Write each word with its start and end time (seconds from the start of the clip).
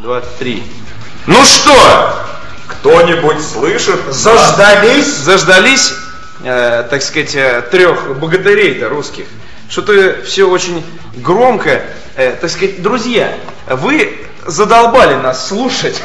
23. 0.00 0.62
Ну 1.26 1.44
что, 1.44 1.72
Кто-нибудь 2.68 3.42
слышит? 3.44 3.98
заждались? 4.10 5.06
Заждались, 5.06 5.92
э, 6.44 6.86
так 6.88 7.02
сказать, 7.02 7.34
э, 7.34 7.62
трех 7.70 8.18
богатырей-то 8.18 8.88
русских. 8.88 9.26
Что-то 9.68 10.22
все 10.24 10.44
очень 10.48 10.84
громко. 11.16 11.82
Э, 12.16 12.36
так 12.40 12.50
сказать, 12.50 12.82
друзья, 12.82 13.32
вы 13.68 14.26
задолбали 14.46 15.14
нас 15.14 15.48
слушать, 15.48 16.00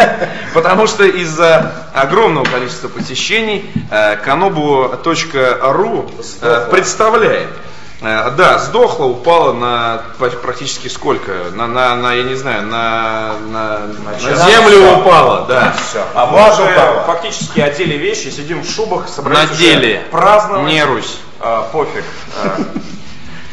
потому 0.54 0.86
что 0.86 1.04
из-за 1.04 1.72
огромного 1.94 2.44
количества 2.44 2.88
посещений 2.88 3.70
э, 3.90 4.16
kanobu.ru 4.16 6.10
э, 6.42 6.68
представляет 6.70 7.48
Да, 8.00 8.58
сдохла, 8.60 9.06
упала 9.06 9.52
на 9.52 10.02
практически 10.18 10.86
сколько? 10.88 11.32
На, 11.52 11.66
на, 11.66 11.96
на 11.96 12.12
я 12.14 12.22
не 12.22 12.36
знаю, 12.36 12.62
на, 12.62 13.32
на, 13.50 13.78
на 14.04 14.20
час. 14.20 14.46
землю 14.46 14.80
На 14.80 14.86
всё. 14.86 14.98
упала, 15.00 15.46
да. 15.48 15.74
Все. 15.88 16.04
А 16.14 16.26
мы 16.26 16.52
уже 16.52 17.02
фактически 17.06 17.58
одели 17.60 17.94
вещи, 17.96 18.28
сидим 18.28 18.62
в 18.62 18.70
шубах, 18.70 19.08
собрались 19.08 19.50
Надели. 19.50 20.00
праздновать. 20.12 20.66
Не 20.68 20.84
Русь. 20.84 21.18
А, 21.40 21.62
пофиг. 21.72 22.04
А, 22.40 22.56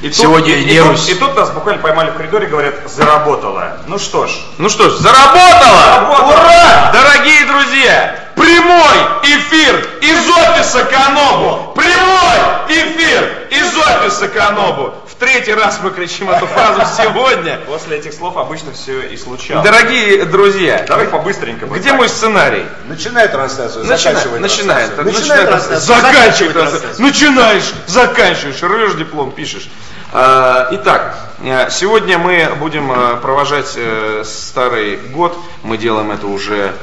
И 0.02 0.10
тут, 0.10 0.16
Сегодня 0.18 0.56
и, 0.56 0.66
не 0.66 0.74
и 0.76 0.80
тут- 0.80 0.90
Русь. 0.90 1.10
и 1.10 1.16
тут 1.16 1.36
нас 1.36 1.52
буквально 1.52 1.82
поймали 1.82 2.12
в 2.12 2.16
коридоре 2.16 2.48
и 2.48 2.50
говорят, 2.50 2.76
заработало. 2.86 3.78
Ну 3.88 3.98
что 3.98 4.28
ж, 4.28 4.32
Ну 4.58 4.70
что 4.70 4.90
ж, 4.90 4.94
заработало! 4.98 5.78
Заработало! 5.84 6.32
Ура! 6.34 6.92
Дорогие 6.94 7.46
друзья! 7.46 8.20
Прямой 8.36 8.98
эфир 9.24 9.88
из 10.02 10.30
офиса 10.30 10.84
Канобу! 10.86 11.72
Прямой 11.76 12.68
эфир 12.68 13.48
из 13.50 13.78
офиса 13.78 14.28
Канобу! 14.28 14.94
В 15.10 15.18
третий 15.18 15.54
раз 15.54 15.80
мы 15.82 15.92
кричим 15.92 16.30
эту 16.30 16.46
фразу 16.46 16.82
сегодня. 16.98 17.60
после 17.66 17.98
этих 18.00 18.14
слов 18.14 18.36
обычно 18.36 18.74
все 18.74 19.00
и 19.00 19.16
случалось. 19.16 19.64
Дорогие 19.64 20.26
друзья, 20.26 20.84
Давай 20.90 21.08
побыстренько. 21.08 21.68
где 21.68 21.94
мой 21.94 22.10
сценарий? 22.10 22.66
Начинай 22.88 23.30
трансляцию, 23.30 23.86
Начинай, 23.86 24.14
заканчивай 24.14 24.40
начинает, 24.42 24.94
трансляцию. 24.96 25.06
начинает, 25.22 25.50
трансляцию, 25.50 25.80
заканчивай 25.88 26.12
заканчивай 26.12 26.54
трансляцию. 26.54 26.82
трансляцию. 26.82 27.06
Начинаешь, 27.08 27.64
заканчиваешь, 27.88 28.62
рвешь 28.62 28.94
диплом, 28.96 29.32
пишешь. 29.32 29.70
А, 30.18 30.70
Итак, 30.72 31.18
э, 31.44 31.70
сегодня 31.70 32.18
мы 32.18 32.50
будем 32.58 32.90
э, 32.90 33.18
провожать 33.18 33.74
э, 33.76 34.24
старый 34.26 34.96
год. 34.96 35.38
Мы 35.64 35.78
делаем 35.78 36.10
это 36.12 36.28
уже 36.28 36.74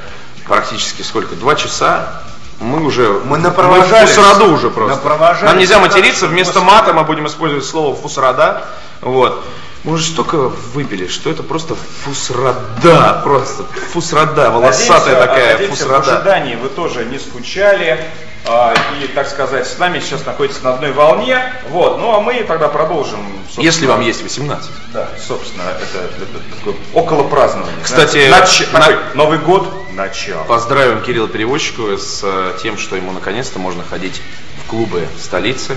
практически 0.46 1.00
сколько? 1.00 1.34
Два 1.34 1.54
часа. 1.54 2.20
Мы 2.60 2.84
уже 2.84 3.08
Мы 3.24 3.38
напровожались. 3.38 4.10
в 4.10 4.14
фусраду 4.16 4.52
уже 4.52 4.68
просто. 4.68 5.00
Нам 5.46 5.56
нельзя 5.56 5.78
материться, 5.78 6.26
вместо 6.26 6.60
мата 6.60 6.92
мы 6.92 7.04
будем 7.04 7.26
использовать 7.26 7.64
слово 7.64 7.96
фусрада. 7.96 8.66
Вот. 9.00 9.42
Мы 9.84 9.94
уже 9.94 10.04
столько 10.04 10.36
выпили, 10.74 11.08
что 11.08 11.30
это 11.30 11.42
просто 11.42 11.74
фусрада, 12.04 13.20
просто 13.24 13.64
фусрада, 13.92 14.50
волосатая 14.50 15.14
Надеемся- 15.14 15.26
такая 15.26 15.52
надеемся, 15.54 15.74
В 15.74 15.78
фусрада. 15.88 16.16
ожидании 16.18 16.54
вы 16.56 16.68
тоже 16.68 17.04
не 17.06 17.18
скучали. 17.18 17.98
А, 18.46 18.74
И, 19.02 19.06
так 19.08 19.28
сказать, 19.28 19.66
с 19.66 19.78
нами 19.78 20.00
сейчас 20.00 20.24
находитесь 20.26 20.62
на 20.62 20.74
одной 20.74 20.92
волне. 20.92 21.40
Вот. 21.68 21.98
Ну 21.98 22.14
а 22.14 22.20
мы 22.20 22.42
тогда 22.44 22.68
продолжим. 22.68 23.20
собственно, 23.44 23.64
Если 23.64 23.86
вам 23.86 24.00
есть 24.00 24.22
18. 24.22 24.70
Да, 24.92 25.08
собственно, 25.26 25.62
это, 25.62 26.04
это 26.22 26.56
такое 26.58 26.74
около 26.92 27.22
празднования. 27.24 27.74
Кстати. 27.82 28.16
Нач- 28.30 28.72
на- 28.72 28.80
такой 28.80 28.96
Новый 29.14 29.38
год 29.38 29.92
начал. 29.92 30.44
Поздравим 30.44 31.02
Кирилла 31.02 31.28
Переводчику 31.28 31.96
с 31.96 32.20
э, 32.24 32.58
тем, 32.62 32.78
что 32.78 32.96
ему 32.96 33.12
наконец-то 33.12 33.58
можно 33.58 33.84
ходить 33.88 34.20
в 34.64 34.68
клубы 34.70 35.06
столицы. 35.20 35.76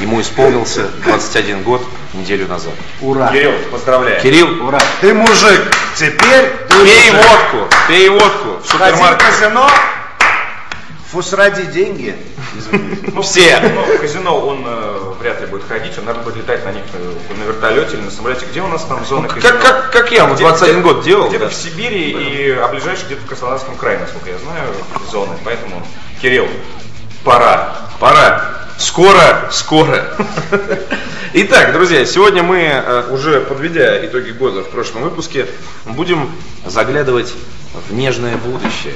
Ему 0.00 0.20
исполнился 0.20 0.88
21 1.04 1.62
год 1.62 1.82
неделю 2.14 2.48
назад. 2.48 2.72
Ура. 3.00 3.28
Кирилл, 3.28 3.52
поздравляю. 3.70 4.20
Кирилл, 4.20 4.66
Ура. 4.66 4.78
Ты 5.00 5.14
мужик. 5.14 5.62
Теперь 5.96 6.50
ты 6.68 6.74
пей 6.84 7.10
мужик. 7.12 7.26
водку, 7.28 7.74
пей 7.88 8.08
водку 8.08 8.48
в 8.64 8.68
Ходи 8.70 8.92
в 8.92 8.96
супермаркет. 8.96 9.22
казино. 9.28 9.70
Фусради 11.12 11.64
деньги. 11.66 12.16
Извините. 12.58 13.10
Ну, 13.14 13.22
Все. 13.22 13.60
ну, 13.60 13.82
в 13.96 14.00
казино 14.00 14.46
он 14.46 14.64
э, 14.66 15.12
вряд 15.20 15.40
ли 15.40 15.46
будет 15.46 15.62
ходить, 15.68 15.96
он, 15.98 16.04
наверное, 16.04 16.24
будет 16.24 16.36
летать 16.36 16.64
на 16.64 16.72
них 16.72 16.82
э, 16.94 17.12
на 17.38 17.44
вертолете 17.44 17.94
или 17.96 18.02
на 18.02 18.10
самолете. 18.10 18.44
Где 18.50 18.60
у 18.60 18.66
нас 18.68 18.84
там 18.84 19.04
зона 19.06 19.28
казино? 19.28 19.48
Как, 19.52 19.62
как, 19.62 19.92
как 19.92 20.10
я, 20.12 20.26
вот 20.26 20.34
Где- 20.34 20.44
21 20.44 20.74
где- 20.74 20.82
год 20.82 21.04
делал. 21.04 21.28
Где-то 21.28 21.44
да. 21.44 21.50
в 21.50 21.54
Сибири 21.54 22.10
и 22.10 22.50
а 22.50 22.66
ближайший 22.68 23.06
где-то 23.06 23.22
в 23.22 23.26
Краснодарском 23.26 23.76
крае, 23.76 23.98
насколько 23.98 24.30
я 24.30 24.38
знаю, 24.38 24.68
зоны. 25.10 25.34
Поэтому, 25.44 25.86
Кирилл, 26.20 26.48
пора. 27.24 27.76
Пора. 28.00 28.52
Скоро, 28.78 29.48
скоро. 29.52 30.04
Итак, 31.32 31.72
друзья, 31.72 32.04
сегодня 32.04 32.42
мы, 32.42 32.58
э, 32.58 33.04
уже 33.10 33.40
подведя 33.40 34.04
итоги 34.04 34.30
года 34.30 34.62
в 34.62 34.68
прошлом 34.70 35.02
выпуске, 35.02 35.46
будем 35.84 36.30
заглядывать 36.64 37.32
в 37.88 37.94
нежное 37.94 38.36
будущее. 38.36 38.94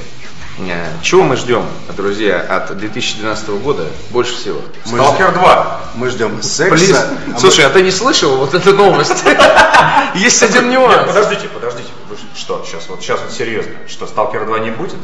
Э, 0.69 0.89
Чего 1.03 1.23
мы 1.23 1.37
ждем, 1.37 1.65
друзья, 1.97 2.41
от 2.41 2.77
2012 2.77 3.49
года 3.63 3.87
больше 4.11 4.35
всего? 4.35 4.61
Сталкер 4.85 5.33
2. 5.33 5.81
Мы 5.95 6.09
ждем 6.11 6.43
секса. 6.43 7.09
а 7.27 7.31
мы- 7.33 7.39
слушай, 7.39 7.65
а 7.65 7.71
ты 7.71 7.83
не 7.83 7.91
слышал 7.91 8.37
вот 8.37 8.55
эту 8.55 8.75
новость? 8.75 9.25
Есть 10.15 10.43
один 10.43 10.71
нюанс. 10.71 11.07
подождите, 11.07 11.49
подождите. 11.49 11.89
Что, 12.37 12.65
сейчас 12.67 12.89
вот, 12.89 13.01
сейчас 13.01 13.21
вот 13.21 13.33
серьезно. 13.33 13.73
Что, 13.89 14.07
Сталкер 14.07 14.45
2 14.47 14.59
не 14.61 14.71
будет? 14.71 14.99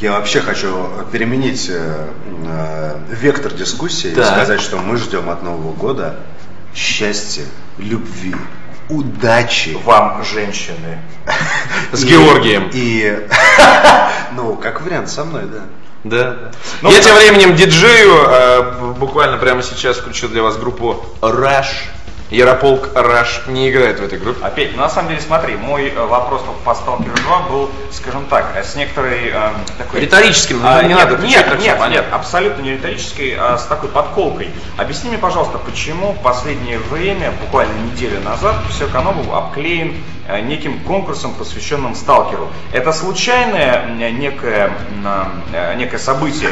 Я 0.00 0.12
вообще 0.12 0.40
хочу 0.40 0.88
переменить 1.10 1.66
э, 1.68 2.08
э, 2.46 2.98
вектор 3.10 3.52
дискуссии 3.52 4.10
и 4.10 4.14
сказать, 4.14 4.60
что 4.60 4.76
мы 4.78 4.96
ждем 4.96 5.28
от 5.28 5.42
Нового 5.42 5.72
года 5.72 6.20
счастья, 6.74 7.42
любви, 7.78 8.36
удачи. 8.88 9.76
Вам, 9.84 10.24
женщины. 10.24 10.98
С 11.92 12.04
Георгием. 12.04 12.70
И, 12.72 13.26
ну, 14.32 14.56
как 14.56 14.80
вариант, 14.82 15.10
со 15.10 15.24
мной, 15.24 15.44
да. 15.44 15.62
Да. 16.04 16.36
Ну, 16.80 16.90
Я 16.90 17.00
тем 17.00 17.16
временем 17.16 17.56
диджею 17.56 18.12
э, 18.14 18.92
буквально 18.98 19.36
прямо 19.36 19.62
сейчас 19.62 19.96
включу 19.98 20.28
для 20.28 20.42
вас 20.42 20.56
группу 20.56 21.04
Rush. 21.20 21.66
Ярополк 22.30 22.90
Rush 22.94 23.50
не 23.50 23.70
играет 23.70 24.00
в 24.00 24.04
этой 24.04 24.18
группе. 24.18 24.44
Опять, 24.44 24.76
ну, 24.76 24.82
на 24.82 24.90
самом 24.90 25.08
деле, 25.08 25.20
смотри, 25.20 25.56
мой 25.56 25.88
э, 25.88 26.06
вопрос 26.06 26.42
по, 26.64 26.74
Сталкеру 26.74 27.16
2 27.16 27.40
был, 27.48 27.70
скажем 27.90 28.26
так, 28.26 28.52
э, 28.54 28.62
с 28.62 28.74
некоторой 28.74 29.28
эм, 29.28 29.54
такой... 29.78 30.00
Риторическим, 30.00 30.60
ну, 30.60 30.68
А, 30.68 30.82
не 30.82 30.88
нет, 30.88 30.98
надо 30.98 31.26
нет, 31.26 31.46
так, 31.46 31.58
нет, 31.60 31.78
нет, 31.90 32.04
абсолютно 32.12 32.60
не 32.60 32.72
риторической, 32.72 33.34
а 33.38 33.56
с 33.56 33.64
такой 33.64 33.88
подколкой. 33.88 34.50
Объясни 34.76 35.08
мне, 35.08 35.18
пожалуйста, 35.18 35.56
почему 35.56 36.12
в 36.12 36.20
последнее 36.20 36.78
время, 36.78 37.32
буквально 37.40 37.72
неделю 37.90 38.20
назад, 38.20 38.56
все 38.70 38.86
Канобу 38.88 39.34
обклеен 39.34 39.94
э, 40.28 40.40
неким 40.40 40.80
конкурсом, 40.80 41.32
посвященным 41.32 41.94
Сталкеру. 41.94 42.50
Это 42.72 42.92
случайное 42.92 43.86
некое, 44.10 44.70
э, 45.54 45.74
некое 45.76 45.98
событие? 45.98 46.50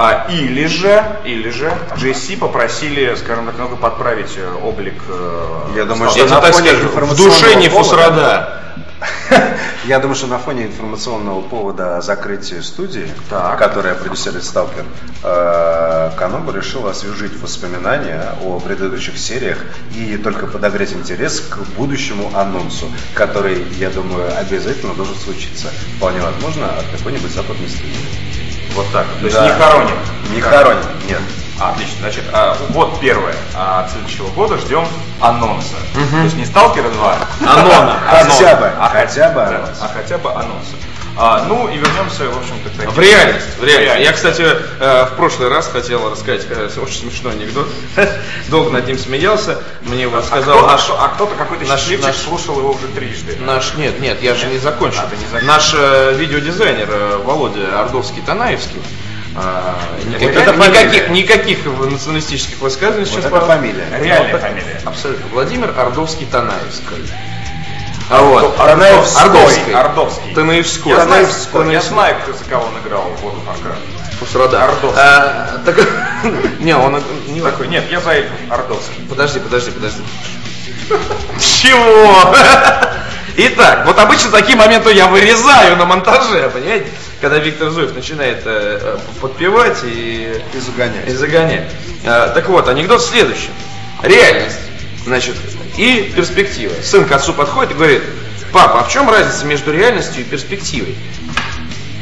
А, 0.00 0.28
или 0.30 0.66
же, 0.66 1.04
или 1.24 1.50
же 1.50 1.76
GSC 1.96 2.38
попросили, 2.38 3.16
скажем 3.16 3.46
так, 3.46 3.54
немного 3.56 3.74
подправить 3.74 4.36
э, 4.36 4.54
облик 4.62 4.94
э, 5.08 5.72
Я 5.74 5.86
думаю, 5.86 6.12
Я 6.14 6.24
что 6.24 6.34
на 6.36 6.40
так 6.40 6.54
фоне 6.54 6.68
скажу, 6.68 6.88
в 6.88 7.16
душе 7.16 7.56
не 7.56 7.68
фусрада. 7.68 8.62
Я 9.86 9.98
думаю, 9.98 10.14
что 10.14 10.28
на 10.28 10.38
фоне 10.38 10.66
информационного 10.66 11.40
повода 11.40 12.00
закрытия 12.00 12.62
студии, 12.62 13.08
Так. 13.28 13.58
которая 13.58 13.96
продюсирует 13.96 14.44
Сталкер, 14.44 14.84
э, 15.24 16.10
Канобу 16.16 16.52
решил 16.52 16.86
освежить 16.86 17.36
воспоминания 17.42 18.36
о 18.44 18.60
предыдущих 18.60 19.18
сериях 19.18 19.58
и 19.96 20.16
только 20.16 20.46
подогреть 20.46 20.92
интерес 20.92 21.40
к 21.40 21.58
будущему 21.76 22.30
анонсу, 22.36 22.86
который, 23.14 23.64
я 23.80 23.90
думаю, 23.90 24.30
обязательно 24.38 24.94
должен 24.94 25.16
случиться. 25.16 25.72
Вполне 25.96 26.20
возможно, 26.20 26.68
от 26.68 26.86
какой-нибудь 26.96 27.32
западной 27.32 27.68
студии. 27.68 28.27
Вот 28.78 28.86
так. 28.92 29.06
То 29.18 29.24
есть 29.24 29.36
Да. 29.36 29.44
не 29.44 29.50
хороним. 29.50 29.96
Не 30.30 30.40
хороним, 30.40 30.84
нет. 31.08 31.20
А, 31.60 31.70
Отлично. 31.70 31.96
Значит, 31.98 32.22
а, 32.32 32.56
вот 32.68 33.00
первое. 33.00 33.34
А, 33.56 33.80
от 33.80 33.90
следующего 33.90 34.28
года 34.28 34.56
ждем 34.58 34.86
анонса. 35.20 35.74
То 35.94 36.18
есть 36.22 36.36
не 36.36 36.44
Сталкера 36.44 36.88
2. 36.88 37.14
Анона. 37.40 37.96
Хотя 38.08 38.54
бы, 38.54 38.70
А 38.78 38.88
хотя 38.88 39.30
бы 39.30 39.34
да, 39.40 39.48
анонс. 39.48 39.78
А 39.82 39.88
хотя 39.92 40.18
бы 40.18 40.30
анонса. 40.30 40.76
А, 41.20 41.44
ну 41.48 41.66
и 41.68 41.76
вернемся, 41.76 42.24
в 42.30 42.38
общем-то, 42.38 42.70
к 42.70 42.72
таким- 42.76 42.90
В 42.92 42.98
реальность, 43.00 43.46
в 43.58 43.64
реальность. 43.64 44.06
Я, 44.06 44.12
кстати, 44.12 44.42
э, 44.80 45.04
в 45.06 45.16
прошлый 45.16 45.48
раз 45.48 45.66
хотел 45.68 46.08
рассказать 46.10 46.46
э, 46.48 46.68
очень 46.80 47.00
смешной 47.00 47.32
анекдот. 47.32 47.68
Долго 48.48 48.70
над 48.70 48.86
ним 48.86 48.96
смеялся. 48.98 49.58
Мне 49.82 50.02
его 50.02 50.18
А 50.18 50.22
сказал 50.22 50.58
а 50.68 50.78
кто- 50.78 51.00
а 51.00 51.08
кто-то 51.08 51.34
какой-то 51.34 51.64
наш- 51.64 51.80
счастливчик 51.80 52.06
наш- 52.06 52.16
слушал 52.18 52.58
его 52.60 52.70
уже 52.70 52.86
трижды. 52.88 53.36
Наш, 53.40 53.74
нет, 53.74 53.98
нет, 54.00 54.22
я 54.22 54.34
же 54.36 54.46
не 54.46 54.58
закончил. 54.58 55.00
А, 55.00 55.10
не 55.16 55.24
закончил. 55.26 55.46
Наш 55.48 55.74
э, 55.76 56.14
видеодизайнер 56.16 56.88
э, 56.88 57.16
Володя 57.24 57.80
Ордовский-Танаевский. 57.80 58.80
а, 59.36 59.74
никаких, 60.06 60.36
это 60.36 60.52
никаких, 60.56 61.08
никаких 61.10 61.58
националистических 61.66 62.58
высказываний 62.60 63.06
сейчас 63.06 63.20
это 63.20 63.30
пожалуйста. 63.30 63.56
фамилия. 63.56 63.86
Реальная 64.00 64.32
Вот, 64.32 64.40
фамилия. 64.40 64.80
Абсолютно. 64.84 65.26
Владимир 65.32 65.74
Ордовский-Танаевский. 65.76 67.10
А 68.10 68.22
вот. 68.22 68.56
Танаевской. 68.56 69.22
Ордовский. 69.22 69.74
Ордовский. 69.74 70.34
Танаевской. 70.34 70.92
Я 70.92 71.04
знаю, 71.04 71.26
Танаевской. 71.26 71.72
я 71.72 71.80
знаю, 71.82 72.16
кто 72.22 72.32
за 72.32 72.44
кого 72.44 72.64
он 72.64 72.78
играл 72.86 73.02
в 73.02 73.20
воду 73.20 73.40
Фарка. 73.44 73.76
Фусрада. 74.18 74.64
Ордовский. 74.64 75.00
А, 75.00 75.60
так- 75.64 75.88
не, 76.60 76.74
он 76.74 77.02
не 77.28 77.40
Такой, 77.40 77.68
нет, 77.68 77.84
я 77.90 78.00
за 78.00 78.12
это, 78.12 78.30
Ордовский. 78.50 79.04
Подожди, 79.08 79.40
подожди, 79.40 79.70
подожди. 79.70 80.02
Чего? 81.40 82.34
Итак, 83.40 83.86
вот 83.86 83.98
обычно 83.98 84.32
такие 84.32 84.56
моменты 84.56 84.92
я 84.92 85.06
вырезаю 85.06 85.76
на 85.76 85.84
монтаже, 85.84 86.50
понимаете? 86.50 86.88
Когда 87.20 87.38
Виктор 87.38 87.70
Зуев 87.70 87.94
начинает 87.94 88.42
э, 88.44 88.98
подпевать 89.20 89.78
и... 89.84 90.42
И 90.54 90.58
загонять. 90.58 91.06
И 91.06 91.12
загонять. 91.12 91.70
Э, 92.04 92.32
так 92.34 92.48
вот, 92.48 92.68
анекдот 92.68 93.00
следующий. 93.00 93.50
Реальность, 94.02 94.58
значит, 95.04 95.36
и 95.78 96.12
перспектива. 96.14 96.74
Сын 96.82 97.06
к 97.06 97.12
отцу 97.12 97.32
подходит 97.32 97.70
и 97.70 97.74
говорит, 97.74 98.02
папа, 98.52 98.80
а 98.80 98.84
в 98.84 98.90
чем 98.90 99.08
разница 99.08 99.46
между 99.46 99.72
реальностью 99.72 100.22
и 100.22 100.24
перспективой? 100.24 100.96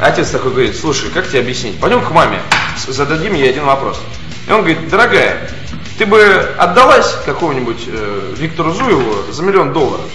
Отец 0.00 0.30
такой 0.30 0.50
говорит, 0.50 0.76
слушай, 0.76 1.10
как 1.10 1.28
тебе 1.28 1.40
объяснить? 1.40 1.78
Пойдем 1.78 2.02
к 2.02 2.10
маме, 2.10 2.40
зададим 2.88 3.34
ей 3.34 3.50
один 3.50 3.64
вопрос. 3.64 4.00
И 4.48 4.50
он 4.52 4.60
говорит, 4.60 4.88
дорогая, 4.88 5.50
ты 5.98 6.06
бы 6.06 6.20
отдалась 6.58 7.16
какому-нибудь 7.24 7.84
э, 7.86 8.34
Виктору 8.38 8.72
Зуеву 8.72 9.30
за 9.30 9.42
миллион 9.42 9.72
долларов? 9.72 10.06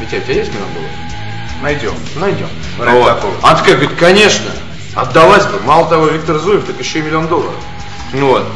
Ведь 0.00 0.12
у 0.12 0.20
тебя 0.20 0.34
есть 0.34 0.52
миллион 0.52 0.72
долларов? 0.74 0.96
Найдем. 1.62 1.94
Найдем. 2.16 2.48
Ради 2.78 2.96
Вот. 2.96 3.14
такого. 3.14 3.34
Она 3.42 3.54
такая 3.56 3.76
говорит, 3.76 3.96
конечно, 3.98 4.50
отдалась 4.94 5.46
бы. 5.46 5.60
Мало 5.60 5.88
того, 5.88 6.06
Виктор 6.08 6.38
Зуев, 6.38 6.64
так 6.64 6.78
еще 6.78 6.98
и 6.98 7.02
миллион 7.02 7.28
долларов. 7.28 7.54
Ну 8.12 8.28
Вот. 8.28 8.46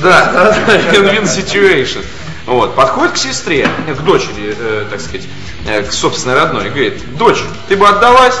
Да, 0.00 0.32
да, 0.32 0.52
да, 0.66 0.76
win-win 0.92 1.24
situation. 1.24 2.04
Вот, 2.46 2.74
подходит 2.74 3.12
к 3.14 3.16
сестре, 3.16 3.68
к 3.86 4.00
дочери, 4.02 4.54
э, 4.58 4.86
так 4.90 5.00
сказать, 5.00 5.26
э, 5.66 5.82
к 5.82 5.92
собственной 5.92 6.34
родной, 6.34 6.66
и 6.66 6.70
говорит, 6.70 7.16
дочь, 7.16 7.42
ты 7.68 7.76
бы 7.76 7.88
отдалась 7.88 8.36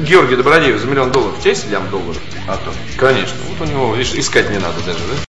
Георгию 0.00 0.36
Добродееву 0.36 0.78
за 0.78 0.86
миллион 0.86 1.10
долларов, 1.10 1.38
у 1.38 1.40
тебя 1.40 1.50
есть 1.52 1.70
лям 1.70 1.88
долларов? 1.88 2.20
А 2.46 2.56
то. 2.56 2.72
Конечно, 2.98 3.36
вот 3.48 3.66
у 3.66 3.70
него, 3.70 3.94
видишь, 3.94 4.14
искать 4.14 4.50
не 4.50 4.58
надо 4.58 4.78
даже, 4.84 4.98
да? 4.98 5.24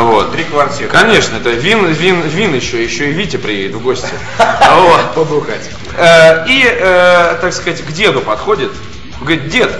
Вот. 0.00 0.32
Три 0.32 0.42
квартиры. 0.44 0.90
Конечно, 0.90 1.36
это 1.36 1.50
вин, 1.50 1.86
вин, 1.86 2.22
вин 2.22 2.52
еще, 2.52 2.82
еще 2.82 3.10
и 3.10 3.12
Витя 3.12 3.36
приедет 3.36 3.76
в 3.76 3.82
гости. 3.82 4.08
Вот. 4.38 5.14
Побухать. 5.14 5.70
Э, 5.96 6.44
И, 6.48 6.64
э, 6.64 7.38
так 7.40 7.52
сказать, 7.52 7.80
к 7.80 7.92
деду 7.92 8.20
подходит. 8.20 8.72
Говорит, 9.20 9.48
дед, 9.48 9.72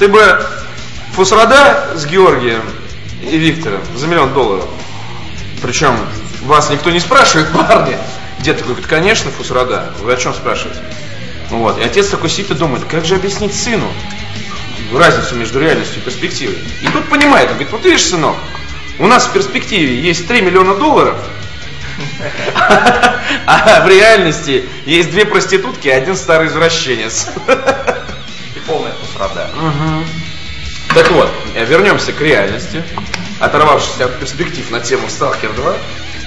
ты 0.00 0.08
бы 0.08 0.44
фусрада 1.12 1.92
с 1.94 2.04
Георгием 2.06 2.62
и 3.22 3.36
Виктором 3.36 3.80
за 3.94 4.08
миллион 4.08 4.34
долларов. 4.34 4.68
Причем 5.62 5.96
вас 6.42 6.70
никто 6.70 6.90
не 6.90 7.00
спрашивает, 7.00 7.50
парни. 7.52 7.96
Дед 8.40 8.58
такой 8.58 8.72
говорит, 8.72 8.86
конечно, 8.86 9.30
фусрада. 9.30 9.92
Вы 10.00 10.12
о 10.12 10.16
чем 10.16 10.34
спрашиваете? 10.34 10.80
Вот. 11.50 11.78
И 11.78 11.82
отец 11.82 12.08
такой 12.08 12.30
сидит 12.30 12.50
и 12.50 12.54
думает, 12.54 12.84
как 12.84 13.04
же 13.04 13.14
объяснить 13.14 13.54
сыну 13.54 13.90
разницу 14.98 15.34
между 15.34 15.60
реальностью 15.60 16.00
и 16.00 16.04
перспективой. 16.04 16.58
И 16.82 16.86
тут 16.88 17.08
понимает, 17.08 17.48
он 17.48 17.54
говорит, 17.54 17.72
вот 17.72 17.84
видишь, 17.84 18.04
сынок, 18.04 18.36
у 18.98 19.06
нас 19.06 19.26
в 19.26 19.32
перспективе 19.32 20.00
есть 20.00 20.26
3 20.28 20.40
миллиона 20.42 20.74
долларов, 20.74 21.16
а 23.46 23.84
в 23.84 23.88
реальности 23.88 24.64
есть 24.86 25.10
две 25.10 25.24
проститутки 25.24 25.88
и 25.88 25.90
один 25.90 26.16
старый 26.16 26.48
извращенец. 26.48 27.28
И 28.54 28.58
полная 28.66 28.92
посрада. 28.92 29.48
Так 30.94 31.10
вот, 31.10 31.30
вернемся 31.54 32.12
к 32.12 32.20
реальности, 32.20 32.82
оторвавшись 33.40 34.00
от 34.00 34.18
перспектив 34.18 34.70
на 34.70 34.80
тему 34.80 35.08
Сталкер 35.08 35.52
2, 35.52 35.72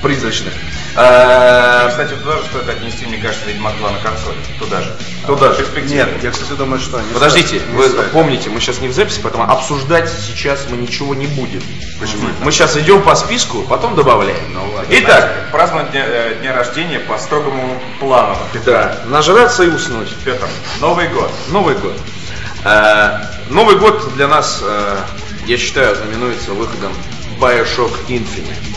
призрачных. 0.02 0.54
Э, 0.96 1.88
Кстати, 1.90 2.14
туда 2.14 2.38
же 2.38 2.44
стоит 2.46 2.70
отнести, 2.70 3.06
мне 3.06 3.18
кажется, 3.18 3.46
Ведьмак 3.48 3.78
2 3.78 3.92
на 3.92 3.98
консоли. 4.00 4.38
Туда 4.60 4.82
же. 4.82 4.96
Туда 5.26 5.54
же. 5.54 5.66
Нет, 5.86 6.10
я, 6.24 6.32
кстати, 6.32 6.52
думаю, 6.52 6.80
что 6.80 7.00
не 7.02 7.14
Подождите, 7.14 7.60
стоит, 7.60 7.64
вы 7.70 7.88
стоит. 7.90 8.12
помните, 8.12 8.50
мы 8.50 8.60
сейчас 8.60 8.80
не 8.80 8.88
в 8.88 8.94
записи, 8.94 9.20
поэтому 9.22 9.44
обсуждать 9.44 10.10
сейчас 10.10 10.66
мы 10.70 10.78
ничего 10.78 11.14
не 11.16 11.28
будем. 11.28 11.62
Почему? 12.00 12.30
Мы 12.42 12.52
сейчас 12.52 12.78
идем 12.78 13.02
по 13.04 13.16
списку, 13.16 13.62
потом 13.64 13.96
добавляем. 13.96 14.54
Ну 14.54 14.62
ладно. 14.72 14.88
Итак, 14.90 15.50
Праздновать 15.52 15.92
дня, 15.92 16.04
э, 16.08 16.36
дня 16.42 16.54
рождения 16.56 17.00
по 17.00 17.18
строгому 17.18 17.80
плану. 18.00 18.36
да, 18.66 18.98
нажраться 19.06 19.64
и 19.64 19.68
уснуть. 19.70 20.10
Петр, 20.26 20.48
Новый 20.80 21.08
год. 21.10 21.32
Новый 21.50 21.76
год. 21.76 21.98
Э, 22.68 23.20
Новый 23.50 23.78
год 23.78 24.14
для 24.16 24.28
нас, 24.28 24.60
э, 24.62 24.98
я 25.46 25.58
считаю, 25.58 25.96
знаменуется 25.96 26.52
выходом 26.52 26.92
Bioshock 27.40 27.94
Infinite. 28.10 28.68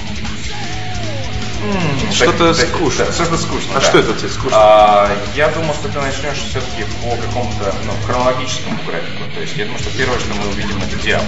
Что-то 2.13 2.55
скучно. 2.55 3.13
Что-то 3.13 3.37
скучно. 3.37 3.73
А 3.75 3.81
да. 3.81 3.87
что 3.87 3.99
это 3.99 4.15
тебе 4.15 4.29
скучно? 4.29 4.57
А, 4.57 5.11
я 5.35 5.49
думал, 5.49 5.75
что 5.75 5.89
ты 5.89 5.99
начнешь 5.99 6.39
все-таки 6.39 6.85
по 7.03 7.17
какому-то 7.17 7.75
ну, 7.85 7.93
хронологическому 8.07 8.79
графику. 8.87 9.23
То 9.35 9.41
есть 9.41 9.57
я 9.57 9.65
думаю, 9.65 9.81
что 9.81 9.91
первое, 9.97 10.19
что 10.19 10.35
мы 10.35 10.49
увидим, 10.51 10.81
это 10.83 10.97
Диабло. 11.03 11.27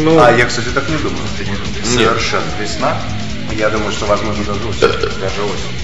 Ну, 0.00 0.20
А 0.20 0.32
я, 0.32 0.46
кстати, 0.46 0.68
так 0.68 0.88
не 0.88 0.96
думаю. 0.96 1.22
Ты 1.38 1.44
не 1.44 1.56
думаешь? 1.56 1.86
Совершенно. 1.86 2.44
Весна, 2.60 2.96
Я 3.52 3.70
думаю, 3.70 3.92
что 3.92 4.06
возможно 4.06 4.44
даже 4.44 4.66
осень. 4.66 4.80
даже 4.80 5.42
осень. 5.44 5.81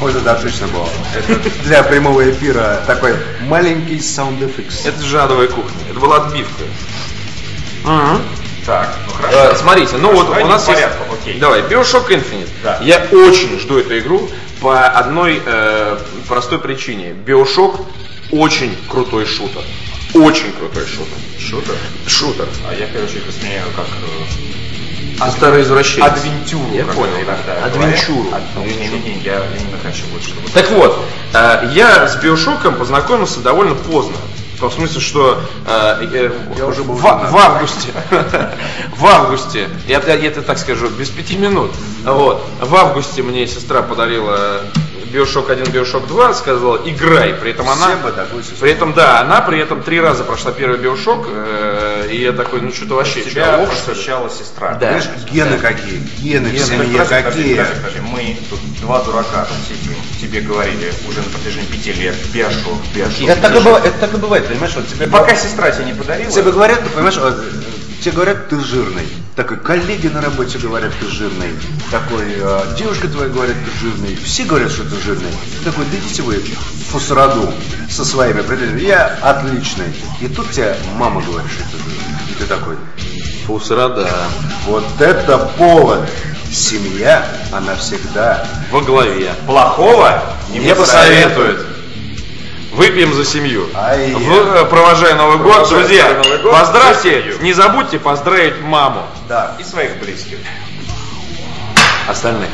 Вот 0.00 0.14
это 0.14 0.32
отлично 0.32 0.68
было. 0.68 0.88
Это 1.16 1.50
для 1.64 1.82
прямого 1.82 2.30
эфира 2.30 2.82
такой 2.86 3.14
маленький 3.42 4.00
саунд 4.00 4.40
эффекс. 4.42 4.86
это 4.86 5.02
же 5.02 5.20
адовая 5.20 5.48
кухня. 5.48 5.80
Это 5.90 5.98
была 5.98 6.16
отбивка. 6.26 6.64
Мгм. 7.84 8.22
Так, 8.64 8.94
ну 9.06 9.12
хорошо. 9.14 9.38
Э, 9.38 9.56
Смотрите, 9.56 9.96
ну 9.96 10.08
Хорошо, 10.10 10.26
вот 10.34 10.42
у 10.42 10.46
нас 10.46 10.64
по 10.64 10.72
порядку, 10.72 11.04
есть... 11.10 11.22
окей. 11.22 11.40
Давай, 11.40 11.62
Bioshock 11.62 12.08
Infinite. 12.10 12.48
Да. 12.62 12.78
Я 12.82 12.98
очень 13.12 13.58
жду 13.58 13.78
эту 13.78 13.98
игру 13.98 14.28
по 14.60 14.86
одной 14.86 15.42
э, 15.44 15.98
простой 16.28 16.58
причине. 16.58 17.14
Bioshock 17.26 17.80
очень 18.30 18.76
крутой 18.88 19.24
шутер. 19.24 19.62
Очень 20.14 20.52
крутой 20.52 20.84
шутер. 20.86 21.16
Шутер. 21.40 21.74
Шутер. 22.06 22.46
А 22.68 22.74
я, 22.74 22.86
короче, 22.92 23.18
это 23.18 23.32
сменяю 23.32 23.64
как 23.74 23.86
э, 23.86 24.67
А 25.20 25.30
старый 25.30 25.62
извращенец. 25.62 26.06
адвентюру. 26.06 26.72
Я 26.72 26.84
понял, 26.84 27.16
иногда 27.16 27.64
Адвенчуру. 27.64 28.30
Не-не-не, 28.56 29.18
я 29.18 29.36
именно 29.36 29.78
хочу 29.82 30.04
чтобы... 30.22 30.48
Так 30.52 30.70
вот, 30.70 31.04
э, 31.34 31.70
я 31.72 32.08
с 32.08 32.16
Биошоком 32.16 32.76
познакомился 32.76 33.40
довольно 33.40 33.74
поздно. 33.74 34.16
В 34.56 34.60
том 34.60 34.70
смысле, 34.72 35.00
что 35.00 35.40
э, 35.66 36.06
э, 36.12 36.30
Я 36.56 36.66
уже 36.66 36.82
был 36.82 36.94
в, 36.94 37.02
в 37.02 37.36
августе, 37.36 37.88
в 38.96 39.06
августе, 39.06 39.68
я, 39.86 40.00
я 40.00 40.26
это 40.26 40.42
так 40.42 40.58
скажу, 40.58 40.88
без 40.88 41.10
пяти 41.10 41.36
минут, 41.36 41.70
вот, 42.04 42.44
в 42.60 42.74
августе 42.74 43.22
мне 43.22 43.46
сестра 43.46 43.82
подарила 43.82 44.62
Биошок 45.12 45.50
1, 45.50 45.70
Биошок 45.70 46.06
2, 46.06 46.34
сказала, 46.34 46.76
играй, 46.84 47.34
при 47.34 47.50
этом 47.50 47.68
она... 47.68 47.88
При 48.60 48.70
этом, 48.70 48.92
да, 48.92 49.20
она 49.20 49.40
при 49.40 49.58
этом 49.58 49.82
три 49.82 50.00
раза 50.00 50.24
прошла 50.24 50.52
первый 50.52 50.78
Биошок, 50.78 51.26
э, 51.28 52.08
и 52.10 52.22
я 52.22 52.32
такой, 52.32 52.60
ну 52.60 52.72
что-то 52.72 52.94
вообще, 52.94 53.22
Тебя 53.22 53.58
просвещала 53.58 54.30
сестра. 54.30 54.74
Да. 54.74 54.98
Знаешь, 54.98 55.08
гены 55.30 55.58
какие, 55.58 55.98
гены 56.18 56.50
в 56.50 56.52
Гены. 56.52 56.64
семье 56.64 56.98
Подожди, 56.98 57.14
подожди, 57.14 57.22
какие. 57.22 57.56
подожди, 57.56 57.74
подожди. 57.76 58.00
Мы 58.00 58.36
тут 58.50 58.60
два 58.80 59.02
дурака 59.02 59.46
тут 59.46 59.56
сидим, 59.68 59.94
тебе 60.20 60.40
говорили 60.40 60.92
уже 61.08 61.18
на 61.18 61.30
протяжении 61.30 61.66
пяти 61.66 61.92
лет, 61.92 62.14
биошок, 62.32 62.74
биошок. 62.94 63.28
Это 63.28 63.40
так, 63.40 63.56
и 63.56 63.60
бывает, 63.60 63.84
это 63.86 63.98
так 63.98 64.14
и 64.14 64.16
бывает, 64.16 64.46
понимаешь, 64.46 64.74
вот 64.74 64.88
тебе 64.88 65.06
И 65.06 65.08
пока 65.08 65.34
сестра 65.34 65.70
тебе 65.70 65.86
не 65.86 65.94
подарила, 65.94 66.30
Тебе 66.30 66.52
говорят, 66.52 66.82
ты 66.82 66.90
понимаешь, 66.90 67.18
э, 67.18 67.42
тебе 68.02 68.12
говорят, 68.12 68.48
ты 68.48 68.60
жирный. 68.60 69.08
Такой, 69.38 69.56
коллеги 69.58 70.08
на 70.08 70.20
работе 70.20 70.58
говорят, 70.58 70.92
ты 70.98 71.06
жирный. 71.06 71.52
Такой, 71.92 72.24
э, 72.26 72.74
девушка 72.76 73.06
твоя 73.06 73.28
говорит, 73.28 73.54
ты 73.64 73.78
жирный. 73.78 74.16
Все 74.16 74.42
говорят, 74.42 74.72
что 74.72 74.82
ты 74.82 75.00
жирный. 75.00 75.30
Ты 75.60 75.70
такой, 75.70 75.84
да 75.92 75.96
идите 75.96 76.22
вы 76.22 76.40
в 76.40 76.90
фусраду 76.90 77.54
со 77.88 78.04
своими 78.04 78.40
определениями. 78.40 78.80
Я 78.80 79.16
отличный. 79.22 79.94
И 80.20 80.26
тут 80.26 80.50
тебе 80.50 80.74
мама 80.96 81.22
говорит, 81.22 81.48
что 81.52 81.62
ты 81.62 81.76
жирный. 81.84 82.16
И 82.32 82.34
ты 82.34 82.46
такой, 82.46 82.78
Фусрада 83.46 84.10
вот 84.66 84.84
это 84.98 85.38
повод. 85.56 86.00
Семья, 86.50 87.24
она 87.52 87.76
всегда. 87.76 88.44
во 88.72 88.80
главе. 88.80 89.30
плохого 89.46 90.20
Не 90.50 90.74
посоветует. 90.74 91.64
Выпьем 92.72 93.14
за 93.14 93.24
семью. 93.24 93.66
В- 93.72 93.76
э, 93.76 94.64
провожая 94.66 95.14
Новый 95.14 95.38
год, 95.38 95.68
друзья, 95.68 96.20
Новый 96.22 96.38
год 96.42 96.52
поздравьте, 96.52 97.34
не 97.40 97.52
забудьте 97.52 97.98
поздравить 97.98 98.60
маму 98.60 99.02
Да. 99.28 99.56
и 99.58 99.64
своих 99.64 99.96
близких. 99.98 100.38
остальных. 102.08 102.48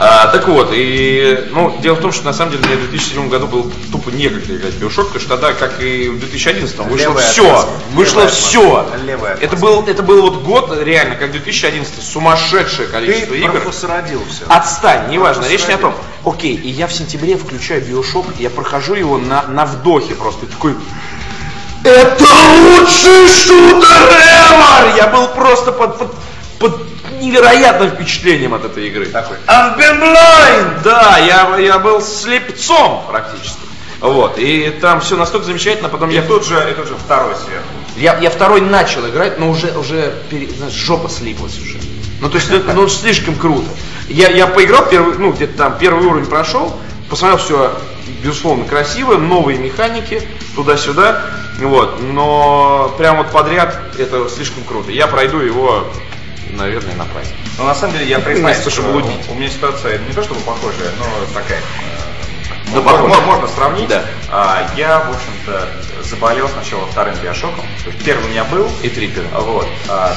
А, 0.00 0.28
так 0.28 0.46
вот, 0.46 0.70
и, 0.72 1.48
ну, 1.50 1.76
дело 1.80 1.96
в 1.96 2.00
том, 2.00 2.12
что 2.12 2.24
на 2.24 2.32
самом 2.32 2.52
деле 2.52 2.64
мне 2.68 2.76
в 2.76 2.90
2007 2.90 3.28
году 3.28 3.48
было 3.48 3.68
тупо 3.90 4.10
некогда 4.10 4.54
играть 4.54 4.74
в 4.74 4.80
Bioshock, 4.80 5.06
потому 5.06 5.18
что 5.18 5.30
тогда, 5.30 5.52
как 5.54 5.82
и 5.82 6.08
в 6.08 6.20
2011 6.20 6.78
вышло 6.78 7.08
Левая 7.08 7.28
все, 7.28 7.42
отмазка. 7.42 7.70
вышло 7.94 8.20
Левая 8.20 8.30
все. 8.30 8.86
Левая 9.04 9.38
Это 9.40 9.56
был, 9.56 9.84
это 9.88 10.04
был 10.04 10.22
вот 10.22 10.42
год, 10.44 10.78
реально, 10.84 11.16
как 11.16 11.32
2011, 11.32 12.00
сумасшедшее 12.00 12.86
количество 12.86 13.34
Ты 13.34 13.40
игр. 13.40 13.50
профусрадил 13.50 14.22
все. 14.30 14.44
Отстань, 14.48 15.10
неважно, 15.10 15.48
речь 15.48 15.66
не 15.66 15.74
о 15.74 15.78
том. 15.78 15.94
Окей, 16.24 16.54
и 16.54 16.68
я 16.68 16.86
в 16.86 16.92
сентябре 16.92 17.36
включаю 17.36 17.82
Биошок, 17.84 18.26
и 18.38 18.44
я 18.44 18.50
прохожу 18.50 18.94
его 18.94 19.18
на, 19.18 19.48
на 19.48 19.64
вдохе 19.64 20.14
просто, 20.14 20.46
и 20.46 20.48
такой... 20.48 20.76
Это 21.82 22.24
лучший 22.24 23.26
шутер 23.28 24.12
ever! 24.12 24.96
Я 24.96 25.08
был 25.08 25.26
просто 25.26 25.72
под, 25.72 25.98
под, 25.98 26.14
под 26.60 26.97
невероятным 27.20 27.90
впечатлением 27.90 28.54
от 28.54 28.64
этой 28.64 28.88
игры. 28.88 29.06
Такой. 29.06 29.36
I've 29.46 29.76
been 29.78 30.00
blind! 30.00 30.82
Да, 30.82 31.18
я, 31.18 31.56
я 31.58 31.78
был 31.78 32.00
слепцом 32.00 33.04
практически. 33.08 33.58
Вот, 34.00 34.38
и 34.38 34.70
там 34.80 35.00
все 35.00 35.16
настолько 35.16 35.46
замечательно, 35.46 35.88
потом 35.88 36.10
И 36.10 36.14
я 36.14 36.22
тут 36.22 36.46
же, 36.46 36.54
и 36.70 36.74
тут 36.74 36.86
же 36.86 36.94
второй 36.94 37.34
сверху. 37.34 37.66
я, 37.96 38.16
я 38.18 38.30
второй 38.30 38.60
начал 38.60 39.04
играть, 39.08 39.40
но 39.40 39.50
уже, 39.50 39.76
уже 39.76 40.14
пере- 40.30 40.48
знаешь, 40.50 40.72
жопа 40.72 41.08
слиплась 41.08 41.58
уже. 41.58 41.78
Ну, 42.20 42.30
то 42.30 42.36
есть, 42.36 42.48
ну, 42.48 42.60
ну, 42.74 42.88
слишком 42.88 43.34
круто. 43.34 43.68
Я, 44.08 44.28
я 44.30 44.46
поиграл 44.46 44.86
первый, 44.86 45.18
ну, 45.18 45.32
где-то 45.32 45.58
там 45.58 45.78
первый 45.78 46.06
уровень 46.06 46.26
прошел, 46.26 46.76
посмотрел 47.10 47.38
все, 47.38 47.76
безусловно, 48.22 48.64
красиво, 48.64 49.16
новые 49.16 49.58
механики, 49.58 50.22
туда-сюда, 50.54 51.24
вот, 51.60 52.00
но 52.00 52.94
прям 52.98 53.16
вот 53.18 53.30
подряд 53.32 53.76
это 53.98 54.28
слишком 54.28 54.62
круто. 54.62 54.92
Я 54.92 55.08
пройду 55.08 55.40
его, 55.40 55.84
наверное, 56.50 56.94
на 56.94 57.04
праздник. 57.04 57.34
Но 57.58 57.64
на 57.64 57.74
самом 57.74 57.94
деле 57.94 58.06
я 58.06 58.20
признаюсь, 58.20 58.58
Место, 58.58 58.70
что 58.70 58.82
чтобы 58.82 59.02
у 59.28 59.34
меня 59.34 59.48
ситуация 59.48 59.98
не 59.98 60.12
то 60.12 60.22
чтобы 60.22 60.40
похожая, 60.40 60.90
но 60.98 61.06
такая. 61.34 61.60
Можно, 62.72 63.20
можно 63.22 63.48
сравнить. 63.48 63.88
Да. 63.88 64.04
А, 64.30 64.70
я, 64.76 65.00
в 65.00 65.10
общем-то, 65.10 65.68
заболел 66.02 66.48
сначала 66.48 66.86
вторым 66.86 67.14
биошоком. 67.16 67.64
То 67.84 67.90
есть 67.90 68.04
первый 68.04 68.26
у 68.26 68.28
меня 68.28 68.44
был. 68.44 68.70
И 68.82 68.88
триггеры. 68.88 69.26
Вот. 69.32 69.68
А, 69.88 70.16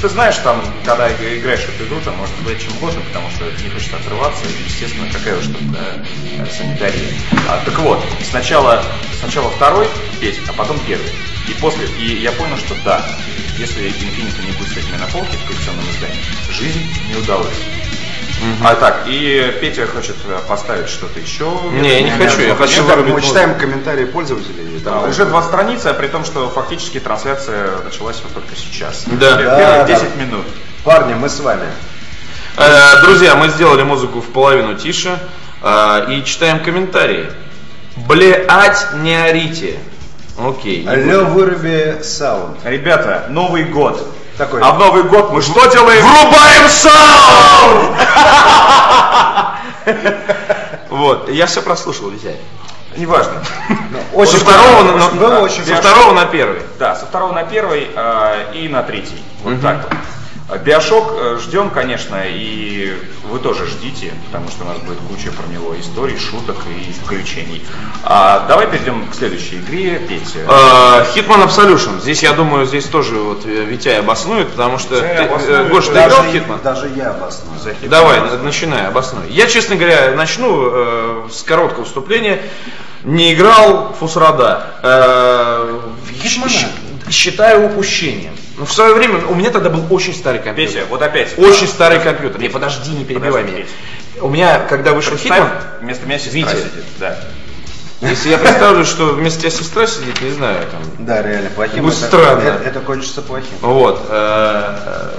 ты 0.00 0.08
знаешь, 0.08 0.36
там, 0.38 0.62
когда 0.84 1.08
иг- 1.08 1.38
играешь 1.40 1.60
в 1.60 1.74
эту 1.74 1.86
игру, 1.86 2.00
там 2.04 2.16
можно 2.16 2.34
говорить 2.42 2.62
чем 2.62 2.76
угодно, 2.76 3.00
потому 3.08 3.30
что 3.30 3.44
не 3.62 3.70
хочется 3.70 3.96
отрываться, 3.96 4.44
и, 4.44 4.64
естественно, 4.68 5.08
какая 5.10 5.36
уж 5.38 5.44
э, 5.46 6.46
санитария. 6.50 7.14
А, 7.48 7.62
так 7.64 7.78
вот, 7.78 8.04
сначала, 8.28 8.82
сначала 9.20 9.50
второй 9.50 9.88
петь, 10.20 10.40
а 10.48 10.52
потом 10.52 10.78
первый. 10.80 11.10
И 11.48 11.52
после, 11.54 11.86
и 11.98 12.20
я 12.20 12.32
понял, 12.32 12.56
что 12.58 12.74
да, 12.84 13.04
если 13.56 13.82
Infinity 13.84 14.44
не 14.46 14.52
будет 14.52 14.68
с 14.68 14.76
этими 14.76 14.96
на 14.96 15.06
полке 15.06 15.36
в 15.36 15.46
коллекционном 15.46 15.84
издании, 15.90 16.20
жизнь 16.50 16.86
не 17.08 17.16
удалась. 17.16 17.54
А 18.62 18.74
так, 18.74 19.04
и 19.06 19.56
Петя 19.60 19.86
хочет 19.86 20.16
э, 20.28 20.38
поставить 20.48 20.88
что-то 20.88 21.18
еще. 21.20 21.50
Не, 21.72 22.00
я 22.00 22.02
не 22.02 22.10
хочу, 22.10 22.40
я 22.42 22.54
хочу 22.54 22.82
Мы 22.82 22.88
вырубить 22.90 23.12
мозг. 23.14 23.26
читаем 23.26 23.54
комментарии 23.56 24.04
пользователей. 24.04 24.80
Да, 24.84 24.90
там 25.00 25.08
уже 25.10 25.24
два 25.24 25.42
страницы, 25.42 25.86
а 25.86 25.94
при 25.94 26.08
том, 26.08 26.24
что 26.24 26.48
фактически 26.50 27.00
трансляция 27.00 27.78
началась 27.84 28.20
вот 28.22 28.34
только 28.34 28.54
сейчас. 28.56 29.04
Да. 29.06 29.38
Пер- 29.38 29.44
Да, 29.44 29.58
Первые 29.58 29.84
да. 29.84 29.86
10 29.86 30.16
минут. 30.16 30.46
Парни, 30.84 31.14
мы 31.14 31.28
с 31.28 31.40
вами. 31.40 31.66
Э, 32.56 33.00
Друзья, 33.02 33.34
мы 33.36 33.48
сделали 33.48 33.82
музыку 33.82 34.20
в 34.20 34.26
половину 34.32 34.74
тише 34.74 35.18
э, 35.62 36.12
и 36.12 36.24
читаем 36.24 36.60
комментарии. 36.62 37.30
Блеать 37.96 38.88
не 38.96 39.14
орите. 39.14 39.78
Окей. 40.38 40.86
Алло, 40.88 41.24
выруби 41.26 42.02
саунд. 42.02 42.58
Ребята, 42.64 43.26
Новый 43.30 43.64
год. 43.64 44.04
Такой. 44.38 44.60
А 44.62 44.72
в 44.72 44.78
Новый 44.78 45.04
год 45.04 45.30
мы 45.32 45.40
что 45.42 45.64
делаем? 45.66 46.04
Врубаем 46.04 46.68
саунд! 46.68 47.96
Вот, 50.90 51.28
я 51.30 51.46
все 51.46 51.62
прослушал, 51.62 52.10
Витя. 52.10 52.36
Неважно. 52.96 53.42
Очень 54.12 54.38
со 54.38 54.44
второго, 54.44 54.82
на, 54.96 55.08
было 55.10 55.28
на- 55.30 55.40
очень 55.40 55.64
со 55.64 55.74
хорошо. 55.74 55.88
второго 55.88 56.12
на 56.14 56.24
первый. 56.26 56.62
Да, 56.78 56.94
со 56.94 57.06
второго 57.06 57.32
на 57.32 57.42
первый 57.42 57.90
а, 57.96 58.52
и 58.52 58.68
на 58.68 58.82
третий. 58.84 59.20
Вот 59.42 59.60
так 59.60 59.78
вот. 59.82 59.92
А, 60.46 60.58
Биошок 60.58 61.12
э, 61.16 61.38
ждем, 61.42 61.70
конечно, 61.70 62.20
и 62.26 62.92
вы 63.30 63.38
тоже 63.38 63.66
ждите, 63.66 64.12
потому 64.26 64.48
что 64.50 64.64
у 64.64 64.68
нас 64.68 64.76
будет 64.78 64.98
куча 65.08 65.32
про 65.32 65.46
него 65.46 65.74
историй, 65.80 66.18
шуток 66.18 66.56
и 66.68 66.92
приключений. 67.08 67.64
А, 68.02 68.46
давай 68.46 68.66
перейдем 68.66 69.08
к 69.08 69.14
следующей 69.14 69.56
игре, 69.60 69.98
Петя. 70.06 70.40
Э, 70.46 71.06
Hitman 71.16 71.46
Absolution. 71.48 71.98
Здесь, 72.02 72.22
я 72.22 72.34
думаю, 72.34 72.66
здесь 72.66 72.84
тоже 72.84 73.14
вот 73.14 73.46
э, 73.46 73.64
Витя 73.64 73.88
обоснует, 73.98 74.50
потому 74.50 74.78
что... 74.78 75.00
Ты, 75.00 75.06
обоснует, 75.06 75.68
Гош, 75.70 75.86
ты 75.86 75.92
играл 75.92 76.08
в 76.08 76.24
Даже, 76.26 76.38
Hitman? 76.38 76.62
даже 76.62 76.88
я 76.94 77.10
обосную. 77.10 77.58
За 77.60 77.70
Hitman. 77.70 77.88
Давай, 77.88 78.20
на- 78.20 78.36
начинай, 78.38 78.86
обоснуй. 78.86 79.24
Я, 79.30 79.46
честно 79.46 79.76
говоря, 79.76 80.12
начну 80.14 80.68
э, 80.70 81.28
с 81.32 81.42
короткого 81.42 81.86
вступления. 81.86 82.42
Не 83.02 83.32
играл 83.32 83.94
в 83.94 83.98
Фусрада. 84.00 84.74
Э, 84.82 85.80
Hitman? 86.22 86.48
щ- 86.50 87.10
считаю 87.10 87.64
упущением. 87.66 88.34
Но 88.56 88.66
в 88.66 88.72
свое 88.72 88.94
время 88.94 89.26
у 89.26 89.34
меня 89.34 89.50
тогда 89.50 89.68
был 89.70 89.84
очень 89.90 90.14
старый 90.14 90.40
компьютер. 90.40 90.74
Петя, 90.74 90.86
вот 90.88 91.02
опять. 91.02 91.36
Очень 91.38 91.66
старый 91.66 92.00
компьютер. 92.00 92.40
Не, 92.40 92.48
подожди, 92.48 92.92
не 92.92 93.04
перебивай 93.04 93.42
Подожди, 93.42 93.62
меня. 93.62 94.22
У 94.22 94.28
меня, 94.28 94.58
когда 94.60 94.92
вышел 94.92 95.12
Представь, 95.12 95.40
Hitman, 95.40 95.50
вместо 95.80 96.06
меня 96.06 96.18
сестра 96.18 96.40
Витя. 96.40 96.50
сидит. 96.56 96.84
Да. 97.00 97.18
если 98.00 98.28
я 98.28 98.38
представлю, 98.38 98.84
что 98.84 99.06
вместо 99.14 99.40
тебя 99.40 99.50
сестра 99.50 99.86
сидит, 99.88 100.20
не 100.20 100.30
знаю, 100.30 100.66
там, 100.70 100.80
Да, 101.04 101.22
реально, 101.22 101.50
плохим. 101.50 101.82
Будет 101.82 101.98
это, 101.98 102.06
странно. 102.06 102.40
Это, 102.40 102.64
это 102.64 102.80
кончится 102.80 103.22
плохим. 103.22 103.48
Вот. 103.60 104.06
э, 104.08 105.10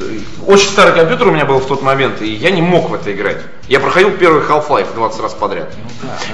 э, 0.00 0.18
Очень 0.48 0.68
старый 0.70 0.94
компьютер 0.94 1.28
у 1.28 1.30
меня 1.30 1.44
был 1.44 1.58
в 1.58 1.66
тот 1.66 1.82
момент, 1.82 2.20
и 2.20 2.32
я 2.32 2.50
не 2.50 2.62
мог 2.62 2.90
в 2.90 2.94
это 2.94 3.12
играть. 3.12 3.38
Я 3.68 3.78
проходил 3.78 4.10
первый 4.10 4.42
Half-Life 4.42 4.92
20 4.94 5.20
раз 5.20 5.34
подряд. 5.34 5.72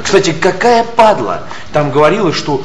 Кстати, 0.03 0.33
какая 0.33 0.83
падла! 0.85 1.43
Там 1.75 1.91
говорилось, 1.91 2.37
что 2.37 2.63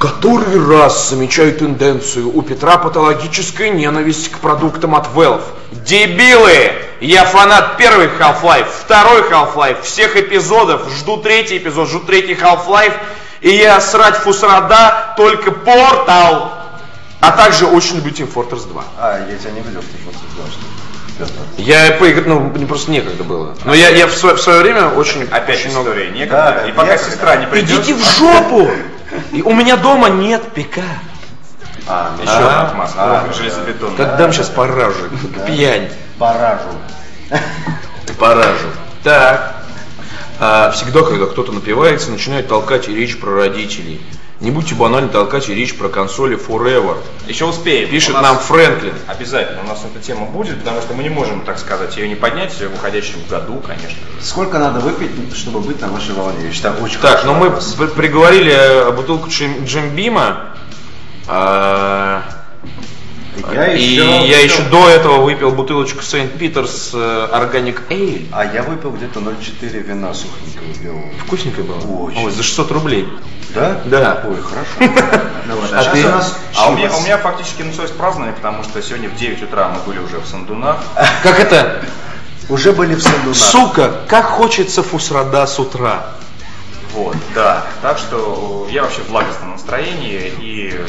который 0.00 0.66
раз 0.66 1.10
замечаю 1.10 1.54
тенденцию 1.54 2.34
у 2.34 2.40
Петра 2.40 2.78
патологическая 2.78 3.68
ненависть 3.68 4.30
к 4.30 4.38
продуктам 4.38 4.94
от 4.94 5.08
Valve. 5.14 5.42
Дебилы! 5.72 6.72
Я 7.02 7.26
фанат 7.26 7.76
первый 7.76 8.06
Half-Life, 8.06 8.68
второй 8.82 9.20
Half-Life, 9.28 9.82
всех 9.82 10.16
эпизодов, 10.16 10.88
жду 10.98 11.18
третий 11.18 11.58
эпизод, 11.58 11.90
жду 11.90 12.00
третий 12.00 12.32
Half-Life, 12.32 12.94
и 13.42 13.50
я 13.50 13.78
срать 13.82 14.16
фусрада 14.16 15.12
только 15.18 15.50
Портал. 15.50 16.54
А 17.20 17.32
также 17.32 17.66
очень 17.66 17.96
люблю 17.96 18.12
Team 18.12 18.32
Fortress 18.32 18.66
2. 18.68 18.84
А, 18.98 19.28
я 19.30 19.36
тебя 19.36 19.50
не 19.50 19.60
видел, 19.60 19.82
ты 19.82 20.02
просто 20.02 20.22
сказал, 20.32 20.50
что 20.50 20.80
Петр. 21.18 21.32
Я 21.58 21.92
поиграл, 21.98 22.24
ну, 22.26 22.40
мне 22.40 22.66
просто 22.66 22.90
некогда 22.90 23.22
было. 23.22 23.54
Но 23.66 23.74
я, 23.74 23.90
я 23.90 24.06
в, 24.06 24.12
свое, 24.12 24.36
в 24.36 24.40
свое 24.40 24.60
время 24.60 24.88
очень, 24.88 25.24
Опять 25.24 25.58
очень 25.60 25.72
много... 25.72 25.90
история 25.90 26.10
некогда. 26.10 26.36
Да, 26.36 26.52
да, 26.52 26.68
и 26.68 26.72
пока 26.72 26.92
некогда. 26.92 27.10
сестра 27.10 27.36
не 27.36 27.46
придет. 27.46 27.80
Идите 27.80 27.94
в 27.94 28.18
жопу! 28.18 28.70
И 29.32 29.42
у 29.42 29.52
меня 29.54 29.76
дома 29.76 30.08
нет 30.08 30.42
ПК. 30.52 30.78
А, 31.86 32.12
ну 32.16 32.22
Еще 32.22 32.32
А, 32.32 32.38
одна 32.38 32.62
отмазка. 32.68 32.98
а, 32.98 33.32
железобетонная. 33.32 33.96
Как 33.96 34.16
дам 34.16 34.32
сейчас 34.32 34.48
поражу. 34.48 35.08
Пьянь. 35.46 35.88
Поражу. 36.18 36.68
Поражу. 38.18 38.66
Так. 39.02 39.54
А, 40.38 40.70
всегда, 40.72 41.02
когда 41.02 41.26
кто-то 41.26 41.52
напивается, 41.52 42.10
начинает 42.10 42.48
толкать 42.48 42.88
и 42.88 42.94
речь 42.94 43.18
про 43.18 43.34
родителей. 43.34 44.00
Не 44.40 44.50
будьте 44.50 44.74
банально 44.74 45.08
толкать 45.10 45.50
и 45.50 45.54
речь 45.54 45.76
про 45.76 45.90
консоли 45.90 46.34
Forever. 46.38 46.96
Еще 47.28 47.44
успеем. 47.44 47.90
Пишет 47.90 48.14
нас- 48.14 48.22
нам 48.22 48.38
Фрэнклин. 48.38 48.94
Обязательно 49.06 49.60
у 49.62 49.66
нас 49.66 49.84
эта 49.84 50.02
тема 50.02 50.24
будет, 50.24 50.58
потому 50.60 50.80
что 50.80 50.94
мы 50.94 51.02
не 51.02 51.10
можем, 51.10 51.42
так 51.42 51.58
сказать, 51.58 51.94
ее 51.98 52.08
не 52.08 52.14
поднять 52.14 52.52
в 52.58 52.74
уходящем 52.74 53.18
году, 53.28 53.60
конечно. 53.66 53.98
Сколько 54.22 54.58
надо 54.58 54.80
выпить, 54.80 55.10
чтобы 55.36 55.60
быть 55.60 55.78
на 55.82 55.88
вашей 55.88 56.14
волне? 56.14 56.46
Я 56.46 56.52
считаю, 56.52 56.82
очень 56.82 57.00
Так, 57.00 57.20
хороший 57.20 57.26
ну 57.26 57.34
мы 57.78 57.86
приговорили 57.88 58.50
э, 58.52 58.90
бутылку 58.92 59.28
Джим, 59.28 59.64
Джимбима. 59.66 60.54
а, 61.28 62.22
Я 63.52 63.72
и 63.72 63.82
еще- 63.82 64.26
я 64.28 64.40
еще 64.40 64.62
до 64.62 64.88
этого 64.88 65.20
выпил 65.22 65.50
бутылочку 65.52 66.00
Saint 66.00 66.36
Peter's 66.38 66.90
э, 66.92 67.28
Organic 67.32 67.78
Ale. 67.88 68.26
А 68.32 68.44
я 68.44 68.62
выпил 68.62 68.90
где-то 68.90 69.20
0,4 69.20 69.78
вина 69.82 70.12
сухенького 70.14 70.82
белого. 70.82 71.04
Вкусненько 71.24 71.62
было? 71.62 71.78
Очень. 71.78 72.24
Ой, 72.24 72.30
за 72.32 72.42
600 72.42 72.70
рублей. 72.72 73.08
Да? 73.54 73.80
Да. 73.84 74.24
Ой, 74.26 74.36
хорошо. 74.42 74.92
Ну 75.46 75.56
А 75.72 75.84
ты? 75.84 76.04
А 76.56 76.68
у 76.70 76.76
меня, 76.76 76.92
у 76.94 77.00
меня 77.00 77.18
фактически 77.18 77.62
началось 77.62 77.90
празднование, 77.90 78.34
потому 78.36 78.62
что 78.62 78.80
сегодня 78.82 79.08
в 79.08 79.16
9 79.16 79.42
утра 79.42 79.68
мы 79.68 79.80
были 79.80 79.98
уже 80.04 80.18
в 80.18 80.26
Сандунах. 80.26 80.76
Как 81.24 81.40
это? 81.40 81.82
Уже 82.48 82.72
были 82.72 82.94
в 82.94 83.02
Сандунах. 83.02 83.36
Сука, 83.36 84.00
как 84.08 84.26
хочется 84.26 84.82
фусрада 84.82 85.46
с 85.46 85.58
утра. 85.58 86.06
Вот, 86.94 87.16
да. 87.34 87.64
Так 87.82 87.98
что 87.98 88.66
я 88.70 88.82
вообще 88.82 89.00
в 89.02 89.08
благостном 89.10 89.52
настроении 89.52 90.32
и 90.40 90.80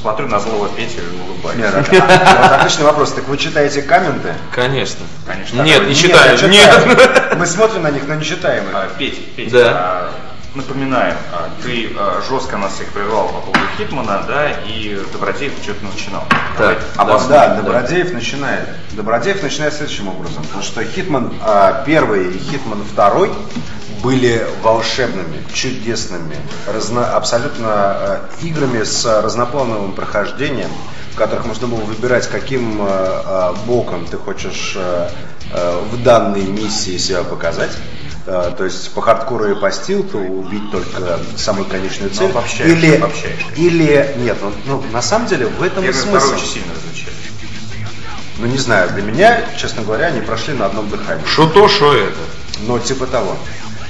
смотрю 0.00 0.28
на 0.28 0.40
злого 0.40 0.68
Петю 0.68 1.00
и 1.00 1.30
улыбаюсь. 1.30 1.58
Нет, 1.58 1.74
вот 1.90 2.52
отличный 2.52 2.84
вопрос. 2.84 3.12
Так 3.12 3.28
вы 3.28 3.36
читаете 3.36 3.82
комменты? 3.82 4.34
Конечно. 4.54 5.04
Конечно. 5.26 5.62
Нет, 5.62 5.86
не 5.86 5.94
читаю. 5.94 6.38
Нет. 6.48 7.36
Мы 7.36 7.46
смотрим 7.46 7.82
на 7.82 7.90
них, 7.90 8.06
но 8.06 8.14
не 8.14 8.24
читаем 8.24 8.64
их. 8.64 8.74
А, 8.74 8.88
Петя, 8.98 9.20
Петя, 9.36 9.50
Да. 9.50 9.70
а, 9.72 10.12
напоминаю, 10.54 11.14
а, 11.32 11.50
ты 11.62 11.90
жестко 12.28 12.56
нас 12.56 12.74
всех 12.74 12.88
прервал 12.88 13.28
по 13.28 13.40
поводу 13.40 13.60
Хитмана, 13.78 14.24
да, 14.26 14.50
и 14.66 15.00
Добродеев 15.12 15.52
что-то 15.62 15.84
начинал. 15.84 16.24
Да. 16.58 16.76
Да, 16.96 17.54
Добродеев 17.56 18.12
начинает. 18.12 18.68
Добродеев 18.92 19.42
начинает 19.42 19.74
следующим 19.74 20.08
образом. 20.08 20.42
Потому 20.44 20.62
что 20.62 20.84
Хитман 20.84 21.32
первый 21.86 22.28
и 22.32 22.38
Хитман 22.38 22.84
второй 22.84 23.30
были 24.02 24.46
волшебными, 24.62 25.42
чудесными, 25.52 26.36
разно- 26.66 27.10
абсолютно 27.12 27.66
а, 27.68 28.30
играми 28.42 28.82
с 28.82 29.04
разноплановым 29.22 29.92
прохождением, 29.92 30.70
в 31.12 31.16
которых 31.16 31.44
можно 31.46 31.66
было 31.66 31.80
выбирать, 31.80 32.28
каким 32.28 32.80
а, 32.82 32.86
а, 32.86 33.66
боком 33.66 34.06
ты 34.06 34.16
хочешь 34.16 34.74
а, 34.76 35.10
а, 35.52 35.84
в 35.90 36.02
данной 36.02 36.42
миссии 36.44 36.96
себя 36.98 37.22
показать. 37.24 37.72
А, 38.26 38.50
то 38.52 38.64
есть 38.64 38.92
по 38.92 39.00
хардкору 39.02 39.50
и 39.50 39.54
по 39.54 39.70
стилту 39.70 40.18
убить 40.18 40.70
только 40.70 41.18
самую 41.36 41.66
конечную 41.66 42.10
цель. 42.10 42.30
обобщаешь, 42.30 42.70
или, 42.70 42.96
обобщаешь. 42.96 43.46
или 43.56 44.14
нет, 44.18 44.36
ну, 44.40 44.52
ну, 44.66 44.82
на 44.92 45.02
самом 45.02 45.26
деле 45.26 45.46
в 45.46 45.62
этом 45.62 45.82
Первый 45.82 45.98
и 45.98 46.02
смысл. 46.02 46.18
второй 46.26 46.36
очень 46.36 46.46
сильно 46.52 46.72
различаются. 46.74 47.20
Ну 48.38 48.46
не 48.46 48.58
знаю, 48.58 48.90
для 48.90 49.02
меня, 49.02 49.42
честно 49.58 49.82
говоря, 49.82 50.06
они 50.06 50.20
прошли 50.22 50.54
на 50.54 50.66
одном 50.66 50.88
дыхании. 50.88 51.24
Что 51.26 51.46
то, 51.46 51.68
что 51.68 51.94
это? 51.94 52.16
Ну, 52.66 52.78
типа 52.78 53.06
того. 53.06 53.36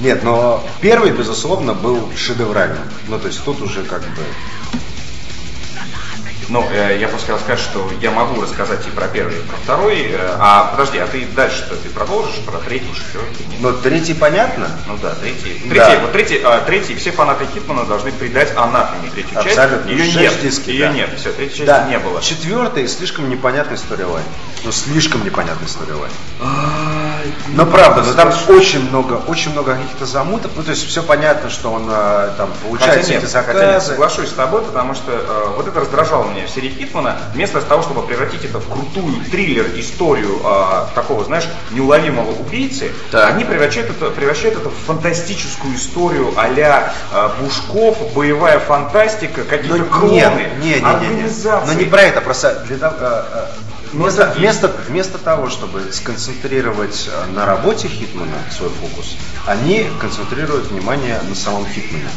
Нет, 0.00 0.22
но 0.22 0.64
первый, 0.80 1.10
безусловно, 1.12 1.74
был 1.74 2.10
шедевральным. 2.16 2.84
Ну, 3.08 3.18
то 3.18 3.26
есть 3.26 3.44
тут 3.44 3.60
уже 3.60 3.82
как 3.82 4.00
бы... 4.00 4.22
Ну, 6.48 6.66
э, 6.72 6.98
я 6.98 7.06
просто 7.06 7.32
хотел 7.32 7.38
сказать, 7.38 7.60
что 7.60 7.88
я 8.00 8.10
могу 8.10 8.40
рассказать 8.40 8.84
и 8.84 8.90
про 8.90 9.06
первый, 9.06 9.36
и 9.36 9.42
про 9.42 9.56
второй. 9.56 10.10
Э, 10.10 10.36
а 10.40 10.72
подожди, 10.72 10.98
а 10.98 11.06
ты 11.06 11.24
дальше-то 11.26 11.76
ты 11.76 11.88
продолжишь 11.90 12.40
про 12.44 12.58
третий, 12.58 12.92
четвертый? 12.92 13.46
Нет? 13.46 13.60
Но 13.60 13.72
третий 13.72 14.14
понятно? 14.14 14.68
Ну 14.88 14.98
да, 15.00 15.14
третий. 15.14 15.62
Да. 15.66 15.86
Третий, 15.86 16.00
вот 16.00 16.12
третий, 16.12 16.40
а, 16.42 16.60
третий, 16.62 16.96
все 16.96 17.12
фанаты 17.12 17.46
Хитмана 17.54 17.84
должны 17.84 18.10
придать 18.10 18.52
анафеме 18.56 19.10
третью 19.14 19.38
Абсолютно. 19.38 19.88
часть. 19.88 19.90
Ее 19.90 20.04
Шесть 20.04 20.16
нет, 20.16 20.40
дисков, 20.42 20.66
ее 20.66 20.86
да. 20.86 20.92
нет, 20.92 21.10
все, 21.16 21.32
третьей 21.32 21.58
части 21.58 21.66
Да, 21.66 21.86
не 21.86 21.98
было. 22.00 22.20
Четвертый 22.20 22.88
слишком 22.88 23.30
непонятный 23.30 23.78
сторилайн. 23.78 24.24
Ну, 24.64 24.72
слишком 24.72 25.24
непонятный 25.24 25.68
сторилайн. 25.68 26.12
Но 27.48 27.66
правда, 27.66 28.02
но 28.02 28.12
там 28.14 28.32
очень 28.48 28.88
много, 28.88 29.20
очень 29.26 29.52
много 29.52 29.74
каких-то 29.74 30.06
замутов. 30.06 30.50
Ну, 30.56 30.62
то 30.62 30.70
есть 30.70 30.86
все 30.86 31.02
понятно, 31.02 31.50
что 31.50 31.72
он 31.72 31.86
э, 31.90 32.30
там 32.36 32.50
получает 32.62 33.00
Хотя 33.00 33.12
нет, 33.14 33.24
эти 33.24 33.32
хотя 33.32 33.52
нет, 33.52 33.62
заказы. 33.62 33.86
соглашусь 33.86 34.28
с 34.28 34.32
тобой, 34.32 34.62
потому 34.62 34.94
что 34.94 35.12
э, 35.12 35.54
вот 35.56 35.66
это 35.68 35.80
раздражало 35.80 36.24
меня 36.30 36.46
в 36.46 36.50
серии 36.50 36.70
Хитмана. 36.70 37.16
Вместо 37.34 37.60
того, 37.60 37.82
чтобы 37.82 38.02
превратить 38.02 38.44
это 38.44 38.58
в 38.60 38.68
крутую 38.68 39.24
триллер-историю 39.30 40.40
э, 40.44 40.84
такого, 40.94 41.24
знаешь, 41.24 41.48
неуловимого 41.70 42.30
убийцы, 42.32 42.92
Так. 43.10 43.30
они 43.30 43.44
превращают 43.44 43.90
это, 43.90 44.10
превращают 44.10 44.56
это 44.58 44.68
в 44.68 44.74
фантастическую 44.86 45.74
историю 45.76 46.32
а-ля 46.36 46.92
э, 47.12 47.28
Бушков, 47.40 47.96
боевая 48.14 48.58
фантастика, 48.58 49.44
какие-то 49.44 49.78
Ну, 49.78 49.84
клоны, 49.86 50.12
нет, 50.12 50.58
не, 50.60 50.68
не, 50.68 50.74
не, 50.74 50.80
не. 50.80 50.86
организации. 50.86 51.66
Но 51.66 51.72
не 51.80 51.84
про 51.84 52.02
это, 52.02 52.20
просто 52.20 52.62
для 52.66 52.78
того, 52.78 52.94
э, 53.00 53.22
э, 53.32 53.46
Ну, 53.56 53.69
Вместо, 53.92 54.32
вместо, 54.36 54.68
вместо 54.88 55.18
того, 55.18 55.48
чтобы 55.48 55.92
сконцентрировать 55.92 57.08
э, 57.10 57.26
на 57.32 57.44
работе 57.44 57.88
Хитмана 57.88 58.38
свой 58.56 58.70
фокус, 58.70 59.16
они 59.46 59.86
концентрируют 60.00 60.70
внимание 60.70 61.20
на 61.28 61.34
самом 61.34 61.66
Хитмане. 61.66 62.08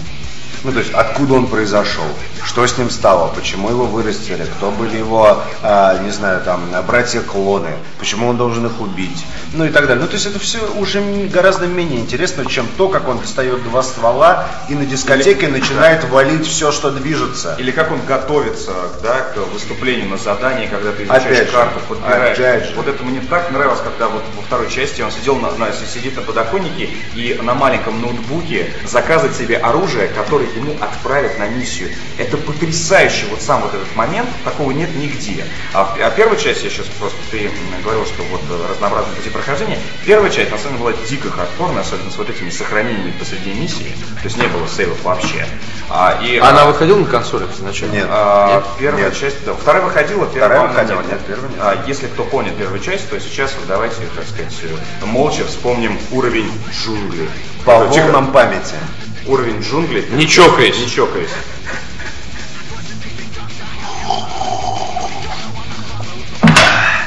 Ну, 0.64 0.72
то 0.72 0.80
есть, 0.80 0.94
откуда 0.94 1.34
он 1.34 1.48
произошел, 1.48 2.06
что 2.46 2.66
с 2.66 2.78
ним 2.78 2.90
стало, 2.90 3.28
почему 3.30 3.70
его 3.70 3.86
вырастили, 3.86 4.46
кто 4.58 4.72
были 4.72 4.98
его, 4.98 5.40
а, 5.62 5.98
не 6.00 6.12
знаю, 6.12 6.42
там, 6.42 6.62
братья-клоны, 6.88 7.70
почему 8.00 8.30
он 8.30 8.38
должен 8.38 8.66
их 8.66 8.80
убить, 8.80 9.26
ну 9.54 9.66
и 9.66 9.70
так 9.70 9.88
далее. 9.88 10.02
Ну, 10.02 10.08
то 10.08 10.14
есть, 10.14 10.26
это 10.26 10.40
все 10.40 10.60
уже 10.78 11.02
гораздо 11.32 11.68
менее 11.68 12.00
интересно, 12.00 12.46
чем 12.46 12.66
то, 12.78 12.88
как 12.88 13.08
он 13.10 13.20
достает 13.20 13.62
два 13.64 13.84
ствола 13.84 14.48
и 14.70 14.76
на 14.76 14.86
дискотеке 14.86 15.50
начинает 15.50 16.04
валить 16.10 16.48
все, 16.48 16.72
что 16.72 16.92
движется. 16.92 17.56
Или 17.60 17.72
как 17.72 17.92
он 17.92 18.00
готовится 18.06 18.72
да, 19.02 19.20
к 19.34 19.38
выступлению 19.54 20.08
на 20.10 20.18
задании, 20.18 20.68
когда 20.68 20.92
ты 20.94 21.04
изучаешь 21.04 21.26
Опять 21.26 21.48
же, 21.48 21.54
карту, 21.54 21.80
подбираешь. 21.90 22.38
опять 22.40 22.66
же. 22.70 22.76
Вот 22.76 22.88
это 22.88 23.04
мне 23.04 23.22
так 23.30 23.52
нравилось, 23.52 23.80
когда 23.84 24.08
вот 24.08 24.24
во 24.38 24.42
второй 24.44 24.70
части 24.70 25.02
он 25.02 25.12
сидел 25.12 25.36
на, 25.36 25.52
на- 25.52 25.74
сидит 25.74 26.16
на 26.16 26.22
подоконнике 26.22 26.90
и 27.16 27.38
на 27.42 27.54
маленьком 27.54 28.02
ноутбуке 28.02 28.72
заказывает 28.86 29.36
себе 29.36 29.58
оружие, 29.58 30.08
которое 30.08 30.48
ему 30.56 30.76
отправят 30.80 31.40
на 31.40 31.48
миссию. 31.48 31.90
Это 32.18 32.38
потрясающе, 32.38 33.26
вот 33.30 33.42
сам 33.42 33.62
вот 33.62 33.74
этот 33.74 33.96
момент, 33.96 34.30
такого 34.44 34.72
нет 34.72 34.94
нигде. 34.96 35.46
А, 35.74 35.96
а 36.00 36.10
первая 36.12 36.38
часть, 36.38 36.64
я 36.64 36.70
сейчас 36.70 36.86
просто, 37.00 37.18
ты 37.32 37.50
говорил, 37.84 38.06
что 38.06 38.24
вот 38.24 38.42
э, 38.50 38.72
разнообразные 38.72 39.16
пути 39.16 39.30
прохождения, 39.30 39.80
первая 40.06 40.32
часть 40.32 40.52
на 40.52 40.58
самом 40.58 40.78
деле 40.78 40.92
была 40.92 41.06
дико 41.08 41.30
хардкорная, 41.30 41.82
особенно 41.82 42.12
с 42.12 42.18
вот 42.18 42.30
этими 42.30 42.50
сохранениями 42.50 43.14
посреди 43.20 43.54
миссии, 43.54 43.92
то 44.22 44.26
есть 44.26 44.38
не 44.38 44.48
было 44.48 44.68
сейвов 44.68 45.02
вообще. 45.04 45.46
А, 45.90 46.20
и, 46.24 46.38
Она 46.38 46.64
а, 46.64 46.66
выходила 46.68 46.98
на 46.98 47.06
консолях 47.06 47.50
изначально? 47.54 47.94
Нет. 47.94 48.08
а, 48.10 48.56
Нет? 48.56 48.66
первая 48.80 49.06
Нет. 49.06 49.18
часть, 49.18 49.44
да. 49.46 49.54
Вторая 49.54 49.84
выходила, 49.84 50.26
первая, 50.28 50.50
Вторая 50.50 50.68
выходила, 50.68 51.02
нет. 51.02 51.12
нет, 51.12 51.22
первая 51.28 51.50
нет. 51.50 51.60
А, 51.62 51.84
если 51.88 52.08
кто 52.08 52.24
понял 52.24 52.52
первую 52.58 52.80
часть, 52.80 53.10
то 53.10 53.20
сейчас 53.20 53.54
вот 53.58 53.68
давайте, 53.68 53.98
так 54.16 54.26
сказать, 54.26 54.54
молча 55.06 55.46
вспомним 55.46 55.98
уровень 56.12 56.52
джунглей. 56.72 57.30
По 57.66 57.80
волнам 57.80 58.32
памяти. 58.32 58.76
Уровень 59.26 59.62
джунглей. 59.62 60.06
Не 60.12 60.28
чокаясь. 60.28 60.78
Не 60.78 60.90
чокаясь. 60.90 61.30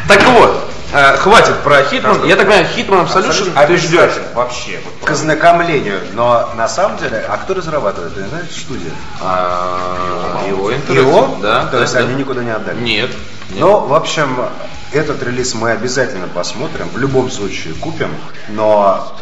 Так 0.09 0.25
вот, 0.29 0.71
э, 0.93 1.17
хватит 1.17 1.59
про 1.63 1.83
Хитман. 1.83 2.25
Я 2.25 2.37
так 2.37 2.47
понимаю, 2.47 2.67
Хитман 2.75 3.07
Absolution 3.07 3.67
ты 3.67 3.77
ждешь. 3.77 4.13
Вообще. 4.35 4.81
Вот 4.85 5.09
К 5.09 5.11
ознакомлению, 5.11 6.01
но 6.15 6.51
на 6.57 6.69
самом 6.69 6.97
деле, 6.99 7.25
а 7.29 7.37
кто 7.39 7.55
разрабатывает? 7.55 8.15
Ты 8.15 8.25
знаешь, 8.27 8.51
студия? 8.51 8.93
А, 9.21 10.45
Его 10.49 10.71
Его? 10.71 10.73
Interactive, 10.73 11.41
да. 11.43 11.67
То 11.67 11.73
да, 11.73 11.81
есть 11.83 11.93
да. 11.93 11.99
они 12.01 12.15
никуда 12.15 12.45
не 12.45 12.51
отдали? 12.51 12.81
Нет. 12.81 13.11
нет. 13.51 13.61
Ну, 13.61 13.81
в 13.81 13.95
общем, 13.95 14.39
этот 14.93 15.23
релиз 15.23 15.55
мы 15.55 15.73
обязательно 15.73 16.29
посмотрим, 16.29 16.89
в 16.93 16.99
любом 16.99 17.31
случае 17.31 17.75
купим, 17.75 18.11
но 18.49 19.13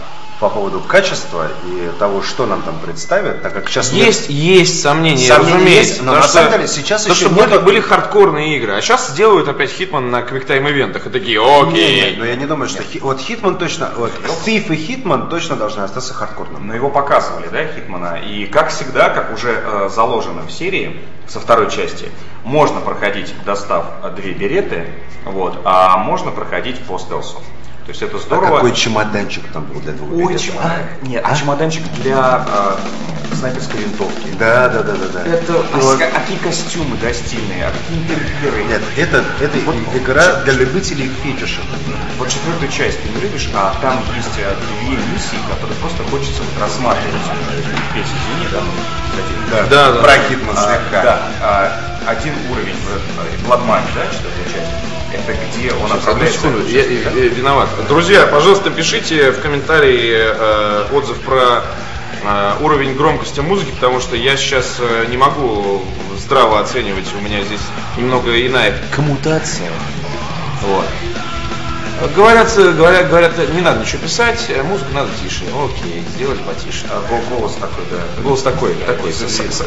по 0.41 0.49
поводу 0.51 0.81
качества 0.81 1.49
и 1.65 1.91
того, 1.99 2.21
что 2.21 2.45
нам 2.47 2.63
там 2.63 2.79
представят, 2.81 3.43
так 3.43 3.55
как 3.55 3.69
сейчас 3.69 3.93
нет- 3.93 4.07
Есть, 4.07 4.29
есть 4.31 4.83
сомнения, 4.83 5.27
Сомнения 5.29 5.55
разумеется. 5.55 5.91
есть, 5.93 6.03
но 6.03 6.13
на 6.15 6.23
самом 6.25 6.51
деле 6.53 6.67
сейчас 6.67 7.07
еще 7.07 7.15
что 7.27 7.29
были, 7.31 7.51
нету- 7.53 7.61
были 7.63 7.81
хардкорные 7.81 8.57
игры, 8.59 8.75
а 8.77 8.81
сейчас 8.83 9.11
сделают 9.11 9.49
опять 9.49 9.71
Hitman 9.71 10.11
на 10.11 10.23
quick 10.23 10.49
time 10.49 10.69
event 10.69 10.93
ах 10.93 11.07
и 11.07 11.11
такие, 11.11 11.41
окей. 11.41 12.13
не, 12.13 12.17
но 12.19 12.25
я 12.25 12.35
не 12.35 12.47
думаю, 12.47 12.69
что 12.69 12.83
Хи- 12.83 12.99
вот 13.01 13.21
Hitman 13.21 13.59
точно, 13.59 13.93
вот 13.97 14.11
Thief 14.45 14.73
и 14.73 14.77
Hitman 14.77 15.29
точно 15.29 15.55
должны 15.57 15.83
остаться 15.83 16.13
хардкорным. 16.13 16.67
Но 16.67 16.75
его 16.75 16.91
показывали, 16.91 17.47
да, 17.49 17.65
Hitman 17.67 18.04
а. 18.04 18.17
И 18.27 18.47
как 18.47 18.71
всегда, 18.71 19.11
как 19.11 19.33
уже 19.33 19.53
э, 19.65 19.89
заложено 19.95 20.43
в 20.43 20.51
серии, 20.51 21.01
со 21.29 21.39
второй 21.39 21.71
части, 21.71 22.11
можно 22.43 22.81
проходить, 22.81 23.33
достав 23.47 23.85
две 24.17 24.33
береты, 24.33 24.89
вот, 25.25 25.61
а 25.65 25.97
можно 25.97 26.33
проходить 26.33 26.81
по 26.81 26.99
стелсу. 26.99 27.41
То 27.85 27.91
есть 27.91 28.01
это 28.03 28.17
А 28.17 28.21
здорово. 28.21 28.55
какой 28.57 28.73
чемоданчик 28.75 29.45
там 29.53 29.65
был 29.67 29.79
для 29.81 29.93
двух 29.93 30.11
Ой, 30.13 30.25
билетов? 30.27 30.43
чем- 30.47 30.55
а, 30.59 30.79
нет, 31.03 31.23
а 31.27 31.37
чемоданчик 31.37 31.83
для 32.03 32.47
э, 32.49 33.35
снайперской 33.37 33.81
винтовки. 33.81 34.29
Да, 34.39 34.69
да, 34.71 34.83
да, 34.83 34.93
да, 34.93 35.07
да. 35.13 35.21
Это 35.31 35.53
а 35.53 35.77
вот- 35.77 36.01
а 36.01 36.11
какие 36.19 36.39
костюмы, 36.39 36.97
да, 37.03 37.13
стильные, 37.13 37.67
а 37.67 37.73
какие 37.73 37.99
интерьеры. 38.03 38.65
Нет, 38.65 38.81
это, 38.97 39.23
это 39.39 39.59
Вот 39.67 39.77
игра 39.95 40.37
для 40.45 40.55
любителей 40.55 41.11
фетиша. 41.23 41.61
Вот 42.19 42.31
четвертую 42.31 42.71
часть 42.73 43.03
ты 43.03 43.09
не 43.11 43.21
любишь, 43.21 43.51
а 43.55 43.75
там 43.83 43.99
есть 44.17 44.33
две 44.33 44.97
миссии, 45.13 45.37
которые 45.51 45.77
просто 45.79 46.03
хочется 46.05 46.43
рассматривать. 46.59 47.21
Петь, 47.93 48.07
извини, 48.07 48.49
да? 48.51 48.61
кстати. 49.11 49.69
Да, 49.71 49.93
да. 49.93 50.01
Про 50.03 50.13
Хитман 50.27 50.57
А, 50.57 50.63
слегка. 50.63 51.03
да, 51.03 51.19
а, 51.43 51.81
один 52.07 52.33
уровень 52.51 52.75
в 52.77 53.47
Bloodmine, 53.47 53.85
да, 53.95 54.07
четвертая 54.07 54.45
часть. 54.47 54.84
Это 55.15 55.37
где 55.57 55.73
он 55.73 55.93
отправляется... 55.93 56.39
секунду, 56.41 56.67
я, 56.69 56.83
я- 56.83 57.11
я 57.11 57.29
виноват. 57.29 57.69
Друзья, 57.89 58.27
пожалуйста, 58.27 58.71
пишите 58.71 59.31
в 59.31 59.41
комментарии 59.41 60.13
э, 60.17 60.87
отзыв 60.93 61.19
про 61.21 61.63
э, 62.25 62.53
уровень 62.61 62.95
громкости 62.97 63.41
музыки, 63.41 63.71
потому 63.71 64.01
что 64.01 64.17
я 64.17 64.37
сейчас 64.37 64.77
э, 64.81 65.07
не 65.09 65.17
могу 65.17 65.83
здраво 66.19 66.61
оценивать, 66.61 67.07
у 67.19 67.23
меня 67.23 67.43
здесь 67.43 67.61
немного 67.97 68.31
иная 68.47 68.75
коммутация. 68.95 69.71
Вот. 70.63 70.87
Говорят, 72.17 72.53
э, 72.59 72.73
говорят, 72.73 73.09
говорят, 73.09 73.33
не 73.55 73.61
надо 73.61 73.81
ничего 73.81 74.03
писать, 74.03 74.51
музыку 74.65 74.93
надо 74.95 75.11
тише. 75.23 75.45
Окей, 75.65 76.03
сделали 76.17 76.39
потише. 76.39 76.85
А, 76.91 77.03
гол- 77.09 77.39
голос 77.39 77.55
такой, 77.55 77.85
да. 77.91 78.23
Голос 78.23 78.43
такой, 78.43 78.75
такой. 78.87 79.11
из- 79.11 79.19
с- 79.21 79.63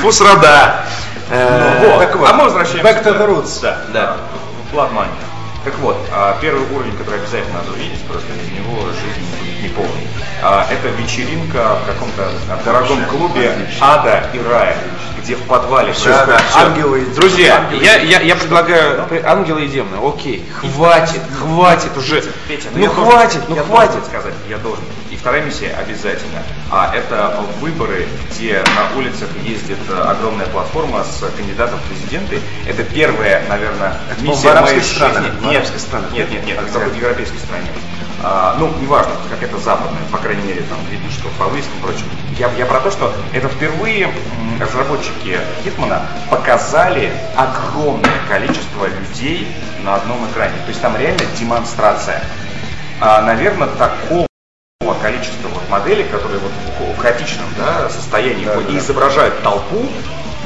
Фусрада. 0.00 0.86
Э, 1.30 1.86
Вот. 1.86 1.98
так 2.00 2.16
вот, 2.16 2.28
а 2.28 2.34
мы 2.34 2.44
возвращаемся. 2.44 2.84
back 2.86 3.04
to 3.04 3.16
the 3.18 3.26
roots. 3.28 3.60
Да, 3.62 3.78
Да. 3.92 4.16
Bloodmine. 4.72 5.08
Так 5.64 5.74
вот, 5.80 5.96
а, 6.12 6.38
первый 6.40 6.64
уровень, 6.74 6.96
который 6.96 7.20
обязательно 7.20 7.58
надо 7.58 7.72
увидеть, 7.72 8.00
просто 8.06 8.28
без 8.32 8.50
него 8.58 8.80
жизнь 8.88 9.26
будет 9.38 9.62
неполной. 9.62 10.08
А, 10.42 10.66
Это 10.70 10.88
вечеринка 10.88 11.76
в 11.82 11.86
каком-то 11.86 12.30
дорогом 12.64 13.04
клубе 13.06 13.52
ада 13.80 14.24
и 14.32 14.40
рая, 14.48 14.74
где 15.20 15.34
в 15.36 15.42
подвале 15.42 15.92
все, 15.92 16.08
Да, 16.10 16.24
да, 16.26 16.40
ангелы 16.56 17.02
и 17.02 17.04
Друзья, 17.14 17.56
Ангелы 17.58 17.82
я, 17.84 17.96
я, 17.96 18.20
я 18.20 18.36
предлагаю 18.36 19.04
ангелы 19.26 19.64
и 19.66 19.68
демоны. 19.68 19.98
Окей, 20.02 20.48
хватит, 20.60 21.20
хватит 21.38 21.94
уже. 21.96 22.22
Петя, 22.48 22.68
Ну 22.72 22.80
я 22.80 22.88
хватит, 22.88 23.40
должен- 23.40 23.44
ну 23.50 23.56
я 23.56 23.62
хватит. 23.64 23.92
должен 23.92 24.08
сказать, 24.08 24.34
я 24.48 24.56
должен. 24.58 24.84
Вторая 25.20 25.42
миссия 25.42 25.74
обязательно. 25.78 26.42
А 26.70 26.94
это 26.94 27.36
выборы, 27.60 28.06
где 28.30 28.64
на 28.74 28.96
улицах 28.98 29.28
ездит 29.44 29.76
э, 29.90 30.00
огромная 30.00 30.46
платформа 30.46 31.04
с 31.04 31.20
кандидатом 31.36 31.78
в 31.78 31.82
президенты. 31.90 32.40
Это 32.66 32.82
первая, 32.84 33.42
наверное, 33.46 33.98
Это, 34.10 34.22
миссия 34.22 34.40
в 34.40 34.44
моей 34.62 34.78
арабских 34.80 34.82
жизни. 34.82 35.30
в 35.38 35.42
Нет, 35.44 35.56
арабских 35.56 35.80
странах. 35.80 36.12
нет, 36.12 36.30
нет, 36.30 36.46
нет, 36.46 36.58
А 36.58 36.62
в 36.62 36.72
какой-то 36.72 36.96
европейской 36.96 37.36
стране. 37.36 37.66
А, 38.22 38.56
ну, 38.58 38.72
неважно, 38.80 39.12
как 39.28 39.42
это 39.42 39.58
западная, 39.58 40.00
по 40.10 40.16
крайней 40.16 40.42
мере, 40.42 40.62
там 40.62 40.78
видно, 40.90 41.10
что 41.10 41.28
по 41.38 41.44
выискам 41.44 41.78
и 41.78 41.82
прочим. 41.82 42.04
Я, 42.38 42.50
я 42.56 42.64
про 42.64 42.80
то, 42.80 42.90
что 42.90 43.14
это 43.34 43.48
впервые 43.48 44.10
разработчики 44.58 45.38
Хитмана 45.62 46.00
показали 46.30 47.12
огромное 47.36 48.10
количество 48.26 48.86
людей 48.86 49.46
на 49.84 49.96
одном 49.96 50.26
экране. 50.30 50.54
То 50.64 50.68
есть 50.68 50.80
там 50.80 50.96
реально 50.96 51.22
демонстрация. 51.38 52.22
А, 53.02 53.20
наверное, 53.22 53.68
такого 53.68 54.26
количества 54.94 55.48
вот 55.48 55.68
моделей, 55.68 56.04
которые 56.04 56.40
вот 56.40 56.52
в- 56.96 57.00
хаотичном 57.00 57.46
да, 57.58 57.88
состоянии 57.88 58.44
Да, 58.44 58.56
да, 58.56 58.78
изображают 58.78 59.42
толпу, 59.42 59.86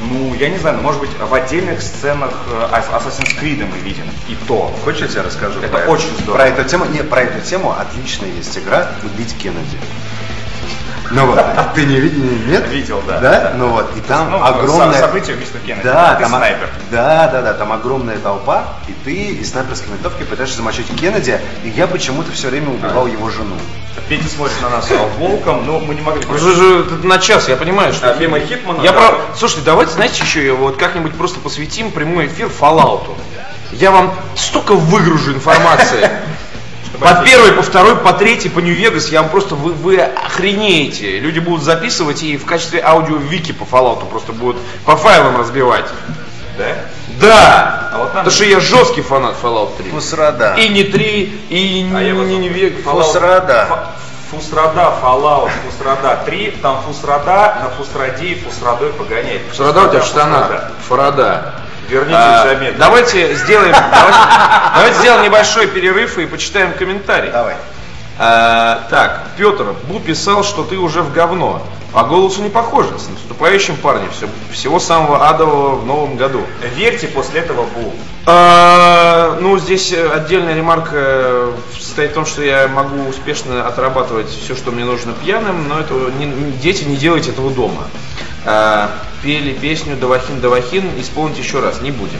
ну, 0.01 0.33
я 0.35 0.49
не 0.49 0.57
знаю, 0.57 0.77
может 0.81 0.99
быть, 1.01 1.09
в 1.17 1.33
отдельных 1.33 1.81
сценах 1.81 2.31
э, 2.49 2.67
Assassin's 2.71 3.39
Creed 3.41 3.65
мы 3.65 3.77
видим, 3.79 4.05
и 4.27 4.35
то. 4.47 4.71
Хочешь, 4.83 5.01
я 5.01 5.07
тебе 5.07 5.21
расскажу 5.21 5.59
Это 5.61 5.69
про 5.69 5.91
очень 5.91 6.15
здорово. 6.17 6.35
Про 6.35 6.47
эту 6.47 6.63
тему, 6.69 6.85
не, 6.85 7.01
про 7.01 7.21
эту 7.21 7.41
тему 7.41 7.75
отличная 7.77 8.29
есть 8.29 8.57
игра 8.57 8.91
«Убить 9.03 9.35
Кеннеди». 9.37 9.77
Ну 11.11 11.27
вот, 11.27 11.45
ты 11.75 11.85
не 11.85 11.99
видел, 11.99 12.23
нет? 12.47 12.67
Видел, 12.69 13.01
да, 13.07 13.19
Да? 13.19 13.53
Ну 13.55 13.69
вот, 13.69 13.95
и 13.95 14.01
там 14.01 14.31
Ну, 14.31 14.43
огромная... 14.43 14.99
событие 14.99 15.35
убийства 15.35 15.59
Кеннеди. 15.65 15.83
Да, 15.83 16.15
там, 16.15 16.29
снайпер. 16.29 16.69
да, 16.91 17.27
да, 17.27 17.41
да, 17.41 17.53
там 17.53 17.71
огромная 17.71 18.17
толпа, 18.17 18.65
и 18.87 18.93
ты 19.03 19.13
из 19.13 19.51
снайперской 19.51 19.93
винтовки 19.93 20.23
пытаешься 20.23 20.57
замочить 20.57 20.87
Кеннеди, 20.99 21.39
и 21.63 21.69
я 21.69 21.87
почему-то 21.87 22.31
все 22.31 22.49
время 22.49 22.69
убивал 22.69 23.07
его 23.07 23.29
жену. 23.29 23.55
Петя 24.09 24.27
смотрит 24.27 24.61
на 24.61 24.69
нас 24.69 24.89
волком, 25.17 25.65
но 25.65 25.79
мы 25.79 25.95
не 25.95 26.01
могли... 26.01 26.25
Уже 26.25 26.53
же 26.53 26.79
это 26.81 27.07
на 27.07 27.17
час, 27.17 27.47
я 27.49 27.55
понимаю, 27.55 27.93
что... 27.93 28.13
Мимо 28.15 28.39
Хитмана, 28.39 28.81
Я 28.81 28.93
прав... 28.93 29.15
Слушайте, 29.35 29.63
давайте, 29.65 29.93
знаете, 29.93 30.23
еще 30.23 30.51
вот 30.53 30.77
как-нибудь 30.77 31.15
просто 31.15 31.39
посвятим 31.39 31.91
прямой 31.91 32.27
эфир 32.27 32.47
Fallout. 32.47 33.03
Я 33.71 33.91
вам 33.91 34.13
столько 34.35 34.73
выгружу 34.73 35.33
информации. 35.33 36.09
По 36.99 37.23
первой, 37.23 37.51
по 37.53 37.61
второй, 37.61 37.95
по 37.97 38.13
третьей, 38.13 38.49
по 38.49 38.59
Нью-Вегас, 38.59 39.09
я 39.09 39.21
вам 39.21 39.29
просто, 39.31 39.55
вы, 39.55 39.73
вы 39.73 39.99
охренеете. 39.99 41.19
Люди 41.19 41.39
будут 41.39 41.63
записывать 41.63 42.23
и 42.23 42.37
в 42.37 42.45
качестве 42.45 42.81
аудио-вики 42.83 43.51
по 43.51 43.63
Fallout 43.63 44.07
просто 44.09 44.31
будут 44.33 44.61
по 44.85 44.95
файлам 44.95 45.37
разбивать. 45.37 45.85
Да? 46.57 46.65
Да! 47.19 47.89
А 47.93 47.97
вот 47.97 48.03
нам- 48.13 48.23
Потому 48.23 48.31
что 48.31 48.45
я 48.45 48.59
жесткий 48.59 49.01
фанат 49.01 49.35
Fallout 49.41 49.77
3. 49.77 49.89
Фусрада. 49.91 50.53
И 50.55 50.67
не 50.69 50.83
3, 50.83 51.23
и 51.49 51.91
А 51.93 52.01
я 52.01 52.13
вот- 52.15 52.25
не 52.27 52.37
Нью-Вегас. 52.37 52.83
Фусрада. 52.83 53.89
Фусрада, 54.31 54.93
Fallout, 55.01 55.51
Фусрада 55.69 56.19
3, 56.25 56.51
там 56.61 56.81
Фусрада, 56.81 57.57
на 57.61 57.69
Фусраде 57.77 58.25
и 58.25 58.35
Фусрадой 58.35 58.89
погоняет. 58.93 59.41
Фарада 59.53 59.83
у 59.83 59.89
тебя 59.89 59.99
в 59.99 60.03
Фусрада. 60.03 60.29
штанах. 60.39 60.71
Фарада. 60.87 61.55
Верните 61.89 62.15
А, 62.17 62.43
заметно. 62.47 62.79
давайте 62.79 63.35
сделаем, 63.35 63.71
давайте, 63.91 64.17
давайте 64.75 64.99
сделаем 64.99 65.23
небольшой 65.23 65.67
перерыв 65.67 66.17
и 66.17 66.25
почитаем 66.25 66.73
комментарий. 66.73 67.31
Давай. 67.31 67.55
А, 68.17 68.83
так, 68.89 69.23
Петр, 69.37 69.75
Бу 69.87 69.99
писал, 69.99 70.43
что 70.43 70.63
ты 70.63 70.77
уже 70.77 71.01
в 71.01 71.13
говно. 71.13 71.61
По 71.91 72.03
голосу 72.03 72.41
не 72.41 72.49
похоже. 72.49 72.97
С 72.99 73.07
наступающим 73.07 73.77
парнем. 73.77 74.09
Все, 74.11 74.27
всего 74.51 74.79
самого 74.79 75.29
адового 75.29 75.75
в 75.75 75.85
новом 75.85 76.17
году. 76.17 76.41
Верьте 76.75 77.07
после 77.07 77.39
этого 77.41 77.63
Бу. 77.63 77.93
А, 78.25 79.37
ну, 79.39 79.57
здесь 79.59 79.93
э, 79.93 80.09
отдельная 80.09 80.55
ремарка 80.55 80.89
э, 80.93 81.51
состоит 81.79 82.11
в 82.11 82.13
том, 82.15 82.25
что 82.25 82.41
я 82.41 82.67
могу 82.67 83.07
успешно 83.07 83.65
отрабатывать 83.67 84.29
все, 84.29 84.55
что 84.55 84.71
мне 84.71 84.83
нужно 84.83 85.13
пьяным, 85.13 85.67
но 85.69 85.79
это 85.79 85.93
не- 85.93 86.51
дети, 86.53 86.83
не 86.83 86.95
делайте 86.97 87.29
этого 87.31 87.49
дома. 87.51 87.83
А, 88.45 88.91
пели 89.23 89.53
песню 89.53 89.95
Давахин 89.95 90.39
Давахин, 90.39 90.89
исполнить 90.99 91.37
еще 91.37 91.59
раз, 91.59 91.81
не 91.81 91.91
будем. 91.91 92.19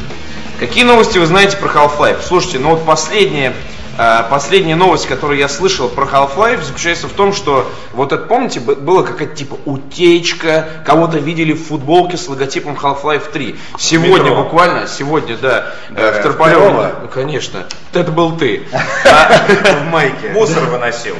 Какие 0.59 0.83
новости 0.83 1.17
вы 1.17 1.25
знаете 1.25 1.57
про 1.57 1.67
Half-Life? 1.67 2.21
Слушайте, 2.25 2.59
ну 2.59 2.69
вот 2.71 2.85
последняя, 2.85 3.53
а, 3.97 4.23
последняя 4.23 4.75
новость, 4.75 5.05
которую 5.05 5.37
я 5.37 5.47
слышал 5.49 5.87
про 5.89 6.05
Half-Life, 6.05 6.63
заключается 6.63 7.07
в 7.07 7.11
том, 7.11 7.33
что 7.33 7.69
вот 7.93 8.11
это, 8.11 8.23
помните, 8.23 8.59
было 8.59 9.03
какая-то 9.03 9.35
типа 9.35 9.57
утечка, 9.65 10.67
кого-то 10.85 11.19
видели 11.19 11.53
в 11.53 11.67
футболке 11.67 12.17
с 12.17 12.27
логотипом 12.27 12.75
Half-Life 12.81 13.31
3. 13.31 13.55
Сегодня 13.77 14.29
Метро. 14.31 14.43
буквально, 14.43 14.87
сегодня, 14.87 15.37
да, 15.37 15.73
э, 15.89 15.93
Да, 15.93 16.11
в 16.19 16.23
Торполеве. 16.23 16.57
второго. 16.59 16.91
Ну, 17.03 17.07
конечно. 17.09 17.65
Это 17.93 18.11
был 18.11 18.35
ты. 18.37 18.63
А, 19.05 19.45
В 19.81 19.91
майке. 19.91 20.29
Мусор 20.33 20.63
выносил. 20.71 21.15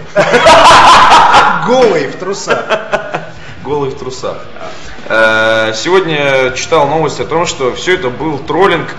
Голый 1.67 2.07
в 2.07 2.15
трусах. 2.17 2.65
Голый 3.63 3.89
в 3.91 3.97
трусах. 3.97 4.37
Э, 5.07 5.73
Сегодня 5.75 6.51
читал 6.55 6.87
новость 6.87 7.19
о 7.19 7.25
том, 7.25 7.45
что 7.45 7.73
все 7.73 7.93
это 7.93 8.09
был 8.09 8.39
троллинг 8.39 8.95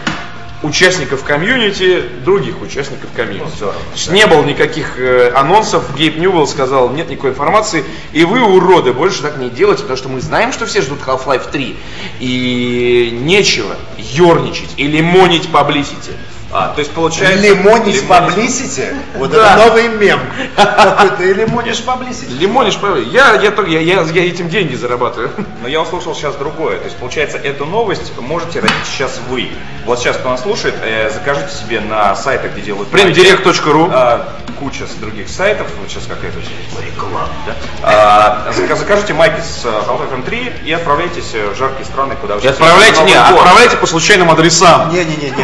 участников 0.63 1.23
комьюнити, 1.23 2.03
других 2.25 2.61
участников 2.63 3.11
комьюнити. 3.15 3.53
Ну, 3.61 3.73
есть 3.93 4.11
Не 4.11 4.27
было 4.27 4.43
никаких 4.45 4.99
э, 4.99 5.33
анонсов, 5.35 5.95
Гейб 5.97 6.19
Ньюэлл 6.19 6.47
сказал, 6.47 6.91
нет 6.91 7.11
никакой 7.11 7.31
информации, 7.31 7.85
и 8.13 8.25
вы, 8.25 8.41
уроды, 8.41 8.93
больше 8.93 9.23
так 9.23 9.37
не 9.37 9.51
делайте, 9.51 9.83
потому 9.83 9.99
что 9.99 10.09
мы 10.09 10.21
знаем, 10.21 10.53
что 10.53 10.67
все 10.67 10.81
ждут 10.81 11.01
Half-Life 11.07 11.51
3, 11.51 11.77
и 12.21 13.11
нечего 13.13 13.75
ерничать 13.99 14.71
и 14.77 14.87
лимонить 14.87 15.51
паблисити. 15.51 16.13
А, 16.53 16.69
то 16.69 16.79
есть 16.79 16.93
получается... 16.93 17.39
Лимонить- 17.39 18.07
поблисите? 18.07 18.95
Вот 19.17 19.31
Да. 19.31 19.55
это 19.55 19.67
новый 19.67 19.89
мем. 19.89 20.21
И 21.21 21.33
лимонишь 21.35 21.83
поблисите. 21.83 22.33
Лимонишь, 22.35 22.77
поблисити. 22.77 23.15
я, 23.15 23.35
я, 23.35 23.51
только- 23.51 23.71
я, 23.71 23.81
я, 23.81 24.03
я 24.03 24.27
этим 24.27 24.49
деньги 24.49 24.75
зарабатываю. 24.75 25.33
Но 25.63 25.69
я 25.69 25.81
услышал 25.83 26.15
сейчас 26.15 26.37
другое. 26.37 26.79
То 26.79 26.85
есть, 26.85 26.97
получается, 26.99 27.37
эту 27.39 27.65
новость 27.67 28.13
можете 28.21 28.61
родить 28.61 28.77
сейчас 28.87 29.19
вы. 29.29 29.51
Вот 29.85 29.99
сейчас, 29.99 30.17
кто 30.17 30.31
нас 30.31 30.43
слушает, 30.43 30.75
э, 30.83 31.11
закажите 31.11 31.49
себе 31.53 31.81
на 31.81 32.15
сайтах, 32.15 32.53
где 32.53 32.61
делают... 32.63 32.93
майки, 32.93 33.09
Printdirect.ru 33.09 33.91
а, 33.93 34.29
куча 34.59 34.87
с 34.87 34.95
других 34.95 35.29
сайтов. 35.29 35.67
Вот 35.81 35.91
сейчас 35.91 36.05
какая-то 36.07 36.39
реклама, 36.85 37.29
да? 37.47 38.53
Зака- 38.57 38.77
закажите 38.77 39.15
майки 39.15 39.41
с 39.41 39.65
э, 39.65 39.69
Half-Life 39.69 40.25
3 40.25 40.53
и 40.65 40.73
отправляйтесь 40.73 41.35
э, 41.35 41.51
в 41.51 41.57
жаркие 41.59 41.85
страны, 41.85 42.17
куда 42.21 42.37
вы 42.37 42.41
И 42.43 42.47
отправляйте, 42.47 43.03
не, 43.03 43.15
отправляйте 43.15 43.77
по 43.77 43.87
случайным 43.87 44.31
адресам. 44.31 44.91
Не-не-не, 44.93 45.35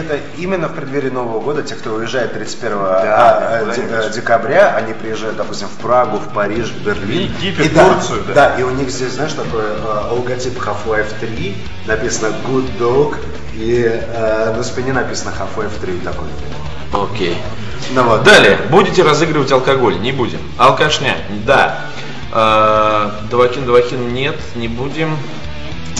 это, 0.00 0.18
именно 0.36 0.68
в 0.68 0.74
преддверии 0.74 1.10
Нового 1.10 1.40
года, 1.40 1.62
те, 1.62 1.74
кто 1.74 1.94
уезжает 1.94 2.32
31 2.34 2.72
а, 2.78 3.62
а, 3.66 3.74
де- 3.74 3.82
нибудь. 3.82 3.94
э, 4.06 4.10
декабря, 4.14 4.74
они 4.76 4.92
приезжают, 4.94 5.36
допустим, 5.36 5.68
в 5.68 5.76
Прагу, 5.82 6.18
в 6.18 6.32
Париж, 6.32 6.68
в 6.70 6.84
Берлин. 6.84 7.32
Египет, 7.32 7.66
И 7.66 7.68
да, 7.68 7.84
Турцию, 7.84 8.22
да. 8.28 8.34
Да, 8.34 8.54
и 8.58 8.62
у 8.62 8.70
них 8.70 8.90
здесь, 8.90 9.12
знаешь, 9.12 9.32
такой 9.32 9.62
э, 9.62 10.08
логотип 10.10 10.58
Half-Life 10.58 11.12
3, 11.20 11.56
написано 11.86 12.34
Good 12.46 12.78
Dog, 12.78 13.16
и 13.54 13.82
э, 13.84 14.54
на 14.56 14.62
спине 14.62 14.92
написано 14.92 15.32
Half-Life 15.38 15.80
3 15.80 15.98
такой. 16.00 16.28
Окей. 16.92 17.36
Ну 17.94 18.02
вот. 18.04 18.22
Далее. 18.24 18.58
Будете 18.70 19.02
разыгрывать 19.02 19.50
алкоголь? 19.52 19.98
Не 20.00 20.12
будем. 20.12 20.40
Алкашня? 20.58 21.16
Да. 21.46 21.80
Э, 22.32 23.10
Давакин, 23.30 23.64
Давакин, 23.66 24.12
нет, 24.12 24.36
не 24.54 24.68
будем. 24.68 25.16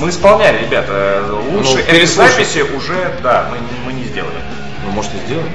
Мы 0.01 0.09
исполняли, 0.09 0.65
ребята. 0.65 1.25
Лучше 1.51 1.75
Ну, 1.75 1.79
этой 1.79 2.77
уже, 2.77 3.19
да, 3.23 3.51
мы, 3.51 3.59
мы 3.85 3.93
не 3.93 4.05
сделали. 4.05 4.33
Ну, 4.85 4.93
может, 4.93 5.13
и 5.15 5.19
сделаем. 5.27 5.51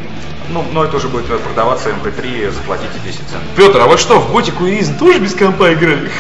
Ну, 0.49 0.63
но 0.71 0.83
это 0.83 0.97
уже 0.97 1.07
будет 1.07 1.25
продаваться 1.25 1.89
MP3, 1.89 2.51
заплатите 2.51 2.99
10 3.03 3.17
центов. 3.17 3.47
Петр, 3.55 3.79
а 3.79 3.87
вы 3.87 3.97
что, 3.97 4.19
в 4.19 4.31
Готику 4.31 4.65
и 4.65 4.79
Изн 4.79 4.93
тоже 4.93 5.17
без 5.17 5.33
компа 5.33 5.73
играли? 5.73 6.11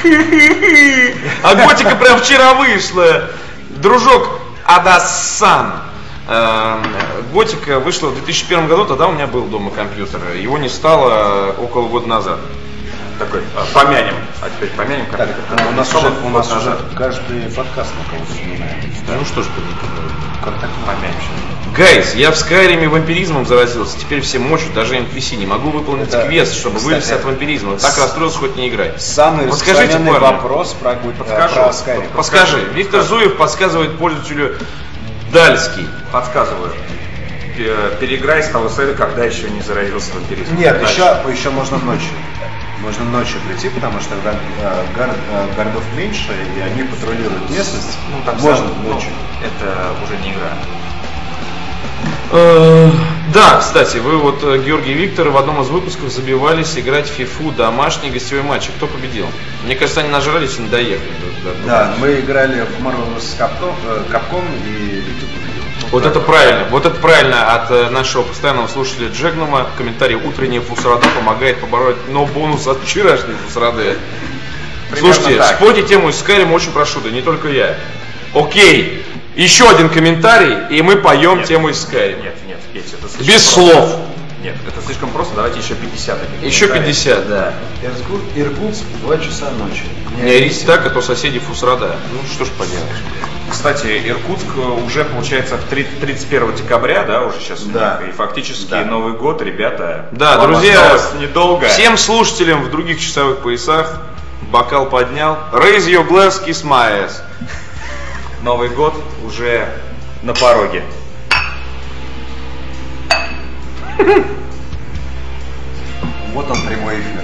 А 1.43 1.53
Готика 1.53 1.95
прям 1.95 2.19
вчера 2.19 2.55
вышла. 2.55 3.29
Дружок 3.69 4.41
Адасан. 4.65 5.73
Эм, 6.27 6.83
Готика 7.31 7.79
вышла 7.79 8.07
в 8.07 8.15
2001 8.15 8.67
году, 8.67 8.85
тогда 8.85 9.07
у 9.07 9.11
меня 9.11 9.27
был 9.27 9.43
дома 9.43 9.69
компьютер. 9.69 10.19
Его 10.35 10.57
не 10.57 10.69
стало 10.69 11.53
около 11.59 11.87
года 11.87 12.07
назад. 12.07 12.39
Такой, 13.19 13.41
а, 13.55 13.65
помянем. 13.73 14.13
А 14.41 14.49
теперь 14.49 14.69
помянем 14.71 15.05
Так, 15.05 15.19
компьютер. 15.19 15.67
у 15.69 15.71
нас 15.75 15.93
уже, 15.95 16.07
у 16.25 16.29
нас 16.29 16.51
уже 16.51 16.77
каждый 16.97 17.41
подкаст 17.55 17.91
на 17.97 18.11
кого 18.11 18.25
вспоминает. 18.25 18.75
Ну 19.07 19.25
что 19.25 19.41
ж, 19.41 19.45
Как 20.43 20.59
так? 20.59 20.69
Помянем 20.85 21.15
сейчас. 21.21 21.75
Гайз, 21.77 22.15
я 22.15 22.31
в 22.31 22.35
Скайриме 22.37 22.87
вампиризмом 22.89 23.45
заразился, 23.45 23.97
теперь 23.99 24.21
все 24.21 24.39
мочат, 24.39 24.73
даже 24.73 24.95
NPC. 24.95 25.35
Не 25.37 25.45
могу 25.45 25.69
выполнить 25.71 26.09
Это, 26.09 26.25
квест, 26.27 26.55
чтобы 26.55 26.75
кстати, 26.77 26.91
вылезти 26.93 27.13
от 27.13 27.23
вампиризма. 27.23 27.77
Так 27.77 27.97
расстроился, 27.97 28.37
хоть 28.39 28.55
не 28.57 28.67
играй. 28.69 28.93
Самый 28.97 29.47
Подскажите, 29.47 29.93
парни. 29.97 30.09
вопрос 30.09 30.73
про, 30.73 30.93
э, 30.93 30.95
Подскажу. 31.17 31.55
про 31.55 31.69
Skyrim. 31.69 32.09
Подскажи, 32.15 32.59
Виктор 32.73 33.01
Зуев 33.01 33.37
подсказывает 33.37 33.97
пользователю 33.97 34.57
Дальский. 35.33 35.87
Подсказываю. 36.11 36.71
Пе- 37.57 37.75
Переиграй 37.99 38.43
с 38.43 38.47
того 38.49 38.67
сайта, 38.69 38.93
когда 38.93 39.23
еще 39.25 39.49
не 39.49 39.61
заразился 39.61 40.11
вампиризмом. 40.13 40.57
Нет, 40.59 40.77
Дальше. 40.79 40.93
еще, 40.93 41.31
еще 41.31 41.49
можно 41.49 41.77
ночью. 41.77 42.09
Можно 42.85 43.05
ночью 43.05 43.39
прийти, 43.47 43.69
потому 43.69 43.99
что 43.99 44.11
тогда 44.11 44.33
э, 44.61 44.85
гар- 44.95 45.15
э, 45.31 45.47
городов 45.57 45.83
меньше, 45.97 46.31
и 46.55 46.59
они 46.61 46.83
патрулируют 46.83 47.49
местность. 47.49 47.97
Ну, 48.11 48.17
там 48.23 48.39
можно 48.39 48.67
сам- 48.67 48.75
ну, 48.83 48.93
ночью. 48.93 49.09
это 49.43 49.87
уже 50.05 50.17
не 50.21 50.29
игра. 50.31 50.51
Э, 52.31 52.91
Да, 53.33 53.57
кстати, 53.59 53.97
вы 53.97 54.17
вот, 54.17 54.43
э, 54.43 54.59
Георгий 54.63 54.91
и 54.91 54.93
Виктор, 54.93 55.29
в 55.29 55.37
одном 55.37 55.61
из 55.61 55.67
выпусков 55.69 56.09
забивались 56.11 56.77
играть 56.77 57.09
в 57.09 57.13
фифу 57.13 57.51
домашний 57.51 58.11
гостевой 58.11 58.43
матч. 58.43 58.69
Кто 58.77 58.85
победил? 58.87 59.25
Мне 59.65 59.75
кажется, 59.75 60.01
они 60.01 60.09
нажрались 60.09 60.57
и 60.57 60.61
не 60.61 60.67
доехали. 60.69 61.09
до- 61.43 61.49
до- 61.49 61.55
до 61.61 61.67
Да, 61.67 61.93
мы 61.99 62.19
играли 62.19 62.61
в 62.61 62.85
Marvel 62.85 63.17
э, 63.17 64.03
Capcom 64.11 64.43
и 64.67 65.03
Вот 65.91 66.05
это 66.05 66.19
правильно. 66.19 66.65
Вот 66.71 66.85
это 66.85 66.99
правильно 66.99 67.53
от 67.53 67.71
э, 67.71 67.89
нашего 67.89 68.23
постоянного 68.23 68.67
слушателя 68.67 69.09
Джегнума. 69.09 69.67
Комментарий 69.77 70.15
«Утренняя 70.15 70.61
фусрада 70.61 71.07
помогает 71.15 71.59
побороть 71.59 71.95
но 72.09 72.25
бонус 72.25 72.67
от 72.67 72.81
вчерашней 72.83 73.35
фусрады». 73.45 73.97
Примерно 74.91 75.13
Слушайте, 75.13 75.39
так. 75.39 75.55
спойте 75.57 75.83
тему 75.83 76.09
из 76.09 76.15
Skyrim, 76.15 76.53
очень 76.53 76.71
прошу, 76.71 77.01
да 77.01 77.09
не 77.09 77.21
только 77.21 77.49
я. 77.49 77.75
Окей, 78.33 79.03
еще 79.35 79.69
один 79.69 79.89
комментарий, 79.89 80.77
и 80.77 80.81
мы 80.81 80.97
поем 80.97 81.39
Нет. 81.39 81.47
тему 81.47 81.69
из 81.69 81.77
Skyrim. 81.77 82.21
Нет, 82.21 82.35
нет, 82.47 82.59
Петя, 82.71 82.95
это 83.01 83.23
Без 83.23 83.43
слов. 83.43 83.97
Нет, 84.45 84.57
это 84.67 84.79
слишком 84.85 85.09
просто, 85.09 85.33
давайте 85.35 85.57
еще 85.59 85.73
50 85.73 86.19
таких 86.21 86.43
Еще 86.43 86.67
комментариев. 86.67 86.95
50, 87.03 87.29
да. 87.29 87.53
Иркутск, 87.81 88.25
Иркутск, 88.35 88.83
2 89.01 89.17
часа 89.17 89.49
ночи. 89.49 89.81
Не 90.21 90.31
орите 90.33 90.67
так, 90.67 90.85
а 90.85 90.91
то 90.91 91.01
соседи 91.01 91.39
фусрада. 91.39 91.95
Ну 92.13 92.19
что 92.31 92.45
ж 92.45 92.49
поделаешь. 92.49 92.97
Кстати, 93.49 94.07
Иркутск 94.07 94.45
э, 94.55 94.59
уже 94.85 95.03
получается 95.03 95.57
в 95.57 95.63
30 95.63 95.99
31 95.99 96.53
декабря, 96.57 97.05
да, 97.05 97.23
уже 97.23 97.39
сейчас 97.39 97.63
у 97.63 97.69
Да. 97.69 97.97
них, 97.99 98.09
и 98.09 98.11
фактически 98.11 98.69
Да. 98.69 98.85
Новый 98.85 99.13
год, 99.13 99.41
ребята. 99.41 100.09
Да, 100.11 100.37
друзья, 100.45 100.95
недолго. 101.19 101.67
всем 101.67 101.97
слушателям 101.97 102.61
в 102.65 102.69
других 102.69 103.01
часовых 103.01 103.39
поясах 103.39 103.99
бокал 104.51 104.85
поднял. 104.91 105.39
Raise 105.53 105.87
your 105.87 106.07
glass, 106.07 106.45
kiss 106.45 106.63
my 106.63 107.03
ass. 107.07 107.13
Новый 108.43 108.69
год 108.69 108.93
уже 109.25 109.67
на 110.21 110.35
пороге. 110.35 110.83
Вот 116.33 116.51
он 116.51 116.61
прямой 116.67 116.95
эфир. 116.95 117.21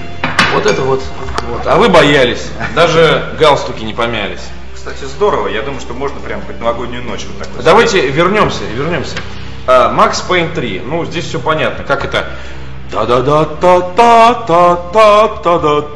Вот 0.54 0.66
это 0.66 0.82
вот. 0.82 1.02
вот. 1.48 1.66
А 1.66 1.76
вы 1.76 1.88
боялись. 1.88 2.50
Даже 2.74 3.34
галстуки 3.38 3.82
не 3.84 3.94
помялись. 3.94 4.40
Кстати, 4.74 5.04
здорово. 5.04 5.48
Я 5.48 5.62
думаю, 5.62 5.80
что 5.80 5.94
можно 5.94 6.18
прям 6.20 6.42
хоть 6.42 6.58
новогоднюю 6.58 7.02
ночь 7.04 7.24
вот 7.26 7.38
так 7.38 7.48
вот. 7.54 7.64
Давайте 7.64 8.08
вернемся, 8.08 8.64
вернемся. 8.64 9.16
А, 9.66 9.92
Макс 9.92 10.20
Пейн 10.22 10.52
3. 10.52 10.82
Ну, 10.84 11.04
здесь 11.04 11.26
все 11.26 11.38
понятно. 11.38 11.84
Как 11.84 12.04
это? 12.04 12.26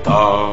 та 0.05 0.53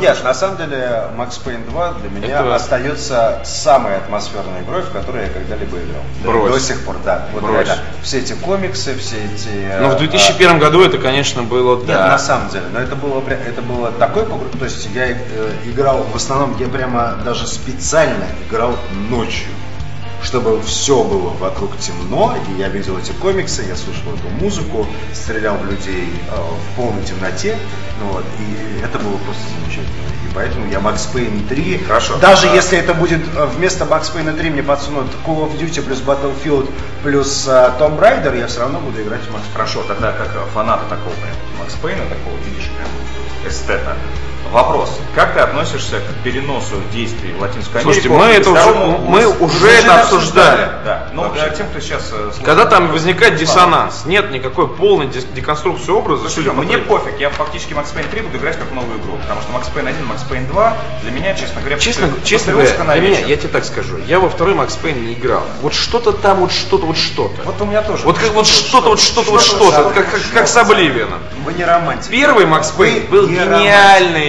Нет, 0.00 0.24
на 0.24 0.34
самом 0.34 0.56
деле 0.56 1.04
Max 1.16 1.40
Payne 1.44 1.68
2 1.70 1.92
для 1.94 2.10
меня 2.10 2.40
Это- 2.40 2.54
остается 2.54 3.40
самой 3.44 3.96
атмосферной 3.96 4.62
игрой, 4.62 4.82
в 4.82 4.90
которой 4.90 5.24
я 5.24 5.30
когда-либо 5.30 5.78
играл. 5.78 6.02
Брось. 6.24 6.52
До 6.52 6.60
сих 6.60 6.80
пор, 6.84 6.96
да. 7.04 7.26
Вот 7.32 7.42
Брось. 7.42 7.66
реально. 7.66 7.82
Все 8.02 8.18
эти 8.18 8.32
комиксы, 8.34 8.96
все 8.98 9.16
эти... 9.16 9.80
Ну, 9.80 9.90
в 9.90 9.94
э, 9.94 9.98
2001 9.98 10.58
году 10.58 10.82
это, 10.82 10.98
конечно, 10.98 11.42
было, 11.42 11.76
Нет, 11.78 11.86
да. 11.86 12.08
на 12.08 12.18
самом 12.18 12.48
деле, 12.50 12.66
но 12.72 12.80
это 12.80 12.96
было, 12.96 13.22
это 13.28 13.62
было 13.62 13.92
такой 13.92 14.24
погруз, 14.24 14.50
то 14.58 14.64
есть 14.64 14.88
я 14.94 15.08
э, 15.08 15.16
играл, 15.66 16.04
в 16.12 16.16
основном 16.16 16.56
я 16.58 16.68
прямо 16.68 17.14
даже 17.24 17.46
специально 17.46 18.24
играл 18.48 18.76
ночью, 19.10 19.48
чтобы 20.22 20.60
все 20.62 21.02
было 21.04 21.30
вокруг 21.30 21.76
темно, 21.78 22.36
и 22.48 22.60
я 22.60 22.68
видел 22.68 22.96
эти 22.98 23.12
комиксы, 23.12 23.62
я 23.68 23.76
слушал 23.76 24.14
эту 24.14 24.28
музыку, 24.42 24.86
стрелял 25.12 25.56
в 25.58 25.66
людей 25.70 26.08
э, 26.30 26.34
в 26.36 26.76
полной 26.76 27.02
темноте, 27.04 27.56
ну 28.00 28.06
вот, 28.12 28.24
и 28.40 28.82
это 28.84 28.98
было 28.98 29.16
просто 29.18 29.42
замечательно. 29.60 30.04
И 30.24 30.34
поэтому 30.34 30.66
я 30.70 30.78
Max 30.78 31.08
Payne 31.12 31.46
3, 31.48 31.78
Хорошо. 31.86 32.16
даже 32.18 32.48
А- 32.48 32.54
если 32.54 32.78
это 32.78 32.94
будет 32.94 33.20
э, 33.36 33.46
вместо 33.56 33.84
Max 33.84 34.12
Payne 34.14 34.36
3 34.36 34.50
мне 34.50 34.62
подсунут 34.62 35.06
Call 35.26 35.46
of 35.46 35.58
Duty 35.58 35.82
плюс 35.82 36.00
Battlefield 36.00 36.70
плюс 37.02 37.46
э, 37.46 37.72
Tomb 37.78 37.98
Raider, 38.00 38.36
я 38.38 38.46
все 38.46 38.60
равно 38.60 38.80
буду 38.80 39.02
играть 39.02 39.20
в 39.22 39.30
Payne. 39.32 39.42
Хорошо, 39.52 39.82
тогда 39.86 40.12
как 40.12 40.30
фаната 40.54 40.84
такого 40.88 41.12
прям 41.14 41.34
Макс 41.60 41.74
Пейна, 41.74 42.02
такого, 42.06 42.36
видишь, 42.46 42.70
прям 42.76 43.50
эстета. 43.50 43.96
Вопрос. 44.52 44.98
Как 45.14 45.34
ты 45.34 45.40
относишься 45.40 45.96
к 46.00 46.22
переносу 46.24 46.76
действий 46.92 47.32
в 47.32 47.40
Латинскую 47.40 47.80
Америку? 47.80 47.92
Слушайте, 47.92 48.08
мы 48.08 48.24
это 48.26 48.50
уже- 48.50 48.98
мы 49.08 49.26
уже 49.26 49.68
это 49.68 50.00
обсуждали. 50.00 50.68
Да, 50.84 51.08
но 51.12 51.22
Вообще. 51.22 51.40
для 51.40 51.50
тем, 51.50 51.66
кто 51.68 51.80
сейчас... 51.80 52.08
слушает, 52.08 52.34
Когда 52.44 52.64
там 52.66 52.88
возникает 52.92 53.36
диссонанс, 53.36 54.04
нет 54.06 54.30
никакой 54.30 54.68
полной 54.68 55.06
деконструкции 55.06 55.90
образа. 55.90 56.22
Слушай, 56.22 56.34
судя 56.34 56.50
по 56.52 56.62
мне 56.62 56.78
пофиг, 56.78 57.18
я 57.18 57.30
фактически 57.30 57.72
Max 57.72 57.86
Payne 57.94 58.08
3 58.10 58.20
буду 58.22 58.38
играть 58.38 58.58
как 58.58 58.70
новую 58.72 58.98
игру, 59.00 59.16
потому 59.22 59.40
что 59.40 59.50
Max 59.52 59.74
Payne 59.74 59.88
1, 59.88 60.04
Max 60.06 60.28
Payne 60.30 60.46
2 60.48 60.76
для 61.02 61.10
меня, 61.10 61.34
честно 61.34 61.60
говоря, 61.60 61.78
Честно, 61.78 62.08
после- 62.08 62.24
честно 62.24 62.52
после 62.52 62.76
говоря, 62.76 63.00
для 63.00 63.08
меня, 63.08 63.18
я 63.20 63.36
тебе 63.36 63.48
так 63.48 63.64
скажу, 63.64 63.98
я 64.06 64.20
во 64.20 64.28
второй 64.28 64.54
Макс 64.54 64.74
Пейн 64.76 65.04
не 65.06 65.14
играл. 65.14 65.42
Вот 65.62 65.74
что-то 65.74 66.12
там, 66.12 66.38
вот 66.38 66.52
что-то, 66.52 66.86
вот 66.86 66.96
что-то. 66.96 67.42
Вот 67.44 67.60
у 67.60 67.64
меня 67.64 67.82
тоже. 67.82 68.04
Вот 68.04 68.18
как 68.18 68.30
вот 68.32 68.46
что-то, 68.46 68.88
вот 68.90 69.00
что-то, 69.00 69.30
вот 69.30 69.42
что-то, 69.42 69.90
как, 69.94 70.06
как, 70.32 70.48
с 70.48 70.56
Обливианом. 70.56 71.18
Вы 71.44 71.52
не 71.54 71.64
романтик. 71.64 72.10
Первый 72.10 72.46
Пейн 72.46 72.62
Вы 72.76 73.06
был 73.10 73.28
не 73.28 73.38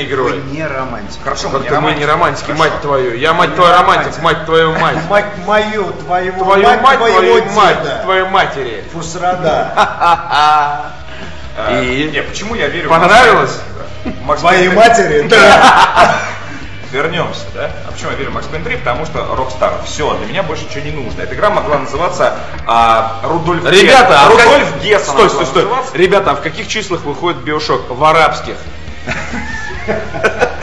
игрой. 0.06 0.40
Вы 0.40 0.52
не 0.52 0.66
романтик. 0.66 1.24
Хорошо, 1.24 1.50
Как-то 1.50 1.82
мы 1.82 1.94
не 1.96 2.06
романтики, 2.06 2.46
Хорошо. 2.46 2.60
мать 2.64 2.82
твою. 2.82 3.16
Я 3.16 3.34
мать 3.34 3.50
Не 3.52 3.56
твою 3.56 3.74
романтик, 3.74 4.22
мать 4.22 4.46
твою 4.46 4.72
мать. 4.80 4.98
Мать 5.10 5.26
мою, 5.46 5.92
твоего, 5.94 6.44
Твою 6.44 6.80
мать, 6.82 6.98
твою 6.98 7.40
деда. 7.42 7.52
мать, 7.52 8.02
твою 8.04 8.28
матери. 8.28 8.84
Фусрада. 8.94 9.72
Ха-ха-ха. 9.76 10.92
А, 11.58 11.82
И? 11.82 12.10
Не, 12.12 12.22
почему 12.22 12.56
я 12.56 12.68
верю 12.68 12.90
Понравилось? 12.90 13.60
Твоей 14.40 14.68
Payne 14.68 14.70
3. 14.70 14.76
матери? 14.78 15.28
Да. 15.30 16.16
Вернемся, 16.92 17.42
да? 17.54 17.72
А 17.88 17.92
почему 17.92 18.12
я 18.12 18.18
верю 18.18 18.32
в 18.32 18.38
Max 18.38 18.46
Payne 18.52 18.64
3? 18.64 18.78
Потому 18.78 19.06
что 19.06 19.20
Rockstar. 19.20 19.84
Все, 19.86 20.14
для 20.18 20.28
меня 20.28 20.44
больше 20.44 20.66
ничего 20.66 20.82
не 20.86 20.92
нужно. 20.92 21.22
Эта 21.24 21.34
игра 21.34 21.50
могла 21.50 21.80
называться 21.80 22.38
а, 22.68 23.20
Рудольф 23.24 23.66
Ребята, 23.66 24.10
Гесс. 24.12 24.18
а 24.22 24.30
Рудольф 24.30 24.72
как- 24.74 24.82
Гесс 24.84 25.04
Стой, 25.08 25.30
стой, 25.30 25.46
стой. 25.46 25.64
называться. 25.64 25.98
Ребята, 25.98 26.32
а 26.32 26.36
в 26.36 26.42
каких 26.42 26.68
числах 26.68 27.02
выходит 27.02 27.42
Биошок? 27.42 27.90
В 27.90 28.04
арабских. 28.04 28.56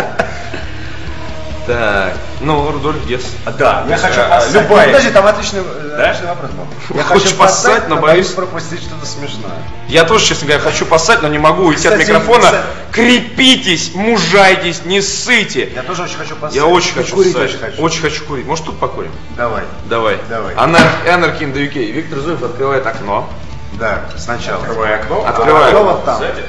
Так, 1.66 2.14
ну, 2.40 2.72
Рудольф 2.72 3.06
Гесс. 3.06 3.22
Да, 3.56 3.84
Я 3.88 3.96
хочу 3.96 4.20
а, 4.20 4.36
поссать. 4.36 4.52
Любая. 4.52 4.86
Подожди, 4.88 5.10
там 5.10 5.26
отличный, 5.26 5.60
э, 5.60 6.02
отличный 6.02 6.28
вопрос 6.28 6.50
был. 6.50 6.96
Я 6.96 7.04
хочу 7.04 7.36
поссать, 7.36 7.38
поссать, 7.38 7.88
но 7.88 7.96
боюсь- 7.98 8.26
пропустить 8.30 8.80
что-то 8.80 9.06
смешное. 9.06 9.52
Я 9.86 10.02
тоже, 10.02 10.24
честно 10.24 10.48
говоря, 10.48 10.62
хочу 10.62 10.84
поссать, 10.86 11.22
но 11.22 11.28
не 11.28 11.38
могу 11.38 11.66
уйти 11.66 11.86
от 11.86 11.98
микрофона. 11.98 12.64
Крепитесь, 12.90 13.94
мужайтесь, 13.94 14.84
не 14.84 15.00
ссыте. 15.00 15.70
Я 15.72 15.82
тоже 15.82 16.02
очень 16.02 16.16
хочу 16.16 16.34
поссать. 16.34 16.56
Я 16.56 16.66
очень 16.66 16.94
хочу 16.94 17.14
курить 17.14 17.32
ссать. 17.32 17.78
очень 17.78 18.00
хочу. 18.00 18.24
Курить. 18.24 18.46
Может, 18.46 18.64
тут 18.64 18.80
покурим? 18.80 19.12
Давай. 19.36 19.62
Давай. 19.84 20.18
Давай. 20.28 20.54
Анар- 20.54 20.90
Anarchy 21.06 21.42
in 21.42 21.54
the 21.54 21.70
UK. 21.70 21.92
Виктор 21.92 22.18
Зуев 22.18 22.42
открывает 22.42 22.84
окно. 22.86 23.28
Да, 23.74 24.00
сначала. 24.18 24.62
Открывай 24.62 24.96
окно. 24.96 25.24
Открываю. 25.24 25.68
Кто 25.68 25.84
вот 25.84 26.04
там? 26.04 26.18
Сзади. 26.18 26.42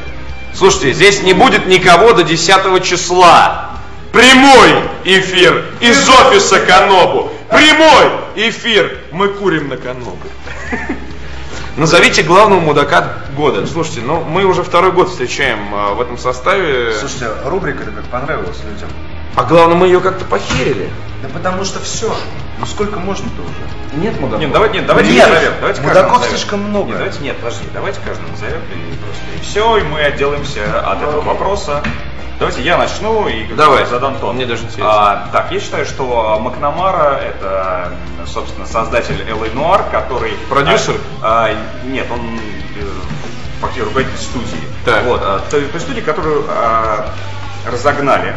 Слушайте, 0.56 0.94
здесь 0.94 1.24
не 1.24 1.34
будет 1.34 1.66
никого 1.66 2.14
до 2.14 2.24
10 2.24 2.84
числа. 2.84 3.72
Прямой 4.12 4.84
эфир 5.04 5.66
из 5.80 6.08
офиса 6.08 6.60
Канобу. 6.60 7.32
Прямой 7.50 8.12
эфир. 8.36 9.00
Мы 9.12 9.30
курим 9.30 9.70
на 9.70 9.78
Канобу. 9.78 10.18
Назовите 11.78 12.22
главного 12.22 12.60
мудака 12.60 13.24
года. 13.36 13.66
Слушайте, 13.66 14.02
ну 14.02 14.24
мы 14.24 14.46
уже 14.46 14.62
второй 14.62 14.92
год 14.92 15.10
встречаем 15.10 15.74
а, 15.74 15.94
в 15.96 16.02
этом 16.02 16.20
составе. 16.20 16.94
Слушайте, 16.94 17.30
рубрика-то 17.46 17.90
как 17.90 18.06
понравилась 18.06 18.60
людям. 18.64 18.90
А 19.36 19.44
главное, 19.46 19.76
мы 19.76 19.88
ее 19.88 20.00
как-то 20.00 20.26
похерили. 20.26 20.92
Да 21.24 21.30
потому 21.30 21.66
что 21.66 21.80
все. 21.80 22.16
Ну 22.60 22.68
сколько 22.68 23.00
можно-то 23.00 23.42
уже? 23.42 23.83
Нет 23.96 24.20
мудаков. 24.20 24.42
Нет, 24.42 24.52
давайте, 24.52 24.78
нет, 24.78 24.88
давайте 24.88 25.12
Нет, 25.12 25.30
назовем. 25.30 25.54
Давайте 25.60 25.82
мудаков 25.82 26.26
слишком 26.26 26.60
много. 26.62 26.88
Нет, 26.88 26.98
давайте, 26.98 27.20
нет, 27.20 27.38
подожди, 27.38 27.66
давайте 27.74 28.00
каждого 28.02 28.30
назовем 28.30 28.62
и 28.62 28.96
просто 28.98 29.24
и 29.36 29.42
все, 29.42 29.78
и 29.78 29.84
мы 29.84 30.02
отделаемся 30.02 30.80
от 30.80 31.02
этого 31.02 31.22
вопроса. 31.22 31.84
Давайте 32.40 32.62
я 32.64 32.78
начну 32.78 33.28
и 33.28 33.46
Давай. 33.54 33.86
задам 33.86 34.18
тон. 34.18 34.36
Мне 34.36 34.46
даже 34.46 34.64
интересно. 34.64 34.92
А, 34.92 35.30
так, 35.32 35.52
я 35.52 35.60
считаю, 35.60 35.86
что 35.86 36.40
Макнамара 36.40 37.20
это, 37.24 37.94
собственно, 38.26 38.66
создатель 38.66 39.24
L.A. 39.30 39.48
Noir, 39.50 39.90
который... 39.92 40.34
Продюсер? 40.50 40.96
А, 41.22 41.48
а, 41.48 41.86
нет, 41.86 42.08
он 42.12 42.20
э, 42.20 42.86
фактически 43.62 43.86
руководитель 43.86 44.18
студии. 44.18 44.68
Так. 44.84 45.04
Вот, 45.06 45.22
а, 45.24 45.42
той, 45.50 45.62
той 45.68 45.80
студии, 45.80 46.02
которую 46.02 46.44
а, 46.50 47.06
разогнали 47.66 48.36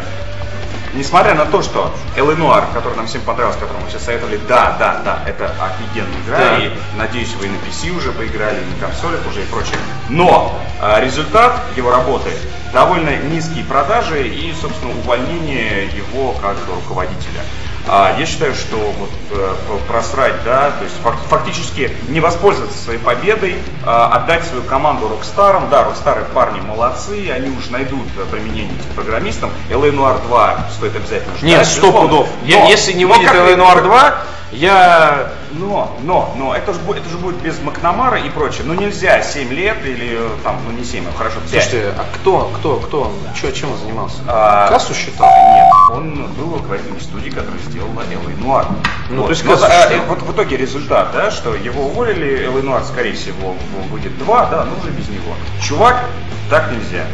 Несмотря 0.97 1.35
на 1.35 1.45
то, 1.45 1.61
что 1.61 1.93
Элли 2.15 2.33
Нуар, 2.33 2.65
который 2.73 2.95
нам 2.95 3.05
всем 3.05 3.21
понравился, 3.21 3.59
которому 3.59 3.83
мы 3.83 3.89
все 3.89 3.99
советовали, 3.99 4.39
да, 4.47 4.75
да, 4.79 5.01
да, 5.05 5.19
это 5.27 5.53
офигенная 5.61 6.19
игра, 6.25 6.37
Да. 6.37 6.57
и 6.57 6.71
надеюсь, 6.97 7.33
вы 7.35 7.45
и 7.45 7.49
на 7.49 7.55
PC 7.57 7.95
уже 7.95 8.11
поиграли, 8.11 8.55
и 8.63 8.65
на 8.65 8.87
консолях 8.87 9.19
уже 9.29 9.43
и 9.43 9.45
прочее. 9.45 9.77
Но 10.09 10.59
а, 10.81 10.99
результат 10.99 11.61
его 11.75 11.91
работы 11.91 12.31
довольно 12.73 13.15
низкие 13.15 13.63
продажи 13.65 14.27
и, 14.27 14.51
собственно, 14.59 14.91
увольнение 14.97 15.85
его 15.85 16.31
как 16.41 16.57
руководителя. 16.67 17.43
А, 17.89 18.15
я 18.19 18.25
считаю, 18.25 18.53
что 18.53 18.75
вот 18.99 19.09
э, 19.31 19.55
просрать, 19.87 20.33
да, 20.43 20.71
то 20.71 20.83
есть 20.83 20.95
фак- 21.01 21.15
фактически 21.29 21.91
не 22.09 22.19
воспользоваться 22.19 22.77
своей 22.77 22.99
победой, 22.99 23.57
а, 23.85 24.07
отдать 24.15 24.43
свою 24.45 24.63
команду 24.63 25.07
Rockstar 25.07 25.52
ам. 25.52 25.69
Да, 25.69 25.83
Rockstar 25.85 26.21
ы 26.21 26.25
парни 26.33 26.59
молодцы, 26.59 27.31
они 27.31 27.49
уж 27.57 27.69
найдут 27.69 28.05
применение 28.29 28.75
этим 28.75 28.93
программистам. 28.95 29.51
L.A. 29.69 29.91
Noire 29.95 30.21
2 30.27 30.57
стоит 30.75 30.95
обязательно 30.95 31.35
ждать. 31.37 31.43
Нет, 31.49 31.65
сто 31.65 31.91
пудов. 31.91 32.27
Я- 32.43 32.65
если 32.65 32.91
не 32.93 33.05
выйдет 33.05 33.29
L.A. 33.31 33.55
Noire 33.55 33.81
2, 33.83 34.15
я... 34.51 35.31
но, 35.51 35.91
но, 36.03 36.33
но, 36.37 36.55
это 36.55 36.73
же, 36.73 36.79
будет, 36.79 36.99
это 37.01 37.09
же 37.09 37.17
будет 37.17 37.35
без 37.37 37.59
Макнамара 37.61 38.17
и 38.19 38.29
прочее. 38.29 38.61
Ну 38.65 38.73
нельзя 38.75 39.21
7 39.21 39.49
лет 39.51 39.77
или 39.85 40.17
э, 40.19 40.29
там, 40.43 40.57
ну 40.65 40.71
не 40.71 40.85
7, 40.85 41.03
а 41.13 41.17
хорошо, 41.17 41.39
5. 41.51 41.63
Слушайте, 41.63 41.93
а 41.97 42.05
кто, 42.15 42.49
кто, 42.57 42.77
кто 42.77 43.01
он? 43.01 43.11
Чё, 43.39 43.51
чем 43.51 43.71
он 43.73 43.77
занимался? 43.77 44.17
А, 44.27 44.69
Кассу 44.69 44.93
считал? 44.93 45.27
Нет, 45.27 45.67
он 45.91 46.27
был 46.33 46.53
руководителем 46.59 46.99
студии, 47.01 47.29
которая 47.29 47.59
сделала 47.77 48.01
Элэй 48.11 48.35
Нуар. 48.35 48.67
Ну, 49.09 49.21
Вот. 49.21 49.25
то 49.27 49.31
есть 49.31 49.45
Но, 49.45 49.53
а, 49.53 49.91
э, 49.91 49.99
вот 50.07 50.21
в 50.21 50.31
итоге 50.31 50.57
результат, 50.57 51.11
да, 51.13 51.31
что 51.31 51.53
его 51.53 51.85
уволили, 51.85 52.45
Элэй 52.45 52.63
Нуар, 52.63 52.83
скорее 52.83 53.13
всего, 53.13 53.55
будет 53.89 54.17
2, 54.17 54.45
да, 54.47 54.65
но 54.65 54.77
уже 54.77 54.89
без 54.91 55.07
него. 55.09 55.35
Чувак, 55.61 56.03
так 56.49 56.71
нельзя. 56.71 57.05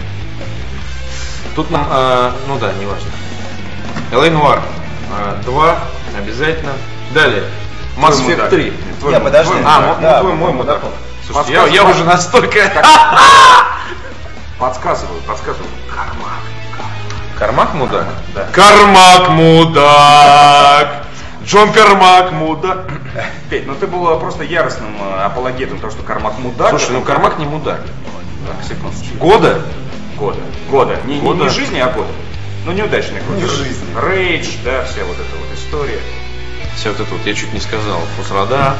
Тут 1.56 1.70
нам, 1.70 1.88
э, 1.90 2.32
ну 2.48 2.58
да, 2.58 2.72
неважно. 2.74 3.10
LA 4.12 4.32
Noir 4.32 4.60
2 5.44 5.78
обязательно. 6.18 6.72
Далее. 7.14 7.44
Mass 7.98 8.14
Effect 8.14 8.32
мудак. 8.32 8.50
3. 8.50 8.74
Твой 9.00 9.14
Не, 9.14 9.20
мудак. 9.20 9.24
подожди. 9.24 9.52
Твой 9.52 9.64
А, 9.66 9.82
ну, 9.82 10.02
Да, 10.02 10.20
твой 10.22 10.34
мой 10.34 10.54
мудак. 10.54 10.82
Слушайте, 11.26 11.54
я, 11.54 11.66
я 11.68 11.86
уже 11.86 12.04
настолько... 12.04 12.60
Подсказываю, 14.60 15.20
подсказываю. 15.28 15.70
Кармак. 15.90 16.63
Кармак 17.44 17.74
мудак? 17.74 18.06
Да. 18.34 18.48
Кармак 18.54 19.30
мудак! 19.32 21.04
Джон 21.44 21.74
Кармак 21.74 22.32
мудак. 22.32 22.90
Петь, 23.50 23.68
ну 23.68 23.76
ты 23.76 23.86
был 23.86 24.18
просто 24.18 24.46
яростным 24.46 24.96
э, 25.02 25.24
апологетом 25.26 25.80
того, 25.80 25.92
что 25.92 26.04
Кармак 26.04 26.38
мудак. 26.40 26.70
Слушай, 26.70 26.92
ну 26.92 27.02
Кармак 27.02 27.40
не 27.40 27.46
мудак. 27.46 27.82
Так, 28.48 28.66
секундочку. 28.66 29.18
Года? 29.20 29.62
Года. 30.18 30.40
Года. 30.70 30.98
Не, 31.04 31.16
не- 31.16 31.22
Года. 31.22 31.44
не 31.44 31.50
жизни, 31.50 31.80
а 31.80 31.88
года. 31.88 32.08
Ну, 32.66 32.72
неудачный 32.72 33.20
год. 33.28 33.36
Не 33.36 33.46
жизни. 33.46 33.88
Рейдж, 34.02 34.48
да, 34.64 34.86
вся 34.86 35.04
вот 35.04 35.18
эта 35.18 35.36
вот 35.38 35.54
история. 35.54 36.00
Все 36.78 36.92
вот 36.92 37.02
это 37.02 37.14
вот, 37.14 37.26
я 37.26 37.34
чуть 37.34 37.52
не 37.54 37.60
сказал. 37.60 38.00
Фусрада. 38.16 38.76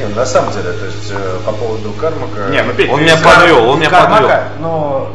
Не, 0.00 0.06
ну, 0.06 0.16
на 0.16 0.26
самом 0.26 0.52
деле, 0.52 0.72
то 0.72 0.86
есть 0.86 1.12
э, 1.12 1.38
по 1.46 1.52
поводу 1.52 1.92
Кармака... 1.92 2.48
Не, 2.50 2.62
ну, 2.64 2.72
Петь, 2.72 2.90
Он 2.90 3.00
меня 3.00 3.16
подвел, 3.16 3.68
он 3.68 3.78
меня 3.78 3.90
подвел. 3.90 4.28
Кармака, 4.28 4.48
но 4.58 5.12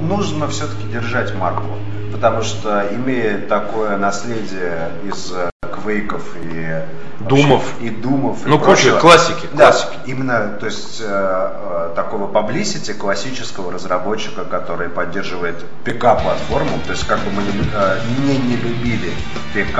нужно 0.00 0.48
все-таки 0.48 0.88
держать 0.88 1.32
марку. 1.36 1.66
Потому 2.12 2.42
что 2.42 2.84
имея 2.92 3.38
такое 3.48 3.96
наследие 3.96 4.90
из 5.04 5.32
э, 5.32 5.50
квейков 5.82 6.22
и 6.42 6.82
Думов. 7.20 7.62
и 7.80 7.88
думов 7.88 8.44
и 8.44 8.48
Ну, 8.48 8.58
прочего. 8.58 8.98
классики, 8.98 9.48
Да, 9.52 9.66
классики. 9.70 9.96
именно, 10.06 10.56
то 10.58 10.66
есть 10.66 11.00
э, 11.00 11.04
э, 11.06 11.92
такого 11.94 12.26
паблисити 12.26 12.92
классического 12.92 13.72
разработчика, 13.72 14.44
который 14.44 14.88
поддерживает 14.88 15.54
ПК-платформу, 15.84 16.80
то 16.84 16.90
есть 16.92 17.06
как 17.06 17.20
бы 17.20 17.30
мы 17.30 17.42
не, 17.42 17.64
э, 17.72 18.00
не, 18.26 18.38
не 18.38 18.56
любили 18.56 19.12
ПК, 19.54 19.78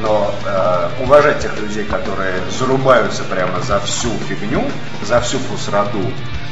но 0.00 0.32
э, 0.46 1.02
уважать 1.02 1.40
тех 1.40 1.58
людей, 1.60 1.84
которые 1.84 2.34
зарубаются 2.58 3.24
прямо 3.24 3.60
за 3.60 3.80
всю 3.80 4.10
фигню, 4.28 4.64
за 5.02 5.20
всю 5.20 5.38
фусраду, 5.38 6.00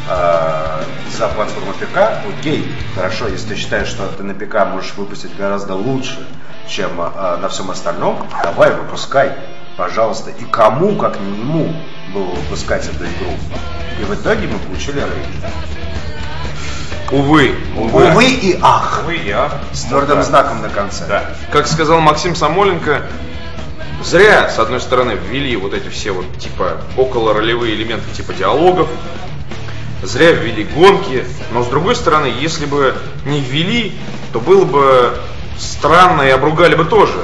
э, 0.08 0.84
за 1.16 1.28
платформу 1.28 1.72
ПК, 1.72 1.98
окей, 2.38 2.72
хорошо, 2.94 3.28
если 3.28 3.48
ты 3.48 3.56
считаешь, 3.56 3.88
что 3.88 4.06
ты 4.08 4.22
на 4.22 4.34
ПК 4.34 4.66
можешь 4.66 4.94
выпустить 4.94 5.36
гораздо 5.36 5.74
лучше, 5.74 6.26
чем 6.68 7.00
э, 7.00 7.36
на 7.36 7.48
всем 7.48 7.70
остальном, 7.70 8.26
давай, 8.42 8.72
выпускай, 8.72 9.32
пожалуйста. 9.76 10.30
И 10.30 10.44
кому, 10.44 10.96
как 10.96 11.20
не 11.20 11.38
ему, 11.38 11.74
было 12.12 12.24
выпускать 12.24 12.84
эту 12.86 13.04
игру. 13.04 13.32
И 14.00 14.04
в 14.04 14.14
итоге 14.14 14.46
мы 14.46 14.58
получили 14.58 15.00
рейд. 15.00 15.52
Увы. 17.10 17.54
Увы 17.76 18.26
и 18.26 18.58
ах. 18.60 19.04
Вы, 19.06 19.16
я. 19.16 19.50
С 19.72 19.82
твердым 19.84 20.22
знаком 20.22 20.60
на 20.60 20.68
конце. 20.68 21.06
Да. 21.06 21.24
Как 21.52 21.68
сказал 21.68 22.00
Максим 22.00 22.34
Самоленко, 22.34 23.02
зря, 24.04 24.48
с 24.48 24.58
одной 24.58 24.80
стороны, 24.80 25.12
ввели 25.12 25.56
вот 25.56 25.72
эти 25.72 25.88
все 25.88 26.10
вот 26.10 26.26
типа 26.38 26.78
около 26.96 27.32
ролевые 27.32 27.74
элементы 27.74 28.10
типа 28.10 28.34
диалогов, 28.34 28.88
зря 30.02 30.32
ввели 30.32 30.64
гонки, 30.64 31.24
но 31.52 31.62
с 31.62 31.66
другой 31.68 31.96
стороны, 31.96 32.26
если 32.26 32.66
бы 32.66 32.94
не 33.24 33.40
ввели, 33.40 33.96
то 34.32 34.40
было 34.40 34.64
бы 34.64 35.16
странно 35.58 36.22
и 36.22 36.30
обругали 36.30 36.74
бы 36.74 36.84
тоже. 36.84 37.18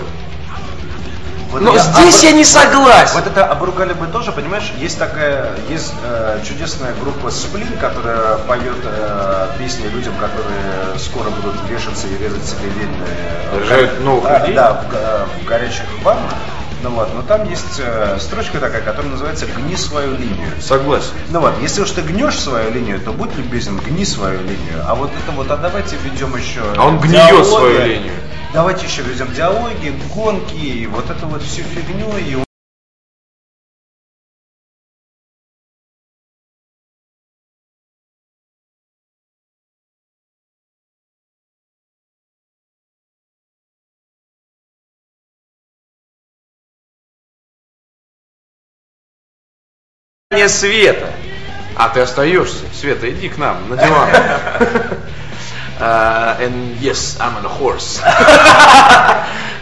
Вот 1.50 1.60
Но 1.60 1.74
я 1.74 1.80
здесь 1.80 2.22
обр- 2.22 2.24
я 2.24 2.32
не 2.32 2.44
согласен. 2.46 3.14
Вот 3.14 3.26
это 3.26 3.44
обругали 3.44 3.92
бы 3.92 4.06
тоже, 4.06 4.32
понимаешь, 4.32 4.72
есть 4.78 4.98
такая, 4.98 5.50
есть 5.68 5.92
э, 6.02 6.40
чудесная 6.48 6.94
группа 6.98 7.30
Сплин, 7.30 7.68
которая 7.78 8.38
поет 8.38 8.72
э, 8.84 9.48
песни 9.58 9.86
людям, 9.88 10.14
которые 10.14 10.98
скоро 10.98 11.28
будут 11.28 11.56
вешаться 11.68 12.06
и 12.06 12.16
резать 12.16 12.44
себе 12.46 12.70
вены. 12.70 12.96
э, 13.52 13.58
Рожают 13.60 13.92
в- 13.98 14.00
новых 14.02 14.24
а, 14.30 14.38
людей? 14.38 14.54
Да, 14.54 14.72
в, 14.72 14.88
га- 14.90 15.26
в 15.42 15.44
горячих 15.44 15.84
ваннах. 16.02 16.32
Ну 16.82 16.90
вот, 16.90 17.14
но 17.14 17.22
там 17.22 17.48
есть 17.48 17.78
э, 17.78 18.18
строчка 18.18 18.58
такая, 18.58 18.82
которая 18.82 19.12
называется 19.12 19.46
«Гни 19.46 19.76
свою 19.76 20.16
линию». 20.16 20.48
Согласен. 20.60 21.12
Ну 21.30 21.40
вот, 21.40 21.54
если 21.62 21.82
уж 21.82 21.90
ты 21.92 22.02
гнешь 22.02 22.38
свою 22.38 22.72
линию, 22.72 23.00
то 23.00 23.12
будь 23.12 23.34
любезен, 23.36 23.78
гни 23.78 24.04
свою 24.04 24.40
линию. 24.40 24.84
А 24.84 24.96
вот 24.96 25.10
это 25.10 25.32
вот, 25.36 25.48
а 25.50 25.56
давайте 25.56 25.96
введем 25.96 26.34
еще... 26.34 26.60
А 26.76 26.88
он 26.88 26.98
гниет 26.98 27.28
диалоги. 27.28 27.48
свою 27.48 27.84
линию. 27.84 28.14
Давайте 28.52 28.86
еще 28.86 29.02
введем 29.02 29.32
диалоги, 29.32 29.94
гонки, 30.12 30.56
и 30.56 30.86
вот 30.86 31.08
эту 31.08 31.26
вот 31.26 31.42
всю 31.42 31.62
фигню, 31.62 32.16
и 32.18 32.42
Не 50.32 50.48
Света. 50.48 51.12
А 51.76 51.90
ты 51.90 52.00
остаешься. 52.00 52.64
Света, 52.74 53.10
иди 53.10 53.28
к 53.28 53.36
нам 53.36 53.68
на 53.68 53.76
диван. 53.76 54.08
Uh, 55.78 56.36
and 56.40 56.76
yes, 56.80 57.18
I'm 57.20 57.36
on 57.36 57.44
a 57.44 57.48
horse. 57.48 58.00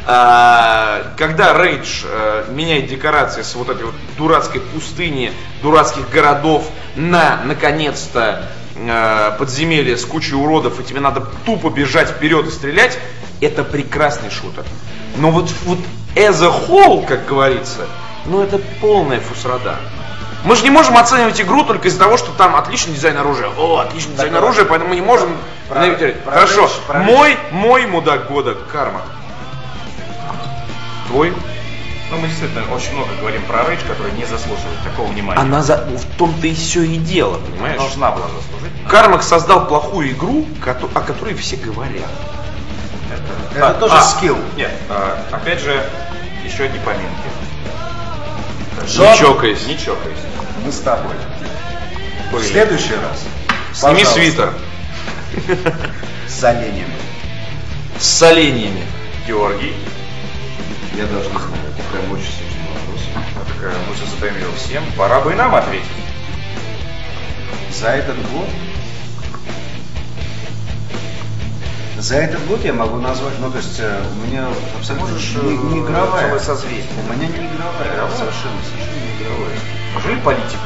Uh, 0.07 1.15
когда 1.17 1.53
Рейдж 1.53 2.05
uh, 2.05 2.53
меняет 2.53 2.89
декорации 2.89 3.43
с 3.43 3.55
вот 3.55 3.69
этой 3.69 3.85
вот 3.85 3.95
дурацкой 4.17 4.61
пустыни, 4.61 5.33
дурацких 5.63 6.09
городов 6.11 6.69
на, 6.97 7.43
наконец-то, 7.45 8.49
uh, 8.77 9.37
подземелье 9.39 9.97
с 9.97 10.05
кучей 10.05 10.35
уродов, 10.35 10.81
и 10.81 10.85
тебе 10.85 11.01
надо 11.01 11.27
тупо 11.45 11.71
бежать 11.71 12.09
вперед 12.09 12.47
и 12.47 12.51
стрелять, 12.51 12.99
это 13.41 13.63
прекрасный 13.63 14.31
шутер. 14.31 14.65
Но 15.17 15.31
вот, 15.31 15.51
вот 15.65 15.79
as 16.17 16.43
a 16.43 16.49
whole, 16.49 17.07
как 17.07 17.27
говорится, 17.27 17.87
ну 18.27 18.43
это 18.43 18.59
полная 18.81 19.21
Fus 19.21 19.39
Ro 19.39 19.52
Dah. 19.52 19.77
Мы 20.45 20.57
же 20.57 20.63
не 20.63 20.71
можем 20.71 20.97
оценивать 20.97 21.41
игру 21.41 21.65
только 21.65 21.89
из-за 21.89 21.99
того, 21.99 22.17
что 22.17 22.33
там 22.33 22.57
отличный 22.57 22.95
дизайн 22.95 23.17
оружия. 23.19 23.51
О, 23.57 23.79
отличный 23.79 24.13
дизайн 24.13 24.33
Так, 24.33 24.43
оружия, 24.43 24.65
поэтому 24.65 24.91
мы 24.91 24.97
не 24.97 25.03
можем... 25.03 25.37
про- 25.69 25.81
наведать. 25.81 26.23
про 26.23 26.33
Хорошо, 26.33 26.63
Рейдж, 26.63 26.71
про 26.87 26.99
Рейдж. 27.01 27.11
мой, 27.11 27.39
мой 27.53 27.87
мудак 27.87 28.27
года, 28.29 28.57
Кармак. 28.73 29.03
Твой? 31.09 31.35
Ну, 32.11 32.17
мы 32.19 32.27
действительно 32.27 32.65
очень 32.75 32.93
много 32.95 33.11
говорим 33.21 33.43
про 33.43 33.69
Рейдж, 33.69 33.81
который 33.87 34.13
не 34.13 34.25
заслуживает 34.25 34.83
такого 34.83 35.09
внимания. 35.09 35.41
Она 35.41 35.63
за... 35.63 35.77
в 35.77 36.17
том-то 36.17 36.47
и 36.47 36.55
все 36.55 36.83
и 36.83 36.97
дело, 36.97 37.39
понимаешь? 37.39 37.79
должна 37.79 38.11
была 38.11 38.27
заслужить. 38.29 38.73
Кармак 38.89 39.23
создал 39.23 39.67
плохую 39.67 40.11
игру, 40.13 40.47
о 40.95 41.01
которой 41.01 41.35
все 41.35 41.57
говорят. 41.57 42.09
это 43.55 43.75
тоже 43.75 44.03
скилл. 44.03 44.39
Нет, 44.57 44.73
а, 44.89 45.19
опять 45.33 45.61
же, 45.61 45.85
еще 46.45 46.65
одни 46.65 46.79
поминки. 46.79 47.07
Не 48.99 49.17
чокаясь. 49.19 49.67
Не 49.67 49.77
чокаясь. 49.79 50.19
Мы 50.65 50.73
с 50.73 50.79
тобой. 50.81 51.15
В 52.29 52.33
Были. 52.33 52.45
следующий 52.47 52.95
раз. 52.95 53.25
Сними 53.73 54.05
пожалуйста, 54.05 54.13
свитер 54.21 54.55
С 56.29 56.45
оленями. 56.45 56.95
с 57.99 58.05
соленьями. 58.05 58.83
Георгий. 59.27 59.75
Я 60.97 61.07
даже 61.07 61.29
не 61.31 61.37
знаю, 61.39 61.53
это 61.69 61.83
прям 61.93 62.11
очень 62.13 62.25
сложный 62.33 62.69
вопрос. 62.75 63.01
Вот 63.37 63.47
такая, 63.55 63.75
мы 63.89 63.95
же 63.95 64.07
задаем 64.11 64.41
его 64.41 64.53
всем. 64.57 64.85
Пора 64.97 65.21
бы 65.21 65.33
и 65.33 65.37
нам 65.37 65.55
ответить. 65.55 65.87
За 67.73 67.89
этот 67.89 68.17
год 68.33 68.49
за 71.99 72.17
этот 72.17 72.45
год 72.47 72.65
я 72.65 72.73
могу 72.73 72.97
назвать, 72.97 73.35
ну 73.41 73.51
то 73.51 73.59
есть 73.59 73.79
э, 73.79 74.03
у 74.11 74.27
меня 74.27 74.47
абсолютно 74.79 75.07
Можешь, 75.13 75.35
не, 75.43 75.57
не 75.57 75.81
э, 75.81 75.85
игровая. 75.85 76.39
созвездие. 76.39 76.87
У 77.07 77.13
меня 77.13 77.27
не 77.29 77.47
игровая, 77.47 77.93
Игровая? 77.93 78.17
совершенно, 78.17 78.57
совершенно 78.65 79.01
не 79.05 79.23
игровая. 79.23 79.59
Неужели 79.95 80.21
политика? 80.21 80.59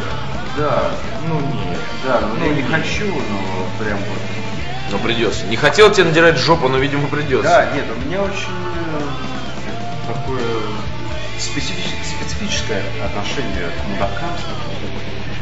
Да, 0.56 0.90
Ну 1.26 1.40
нет. 1.40 1.78
да, 2.06 2.20
ну, 2.20 2.34
Ну, 2.38 2.44
я 2.46 2.50
не 2.52 2.62
нет. 2.62 2.70
хочу, 2.70 3.06
но 3.06 3.84
прям 3.84 3.98
вот. 3.98 4.18
Но 4.92 4.98
придется. 4.98 5.46
Не 5.46 5.56
хотел 5.56 5.90
тебе 5.90 6.04
надирать 6.04 6.36
жопу, 6.38 6.68
но, 6.68 6.78
видимо, 6.78 7.08
придется. 7.08 7.48
Да, 7.48 7.66
нет, 7.74 7.84
у 7.96 8.06
меня 8.06 8.22
очень 8.22 8.54
э, 8.92 10.12
такое 10.12 10.44
специфи- 11.38 11.96
специфическое 12.04 12.82
отношение 13.04 13.68
к 13.70 13.88
мудакам. 13.88 14.30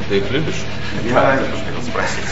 Ты 0.08 0.18
их 0.18 0.30
любишь? 0.30 0.62
Я, 1.04 1.32
я 1.34 1.38
тоже 1.38 1.64
хотел 1.64 1.82
спросить. 1.82 2.24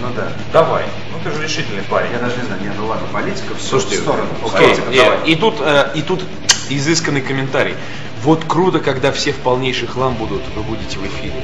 ну 0.00 0.08
да. 0.16 0.28
Давай. 0.52 0.84
Ну 1.12 1.18
ты 1.22 1.36
же 1.36 1.42
решительный 1.42 1.82
парень. 1.82 2.12
Я 2.12 2.18
даже 2.20 2.36
не 2.36 2.44
знаю, 2.44 2.62
не, 2.62 2.68
ну 2.68 2.86
ладно, 2.86 3.06
политика 3.12 3.54
в 3.54 3.60
Слушайте, 3.60 3.98
сторону. 3.98 4.28
окей, 4.44 4.74
Политика, 4.76 4.90
не, 5.26 5.32
и 5.32 5.36
тут, 5.36 5.56
э, 5.60 5.90
и 5.94 6.02
тут 6.02 6.22
изысканный 6.68 7.20
комментарий. 7.20 7.74
Вот 8.22 8.44
круто, 8.46 8.80
когда 8.80 9.12
все 9.12 9.32
в 9.32 9.36
полнейший 9.36 9.88
хлам 9.88 10.14
будут, 10.14 10.42
вы 10.54 10.62
будете 10.62 10.98
в 10.98 11.06
эфире. 11.06 11.34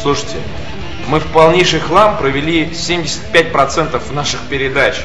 Слушайте, 0.00 0.36
мы 1.08 1.18
в 1.20 1.26
полнейший 1.26 1.80
хлам 1.80 2.16
провели 2.16 2.66
75% 2.66 4.12
наших 4.12 4.40
передач. 4.48 4.96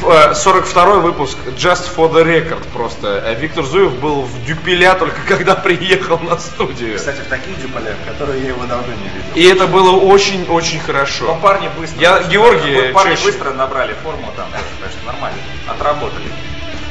Ф- 0.00 0.04
э, 0.08 0.34
42 0.34 0.96
выпуск 1.00 1.36
Just 1.56 1.88
for 1.96 2.12
the 2.12 2.24
Record 2.24 2.64
просто. 2.72 3.22
Э, 3.26 3.34
Виктор 3.40 3.64
Зуев 3.64 3.92
был 4.00 4.22
в 4.22 4.44
дюпеля 4.44 4.94
только 4.94 5.20
когда 5.28 5.54
приехал 5.54 6.18
на 6.18 6.36
студию. 6.38 6.96
Кстати, 6.96 7.20
в 7.20 7.28
таких 7.28 7.60
дюполях, 7.62 7.94
которые 8.06 8.42
я 8.42 8.48
его 8.48 8.64
давно 8.66 8.92
не 8.92 9.08
видел. 9.08 9.30
И 9.34 9.44
это 9.44 9.66
было 9.66 9.92
очень-очень 9.96 10.78
Но 10.78 10.84
хорошо. 10.86 11.38
парни 11.42 11.68
быстро. 11.78 12.00
Я- 12.00 12.22
Георгий, 12.24 12.92
Парни 12.92 13.10
чаще. 13.14 13.24
быстро 13.24 13.52
набрали 13.52 13.94
форму 14.02 14.32
там, 14.36 14.46
так 14.50 14.90
что 14.90 15.06
нормально. 15.06 15.38
Отработали. 15.68 16.26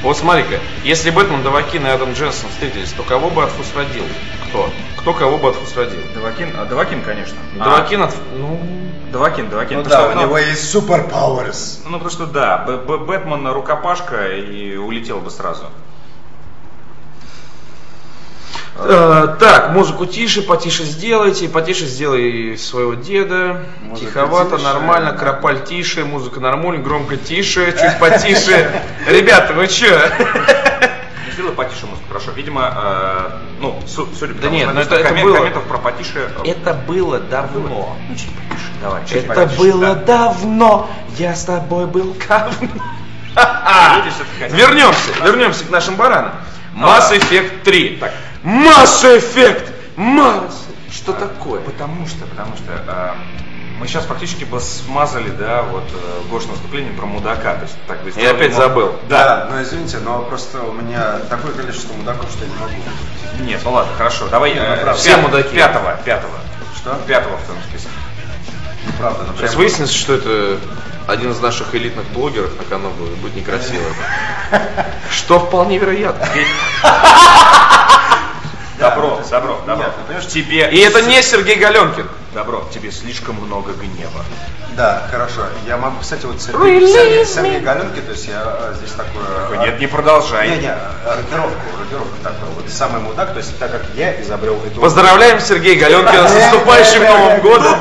Вот 0.04 0.18
смотри-ка, 0.18 0.60
если 0.84 1.12
Бэтмен, 1.12 1.43
Давакин 1.43 1.88
и 1.88 1.89
Адам 1.89 2.12
Дженсон 2.12 2.49
встретились, 2.49 2.91
то 2.91 3.04
кого 3.04 3.30
бы 3.30 3.41
отфусрадил? 3.41 4.04
Кто? 4.49 4.70
Кто 4.97 5.14
кого 5.14 5.38
бы 5.38 5.47
отфусрадил? 5.47 6.01
Давакин, 6.14 6.54
а 6.58 6.66
Давакин, 6.66 7.01
конечно. 7.01 7.38
Давакин 7.58 8.01
от... 8.01 8.14
Ну, 8.38 8.60
Давакин, 9.14 9.49
Давакин. 9.49 9.78
Ну 9.78 9.84
да, 9.84 9.89
что, 9.89 10.12
у 10.12 10.16
ну, 10.16 10.22
него 10.24 10.38
есть 10.38 10.70
суперпауэрс. 10.72 11.84
Ну, 11.86 11.93
потому 11.93 12.10
что 12.10 12.26
да, 12.26 12.58
Б- 12.58 12.80
Б- 12.80 12.97
Бэтмен 12.97 13.47
рукопашка 13.47 14.28
и 14.28 14.76
улетел 14.76 15.20
бы 15.20 15.32
сразу. 15.32 15.68
Э, 18.76 19.36
так, 19.39 19.69
музыку 19.69 20.05
тише, 20.07 20.41
потише 20.41 20.84
сделайте, 20.84 21.47
потише 21.47 21.86
сделай 21.86 22.57
своего 22.57 22.95
деда. 22.95 23.65
Музыка 23.84 24.07
Тиховато, 24.11 24.57
тише, 24.57 24.63
нормально, 24.67 25.11
да. 25.11 25.17
кропаль 25.17 25.63
тише, 25.63 26.05
музыка 26.05 26.39
нормально, 26.39 26.82
громко 26.84 27.15
тише, 27.17 27.71
чуть 27.80 27.99
потише. 27.99 28.82
Ребята, 29.07 29.53
вы 29.53 29.67
что? 29.67 29.86
Не 31.28 31.32
сделай 31.34 31.51
потише 31.53 31.86
музыку, 31.86 32.07
хорошо. 32.07 32.32
Видимо, 32.36 32.74
э, 32.76 33.30
ну, 33.61 33.80
су- 33.88 34.09
судя 34.17 34.34
по 34.34 34.41
Да 34.41 34.47
тому, 34.47 34.55
нет, 34.57 34.63
что 34.69 34.74
ну 34.74 34.80
написано, 34.80 34.95
это- 34.99 35.13
это 35.13 35.24
было. 35.24 35.38
комментов 35.38 35.63
про 35.65 35.78
потише... 35.78 36.30
Это 36.43 36.74
было 36.74 37.19
давно. 37.19 37.95
Ну, 38.09 38.15
чуть 38.15 38.30
потише, 38.49 38.67
давай. 38.82 39.05
чуть 39.05 39.17
Это 39.26 39.34
потише, 39.36 39.57
было 39.59 39.95
да. 39.95 39.95
давно, 39.95 40.89
я 41.19 41.36
с 41.36 41.43
тобой 41.45 41.86
был 41.86 42.15
говно. 42.28 42.69
Вернемся, 44.49 45.11
вернемся 45.24 45.63
к 45.65 45.69
нашим 45.69 45.95
баранам. 45.95 46.32
Mass 46.76 47.11
Effect 47.11 47.61
3. 47.63 47.97
Так. 47.99 48.11
Effect! 48.43 49.71
Mass! 49.97 50.53
Что 50.91 51.13
такое? 51.13 51.61
Потому 51.61 52.07
что, 52.07 52.25
потому 52.25 52.55
что 52.55 52.71
э, 52.87 53.11
мы 53.79 53.87
сейчас 53.87 54.05
фактически 54.05 54.43
бы 54.43 54.59
смазали, 54.59 55.29
да, 55.29 55.63
вот 55.63 55.83
э, 55.91 56.29
Гош 56.29 56.43
выступление 56.43 56.93
про 56.93 57.05
мудака. 57.05 57.55
То 57.55 57.63
есть, 57.63 57.75
так 57.87 58.03
бы 58.03 58.11
Я 58.15 58.31
опять 58.31 58.53
забыл. 58.53 58.95
Да. 59.09 59.47
но 59.49 59.61
извините, 59.61 59.97
но 59.99 60.23
просто 60.23 60.61
у 60.61 60.71
меня 60.73 61.19
такое 61.29 61.53
количество 61.53 61.93
мудаков, 61.93 62.29
что 62.31 62.45
я 62.45 62.51
не 62.51 62.55
могу. 62.57 62.73
Нет, 63.49 63.61
ну 63.63 63.71
ладно, 63.71 63.93
хорошо. 63.97 64.27
Давай 64.29 64.51
э, 64.51 64.81
правда. 64.81 64.93
Все 64.99 65.17
мудаки. 65.17 65.55
Пятого, 65.55 65.97
пятого. 66.05 66.37
Что? 66.75 66.95
Пятого 67.07 67.37
в 67.37 67.43
твоем 67.43 67.61
списке. 67.63 67.89
Неправда, 68.87 69.23
но 69.23 69.33
Сейчас 69.37 69.51
прям- 69.51 69.57
выяснится, 69.57 69.95
что 69.95 70.13
это 70.13 70.59
один 71.07 71.31
из 71.31 71.39
наших 71.39 71.73
элитных 71.73 72.05
блогеров 72.09 72.57
на 72.57 72.63
Канобу 72.65 73.05
и 73.05 73.15
будет 73.15 73.35
некрасиво. 73.35 73.83
Что 75.11 75.39
вполне 75.39 75.77
вероятно. 75.77 76.27
Добро, 78.84 79.19
добро, 79.29 79.61
добро. 79.65 79.75
Нет, 79.86 79.93
ты 79.95 80.01
понимаешь, 80.07 80.27
тебе 80.27 80.69
И 80.71 80.79
это 80.79 81.01
не 81.01 81.21
Сергей 81.23 81.55
Галенкин. 81.55 82.07
добро. 82.34 82.63
Тебе 82.73 82.91
слишком 82.91 83.36
много 83.36 83.71
гнева. 83.73 84.23
Да, 84.75 85.07
хорошо. 85.11 85.41
Я 85.67 85.77
могу, 85.77 85.99
кстати, 86.01 86.25
вот 86.25 86.41
Сергей, 86.41 86.88
Сергей. 86.88 87.25
Сергей 87.25 87.59
Галенки, 87.59 88.01
то 88.01 88.11
есть 88.11 88.27
я 88.27 88.41
э, 88.43 88.73
здесь 88.77 88.91
такое... 88.91 89.23
Такой, 89.43 89.57
э, 89.57 89.69
Нет, 89.69 89.79
не 89.79 89.86
продолжай. 89.88 90.49
Не, 90.49 90.57
не, 90.57 90.75
рокировку, 91.05 91.61
рокировку 91.79 92.15
такую. 92.23 92.51
Вот 92.55 92.69
самый 92.69 92.99
мудак, 93.01 93.34
то 93.34 93.38
есть 93.38 93.57
так 93.59 93.71
как 93.71 93.84
я 93.95 94.19
изобрел 94.21 94.59
эту... 94.65 94.81
Поздравляем 94.81 95.39
Сергея 95.39 95.79
Галенкина 95.79 96.27
с 96.27 96.34
наступающим 96.34 97.03
Новым 97.03 97.39
годом. 97.41 97.75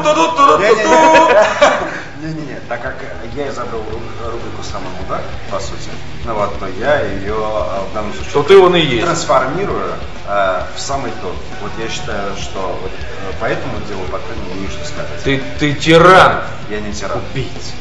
Не-не-не, 2.22 2.60
так 2.68 2.82
как 2.82 2.94
я 3.34 3.48
изобрел 3.48 3.80
ру- 3.80 4.30
рубрику 4.30 4.62
«Самый 4.62 4.90
мудак», 5.00 5.22
по 5.50 5.58
сути, 5.58 5.88
ну 6.24 6.34
вот, 6.34 6.56
то 6.60 6.66
я 6.78 7.00
ее 7.00 7.34
э, 7.34 7.90
в 7.90 7.94
данном 7.94 8.12
случае 8.12 8.30
Что 8.30 8.42
ты 8.44 8.58
он 8.58 8.76
и 8.76 8.80
есть. 8.80 9.04
трансформирую 9.06 9.94
э, 10.26 10.62
в 10.74 10.80
самый 10.80 11.10
топ. 11.22 11.34
Вот 11.60 11.72
я 11.78 11.88
считаю, 11.88 12.36
что 12.36 12.78
вот 12.80 12.90
э, 12.92 13.40
по 13.40 13.44
этому 13.46 13.78
делу, 13.88 14.04
по 14.10 14.18
крайней 14.18 14.42
мере, 14.48 14.62
есть 14.62 14.74
что 14.74 14.84
сказать. 14.84 15.22
Ты, 15.24 15.42
ты 15.58 15.74
тиран. 15.74 16.42
Я 16.68 16.80
не 16.80 16.92
тиран. 16.92 17.18
Убийц. 17.30 17.72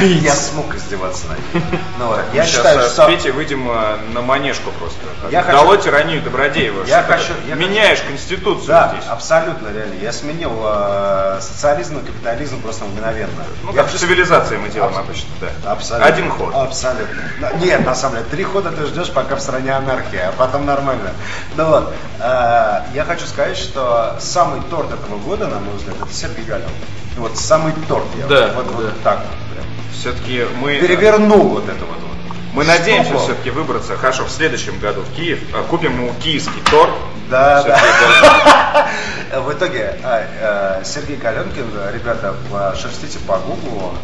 Я 0.00 0.34
смог 0.34 0.74
издеваться 0.74 1.26
над 1.28 1.38
ним. 1.54 1.62
Ну, 1.98 2.06
вот, 2.08 2.20
я 2.34 2.44
Сейчас 2.44 2.56
считаю, 2.56 2.80
э, 2.80 2.88
что... 2.88 3.04
с 3.04 3.06
Петей 3.06 3.30
выйдем 3.30 3.68
э, 3.70 3.96
на 4.12 4.20
манежку 4.20 4.70
просто. 4.72 4.98
Я 5.30 5.42
хочу- 5.42 5.56
Дало 5.56 5.76
тиранию 5.76 6.22
Добродеева. 6.22 6.84
Я 6.84 7.02
хочу- 7.02 7.32
я 7.48 7.54
Меняешь 7.54 8.00
конституцию 8.02 8.66
Да, 8.68 8.92
здесь. 8.94 9.08
абсолютно 9.10 9.68
реально. 9.72 9.94
Я 9.94 10.12
сменил 10.12 10.52
э, 10.64 11.38
социализм 11.40 11.94
на 11.94 12.00
капитализм 12.00 12.60
просто 12.60 12.84
мгновенно. 12.84 13.44
Ну, 13.62 13.72
я 13.72 13.82
как 13.82 13.92
в 13.92 13.98
цивилизации 13.98 14.56
мы 14.58 14.68
делаем 14.68 14.96
обычно, 14.96 15.30
да. 15.40 15.72
Абсолютно. 15.72 16.06
Один 16.06 16.30
ход. 16.30 16.54
Абсолютно. 16.54 17.22
Нет, 17.60 17.84
на 17.86 17.94
самом 17.94 18.16
деле, 18.16 18.26
три 18.30 18.44
хода 18.44 18.70
ты 18.70 18.84
ждешь, 18.86 19.10
пока 19.10 19.36
в 19.36 19.40
стране 19.40 19.72
анархия, 19.74 20.28
а 20.28 20.32
потом 20.32 20.66
нормально. 20.66 21.10
Ну 21.56 21.64
вот, 21.64 21.94
э, 22.20 22.80
я 22.92 23.04
хочу 23.06 23.26
сказать, 23.26 23.56
что 23.56 24.16
самый 24.20 24.60
торт 24.70 24.92
этого 24.92 25.18
года, 25.18 25.46
на 25.46 25.58
мой 25.58 25.74
взгляд, 25.76 25.96
это 26.02 26.12
Сергей 26.12 26.44
Гален. 26.44 26.68
Вот 27.16 27.36
самый 27.38 27.72
торт. 27.88 28.04
Я 28.18 28.26
Да, 28.26 28.52
вот, 28.54 28.66
вот 28.72 28.84
да. 28.86 28.92
так 29.02 29.18
вот 29.20 29.54
прям. 29.54 29.66
Все-таки 29.92 30.46
мы... 30.60 30.78
Перевернул 30.80 31.48
вот 31.48 31.64
это 31.68 31.84
вот. 31.84 31.96
вот. 32.00 32.36
Мы 32.54 32.64
надеемся 32.64 33.10
Штуку. 33.10 33.24
все-таки 33.24 33.50
выбраться, 33.50 33.96
хорошо, 33.96 34.24
в 34.24 34.30
следующем 34.30 34.78
году 34.78 35.00
в 35.02 35.16
Киев. 35.16 35.40
э, 35.54 35.62
Купим 35.68 35.92
ему 35.92 36.12
киевский 36.22 36.60
торт. 36.70 36.90
Да, 37.30 37.62
да. 37.62 38.88
В 39.40 39.52
итоге 39.52 39.98
а, 40.04 40.80
э, 40.80 40.84
Сергей 40.84 41.16
Галенкин, 41.16 41.66
ребята, 41.92 42.34
шерстите 42.80 43.18
по 43.20 43.38
гуглу, 43.38 43.94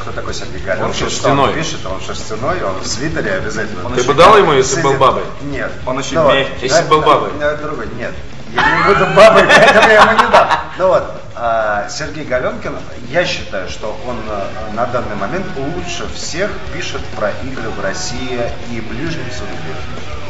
кто 0.00 0.12
такой 0.12 0.34
Сергей 0.34 0.60
Галенкин, 0.60 0.94
что 0.94 1.04
шерстяной. 1.10 1.48
он 1.48 1.54
пишет, 1.54 1.84
он 1.86 2.00
шерстяной, 2.00 2.62
он 2.62 2.78
в 2.80 2.86
свитере 2.86 3.32
обязательно. 3.32 3.90
Ты 3.96 4.04
бы 4.04 4.14
дал 4.14 4.36
ему, 4.38 4.52
если 4.52 4.80
был 4.82 4.94
бабой? 4.94 5.24
Нет. 5.42 5.72
Он 5.86 5.98
очень 5.98 6.14
Ну 6.14 6.22
вот, 6.24 6.34
мягкий. 6.34 6.66
Если 6.66 6.82
был 6.88 7.00
бабой. 7.00 7.30
другой, 7.60 7.88
нет. 7.98 8.12
Я 8.54 8.76
не 8.76 8.94
буду 8.94 9.06
бабой, 9.16 9.42
поэтому 9.48 9.88
я 9.88 10.02
ему 10.02 10.12
не 10.12 10.30
дам. 10.30 10.48
Ну 10.78 10.88
вот, 10.88 11.02
а, 11.02 11.20
Сергей 11.90 12.24
Галенкин, 12.24 12.78
я 13.10 13.24
считаю, 13.26 13.68
что 13.68 13.94
он 14.06 14.16
э, 14.26 14.72
на 14.74 14.86
данный 14.86 15.16
момент 15.16 15.46
лучше 15.56 16.08
всех 16.14 16.50
пишет 16.72 17.02
про 17.14 17.30
игры 17.44 17.68
в 17.68 17.80
России 17.82 18.40
и 18.70 18.80
ближнем 18.80 19.26
зарубежье. 19.30 19.76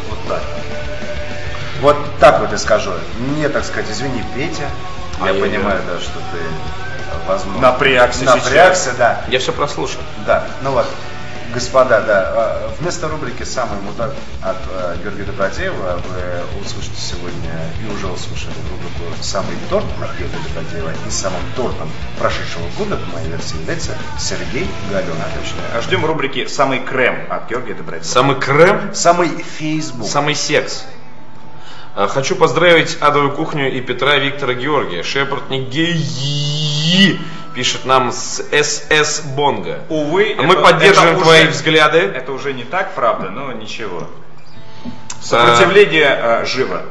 Вот 0.09 0.19
так. 0.29 0.43
Вот 1.81 1.97
так 2.19 2.41
вот 2.41 2.51
я 2.51 2.59
скажу. 2.59 2.91
Мне, 3.19 3.49
так 3.49 3.65
сказать, 3.65 3.89
извини, 3.89 4.25
Петя. 4.35 4.69
Я 5.21 5.27
Ай-яй-яй. 5.27 5.49
понимаю, 5.49 5.81
да, 5.87 6.01
что 6.01 6.19
ты, 6.19 6.39
э, 6.39 7.29
возможно... 7.29 7.61
Напрягся 7.63 8.25
Напрягся, 8.25 8.93
да. 8.99 9.23
Я 9.29 9.39
все 9.39 9.53
прослушал. 9.53 10.01
Да, 10.27 10.45
ну 10.63 10.73
вот, 10.73 10.87
господа, 11.57 12.03
да, 12.03 12.33
э, 12.35 12.69
вместо 12.79 13.09
рубрики 13.09 13.43
«Самый 13.43 13.81
мудак» 13.81 14.13
от 14.43 14.59
э, 14.71 14.97
Георгия 15.03 15.25
Добродеева 15.25 16.03
вы 16.07 16.61
услышите 16.61 17.01
сегодня 17.01 17.51
и 17.83 17.91
уже 17.95 18.09
услышали 18.09 18.53
рубрику 18.71 19.23
«Самый 19.23 19.57
торт» 19.71 19.87
от 20.03 20.19
Георгия 20.19 20.39
Добродеева 20.49 20.91
и 21.07 21.11
самым 21.11 21.41
тортом 21.57 21.91
прошедшего 22.19 22.69
года, 22.77 22.99
по 22.99 23.17
моей 23.17 23.29
версии, 23.31 23.57
является 23.57 23.97
Сергей 24.19 24.69
Галенкин. 24.91 25.17
А 25.75 25.81
Ждем 25.81 26.05
рубрики 26.05 26.47
«Самый 26.47 26.81
крем» 26.81 27.27
от 27.31 27.49
Георгия 27.49 27.73
Добродеева. 27.73 28.05
Самый 28.07 28.37
крем, 28.39 28.95
Самый 28.95 29.31
Facebook. 29.59 30.11
самый 30.11 30.35
секс. 30.35 30.85
А, 31.95 32.07
Хочу 32.07 32.37
поздравить 32.37 32.99
Адовую 33.01 33.33
кухню 33.33 33.73
и 33.73 33.81
Петра 33.81 34.17
Виктора 34.17 34.53
Георгия. 34.53 35.03
Шепард 35.03 35.49
не 35.49 35.65
гей, 35.65 37.19
пишет 37.57 37.87
нам 37.87 38.13
с 38.13 38.43
СС 38.53 39.23
Бонга. 39.23 39.81
Увы, 39.89 40.37
А 40.39 40.43
мы 40.43 40.53
это- 40.53 40.63
поддерживаем 40.63 41.15
это 41.15 41.25
твои 41.25 41.43
уже- 41.45 41.51
взгляды. 41.53 41.99
Это 42.01 42.33
уже 42.33 42.53
не 42.53 42.65
так, 42.65 42.95
правда, 42.95 43.31
но 43.31 43.51
ничего. 43.53 44.07
Сопротивление 45.23 46.19
э, 46.21 46.45
живо. 46.45 46.83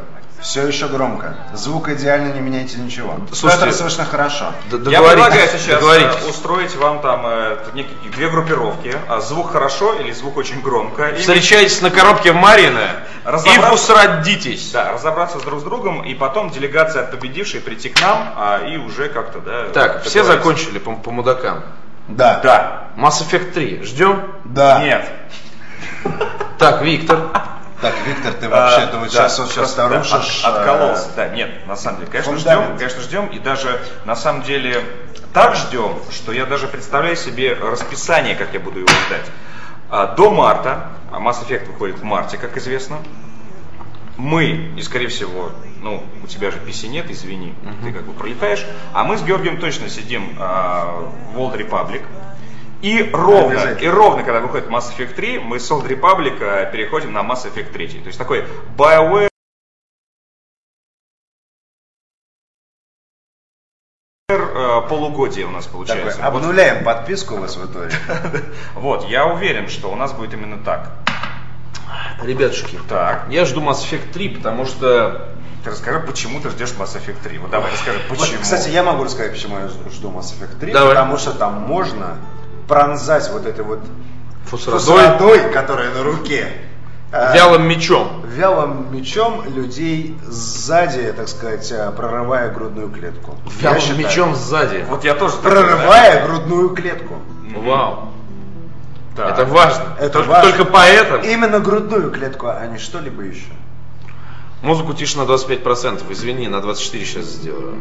Все 0.46 0.68
еще 0.68 0.88
громко. 0.88 1.36
Звук 1.56 1.90
идеально, 1.90 2.32
не 2.32 2.40
меняйте 2.40 2.78
ничего. 2.78 3.16
Слушайте, 3.34 3.66
это 3.70 3.78
слышно 3.78 4.06
хорошо. 4.06 4.54
Я 4.72 5.02
предлагаю 5.02 5.50
сейчас 5.50 5.68
э, 5.68 5.72
договоритесь. 5.74 6.30
устроить 6.30 6.76
вам 6.76 7.02
там 7.02 7.24
э, 7.26 7.58
некие 7.74 7.96
две 8.12 8.30
группировки. 8.30 8.96
А 9.10 9.22
Звук 9.22 9.52
хорошо 9.52 9.96
или 9.96 10.12
звук 10.12 10.38
очень 10.38 10.62
громко. 10.62 11.08
И- 11.10 11.20
Встречайтесь 11.20 11.82
на 11.82 11.90
коробке 11.90 12.32
Марина 12.32 12.80
и 13.26 13.28
Разобраться- 13.28 13.74
усрадитесь. 13.74 14.70
Да, 14.72 14.92
разобраться 14.94 15.40
с 15.40 15.42
друг 15.42 15.62
с 15.62 15.64
другом, 15.64 16.04
и 16.04 16.14
потом 16.14 16.52
делегация 16.52 17.02
от 17.02 17.10
победившей 17.10 17.60
прийти 17.60 17.90
к 17.90 18.00
нам, 18.00 18.32
а, 18.38 18.60
и 18.68 18.78
уже 18.78 19.10
как-то, 19.10 19.40
да... 19.40 19.64
Так, 19.74 20.04
все 20.04 20.24
закончили 20.24 20.78
по, 20.78 20.92
по 20.94 21.10
мудакам. 21.10 21.64
Да. 22.08 22.40
Да. 22.44 22.84
Mass 22.98 23.28
Effect 23.28 23.52
3. 23.54 23.82
Ждем? 23.84 24.22
Да. 24.44 24.80
Нет. 24.84 25.10
Так, 26.60 26.84
Виктор. 26.84 27.32
Так, 27.86 27.96
Виктор, 28.08 28.34
ты 28.34 28.50
вообще, 28.50 28.88
ты 28.88 28.98
А, 28.98 29.00
вот 29.00 29.04
да, 29.04 29.10
сейчас 29.30 29.40
вот 29.40 29.54
просто, 29.54 29.88
да, 29.90 29.98
рушишь... 30.00 30.44
от- 30.44 30.56
э, 30.56 30.58
откололся. 30.58 31.10
Да, 31.16 31.28
нет, 31.30 31.68
на 31.68 31.76
самом 31.76 32.00
деле, 32.00 32.12
конечно, 32.12 32.34
фундамент. 32.34 32.66
ждем, 32.66 32.78
конечно, 32.78 33.02
ждем, 33.02 33.26
и 33.28 33.40
даже, 33.40 33.80
на 34.06 34.16
самом 34.16 34.42
деле, 34.42 34.84
так 35.34 35.56
ждем, 35.56 36.00
что 36.12 36.32
я 36.32 36.46
даже 36.46 36.68
представляю 36.68 37.16
себе 37.16 37.54
расписание, 37.54 38.36
как 38.36 38.54
я 38.54 38.60
буду 38.60 38.80
его 38.80 38.88
ждать. 38.88 39.26
А, 39.92 40.08
До 40.16 40.32
марта, 40.32 40.88
а 41.12 41.20
Mass 41.20 41.46
Effect 41.48 41.68
выходит 41.68 42.00
в 42.00 42.04
марте, 42.04 42.38
как 42.38 42.58
известно, 42.58 42.98
мы, 44.18 44.72
и 44.78 44.82
скорее 44.82 45.10
всего, 45.10 45.52
ну, 45.82 46.04
у 46.24 46.28
тебя 46.28 46.50
же 46.50 46.58
PC 46.58 46.88
нет, 46.88 47.12
извини, 47.12 47.54
ты 47.84 47.92
как 47.92 48.04
бы 48.04 48.14
пролетаешь, 48.14 48.66
а 48.94 49.04
мы 49.04 49.18
с 49.18 49.22
Георгием 49.24 49.60
точно 49.60 49.90
сидим 49.90 50.36
а, 50.40 51.04
в 51.34 51.38
Old 51.38 51.56
Republic, 51.58 52.02
и 52.86 53.10
ровно, 53.12 53.72
и 53.82 53.88
ровно, 53.88 54.24
когда 54.24 54.42
выходит 54.42 54.68
Mass 54.68 54.96
Effect 54.96 55.16
3, 55.16 55.40
мы 55.40 55.60
с 55.60 55.72
Old 55.72 55.88
Republic 55.88 56.38
а, 56.40 56.66
переходим 56.66 57.14
на 57.14 57.24
Mass 57.24 57.52
Effect 57.52 57.72
3. 57.74 57.88
То 57.88 58.08
есть 58.08 58.20
такой 58.20 58.46
BioWare 58.78 59.28
э, 64.30 64.82
полугодие 64.88 65.48
у 65.48 65.50
нас 65.50 65.66
Такой, 65.66 65.88
получается. 65.88 66.22
Вот- 66.22 66.28
обнуляем 66.28 66.84
подписку 66.84 67.38
в 67.38 67.48
СВТОРе. 67.48 67.92
Вот, 68.76 69.10
я 69.10 69.26
уверен, 69.26 69.68
что 69.68 69.92
у 69.92 69.96
нас 69.96 70.14
будет 70.14 70.36
именно 70.36 70.64
так. 70.64 70.92
Ребятушки, 72.22 72.80
Так, 72.88 73.26
я 73.32 73.46
жду 73.46 73.62
Mass 73.62 73.82
Effect 73.82 74.12
3, 74.14 74.30
потому 74.30 74.66
что 74.66 75.32
ты 75.64 75.72
расскажи, 75.72 76.02
почему 76.02 76.40
ты 76.40 76.52
ждешь 76.52 76.74
Mass 76.78 76.96
Effect 76.96 77.24
3. 77.24 77.40
Вот 77.40 77.50
давай, 77.50 77.72
расскажи, 77.72 78.00
Вот, 78.10 78.20
почему. 78.20 78.42
кстати, 78.44 78.70
я 78.70 78.84
могу 78.84 79.04
рассказать, 79.06 79.32
почему 79.32 79.58
я 79.58 79.70
жду 79.70 80.12
Mass 80.12 80.32
Effect 80.40 80.60
3, 80.60 80.72
Давай. 80.72 80.90
потому 80.90 81.18
что 81.18 81.32
там 81.34 81.64
можно 81.64 82.20
пронзать 82.68 83.30
вот 83.32 83.46
этой 83.46 83.64
вот 83.64 83.80
фусрадой. 84.46 84.80
фусрадой, 84.80 85.52
которая 85.52 85.94
на 85.94 86.04
руке. 86.04 86.48
Вялым 87.12 87.68
мечом. 87.68 88.24
Вялым 88.26 88.94
мечом 88.94 89.44
людей 89.56 90.18
сзади, 90.28 91.14
так 91.16 91.30
сказать, 91.30 91.72
э, 91.72 91.92
прорывая 91.96 92.52
грудную 92.52 92.90
клетку. 92.90 93.38
Я 93.62 93.70
Вялым 93.70 93.82
считаю. 93.82 94.00
мечом 94.00 94.36
сзади. 94.36 94.86
Вот 94.90 95.04
я 95.06 95.14
тоже... 95.14 95.38
Прорывая 95.38 96.26
грудную 96.26 96.70
клетку. 96.70 97.16
Вау. 97.56 98.10
Да. 99.16 99.30
Это 99.30 99.46
важно. 99.46 99.96
Это 99.98 100.10
только, 100.10 100.30
важно. 100.30 100.52
только 100.52 100.66
поэтому. 100.66 101.24
Именно 101.24 101.60
грудную 101.62 102.12
клетку, 102.12 102.48
а 102.48 102.68
не 102.68 102.78
что-либо 102.78 103.22
еще. 103.22 103.54
Музыку 104.62 104.94
тише 104.94 105.18
на 105.18 105.22
25%. 105.22 106.04
Извини, 106.10 106.50
на 106.50 106.60
24 106.60 107.06
сейчас 107.06 107.26
сделаю. 107.26 107.76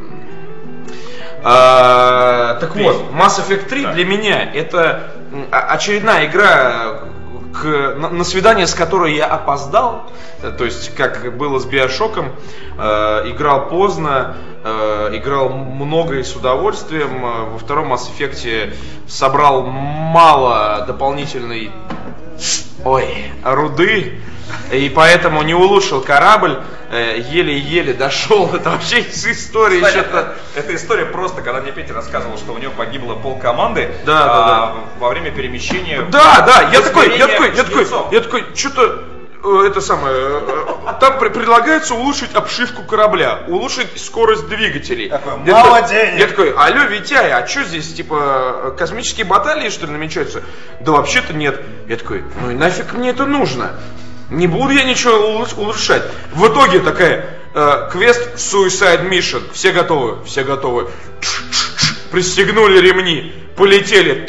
А, 1.44 2.54
так 2.60 2.74
вот, 2.74 2.96
Mass 3.12 3.38
Effect 3.38 3.68
3 3.68 3.82
Да. 3.84 3.92
для 3.92 4.04
меня 4.06 4.50
это 4.52 5.10
очередная 5.50 6.26
игра, 6.26 7.00
к, 7.52 7.94
на, 7.96 8.08
на 8.08 8.24
свидание 8.24 8.66
с 8.66 8.74
которой 8.74 9.14
я 9.14 9.26
опоздал. 9.26 10.10
Э, 10.42 10.50
То 10.50 10.64
есть, 10.64 10.94
как 10.96 11.36
было 11.36 11.58
с 11.58 11.64
Биошоком, 11.66 12.32
э, 12.78 13.30
играл 13.30 13.68
поздно, 13.68 14.36
э, 14.64 15.10
играл 15.14 15.50
много 15.50 16.16
и 16.16 16.22
с 16.24 16.34
удовольствием. 16.34 17.24
Э, 17.24 17.50
Во 17.52 17.58
втором 17.58 17.92
Mass 17.92 18.08
Effect 18.10 18.74
собрал 19.06 19.62
мало 19.66 20.84
дополнительной 20.86 21.70
ой, 22.84 23.06
руды, 23.44 24.20
и 24.72 24.88
поэтому 24.88 25.42
не 25.42 25.54
улучшил 25.54 26.00
корабль, 26.00 26.60
э, 26.90 27.18
еле-еле 27.30 27.92
дошел. 27.94 28.50
Это 28.54 28.70
вообще 28.70 29.00
из 29.00 29.26
истории 29.26 29.76
Кстати, 29.80 29.98
что-то. 29.98 30.34
эта 30.54 30.74
история 30.74 31.06
просто, 31.06 31.42
когда 31.42 31.60
мне 31.60 31.72
Петя 31.72 31.94
рассказывал, 31.94 32.36
что 32.38 32.52
у 32.52 32.58
него 32.58 32.72
погибло 32.76 33.14
пол 33.14 33.38
команды 33.38 33.90
Да, 34.04 34.24
да, 34.24 34.28
а, 34.34 34.76
во 34.98 35.08
время 35.08 35.30
перемещения. 35.30 36.02
Да, 36.10 36.40
да, 36.46 36.68
я 36.72 36.80
такой, 36.80 37.16
я 37.18 37.26
такой, 37.26 37.54
я 37.56 37.64
такой, 37.64 37.86
я 38.12 38.20
такой, 38.20 38.44
что-то 38.54 39.04
это 39.66 39.82
самое, 39.82 40.14
э, 40.16 40.66
там 41.00 41.18
при- 41.18 41.28
предлагается 41.28 41.94
улучшить 41.94 42.34
обшивку 42.34 42.82
корабля, 42.82 43.40
улучшить 43.46 44.00
скорость 44.00 44.48
двигателей. 44.48 45.10
Такой, 45.10 45.34
Я 45.44 45.52
«Мало 45.52 45.80
такой- 45.82 45.90
денег». 45.90 46.18
Я 46.18 46.26
такой, 46.28 46.52
алло, 46.54 46.84
Витяй, 46.84 47.30
а 47.30 47.46
что 47.46 47.62
здесь, 47.64 47.92
типа, 47.92 48.74
космические 48.78 49.26
баталии, 49.26 49.68
что 49.68 49.84
ли, 49.84 49.92
намечаются? 49.92 50.42
Да 50.80 50.92
вообще-то 50.92 51.34
нет. 51.34 51.60
Я 51.88 51.96
такой, 51.96 52.24
ну 52.40 52.52
и 52.52 52.54
нафиг 52.54 52.94
мне 52.94 53.10
это 53.10 53.26
нужно? 53.26 53.72
Не 54.30 54.46
буду 54.46 54.70
я 54.72 54.84
ничего 54.84 55.14
улуч- 55.14 55.54
улучшать. 55.58 56.02
В 56.32 56.46
итоге 56.46 56.80
такая, 56.80 57.26
э, 57.54 57.88
квест 57.92 58.34
Suicide 58.36 59.08
Mission. 59.08 59.42
Все 59.52 59.72
готовы? 59.72 60.24
Все 60.24 60.44
готовы. 60.44 60.88
Пристегнули 62.10 62.78
ремни, 62.80 63.32
полетели. 63.56 64.28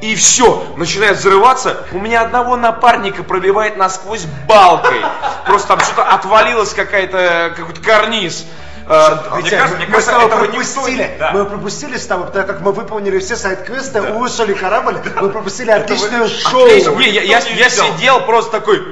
И 0.00 0.16
все, 0.16 0.66
начинает 0.76 1.18
взрываться. 1.18 1.76
У 1.92 1.98
меня 1.98 2.22
одного 2.22 2.56
напарника 2.56 3.22
пробивает 3.22 3.76
насквозь 3.76 4.24
балкой. 4.48 5.00
Просто 5.46 5.68
там 5.68 5.80
что-то 5.80 6.02
отвалилась 6.04 6.74
какая-то, 6.74 7.54
какой-то 7.56 7.80
карниз. 7.80 8.44
Мне 8.84 9.42
Витя, 9.42 9.50
кажется- 9.50 9.78
мы 9.78 9.86
кажется, 9.86 10.00
с 10.00 10.04
тобой 10.06 10.24
никто 10.24 10.38
пропустили, 10.64 11.02
не- 11.02 11.18
да. 11.18 11.30
мы 11.32 11.44
пропустили 11.44 11.96
с 11.96 12.06
тобой, 12.06 12.26
так 12.32 12.48
как 12.48 12.60
мы 12.62 12.72
выполнили 12.72 13.20
все 13.20 13.36
сайт-квесты, 13.36 14.02
улучшили 14.02 14.54
корабль, 14.54 14.96
мы 15.20 15.28
пропустили 15.30 15.70
отличное 15.70 16.28
шоу. 16.28 16.64
Отлично. 16.64 16.90
Не, 16.96 17.08
я, 17.10 17.22
я- 17.22 17.38
никто 17.38 17.50
я 17.54 17.70
сидел 17.70 18.20
просто 18.26 18.50
такой. 18.50 18.82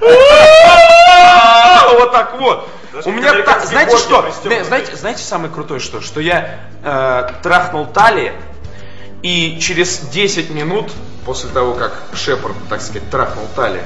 Вот 1.98 2.12
так 2.12 2.38
вот. 2.38 2.68
У 3.04 3.10
меня 3.10 3.42
так, 3.42 3.64
знаете 3.64 3.96
что? 3.96 4.30
Знаете, 4.42 4.96
знаете 4.96 5.22
самое 5.22 5.52
крутое 5.52 5.80
что? 5.80 6.00
Что 6.00 6.20
я 6.20 6.60
э, 6.82 7.30
трахнул 7.42 7.86
Тали, 7.86 8.34
и 9.22 9.58
через 9.60 9.98
10 9.98 10.50
минут 10.50 10.92
после 11.24 11.50
того, 11.50 11.74
как 11.74 11.92
Шепард, 12.14 12.54
так 12.68 12.80
сказать, 12.80 13.08
трахнул 13.10 13.46
Тали, 13.56 13.82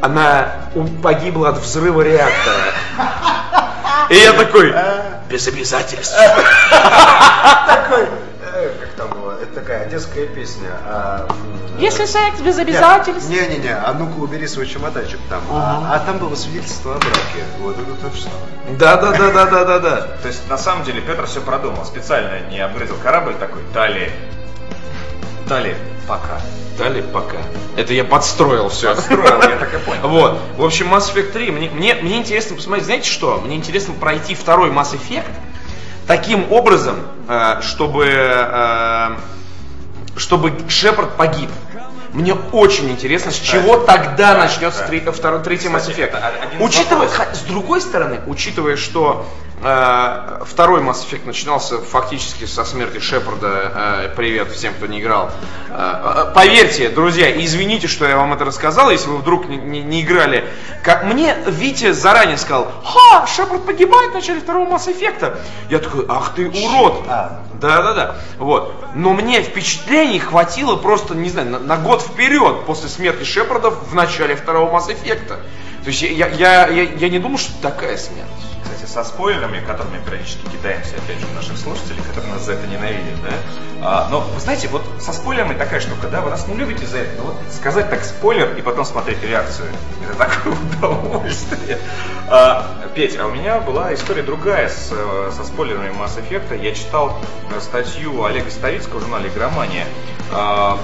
она 0.00 0.68
погибла 1.02 1.50
от 1.50 1.58
взрыва 1.58 2.02
реактора. 2.02 2.74
И 4.10 4.16
я 4.16 4.32
такой, 4.32 4.74
без 5.30 5.46
обязательств. 5.46 6.14
Такой, 7.66 8.08
такая 9.62 9.88
детская 9.88 10.26
песня. 10.26 10.70
а, 10.84 11.28
Если 11.78 12.04
секс 12.04 12.40
без 12.40 12.58
обязательств. 12.58 13.30
Не-не-не, 13.30 13.70
а 13.74 13.94
ну-ка 13.96 14.18
убери 14.18 14.46
свой 14.48 14.66
чемоданчик 14.66 15.20
там. 15.30 15.40
А, 15.50 15.94
а 15.94 15.98
там 16.00 16.18
было 16.18 16.34
свидетельство 16.34 16.96
о 16.96 16.98
браке. 16.98 17.44
Вот 17.60 17.76
это 17.78 17.94
то 17.94 18.14
же 18.14 18.22
самое. 18.22 18.76
Да, 18.78 18.96
да, 18.96 19.12
да, 19.12 19.30
да, 19.30 19.46
да, 19.46 19.64
да, 19.64 19.78
да. 19.78 20.00
То 20.20 20.28
есть, 20.28 20.48
на 20.48 20.58
самом 20.58 20.84
деле, 20.84 21.00
Петр 21.00 21.26
все 21.26 21.40
продумал. 21.40 21.84
Специально 21.84 22.40
не 22.50 22.58
апгрейдил 22.58 22.96
корабль 23.02 23.34
такой. 23.34 23.62
Далее. 23.72 24.10
Далее. 25.48 25.76
Пока. 26.08 26.40
Дали 26.76 27.00
пока. 27.00 27.36
Это 27.76 27.92
я 27.92 28.02
подстроил 28.02 28.68
все. 28.68 28.96
Строил, 28.96 29.40
я 29.42 29.56
так 29.58 29.72
и 29.74 29.78
понял. 29.78 30.08
Вот. 30.08 30.38
В 30.56 30.64
общем, 30.64 30.92
Mass 30.92 31.14
Effect 31.14 31.32
3. 31.32 31.50
Мне, 31.52 31.70
мне, 31.70 31.94
мне 31.94 32.18
интересно 32.18 32.56
посмотреть, 32.56 32.86
знаете 32.86 33.08
что? 33.08 33.40
Мне 33.44 33.56
интересно 33.56 33.94
пройти 33.94 34.34
второй 34.34 34.70
Mass 34.70 34.92
Effect 34.92 35.30
таким 36.06 36.50
образом, 36.50 36.96
э, 37.28 37.60
чтобы, 37.62 38.06
э, 38.06 39.10
чтобы 40.16 40.52
Шепард 40.68 41.16
погиб. 41.16 41.50
Мне 42.12 42.34
очень 42.34 42.90
интересно, 42.90 43.30
с 43.32 43.36
чего 43.36 43.78
тогда 43.78 44.34
да, 44.34 44.38
начнется 44.38 44.80
да. 44.80 44.86
третий, 44.86 45.10
второй, 45.10 45.42
третий 45.42 45.68
Mass 45.68 45.88
Effect. 45.88 46.14
Учитывая, 46.60 47.08
с 47.08 47.40
другой 47.40 47.80
стороны, 47.80 48.20
учитывая, 48.26 48.76
что 48.76 49.26
э, 49.62 50.40
второй 50.44 50.82
Mass 50.82 51.06
Effect 51.08 51.26
начинался 51.26 51.78
фактически 51.80 52.44
со 52.44 52.64
смерти 52.64 52.98
Шепарда, 52.98 53.72
э, 53.74 54.14
привет 54.14 54.50
всем, 54.52 54.74
кто 54.74 54.86
не 54.86 55.00
играл. 55.00 55.30
Э, 55.70 56.26
э, 56.28 56.34
поверьте, 56.34 56.90
друзья, 56.90 57.30
извините, 57.42 57.88
что 57.88 58.06
я 58.06 58.18
вам 58.18 58.34
это 58.34 58.44
рассказал, 58.44 58.90
если 58.90 59.08
вы 59.08 59.16
вдруг 59.16 59.48
не, 59.48 59.56
не- 59.56 59.82
не 59.82 60.02
играли. 60.02 60.44
Как 60.82 61.04
мне 61.04 61.34
Витя 61.46 61.92
заранее 61.92 62.36
сказал, 62.36 62.70
ха, 62.84 63.26
Шепард 63.26 63.64
погибает 63.64 64.10
в 64.10 64.14
начале 64.14 64.40
второго 64.40 64.68
Mass 64.68 64.86
Effect. 64.86 65.34
Я 65.70 65.78
такой, 65.78 66.04
ах 66.08 66.34
ты 66.34 66.48
урод. 66.48 67.06
Да-да-да. 67.62 68.16
Вот. 68.38 68.74
Но 68.94 69.12
мне 69.12 69.40
впечатлений 69.40 70.18
хватило 70.18 70.74
просто, 70.76 71.14
не 71.14 71.30
знаю, 71.30 71.48
на, 71.48 71.58
на 71.72 71.78
год 71.78 72.02
вперед 72.02 72.66
после 72.66 72.90
смерти 72.90 73.24
Шепарда 73.24 73.70
в 73.70 73.94
начале 73.94 74.36
второго 74.36 74.70
Mass 74.70 74.88
Effect. 74.88 75.26
То 75.28 75.38
есть 75.86 76.02
я, 76.02 76.28
я, 76.28 76.68
я, 76.68 76.82
я 76.82 77.08
не 77.08 77.18
думал, 77.18 77.38
что 77.38 77.50
такая 77.62 77.96
смерть. 77.96 78.28
Со 78.92 79.04
спойлерами, 79.04 79.64
которыми 79.64 80.04
периодически 80.04 80.44
кидаемся, 80.50 80.96
опять 80.96 81.18
же, 81.18 81.26
наших 81.34 81.56
слушателей, 81.56 82.02
которые 82.02 82.34
нас 82.34 82.42
за 82.42 82.52
это 82.52 82.66
ненавидят, 82.66 83.22
да? 83.22 83.30
А, 83.80 84.08
но, 84.10 84.20
вы 84.20 84.38
знаете, 84.38 84.68
вот 84.68 84.82
со 85.00 85.14
спойлерами 85.14 85.54
такая 85.54 85.80
штука, 85.80 86.08
да, 86.08 86.20
вы 86.20 86.28
нас 86.28 86.46
не 86.46 86.54
любите 86.54 86.86
за 86.86 86.98
это, 86.98 87.16
но 87.16 87.24
вот 87.24 87.36
сказать 87.50 87.88
так 87.88 88.04
спойлер 88.04 88.54
и 88.54 88.60
потом 88.60 88.84
смотреть 88.84 89.22
реакцию, 89.22 89.68
это 90.04 90.18
такое 90.18 90.54
удовольствие. 90.78 91.78
А, 92.28 92.66
Петь, 92.94 93.18
а 93.18 93.26
у 93.28 93.30
меня 93.30 93.60
была 93.60 93.94
история 93.94 94.22
другая 94.22 94.68
с, 94.68 94.90
э, 94.92 95.30
со 95.34 95.44
спойлерами 95.44 95.88
Mass 95.94 96.20
Effect. 96.20 96.62
Я 96.62 96.74
читал 96.74 97.18
э, 97.50 97.60
статью 97.60 98.22
Олега 98.22 98.50
Ставицкого 98.50 98.98
в 98.98 99.00
журнале 99.00 99.30
«Игромания» 99.30 99.86
а, 100.30 100.78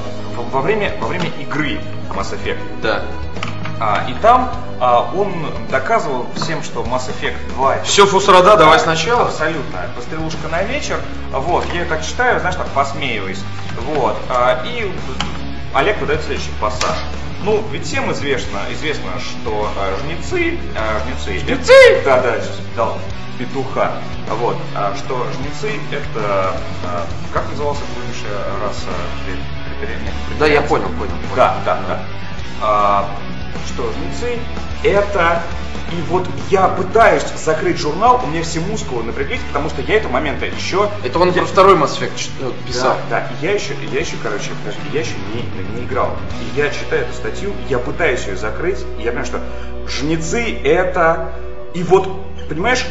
во 0.50 0.62
время, 0.62 0.96
во 0.98 1.08
время 1.08 1.30
игры 1.38 1.78
Mass 2.08 2.32
Effect. 2.32 2.80
Да. 2.80 3.02
А, 3.80 4.04
и 4.08 4.14
там 4.14 4.50
а, 4.80 5.10
он 5.14 5.32
доказывал 5.70 6.26
всем, 6.34 6.62
что 6.62 6.82
Mass 6.82 7.08
Effect 7.08 7.36
2 7.54 7.76
это 7.76 7.84
Все, 7.84 8.06
Фусрада, 8.06 8.56
давай 8.56 8.78
сначала. 8.80 9.26
Абсолютно. 9.26 9.78
Пострелушка 9.94 10.48
на 10.48 10.62
вечер. 10.62 11.00
Вот. 11.30 11.64
Я 11.72 11.84
так 11.84 12.04
читаю, 12.04 12.40
знаешь, 12.40 12.56
так 12.56 12.66
посмеиваясь. 12.68 13.40
Вот. 13.94 14.16
А, 14.28 14.62
и 14.66 14.90
Олег 15.74 15.98
выдает 16.00 16.22
следующий 16.24 16.50
пассаж. 16.60 16.96
Ну, 17.44 17.62
ведь 17.70 17.86
всем 17.86 18.10
известно, 18.12 18.58
известно, 18.72 19.10
что 19.20 19.70
а, 19.78 19.96
жнецы, 20.02 20.58
а, 20.76 21.00
жнецы, 21.04 21.38
Жнецы? 21.38 22.02
да, 22.04 22.20
да, 22.20 22.34
дал 22.76 22.98
петуха. 23.38 23.92
Вот, 24.28 24.56
а, 24.74 24.92
что 24.96 25.24
жнецы 25.34 25.78
это, 25.92 26.52
а, 26.84 27.06
как 27.32 27.48
назывался 27.50 27.82
бывшая 27.94 28.36
раса 28.60 28.88
при- 29.24 30.38
Да, 30.40 30.46
я 30.46 30.62
понял, 30.62 30.86
понял. 30.88 30.98
понял. 30.98 31.36
да, 31.36 31.54
да, 31.64 31.78
да. 31.86 32.00
А, 32.60 33.08
что 33.66 33.90
жнецы 33.92 34.38
это 34.82 35.42
и 35.90 36.02
вот 36.10 36.28
я 36.50 36.68
пытаюсь 36.68 37.22
закрыть 37.42 37.78
журнал, 37.78 38.20
у 38.22 38.26
меня 38.26 38.42
все 38.42 38.60
мускулы 38.60 39.04
напряглись, 39.04 39.40
потому 39.48 39.70
что 39.70 39.80
я 39.80 39.96
этого 39.96 40.12
момента 40.12 40.44
еще 40.44 40.90
Это 41.02 41.18
он 41.18 41.28
я- 41.30 41.40
про 41.40 41.46
второй 41.46 41.76
Mass 41.76 41.98
Effect 41.98 42.28
э, 42.40 42.52
писал. 42.66 42.96
да, 43.08 43.20
да, 43.20 43.28
и 43.40 43.46
я 43.46 43.52
еще, 43.52 43.72
я 43.90 44.00
еще, 44.00 44.16
короче, 44.22 44.50
подожди, 44.62 44.82
я 44.92 45.00
еще 45.00 45.14
не, 45.34 45.78
не 45.78 45.86
играл. 45.86 46.14
И 46.42 46.58
я 46.60 46.68
читаю 46.68 47.02
эту 47.04 47.14
статью, 47.14 47.54
я 47.70 47.78
пытаюсь 47.78 48.26
ее 48.26 48.36
закрыть, 48.36 48.80
и 48.98 49.02
я 49.02 49.12
понимаю, 49.12 49.24
что 49.26 49.40
жнецы 49.88 50.58
это... 50.62 51.32
И 51.74 51.82
вот, 51.82 52.08
понимаешь, 52.50 52.84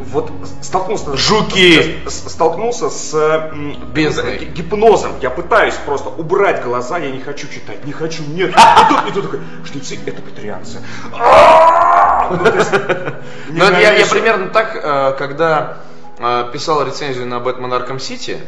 вот 0.00 0.32
столкнулся... 0.62 1.16
Жуки! 1.16 2.00
с- 2.08 2.30
столкнулся 2.32 2.90
с 2.90 3.52
Бездной. 3.94 4.38
г- 4.38 4.44
гипнозом. 4.46 5.12
Я 5.20 5.30
пытаюсь 5.30 5.74
просто 5.86 6.08
убрать 6.08 6.62
глаза, 6.64 6.98
я 6.98 7.10
не 7.10 7.20
хочу 7.20 7.46
читать, 7.48 7.84
не 7.84 7.92
хочу, 7.92 8.22
нет. 8.24 8.50
И 8.50 8.88
тут, 8.88 9.08
и 9.08 9.12
тут 9.12 9.22
такой, 9.24 9.40
жнецы 9.70 9.98
это 10.06 10.22
патрианцы. 10.22 10.78
Ну, 13.48 13.64
я, 13.80 14.06
примерно 14.06 14.48
так, 14.50 14.76
э, 14.76 15.14
когда 15.18 15.78
э, 16.18 16.48
писал 16.52 16.84
рецензию 16.86 17.26
на 17.26 17.40
Бэтмен 17.40 17.72
Арком 17.72 17.98
Сити, 17.98 18.38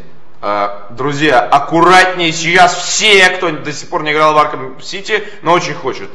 э, 0.40 0.68
друзья, 0.90 1.40
аккуратнее 1.40 2.32
сейчас 2.32 2.74
все, 2.74 3.28
кто 3.30 3.50
до 3.50 3.72
сих 3.72 3.88
пор 3.88 4.04
не 4.04 4.12
играл 4.12 4.34
в 4.34 4.38
Арком 4.38 4.80
Сити, 4.80 5.24
но 5.42 5.52
очень 5.52 5.74
хочет. 5.74 6.08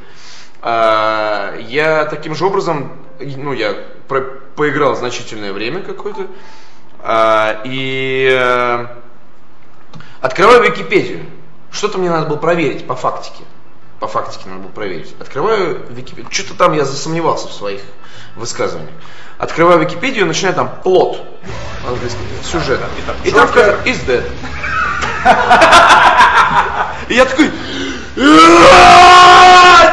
А, 0.62 1.56
я 1.60 2.06
таким 2.06 2.36
же 2.36 2.46
образом, 2.46 2.92
ну, 3.20 3.54
я 3.54 3.76
про- 4.08 4.40
поиграл 4.56 4.96
значительное 4.96 5.54
время 5.54 5.82
какое-то, 5.82 6.28
а, 7.00 7.62
и 7.64 8.30
э, 8.32 8.86
открываю 10.22 10.64
Википедию. 10.64 11.26
Что-то 11.72 11.98
мне 12.00 12.10
надо 12.10 12.26
было 12.28 12.38
проверить 12.38 12.88
по 12.88 12.96
фактике. 12.96 13.44
По 14.00 14.08
фактике 14.08 14.48
надо 14.50 14.62
было 14.62 14.72
проверить. 14.72 15.14
Открываю 15.20 15.86
Википедию. 15.90 16.32
Что-то 16.32 16.56
там 16.56 16.74
я 16.74 16.86
засомневался 16.86 17.48
в 17.48 17.54
своих 17.54 17.82
высказываниях. 18.36 18.94
Открываю 19.38 19.80
Википедию 19.82 20.26
и 20.26 20.28
начинаю 20.28 20.56
там 20.56 20.70
плод. 20.84 21.24
Английский 21.88 22.20
сюжет. 22.44 22.80
Итак, 23.04 23.16
И 23.24 23.32
там 23.32 23.48
Джокер. 23.48 23.80
is 23.86 24.06
dead. 24.08 24.24
И 27.10 27.14
я 27.16 27.26
такой, 27.26 27.52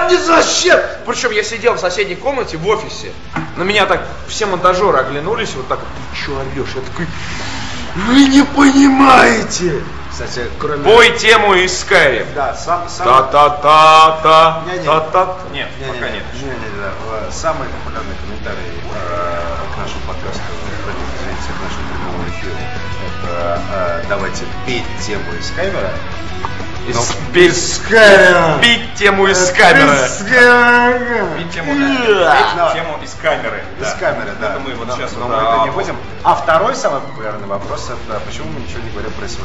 «А, 0.04 0.10
не 0.10 0.16
зачем? 0.16 0.80
Причем 1.06 1.30
я 1.32 1.42
сидел 1.42 1.74
в 1.74 1.80
соседней 1.80 2.14
комнате 2.14 2.56
в 2.56 2.66
офисе. 2.68 3.12
На 3.56 3.62
меня 3.62 3.86
так 3.86 4.02
все 4.28 4.46
монтажеры 4.46 4.98
оглянулись, 4.98 5.54
вот 5.54 5.68
так, 5.68 5.78
ты 5.80 6.16
что 6.22 6.38
орешь? 6.38 6.74
Я 6.74 6.80
такой, 6.82 7.06
вы 7.94 8.24
не 8.28 8.42
понимаете. 8.44 9.82
Кстати, 10.10 10.48
кроме... 10.60 10.82
Бой 10.84 11.10
тему 11.18 11.54
из 11.54 11.72
Skyrim. 11.72 12.26
Да, 12.34 12.54
сам, 12.54 12.88
сам... 12.88 13.06
Та-та-та-та, 13.06 14.60
та-та. 14.84 15.36
Нет, 15.52 15.68
Не, 15.80 15.86
пока 15.86 16.08
не, 16.08 16.16
нет. 16.16 16.24
не, 16.34 16.40
не, 16.42 16.50
не, 16.50 16.80
да. 16.80 16.92
Э, 17.26 17.30
Самый 17.32 17.66
популярный 17.68 18.14
комментарий 18.22 18.78
э, 18.94 19.74
к 19.74 19.78
нашему 19.78 20.00
подкасту, 20.06 20.40
извините, 21.18 21.50
к 21.50 21.62
нашему 21.62 21.88
прямому 21.88 22.28
эфиру, 22.28 22.56
это 23.24 23.62
э, 23.72 24.04
давайте 24.08 24.44
петь 24.66 24.84
тему 25.04 25.24
из 25.40 25.50
камеры. 25.50 25.90
Из- 26.88 27.16
Без 27.32 27.80
Бить 28.60 28.94
тему 28.94 29.26
из 29.26 29.50
камеры. 29.52 29.96
Бить 31.38 31.50
тему, 31.52 31.72
Да. 31.74 32.36
бить 32.36 32.74
тему 32.74 32.98
из 33.02 33.14
камеры. 33.14 33.64
Из 33.80 33.92
камеры, 33.98 34.32
да. 34.40 34.50
Это 34.50 34.60
мы 34.60 34.74
вот 34.74 34.92
сейчас 34.94 35.12
но 35.12 35.26
мы 35.28 35.34
это 35.34 35.64
не 35.64 35.70
будем. 35.70 35.96
А 36.22 36.34
второй 36.34 36.76
самый 36.76 37.00
популярный 37.00 37.46
вопрос 37.46 37.88
это 37.90 38.20
почему 38.20 38.50
мы 38.50 38.60
ничего 38.60 38.80
не 38.82 38.90
говорим 38.90 39.10
про 39.12 39.26
СВТ? 39.26 39.40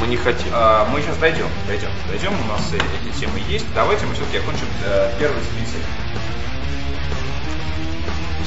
Мы 0.00 0.06
не 0.08 0.16
хотим. 0.16 0.48
А, 0.52 0.86
Мы 0.90 1.02
сейчас 1.02 1.16
дойдем, 1.18 1.46
дойдем, 1.68 1.88
дойдем, 2.08 2.32
у 2.32 2.52
нас 2.52 2.62
э, 2.72 2.78
эти 3.08 3.20
темы 3.20 3.38
есть. 3.48 3.66
Давайте 3.74 4.04
мы 4.06 4.14
все-таки 4.14 4.38
окончим 4.38 4.66
э, 4.84 5.10
первый 5.20 5.40
список. 5.42 5.80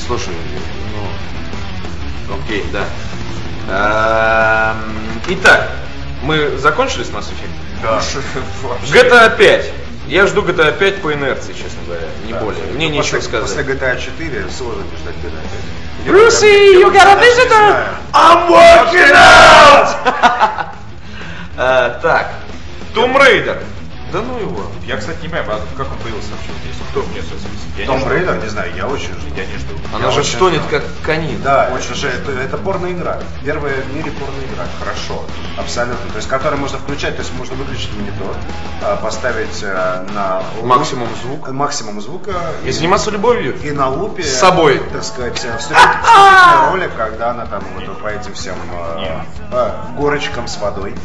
Слушай, 0.05 0.34
ну, 2.30 2.36
окей, 2.36 2.65
да. 2.73 2.84
Эм, 3.69 5.21
Итак, 5.30 5.69
мы 6.24 6.57
закончили 6.57 7.03
с 7.03 7.09
Mass 7.09 7.26
Effect? 7.26 7.82
Да. 7.82 8.01
GTA 8.91 9.38
5. 9.38 9.65
Я 10.07 10.26
жду 10.28 10.41
GTA 10.41 10.72
5 10.78 11.01
по 11.01 11.13
инерции, 11.13 11.53
честно 11.53 11.80
говоря, 11.86 12.07
не 12.26 12.34
Да. 12.34 12.39
более. 12.39 12.63
Мне 12.74 12.88
Ну, 12.88 12.93
нечего 12.93 13.18
после, 13.18 13.22
сказать. 13.22 13.49
После 13.49 13.63
GTA 13.63 13.99
4 13.99 14.45
сложно 14.57 14.84
не 14.84 14.97
ждать 14.97 15.15
GTA 15.15 15.41
5. 16.05 16.13
Brucey, 16.13 16.80
you 16.80 16.89
got 16.91 17.07
a 17.07 17.20
visitor? 17.20 17.86
I'm 18.13 18.49
working 18.49 19.13
out! 19.13 20.68
А, 21.59 21.99
Так, 22.03 22.30
Tomb 22.93 23.18
Raider. 23.18 23.57
Да 24.12 24.22
ну 24.22 24.39
его. 24.39 24.64
Я, 24.86 24.97
кстати, 24.97 25.22
не 25.22 25.28
понимаю, 25.28 25.60
а 25.60 25.78
как 25.78 25.91
он 25.91 25.97
появился 25.99 26.32
вообще 26.32 26.51
здесь? 26.64 26.78
Кто 26.91 27.03
мне 27.03 27.22
не 27.78 27.86
Tomb 27.86 28.10
Raider, 28.10 28.41
не 28.41 28.49
знаю, 28.49 28.74
я 28.76 28.88
очень 28.88 29.14
жду. 29.14 29.36
Я 29.36 29.45
не 29.45 29.58
жду. 29.58 29.74
Она 29.93 30.05
Я 30.05 30.12
же 30.12 30.24
стонет, 30.24 30.62
как 30.70 30.84
канин. 31.03 31.41
Да, 31.41 31.70
очень 31.74 31.93
же 31.93 32.08
это, 32.08 32.32
это 32.32 32.58
порно-игра. 32.58 33.20
Первая 33.43 33.82
в 33.82 33.93
мире 33.93 34.12
порно-игра. 34.12 34.66
Хорошо. 34.80 35.24
Абсолютно. 35.58 36.10
То 36.12 36.18
есть, 36.18 36.28
которую 36.30 36.60
можно 36.62 36.78
включать, 36.78 37.16
то 37.18 37.22
есть 37.22 37.34
можно 37.36 37.55
выключить 37.55 37.91
монитор, 37.95 38.36
а, 38.82 38.95
поставить 38.97 39.62
э, 39.62 40.05
на 40.14 40.41
Максимум 40.64 41.10
звук. 41.22 41.49
максимум 41.49 42.01
звука 42.01 42.34
И 42.64 42.72
заниматься 42.72 43.12
любовью. 43.12 43.55
и 43.62 43.72
на 43.72 43.89
loop 43.89 44.12
е, 44.12 44.24
С 44.24 44.39
собой. 44.39 44.82
так 44.93 45.03
сказать, 45.03 45.38
вступить 45.38 45.78
в 45.78 46.72
ролик, 46.72 46.91
когда 46.95 47.32
она 47.32 47.45
там 47.45 47.64
вот 47.76 48.01
по 48.01 48.08
этим 48.08 48.34
всем 48.34 48.55
э, 48.72 49.20
э, 49.51 49.72
горочкам 49.97 50.47
с 50.47 50.58
водой. 50.58 50.95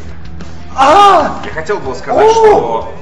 Я 0.77 1.51
хотел 1.53 1.79
бы 1.79 1.93
сказать, 1.95 2.29
что 2.31 2.93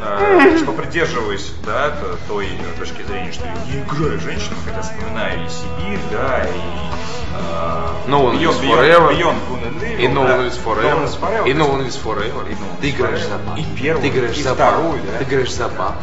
э, 0.00 0.58
что 0.58 0.72
придерживаюсь, 0.72 1.52
да, 1.64 1.92
той 2.28 2.46
э, 2.48 2.78
точки 2.78 3.02
зрения, 3.02 3.32
что 3.32 3.46
я 3.46 3.54
не 3.66 3.80
играю 3.82 4.20
женщинам, 4.20 4.58
хотя 4.64 4.82
вспоминаю 4.82 5.44
и 5.44 5.48
Сибирь, 5.48 5.98
да, 6.10 6.44
и 6.44 8.10
No 8.10 8.22
one 8.22 8.38
Beyond- 8.38 8.60
lives 8.60 8.60
forever. 8.60 9.10
Beyond 9.12 9.36
Good 9.50 9.62
and 9.64 9.82
Evil, 9.82 9.98
И 10.00 10.08
No. 10.08 10.22
One 10.24 10.48
Lives 10.48 10.58
Forever. 10.62 11.48
И 11.48 11.52
No 11.52 11.68
One 11.70 11.86
Lives 11.86 11.98
Forever. 12.02 12.46
Ты 12.80 12.90
играешь 12.90 13.20
Forever. 13.20 13.28
за 13.28 13.38
баб. 13.38 13.58
И 13.58 13.64
первую, 13.64 14.02
Ты 14.02 14.08
играешь 14.08 14.36
и 14.38 14.42
за 14.42 14.54
вторую, 14.54 14.92
баб. 15.02 15.06
да. 15.12 15.18
Ты 15.18 15.24
играешь 15.24 15.52
за 15.54 15.68
баб. 15.68 15.94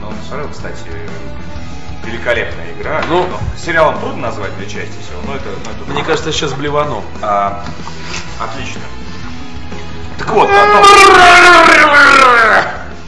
No 0.00 0.08
One 0.08 0.12
Lives 0.12 0.30
Forever, 0.30 0.52
кстати, 0.52 0.76
великолепная 2.04 2.72
игра. 2.78 3.02
Ну- 3.08 3.26
Но 3.28 3.38
сериалом 3.62 3.98
трудно 3.98 4.22
назвать 4.28 4.54
две 4.56 4.66
части 4.66 4.92
всего, 5.02 5.20
но 5.26 5.34
это, 5.34 5.44
но 5.64 5.70
это 5.82 5.90
Мне 5.92 6.02
кажется, 6.04 6.32
сейчас 6.32 6.52
блевану. 6.54 7.02
А, 7.20 7.64
отлично. 8.40 8.80
Так 10.28 10.36
вот, 10.36 10.50
а, 10.52 10.82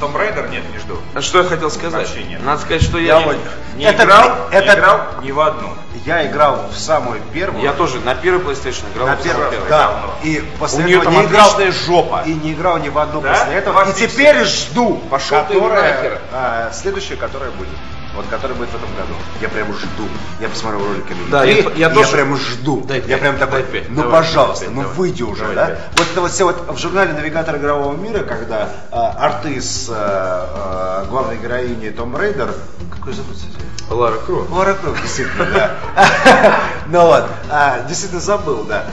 Том 0.00 0.16
Рейдер 0.18 0.48
нет, 0.48 0.62
не 0.72 0.78
жду. 0.78 0.96
А 1.14 1.20
Что 1.20 1.42
я 1.42 1.44
хотел 1.44 1.70
сказать? 1.70 2.08
Вообще 2.08 2.24
нет. 2.24 2.42
Надо 2.42 2.62
сказать, 2.62 2.82
что 2.82 2.98
я, 2.98 3.18
Я 3.20 3.34
Не 3.76 3.84
Это- 3.84 4.04
играл, 4.04 4.30
не 4.50 4.56
это- 4.56 4.74
играл 4.78 5.00
ни 5.22 5.30
в 5.30 5.40
одну. 5.40 5.68
Я 6.06 6.26
играл 6.26 6.70
в 6.72 6.78
самую 6.78 7.20
первую. 7.34 7.62
я 7.62 7.72
тоже 7.74 8.00
на 8.00 8.14
первый 8.14 8.42
PlayStation 8.42 8.84
играл. 8.94 9.08
на 9.08 9.16
в 9.16 9.22
первую, 9.22 9.44
самый 9.44 9.50
первый. 9.52 9.68
да. 9.68 9.92
И 10.22 10.40
после 10.58 10.84
У 10.84 10.86
нее 10.86 10.98
этого 11.00 11.12
не 11.12 11.24
играл, 11.26 11.50
жопа. 11.86 12.22
и 12.24 12.32
не 12.32 12.52
играл 12.54 12.78
ни 12.78 12.88
в 12.88 12.98
одну 12.98 13.20
Да? 13.20 13.34
после 13.34 13.52
этого. 13.54 13.74
Вас 13.74 13.90
И 14.00 14.08
теперь 14.08 14.42
жду, 14.44 14.96
Пошел 15.10 15.44
ты 15.46 15.52
которая, 15.54 15.94
нахер. 15.96 16.20
а, 16.32 16.70
следующая, 16.72 17.16
которая 17.16 17.50
будет. 17.50 17.68
Вот 18.16 18.26
которая 18.28 18.56
будет 18.58 18.70
в 18.70 18.74
этом 18.74 18.88
году. 18.96 19.14
Я 19.40 19.48
прям 19.48 19.72
жду. 19.72 20.08
Я 20.40 20.48
посмотрел 20.48 20.84
ролики 20.84 21.12
на 21.12 21.30
Да, 21.30 21.46
E3, 21.46 21.78
я- 21.78 21.88
я 21.88 21.94
тоже- 21.94 22.10
прям 22.12 22.36
жду. 22.36 22.80
Дай 22.86 23.00
я 23.06 23.18
прям 23.18 23.36
такой, 23.38 23.62
дай 23.62 23.86
ну 23.88 24.02
давай, 24.02 24.20
пожалуйста, 24.22 24.64
пять, 24.64 24.74
ну 24.74 24.82
давай. 24.82 24.96
выйди 24.96 25.22
уже, 25.22 25.40
Давай 25.42 25.54
да? 25.54 25.66
пять. 25.66 25.78
Вот 25.96 26.06
это 26.10 26.20
вот 26.20 26.30
все 26.32 26.44
вот 26.44 26.68
в 26.76 26.76
журнале 26.78 27.12
«Навигатор 27.12 27.56
игрового 27.56 27.96
мира», 27.96 28.24
когда 28.24 28.68
а, 28.90 29.10
артист 29.26 29.90
а, 29.92 31.04
а, 31.04 31.06
главной 31.08 31.36
героини 31.38 31.90
Tomb 31.90 32.16
Raider, 32.16 32.52
какой 32.90 33.12
зовут, 33.12 33.36
кстати? 33.36 33.54
Лара 33.90 34.16
Крофт. 34.18 34.50
Лара 34.50 34.74
Крофт, 34.74 35.02
действительно, 35.02 35.46
да. 35.54 35.70
Ну 36.86 37.06
вот, 37.06 37.24
а, 37.48 37.80
действительно 37.88 38.20
забыл, 38.20 38.64
да. 38.64 38.86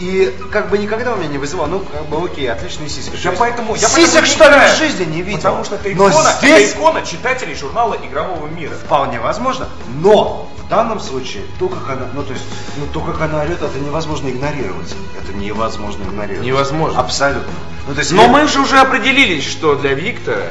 И 0.00 0.34
как 0.50 0.70
бы 0.70 0.78
никогда 0.78 1.12
у 1.12 1.16
меня 1.16 1.28
не 1.28 1.36
вызывал, 1.38 1.66
ну 1.66 1.80
как 1.80 2.06
бы 2.06 2.24
окей, 2.24 2.50
отличные 2.50 2.88
сиськи. 2.88 3.14
Я 3.22 3.32
То 3.32 3.36
поэтому, 3.38 3.74
я 3.74 3.86
Сисек 3.86 4.22
не 4.22 4.26
что 4.30 4.50
ли 4.50 4.56
в 4.56 4.76
жизни 4.78 5.04
не 5.04 5.20
видел. 5.22 5.38
Потому 5.38 5.64
что 5.64 5.74
это 5.74 5.88
Но 5.90 6.08
икона, 6.08 6.32
здесь 6.38 6.70
это 6.70 6.78
икона 6.78 7.02
читателей 7.02 7.54
журнала 7.54 7.96
игрового 8.02 8.46
мира. 8.46 8.72
вполне 8.82 9.20
возможно. 9.20 9.68
Но 10.00 10.50
в 10.56 10.68
данном 10.70 11.00
случае 11.00 11.44
то, 11.58 11.68
как 11.68 11.88
она, 11.90 12.08
ну 12.14 12.22
то 12.22 12.32
есть, 12.32 12.44
ну 12.78 12.86
то, 12.92 13.00
как 13.00 13.20
она 13.20 13.42
орет, 13.42 13.60
это 13.60 13.78
невозможно 13.78 14.28
игнорировать. 14.30 14.94
Это 15.22 15.36
невозможно 15.36 16.02
игнорировать. 16.04 16.46
Невозможно. 16.46 16.98
Абсолютно. 16.98 17.52
Ну, 17.86 17.92
то 17.94 18.00
есть, 18.00 18.12
Но 18.12 18.22
я- 18.22 18.28
мы 18.28 18.46
же 18.48 18.60
уже 18.60 18.78
определились, 18.78 19.44
что 19.44 19.74
для 19.74 19.92
Виктора 19.92 20.44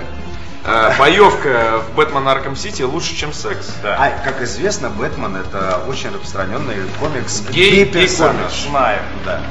боевка 0.97 1.81
в 1.87 1.95
Бэтмен 1.95 2.27
Арком 2.27 2.55
Сити 2.55 2.81
лучше, 2.83 3.15
чем 3.15 3.33
секс. 3.33 3.67
Да. 3.81 3.95
А, 3.99 4.09
как 4.23 4.41
известно, 4.41 4.89
Бэтмен 4.89 5.35
это 5.37 5.81
очень 5.87 6.09
распространенный 6.11 6.75
комикс 6.99 7.41
Гей- 7.49 7.71
гей-персонаж. 7.85 8.35
гей-комикс. 8.51 8.69
Знаю. 8.69 8.99
Да. 9.25 9.41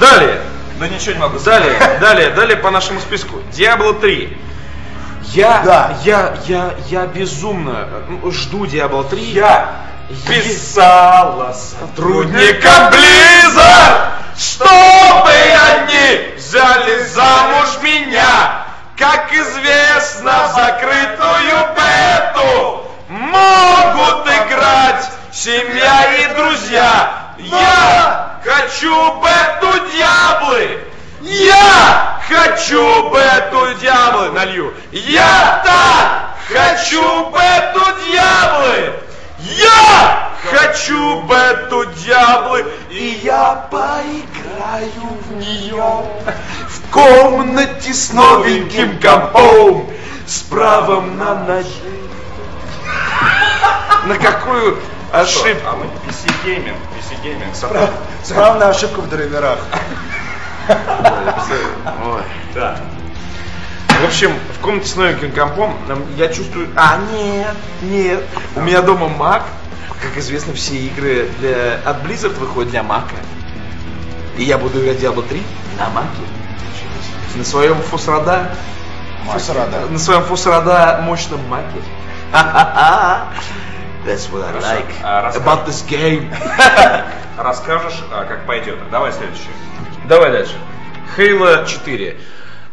Далее, 0.00 0.40
Да 0.78 0.88
ничего 0.88 1.12
не 1.14 1.18
могу 1.20 1.38
сказать. 1.38 1.62
далее, 1.62 1.98
далее, 2.00 2.30
далее 2.30 2.56
по 2.56 2.70
нашему 2.70 3.00
списку. 3.00 3.40
Диабло 3.52 3.94
3. 3.94 4.36
Я, 5.32 5.62
Да. 5.64 5.98
я, 6.04 6.36
я, 6.46 6.74
я 6.88 7.06
безумно 7.06 7.88
э, 8.24 8.30
жду 8.30 8.66
Диабло 8.66 9.02
3. 9.04 9.20
Я 9.22 9.86
писала 10.28 11.52
сотрудникам 11.52 12.92
Blizzard, 12.92 14.10
чтобы 14.38 15.30
они 15.30 16.34
взяли 16.36 17.04
замуж 17.08 17.68
меня. 17.82 18.65
Как 18.96 19.30
известно, 19.30 20.48
в 20.48 20.54
закрытую 20.54 21.68
бету 21.76 22.90
могут 23.08 24.26
играть 24.26 25.10
семья 25.30 26.14
и 26.14 26.34
друзья. 26.34 27.34
Я 27.36 28.40
хочу 28.42 29.20
бету 29.20 29.86
Диаблы. 29.92 30.84
Я 31.20 32.20
хочу 32.26 33.10
бету 33.10 33.74
Диаблы. 33.80 34.30
Налью. 34.30 34.72
Я 34.92 35.62
так 35.62 36.36
хочу 36.48 37.30
бету 37.30 37.84
Диаблы. 38.06 38.94
Я 39.38 40.30
хочу 40.50 41.22
бету 41.22 41.84
Диаблы, 42.04 42.64
и 42.90 43.20
я 43.22 43.66
поиграю 43.70 45.18
в 45.28 45.36
нее 45.36 46.04
в 46.68 46.90
комнате 46.90 47.92
с 47.92 48.12
новеньким 48.12 48.98
компом, 49.00 49.90
с 50.26 50.40
правом 50.42 51.18
на 51.18 51.34
ноги. 51.34 51.66
На 54.06 54.16
какую 54.18 54.78
ошибку? 55.12 55.66
А 55.68 55.76
мы 55.76 55.84
PC 56.06 56.32
Gaming, 56.44 56.76
PC 56.96 57.22
Gaming. 57.22 57.52
сопро- 57.54 57.90
Справа 58.22 58.58
на 58.58 58.68
ошибку 58.70 59.02
в 59.02 59.08
драйверах. 59.08 59.58
Ой. 60.68 62.22
Да. 62.54 62.76
В 64.00 64.04
общем, 64.04 64.32
в 64.56 64.60
комнате 64.60 64.88
с 64.88 64.96
новеньким 64.96 65.32
компом 65.32 65.74
нам- 65.88 66.04
я 66.16 66.28
чувствую... 66.28 66.68
А, 66.76 66.98
нет, 67.12 67.54
нет. 67.82 68.22
У 68.54 68.60
меня 68.60 68.82
дома 68.82 69.06
Mac. 69.06 69.42
Как 70.02 70.16
известно, 70.18 70.52
все 70.54 70.76
игры 70.76 71.28
для... 71.40 71.80
от 71.84 72.02
Blizzard 72.04 72.38
выходят 72.38 72.70
для 72.70 72.80
Mac. 72.82 73.04
И 74.36 74.44
я 74.44 74.58
буду 74.58 74.82
играть 74.82 74.98
Diablo 74.98 75.26
3 75.26 75.42
на 75.78 75.84
Mac. 75.98 76.06
На 77.36 77.44
своем 77.44 77.80
Фусрада... 77.82 78.50
Фусрада. 79.32 79.80
На 79.90 79.98
своем 79.98 80.22
Фусрада 80.22 81.00
мощном 81.02 81.40
Маке. 81.48 81.80
That's 82.32 84.30
what 84.30 84.44
I 84.44 84.52
Хорошо. 84.52 84.66
like 84.68 84.92
А, 85.02 85.32
about 85.34 85.66
this 85.66 85.84
game. 85.88 86.32
Расскажешь, 87.38 88.04
а, 88.12 88.24
как 88.24 88.46
пойдет. 88.46 88.78
Давай 88.90 89.12
следующий. 89.12 89.48
Давай 90.04 90.30
дальше. 90.30 90.54
Halo 91.16 91.66
4. 91.66 92.16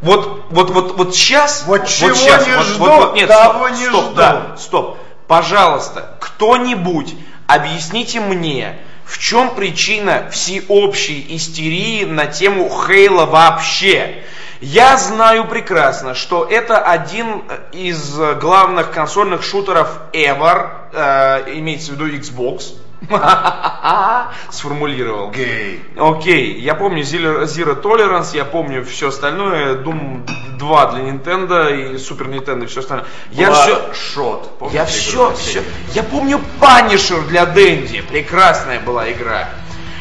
Вот, 0.03 0.47
вот, 0.49 0.69
вот, 0.71 0.97
вот 0.97 1.15
сейчас... 1.15 1.63
Вот 1.65 1.87
чего 1.87 2.13
щас, 2.13 2.45
не 2.45 2.53
вот, 2.53 2.65
жду, 2.65 2.79
вот, 2.79 2.99
вот, 2.99 3.15
нет, 3.15 3.29
того 3.29 3.67
стоп, 3.67 3.79
не 3.79 3.85
стоп, 3.85 4.03
жду. 4.03 4.15
да, 4.15 4.55
стоп. 4.57 4.97
Пожалуйста, 5.27 6.17
кто-нибудь 6.19 7.15
объясните 7.47 8.19
мне, 8.19 8.79
в 9.05 9.17
чем 9.17 9.55
причина 9.55 10.27
всеобщей 10.29 11.25
истерии 11.29 12.03
на 12.03 12.25
тему 12.25 12.69
Хейла 12.69 13.25
вообще? 13.25 14.23
Я 14.59 14.97
знаю 14.97 15.47
прекрасно, 15.47 16.15
что 16.15 16.43
это 16.43 16.79
один 16.79 17.43
из 17.71 18.17
главных 18.41 18.91
консольных 18.91 19.41
шутеров 19.41 19.99
ever, 20.11 20.69
э, 20.91 21.53
имеется 21.59 21.91
в 21.91 21.95
виду 21.95 22.09
Xbox, 22.09 22.73
сформулировал. 24.51 25.31
Гей. 25.31 25.83
Окей, 25.97 26.59
я 26.59 26.75
помню 26.75 27.03
Zero, 27.03 27.81
Tolerance, 27.81 28.35
я 28.35 28.45
помню 28.45 28.83
все 28.85 29.09
остальное, 29.09 29.75
Doom 29.75 30.25
2 30.57 30.91
для 30.91 31.03
Nintendo 31.03 31.69
и 31.73 31.95
Super 31.95 32.27
Nintendo 32.29 32.63
и 32.63 32.67
все 32.67 32.81
остальное. 32.81 33.07
Я 33.31 33.51
все, 33.51 33.93
Шот. 33.93 34.49
Я 34.71 34.85
все, 34.85 35.33
все, 35.35 35.63
я 35.93 36.03
помню 36.03 36.39
Punisher 36.59 37.27
для 37.27 37.45
Дэнди, 37.45 38.01
прекрасная 38.01 38.79
была 38.79 39.11
игра. 39.11 39.49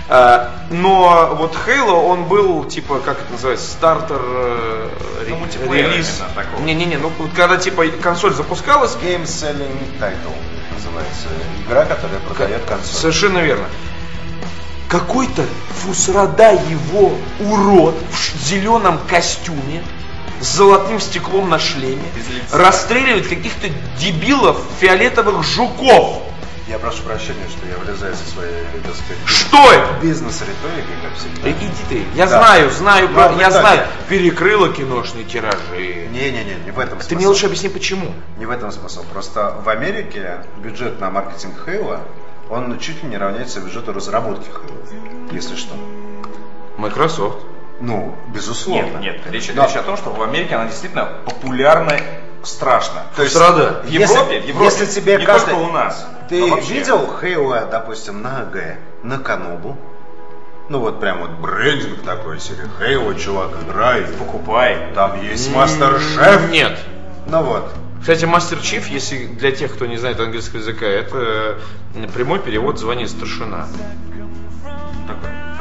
Э, 0.09 0.48
Но 0.70 1.34
вот 1.38 1.57
Halo, 1.66 2.07
он 2.07 2.24
был, 2.24 2.64
типа, 2.64 3.00
как 3.00 3.20
это 3.20 3.32
называется, 3.32 3.70
стартер, 3.70 4.20
э, 4.22 4.88
Ну, 5.66 5.72
релиз. 5.72 6.22
Не-не-не, 6.64 6.98
ну 6.98 7.11
когда, 7.34 7.57
типа, 7.57 7.86
консоль 8.03 8.32
запускалась, 8.32 8.96
Game 8.96 9.24
Selling 9.24 9.78
Title 10.00 10.34
называется. 10.74 11.28
Игра, 11.66 11.84
которая 11.84 12.20
продает 12.20 12.64
консоль. 12.64 12.94
Совершенно 12.94 13.38
верно. 13.38 13.66
Какой-то 14.88 15.44
фусрада 15.70 16.52
его 16.52 17.12
урод 17.40 17.94
в 18.10 18.46
зеленом 18.46 19.00
костюме 19.08 19.82
с 20.40 20.56
золотым 20.56 21.00
стеклом 21.00 21.48
на 21.48 21.58
шлеме 21.58 22.08
расстреливает 22.52 23.28
каких-то 23.28 23.68
дебилов 23.98 24.58
фиолетовых 24.80 25.42
жуков. 25.44 26.22
Я 26.68 26.78
прошу 26.78 27.02
прощения, 27.02 27.46
что 27.48 27.66
я 27.66 27.76
влезаю 27.76 28.14
со 28.14 28.24
своей, 28.30 28.52
так 28.84 28.94
сказать, 28.94 29.18
Что 29.26 29.72
это? 29.72 30.00
бизнес-риторикой, 30.00 30.94
как 31.02 31.14
всегда. 31.18 31.48
Э, 31.48 31.52
Иди 31.52 31.82
ты. 31.88 32.04
Я 32.14 32.26
Да. 32.26 32.38
знаю, 32.38 32.70
знаю, 32.70 33.08
Ну, 33.08 33.14
про- 33.14 33.28
в 33.28 33.38
я 33.38 33.48
итоге- 33.48 33.60
знаю. 33.60 33.86
Перекрыла 34.08 34.68
киношные 34.72 35.24
тиражи. 35.24 36.08
Не-не-не, 36.12 36.54
не 36.64 36.70
в 36.70 36.78
этом 36.78 36.94
смысл. 36.98 37.08
Ты 37.08 37.16
мне 37.16 37.26
лучше 37.26 37.46
объясни, 37.46 37.68
почему. 37.68 38.14
Не 38.38 38.46
в 38.46 38.50
этом 38.50 38.70
смысл. 38.70 39.04
Просто 39.12 39.56
в 39.64 39.68
Америке 39.68 40.44
бюджет 40.58 41.00
на 41.00 41.10
маркетинг 41.10 41.54
Хейла, 41.64 42.00
он 42.48 42.78
чуть 42.78 43.02
ли 43.02 43.08
не 43.08 43.18
равняется 43.18 43.60
бюджету 43.60 43.92
разработки 43.92 44.46
Хейла, 44.48 45.32
если 45.32 45.56
что. 45.56 45.74
Microsoft. 46.78 47.38
Ну, 47.80 48.14
безусловно. 48.28 48.98
Нет, 48.98 49.24
нет. 49.24 49.32
Речь, 49.32 49.50
Но- 49.52 49.66
речь 49.66 49.74
о 49.74 49.82
том, 49.82 49.96
что 49.96 50.10
в 50.10 50.22
Америке 50.22 50.54
она 50.54 50.66
действительно 50.66 51.06
популярна 51.24 51.98
страшно. 52.45 53.03
То 53.16 53.22
есть, 53.22 53.34
Фусрада. 53.34 53.82
В 53.84 53.88
если- 53.88 54.14
Европе, 54.14 54.40
в 54.40 54.47
Европе 54.49 54.64
если 54.64 55.01
тебе 55.01 55.16
не 55.18 55.24
каждый- 55.26 55.55
только 55.55 55.68
у 55.68 55.72
нас. 55.72 56.07
Ты 56.28 56.51
вообще. 56.51 56.72
видел 56.74 57.11
Хейла, 57.20 57.68
допустим, 57.70 58.22
на 58.22 58.40
АГ, 58.43 58.78
на 59.03 59.18
Канобу? 59.18 59.76
Ну 60.68 60.78
вот 60.78 61.01
прям 61.01 61.20
вот 61.20 61.30
брендинг 61.32 62.03
такой 62.03 62.40
себе. 62.40 62.64
Хейла, 62.78 63.14
чувак, 63.14 63.51
играет. 63.66 64.16
Покупай. 64.16 64.93
Там 64.95 65.20
есть 65.22 65.55
мастер-шеф. 65.55 66.51
Нет. 66.51 66.78
Ну 67.26 67.43
вот. 67.43 67.70
Кстати, 68.01 68.24
Мастер 68.24 68.59
Чиф, 68.59 68.88
если 68.88 69.26
для 69.26 69.53
тех, 69.53 69.72
кто 69.72 69.86
не 69.86 69.97
знает 69.97 70.18
английского 70.18 70.59
языка, 70.59 70.86
это 70.86 71.59
э, 71.95 72.09
прямой 72.12 72.40
перевод 72.40 72.78
звания 72.80 73.07
старшина. 73.07 73.68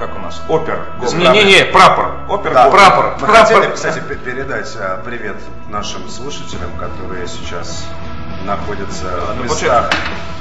Как 0.01 0.15
у 0.15 0.19
нас? 0.19 0.41
Опер. 0.49 0.79
Не-не-не, 1.13 1.65
прапор. 1.65 2.11
Опер. 2.27 2.55
Да. 2.55 2.71
Прапор. 2.71 3.17
Мы 3.21 3.27
Прапор. 3.27 3.35
хотели, 3.59 3.71
кстати, 3.71 3.99
пе- 3.99 4.15
передать 4.15 4.75
а, 4.75 4.99
привет 5.05 5.37
нашим 5.69 6.09
слушателям, 6.09 6.71
которые 6.79 7.27
сейчас 7.27 7.85
находятся 8.45 9.33
Ну, 9.35 9.43
в 9.43 9.45
местах 9.45 9.91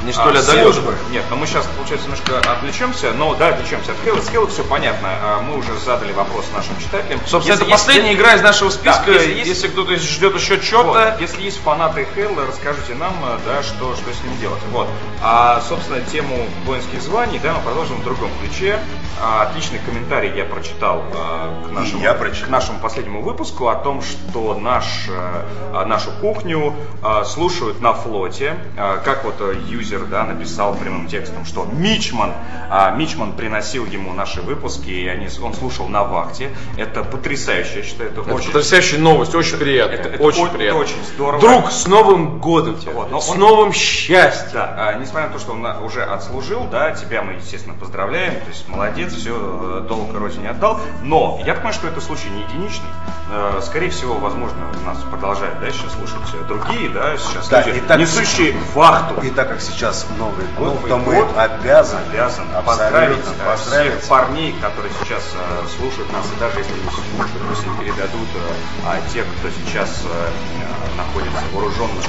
Не 0.05 0.13
столь 0.13 0.39
А, 0.39 0.43
службы. 0.43 0.95
Нет, 1.11 1.25
но 1.29 1.37
мы 1.37 1.47
сейчас, 1.47 1.67
получается, 1.77 2.07
немножко 2.09 2.39
отвлечемся. 2.51 3.13
Но 3.13 3.35
да, 3.35 3.49
отвлечемся 3.49 3.93
от 3.93 3.99
Хейла. 4.03 4.21
С 4.23 4.31
Хейла 4.31 4.47
все 4.47 4.65
понятно. 4.65 5.09
А, 5.23 5.43
Мы 5.43 5.59
уже 5.59 5.77
задали 5.79 6.13
вопрос 6.13 6.47
нашим 6.55 6.79
читателям. 6.79 7.21
Собственно, 7.27 7.53
Если 7.53 7.55
это 7.67 7.71
есть- 7.71 7.85
последняя 7.85 8.15
игра 8.15 8.35
из 8.35 8.41
нашего 8.43 8.71
списка. 8.71 9.03
Да, 9.07 9.13
если 9.13 9.49
если, 9.49 9.69
кто-то 9.69 9.97
ждет 9.97 10.35
еще 10.35 10.55
Вот, 10.55 10.65
что-то. 10.65 11.17
Если 11.21 11.43
есть 11.43 11.61
фанаты 11.63 12.07
Хейла, 12.15 12.47
расскажите 12.47 12.95
нам, 12.95 13.13
э, 13.23 13.39
да, 13.45 13.63
что, 13.63 13.95
что 13.95 14.11
с 14.13 14.25
ним 14.25 14.39
делать. 14.41 14.61
Вот. 14.73 14.89
А, 15.23 15.61
собственно, 15.69 16.01
тему 16.01 16.47
воинских 16.65 17.03
званий, 17.03 17.39
да, 17.43 17.53
мы 17.53 17.61
продолжим 17.61 17.97
в 18.01 18.05
другом 18.05 18.31
ключе. 18.41 18.79
А, 19.23 19.43
отличный 19.43 19.81
комментарий 19.81 20.33
я 20.35 20.47
прочитал 20.47 21.05
э, 21.13 21.67
к, 21.69 21.73
нашему, 21.73 22.03
я 22.03 22.15
прочитал. 22.15 22.49
к 22.49 22.51
нашему 22.51 22.79
последнему 22.81 23.21
выпуску 23.21 23.69
о 23.69 23.75
том, 23.75 24.01
что 24.01 24.55
наш, 24.55 24.85
э, 25.11 25.43
а, 25.75 25.85
нашу 25.85 26.11
кухню 26.23 26.75
э, 27.05 27.25
слушают 27.27 27.83
на 27.83 27.90
флоте. 27.95 28.57
Э, 28.77 28.99
как 29.05 29.25
вот 29.25 29.35
э, 29.41 29.55
юзер 29.69 30.07
да, 30.07 30.25
написал 30.25 30.75
прямым 30.75 31.07
текстом, 31.09 31.45
что 31.45 31.65
Мичман, 31.65 32.33
а, 32.71 32.91
Мичман 32.93 33.33
приносил 33.33 33.87
ему 33.87 34.13
наши 34.13 34.41
выпуски, 34.43 34.91
и 34.91 35.07
они, 35.09 35.29
он 35.43 35.55
слушал 35.55 35.89
на 35.89 36.05
вахте. 36.05 36.51
Это 36.77 37.03
потрясающе, 37.05 37.79
я 37.79 37.83
считаю, 37.83 38.11
это, 38.11 38.21
Это 38.23 38.35
очень... 38.35 38.47
потрясающая 38.53 38.99
новость, 38.99 39.35
очень 39.35 39.57
приятно. 39.59 39.95
Это- 39.95 40.09
это 40.11 40.23
очень 40.23 40.47
о- 40.47 40.49
приятно. 40.49 40.81
очень 40.81 41.05
здорово. 41.15 41.41
Друг, 41.41 41.71
с 41.71 41.87
Новым 41.87 42.39
годом 42.39 42.79
тебя. 42.79 42.93
Вот, 42.93 43.11
но 43.11 43.21
с 43.21 43.31
он- 43.31 43.39
новым 43.39 43.73
счастьем. 43.73 44.51
Да, 44.53 44.75
а, 44.77 44.95
несмотря 44.99 45.29
на 45.29 45.33
то, 45.35 45.39
что 45.39 45.53
он 45.53 45.63
на- 45.63 45.81
уже 45.81 46.03
отслужил, 46.03 46.65
да, 46.71 46.93
тебя 46.93 47.23
мы, 47.23 47.35
естественно, 47.35 47.75
поздравляем, 47.75 48.35
то 48.35 48.49
есть 48.49 48.69
молодец, 48.69 49.13
все, 49.13 49.85
долг 49.89 50.13
родине 50.15 50.51
отдал, 50.51 50.81
но 51.03 51.41
я 51.45 51.55
понимаю, 51.55 51.75
что 51.75 51.89
это 51.89 52.01
случай 52.01 52.29
не 52.31 52.43
единичный, 52.43 52.89
Э, 53.33 53.61
скорее 53.63 53.91
всего, 53.91 54.15
возможно, 54.15 54.59
нас 54.85 54.99
продолжают, 55.09 55.61
да, 55.61 55.71
сейчас 55.71 55.93
слушать 55.93 56.35
э, 56.35 56.45
другие, 56.49 56.89
да, 56.89 57.17
сейчас 57.17 57.49
Да, 57.49 57.61
люди, 57.65 57.70
и 57.77 57.81
так- 57.81 57.99
несущие 57.99 58.55
вахту. 58.75 59.21
И 59.23 59.31
так 59.31 59.49
как 59.49 59.61
сейчас 59.61 60.07
Новый 60.19 60.47
год, 60.57 60.75
Новый 60.75 60.89
то 60.89 60.99
год 60.99 61.29
мы 61.37 61.41
обязаны, 61.43 62.01
обязан 62.11 62.47
поздравить, 62.65 63.19
э, 63.19 63.45
поздравить. 63.47 63.93
всех 63.99 64.09
парней, 64.09 64.55
которые 64.61 64.93
сейчас 65.03 65.23
э, 65.35 65.67
слушают 65.79 66.13
нас, 66.13 66.27
и 66.35 66.41
даже 66.41 66.59
если 66.59 66.73
не 66.73 66.91
слушают, 66.91 67.43
пусть 67.49 67.67
им 67.67 67.77
передадут 67.79 68.29
э, 68.35 68.53
а 68.87 68.99
те, 69.13 69.23
кто 69.25 69.49
сейчас 69.51 70.03
э, 70.05 70.09
э, 70.09 70.97
находится 70.97 71.41
в 71.51 71.55
вооруженных 71.55 72.05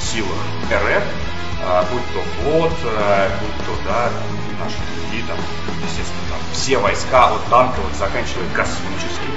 силах 0.00 0.38
РФ, 0.70 1.02
а, 1.62 1.84
будь 1.92 2.02
то 2.14 2.22
флот, 2.40 2.72
э, 2.84 3.28
будь 3.40 3.66
то, 3.66 3.72
да, 3.84 4.08
наши 4.58 4.76
другие, 4.96 5.24
там, 5.28 5.36
естественно, 5.84 6.24
там, 6.30 6.38
все 6.52 6.78
войска 6.78 7.34
от 7.34 7.44
танковых 7.50 7.94
заканчивая 7.98 8.48
космическими. 8.54 9.36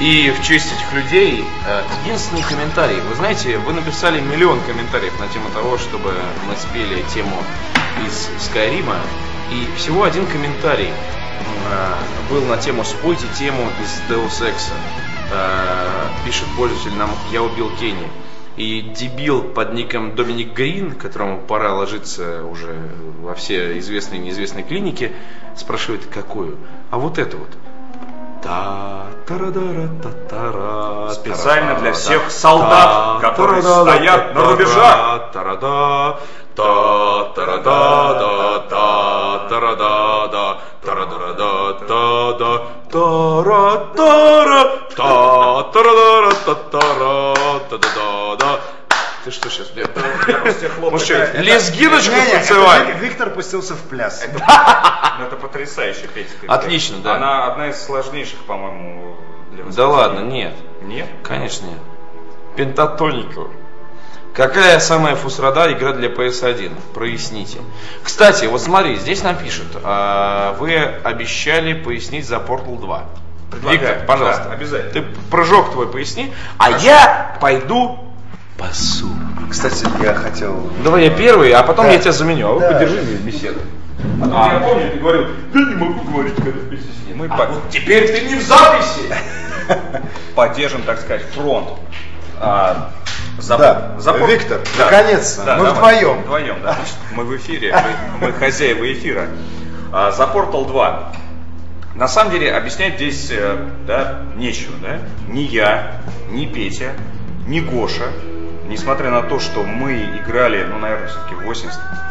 И 0.00 0.30
в 0.30 0.42
честь 0.42 0.72
этих 0.72 0.94
людей 0.94 1.44
э, 1.66 1.82
единственный 2.02 2.42
комментарий. 2.42 2.98
Вы 3.00 3.14
знаете, 3.16 3.58
вы 3.58 3.74
написали 3.74 4.18
миллион 4.18 4.58
комментариев 4.62 5.20
на 5.20 5.28
тему 5.28 5.50
того, 5.52 5.76
чтобы 5.76 6.14
мы 6.48 6.56
спели 6.56 7.04
тему 7.12 7.36
из 8.06 8.30
Скайрима. 8.42 8.96
И 9.52 9.68
всего 9.76 10.04
один 10.04 10.24
комментарий 10.26 10.88
э, 10.88 11.94
был 12.30 12.46
на 12.46 12.56
тему 12.56 12.82
«Спойте 12.82 13.26
тему 13.38 13.68
из 13.82 14.10
Deus 14.10 14.40
Ex». 14.42 14.72
Э, 15.32 16.06
пишет 16.24 16.46
пользователь 16.56 16.96
нам 16.96 17.10
«Я 17.30 17.42
убил 17.42 17.70
Кенни». 17.78 18.08
И 18.56 18.80
дебил 18.80 19.42
под 19.42 19.74
ником 19.74 20.16
Доминик 20.16 20.54
Грин, 20.54 20.94
которому 20.94 21.42
пора 21.42 21.74
ложиться 21.74 22.44
уже 22.44 22.74
во 23.20 23.34
все 23.34 23.78
известные 23.78 24.18
и 24.18 24.24
неизвестные 24.24 24.64
клиники, 24.64 25.12
спрашивает, 25.56 26.06
какую? 26.06 26.56
А 26.90 26.98
вот 26.98 27.18
это 27.18 27.36
вот. 27.36 27.50
Та 28.42 29.06
тарадара 29.26 29.88
та 30.02 30.10
тара 30.28 31.10
Специально 31.10 31.74
для 31.80 31.92
всех 31.92 32.30
солдат, 32.30 33.20
которые 33.20 33.62
стоят 33.62 34.34
на 34.34 34.50
рубежах. 34.50 35.30
Тарада, 35.32 36.16
та 36.54 37.24
тарада, 37.34 38.14
да, 38.20 38.58
та 38.70 39.48
тарада, 39.48 40.28
да, 40.32 40.58
тарадара, 40.84 41.74
та, 41.88 42.32
да, 42.32 42.62
тара, 42.90 43.76
тара, 43.96 44.64
та, 44.96 45.62
тарадара, 45.72 46.32
та, 46.46 46.54
тара, 46.54 47.34
та, 47.68 47.78
да, 47.78 47.88
да, 47.94 48.36
да. 48.36 48.58
Ты 49.24 49.30
что 49.30 49.50
сейчас, 49.50 49.68
блядь? 49.68 49.88
Я 50.28 50.38
просто 50.38 50.60
тебе 50.60 50.68
хлопаю. 50.70 50.92
Может, 50.92 51.06
что? 51.06 51.16
Вик- 51.16 52.98
Виктор 53.00 53.30
пустился 53.30 53.74
в 53.74 53.82
пляс. 53.82 54.24
Ну, 55.18 55.26
это 55.26 55.36
потрясающая 55.36 56.08
песня. 56.08 56.32
Отлично, 56.48 56.96
да. 57.02 57.16
Она 57.16 57.46
одна 57.52 57.68
из 57.68 57.82
сложнейших, 57.82 58.38
по-моему, 58.46 59.16
для 59.52 59.64
Да 59.64 59.86
ладно, 59.86 60.20
нет. 60.20 60.54
Нет? 60.80 61.06
Конечно 61.22 61.66
нет. 61.66 61.78
Пентатонику. 62.56 63.50
Какая 64.32 64.78
самая 64.78 65.16
фусрада 65.16 65.70
игра 65.72 65.92
для 65.92 66.08
PS1? 66.08 66.72
Проясните. 66.94 67.58
Кстати, 68.02 68.46
вот 68.46 68.62
смотри, 68.62 68.96
здесь 68.96 69.22
нам 69.22 69.36
пишут, 69.36 69.66
а, 69.82 70.54
вы 70.58 70.76
обещали 70.78 71.74
пояснить 71.74 72.26
за 72.26 72.36
Portal 72.36 72.78
2. 72.80 73.04
Предлагаю. 73.50 73.80
Виктор, 73.80 74.06
пожалуйста. 74.06 74.44
Да, 74.44 74.52
обязательно. 74.52 74.92
Ты 74.92 75.02
прыжок 75.30 75.72
твой 75.72 75.88
поясни, 75.88 76.32
а 76.56 76.70
я 76.70 77.36
пойду 77.40 77.98
пасу. 78.60 79.08
Кстати, 79.50 79.86
я 80.02 80.14
хотел... 80.14 80.70
Давай 80.84 81.04
я 81.04 81.10
первый, 81.10 81.50
а 81.52 81.62
потом 81.62 81.86
Да. 81.86 81.92
я 81.92 81.98
тебя 81.98 82.12
заменю, 82.12 82.48
а 82.48 82.52
вы 82.54 82.60
Да. 82.60 82.72
подержи 82.72 83.02
мне 83.02 83.16
беседу. 83.16 83.58
А 84.22 84.48
А. 84.50 84.54
я 84.54 84.60
помню, 84.60 84.90
ты 84.92 84.98
говорил, 84.98 85.26
да 85.52 85.58
не 85.60 85.74
могу 85.74 86.00
говорить, 86.12 86.34
когда 86.36 86.50
вместе 86.60 86.86
с 86.88 87.06
ним. 87.08 87.18
Мы 87.18 87.26
а 87.26 87.36
по- 87.36 87.46
вот 87.46 87.68
теперь 87.70 88.06
ты 88.12 88.20
не 88.28 88.36
в 88.36 88.42
записи. 88.42 89.14
Поддержим, 90.34 90.82
так 90.82 91.00
сказать, 91.00 91.22
фронт. 91.34 91.68
А, 92.38 92.90
за, 93.38 93.58
Да, 93.58 93.96
за 93.98 94.12
пор- 94.12 94.28
Виктор, 94.30 94.60
наконец-то, 94.78 95.56
мы 95.56 95.64
давай. 95.66 95.96
вдвоем. 95.98 96.22
Вдвоем, 96.22 96.56
да. 96.62 96.76
Мы 97.14 97.24
в 97.24 97.36
эфире, 97.36 97.74
мы, 98.20 98.28
мы 98.28 98.32
хозяева 98.32 98.90
эфира. 98.92 99.26
А, 99.92 100.12
за 100.12 100.22
Portal 100.24 100.66
2. 100.66 101.12
На 101.96 102.08
самом 102.08 102.30
деле 102.30 102.52
объяснять 102.54 102.94
здесь 102.96 103.28
э, 103.32 103.66
да, 103.86 104.22
нечего. 104.36 104.74
Да? 104.80 104.98
Ни 105.28 105.40
я, 105.40 106.00
ни 106.30 106.46
Петя, 106.46 106.92
ни 107.46 107.60
Гоша, 107.60 108.04
несмотря 108.70 109.10
на 109.10 109.22
то, 109.22 109.38
что 109.40 109.64
мы 109.64 109.92
играли, 110.24 110.64
ну, 110.64 110.78
наверное, 110.78 111.08
все-таки 111.08 111.34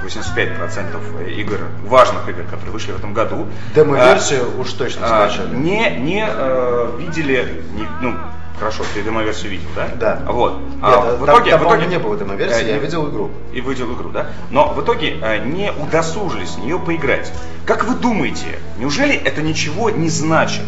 80-85% 0.03 1.30
игр, 1.39 1.60
важных 1.86 2.28
игр, 2.30 2.43
которые 2.43 2.72
вышли 2.72 2.91
в 2.91 2.97
этом 2.97 3.14
году, 3.14 3.47
Демо-версию 3.74 4.60
уж 4.60 4.74
точно 4.74 5.01
а, 5.05 5.30
скачали. 5.30 5.55
не, 5.55 5.89
не 5.97 6.28
э, 6.30 6.91
видели, 6.99 7.64
не- 7.74 7.88
ну, 8.01 8.16
хорошо, 8.60 8.84
ты 8.93 9.01
демо-версию 9.01 9.51
видел, 9.51 9.70
да? 9.76 9.88
Да. 9.95 10.32
Вот. 10.32 10.60
Нет, 10.60 10.80
А, 10.82 10.91
там- 10.91 11.16
в 11.18 11.26
итоге, 11.26 11.51
там, 11.51 11.60
в 11.62 11.64
итоге 11.64 11.86
не 11.88 11.97
было 11.97 12.18
демо-версии, 12.18 12.64
э, 12.66 12.70
я 12.72 12.78
видел 12.78 13.10
игру. 13.10 13.32
И 13.53 13.62
видел 13.62 13.93
игру, 13.93 14.10
да? 14.10 14.28
Но 14.51 14.74
в 14.74 14.84
итоге 14.84 15.18
э, 15.22 15.38
не 15.45 15.72
удосужились 15.72 16.51
в 16.51 16.60
нее 16.60 16.78
поиграть. 16.78 17.32
Как 17.66 17.86
вы 17.86 17.95
думаете, 17.95 18.60
неужели 18.78 19.16
это 19.16 19.41
ничего 19.41 19.89
не 19.89 20.10
значит? 20.10 20.64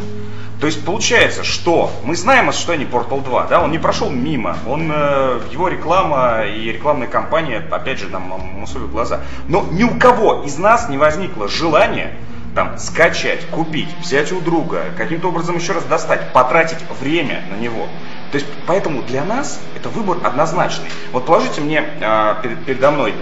То 0.62 0.68
есть 0.68 0.86
получается, 0.86 1.44
что 1.44 1.92
мы 2.04 2.16
знаем 2.16 2.48
о 2.48 2.54
существовании 2.54 2.88
Portal 2.88 3.24
2, 3.24 3.48
да, 3.48 3.62
он 3.62 3.72
не 3.72 3.80
прошел 3.80 4.12
мимо, 4.12 4.56
он, 4.68 4.92
э, 4.94 5.40
его 5.52 5.68
реклама 5.68 6.44
и 6.46 6.72
рекламная 6.72 7.08
кампания, 7.08 7.66
опять 7.72 7.98
же, 7.98 8.10
нам 8.10 8.28
мусолят 8.30 8.92
глаза. 8.92 9.22
Но 9.48 9.66
ни 9.72 9.84
у 9.84 9.98
кого 9.98 10.44
из 10.44 10.60
нас 10.60 10.88
не 10.88 11.00
возникло 11.00 11.48
желания 11.48 12.14
там 12.54 12.78
скачать, 12.78 13.48
купить, 13.48 13.90
взять 14.02 14.32
у 14.32 14.40
друга, 14.40 14.84
каким-то 14.98 15.30
образом 15.30 15.56
еще 15.56 15.74
раз 15.74 15.84
достать, 15.86 16.32
потратить 16.32 16.78
время 17.00 17.42
на 17.50 17.56
него. 17.56 17.88
То 18.32 18.38
есть, 18.38 18.48
поэтому 18.68 19.02
для 19.02 19.24
нас 19.24 19.60
это 19.76 19.90
выбор 19.90 20.20
однозначный. 20.24 20.90
Вот 21.12 21.26
положите 21.26 21.60
мне 21.62 21.84
э, 22.00 22.36
перед- 22.44 22.66
передо 22.66 22.92
мной 22.92 23.16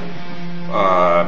э, 0.73 1.25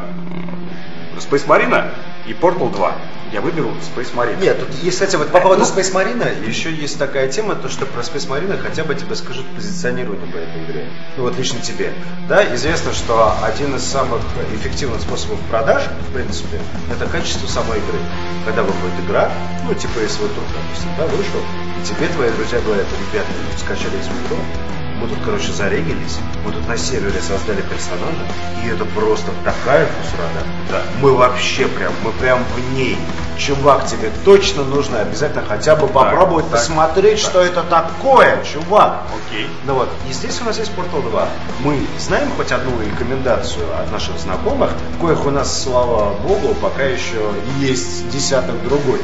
Space 1.20 1.47
Marine 1.47 1.89
и 2.28 2.34
Portal 2.34 2.70
2. 2.70 2.91
Я 3.32 3.40
выберу 3.40 3.70
Space 3.80 4.14
Marine. 4.14 4.42
Нет, 4.42 4.60
тут 4.60 4.76
есть, 4.84 4.98
кстати, 4.98 5.16
вот 5.16 5.30
по 5.30 5.40
поводу 5.40 5.62
Ну- 5.62 5.68
Space 5.68 5.94
Marine 5.94 6.48
еще 6.48 6.70
есть 6.74 7.00
такая 7.00 7.30
тема, 7.30 7.56
то 7.56 7.70
что 7.70 7.86
про 7.86 8.02
Space 8.02 8.28
Marine 8.28 8.58
хотя 8.62 8.84
бы 8.84 8.94
тебе 8.94 9.16
скажут 9.16 9.46
позиционирование 9.56 10.28
по 10.28 10.38
этой 10.38 10.64
игре. 10.64 10.86
Ну 11.16 11.24
вот 11.24 11.38
лично 11.38 11.62
тебе. 11.62 11.94
Да, 12.28 12.44
известно, 12.56 12.92
что 12.94 13.34
один 13.42 13.76
из 13.76 13.84
самых 13.84 14.20
эффективных 14.54 15.00
способов 15.02 15.40
продаж, 15.50 15.84
в 16.10 16.14
принципе, 16.14 16.60
это 16.92 17.06
качество 17.10 17.48
самой 17.48 17.80
игры. 17.80 18.00
Когда 18.44 18.64
выходит 18.64 19.00
игра, 19.00 19.32
ну 19.64 19.74
типа 19.76 20.00
SW 20.00 20.28
Tour, 20.36 20.44
допустим, 20.54 20.90
да, 20.98 21.06
вышел, 21.06 21.40
и 21.78 21.82
тебе 21.82 22.08
твои 22.08 22.32
друзья 22.32 22.60
говорят, 22.60 22.88
ребята, 22.92 23.30
тут 23.52 23.60
скачали 23.60 23.98
SW 24.00 24.28
Tour, 24.30 24.40
мы 25.02 25.08
тут, 25.08 25.18
короче, 25.26 25.52
зарегились, 25.52 26.20
мы 26.45 26.52
тут 26.52 26.68
на 26.68 26.78
сервере 26.78 27.20
создали 27.22 27.62
персонажа, 27.62 28.24
и 28.64 28.70
это 28.70 28.86
просто 28.86 29.32
такая 29.43 29.88
фусрада. 29.88 30.45
Да. 30.70 30.82
Мы 31.02 31.14
вообще 31.16 31.68
прям, 31.68 31.91
мы 32.04 32.12
прям 32.14 32.43
в 32.56 32.74
ней. 32.76 32.97
Чувак, 33.38 33.88
тебе 33.88 34.12
точно 34.24 34.64
нужно 34.64 35.02
обязательно 35.02 35.43
хотя 35.47 35.76
бы 35.76 35.88
попробовать 35.88 36.45
так, 36.52 36.60
посмотреть, 36.60 37.22
так. 37.22 37.30
что 37.32 37.41
это 37.41 37.64
такое, 37.64 38.43
чувак. 38.43 39.02
Окей. 39.28 39.49
Ну 39.66 39.74
вот, 39.74 39.89
и 40.08 40.14
здесь 40.14 40.39
у 40.41 40.45
нас 40.45 40.60
есть 40.60 40.72
Portal 40.78 41.02
2. 41.10 41.28
Мы 41.62 41.80
знаем 41.97 42.30
хоть 42.38 42.52
одну 42.52 42.72
рекомендацию 42.80 43.66
от 43.80 43.91
наших 43.91 44.20
знакомых, 44.20 44.70
коих 45.02 45.26
у 45.26 45.32
нас, 45.32 45.64
слава 45.64 46.14
богу, 46.20 46.54
пока 46.62 46.84
еще 46.84 47.32
есть 47.58 48.08
десяток 48.12 48.62
другой, 48.64 49.02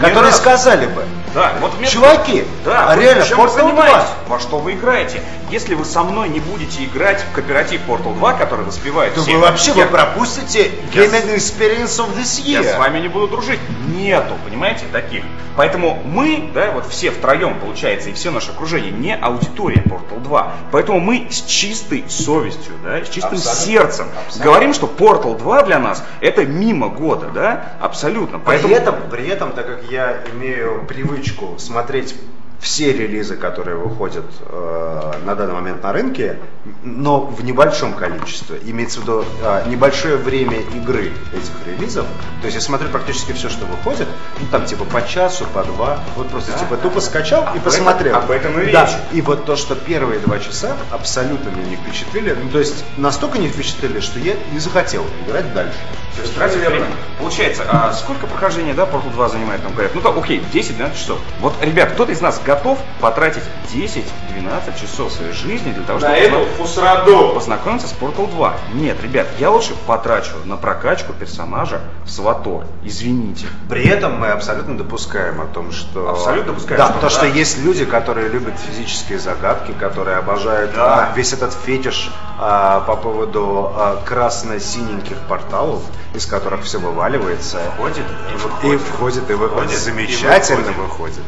которые 0.00 0.32
сказали 0.32 0.86
бы, 0.86 1.02
Да, 1.34 1.52
вот 1.60 1.76
мне- 1.78 1.88
чуваки, 1.88 2.44
Да, 2.64 2.90
а 2.90 2.96
реально, 2.96 3.22
Portal 3.22 3.36
2. 3.36 3.48
занимаетесь? 3.48 4.08
Во 4.28 4.38
что 4.38 4.58
вы 4.58 4.72
играете? 4.74 5.20
Если 5.50 5.74
вы 5.74 5.84
со 5.84 6.04
мной 6.04 6.28
не 6.28 6.38
будете 6.38 6.84
играть 6.84 7.24
в 7.24 7.34
кооператив 7.34 7.80
Portal 7.88 8.14
2, 8.14 8.34
который 8.34 8.64
воспевает 8.64 9.14
то 9.14 9.22
вы 9.22 9.38
вообще 9.38 9.72
я, 9.74 9.86
вы 9.86 9.90
пропустите 9.90 10.70
Я 10.92 11.06
Gaming 11.06 11.34
Experience 11.34 11.98
of 11.98 12.16
this 12.16 12.40
я 12.44 12.60
year. 12.60 12.74
с 12.74 12.78
вами 12.78 13.00
не 13.00 13.08
буду 13.08 13.26
дружить. 13.26 13.58
Нету, 13.88 14.34
понимаете, 14.44 14.84
таких. 14.92 15.24
Поэтому 15.56 16.00
мы, 16.04 16.50
да, 16.54 16.70
вот 16.70 16.86
все 16.86 17.10
втроем, 17.10 17.58
получается, 17.58 18.10
и 18.10 18.12
все 18.12 18.30
наше 18.30 18.52
окружение, 18.52 18.92
не 18.92 19.14
аудитория 19.16 19.82
Portal 19.82 20.20
2. 20.22 20.54
Поэтому 20.70 21.00
мы 21.00 21.26
с 21.30 21.42
чистой 21.42 22.04
совестью, 22.08 22.74
да, 22.84 23.04
с 23.04 23.08
чистым 23.08 23.34
Абсолютно. 23.38 23.64
сердцем 23.64 24.06
Абсолютно. 24.24 24.44
говорим, 24.44 24.74
что 24.74 24.86
Portal 24.86 25.36
2 25.36 25.62
для 25.64 25.78
нас 25.80 26.04
это 26.20 26.46
мимо 26.46 26.88
года, 26.88 27.28
да, 27.34 27.72
абсолютно. 27.80 28.38
При 28.38 28.70
этом, 28.70 28.94
при 29.10 29.26
этом, 29.26 29.52
так 29.52 29.66
как 29.66 29.90
я 29.90 30.22
имею 30.32 30.84
привычку 30.86 31.56
смотреть 31.58 32.14
все 32.60 32.92
релизы, 32.92 33.36
которые 33.36 33.76
выходят 33.76 34.24
э, 34.46 35.12
на 35.24 35.34
данный 35.34 35.54
момент 35.54 35.82
на 35.82 35.92
рынке, 35.92 36.36
но 36.82 37.20
в 37.22 37.42
небольшом 37.42 37.94
количестве, 37.94 38.58
имеется 38.66 39.00
в 39.00 39.02
виду 39.04 39.24
э, 39.42 39.62
небольшое 39.68 40.16
время 40.16 40.58
игры 40.74 41.12
этих 41.32 41.52
релизов, 41.66 42.04
то 42.42 42.46
есть 42.46 42.54
я 42.56 42.60
смотрю 42.60 42.88
практически 42.90 43.32
все, 43.32 43.48
что 43.48 43.64
выходит, 43.64 44.06
ну 44.40 44.46
там 44.50 44.66
типа 44.66 44.84
по 44.84 45.00
часу, 45.06 45.46
по 45.54 45.62
два, 45.64 46.00
вот 46.16 46.28
просто 46.28 46.52
типа 46.58 46.76
тупо 46.76 47.00
скачал 47.00 47.44
и 47.54 47.58
Об 47.58 47.64
посмотрел. 47.64 48.12
этом- 48.16 48.24
об 48.24 48.30
этом 48.30 48.60
и 48.60 48.70
Да, 48.70 48.84
речь. 48.84 48.94
и 49.12 49.22
вот 49.22 49.46
то, 49.46 49.56
что 49.56 49.74
первые 49.74 50.20
два 50.20 50.38
часа 50.38 50.76
абсолютно 50.90 51.48
меня 51.48 51.64
не 51.70 51.76
впечатлили, 51.76 52.36
ну 52.42 52.50
то 52.50 52.58
есть 52.58 52.84
настолько 52.98 53.38
не 53.38 53.48
впечатлили, 53.48 54.00
что 54.00 54.18
я 54.18 54.34
не 54.52 54.58
захотел 54.58 55.04
играть 55.26 55.52
дальше. 55.54 55.78
То 56.16 56.22
есть 56.22 56.34
тратили 56.34 56.66
время. 56.66 56.86
Получается, 57.18 57.62
а 57.70 57.92
сколько 57.94 58.26
прохождения, 58.26 58.74
да, 58.74 58.82
Portal 58.82 59.10
2 59.12 59.28
занимает, 59.30 59.62
нам 59.62 59.72
говорят? 59.72 59.94
Ну 59.94 60.00
так, 60.02 60.16
окей, 60.18 60.42
10-12 60.52 60.94
часов. 60.98 61.18
Вот, 61.40 61.54
ребят, 61.62 61.92
кто-то 61.92 62.12
из 62.12 62.20
нас 62.20 62.38
готов 62.50 62.78
потратить 63.00 63.42
10-12 63.72 64.80
часов 64.80 65.12
своей 65.12 65.32
жизни 65.32 65.72
для 65.72 65.84
того, 65.84 66.00
На 66.00 66.08
чтобы 66.16 66.18
эту 66.42 66.46
фусраду. 66.56 67.30
познакомиться 67.34 67.86
с 67.86 67.92
Portal 67.92 68.28
2? 68.30 68.54
Нет, 68.74 69.00
ребят, 69.02 69.28
я 69.38 69.50
лучше 69.50 69.74
потрачу 69.86 70.32
на 70.44 70.56
прокачку 70.56 71.12
персонажа 71.12 71.80
в 72.04 72.10
Сватор. 72.10 72.64
Извините. 72.84 73.46
При 73.68 73.86
этом 73.86 74.18
мы 74.18 74.28
абсолютно 74.28 74.76
допускаем 74.76 75.40
о 75.40 75.46
том, 75.46 75.70
что... 75.70 76.10
Абсолютно 76.10 76.52
допускаем, 76.52 76.78
Да, 76.80 76.88
что 76.90 77.00
то, 77.00 77.08
что 77.08 77.26
есть 77.26 77.58
люди, 77.58 77.84
которые 77.84 78.28
любят 78.28 78.54
физические 78.58 79.18
загадки, 79.20 79.72
которые 79.78 80.16
обожают 80.16 80.74
Да. 80.74 81.10
а, 81.10 81.16
весь 81.16 81.32
этот 81.32 81.54
фетиш 81.54 82.10
а, 82.42 82.80
по 82.80 82.96
поводу 82.96 83.70
а, 83.74 84.02
красно-синеньких 84.06 85.18
порталов, 85.28 85.82
из 86.14 86.24
которых 86.26 86.62
все 86.62 86.78
вываливается. 86.78 87.58
Входит 87.76 87.98
и 88.30 88.32
И 88.32 88.36
выходит. 88.36 88.80
входит, 88.80 89.30
и 89.30 89.34
выходит. 89.34 89.52
Входит 89.52 89.72
и 89.72 89.76
Замечательно 89.76 90.72
выходит. 90.72 91.18
выходит. 91.18 91.22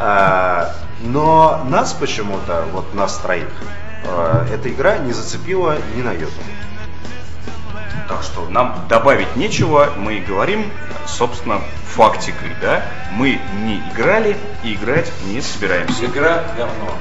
А, 0.00 0.74
но 1.02 1.62
нас 1.68 1.92
почему-то, 1.92 2.64
вот 2.72 2.92
нас 2.94 3.16
троих, 3.18 3.48
а, 4.06 4.44
эта 4.52 4.68
игра 4.68 4.98
не 4.98 5.12
зацепила 5.12 5.76
ни 5.94 6.02
на 6.02 6.10
йоту. 6.12 6.32
Так 8.08 8.22
что 8.22 8.46
нам 8.48 8.84
добавить 8.88 9.34
нечего, 9.36 9.92
мы 9.96 10.20
говорим, 10.20 10.70
собственно, 11.06 11.60
фактикой, 11.88 12.56
да? 12.60 12.84
Мы 13.10 13.40
не 13.52 13.78
играли 13.78 14.36
и 14.62 14.74
играть 14.74 15.10
не 15.24 15.40
собираемся. 15.40 16.04
Игра 16.04 16.44
говно. 16.56 16.94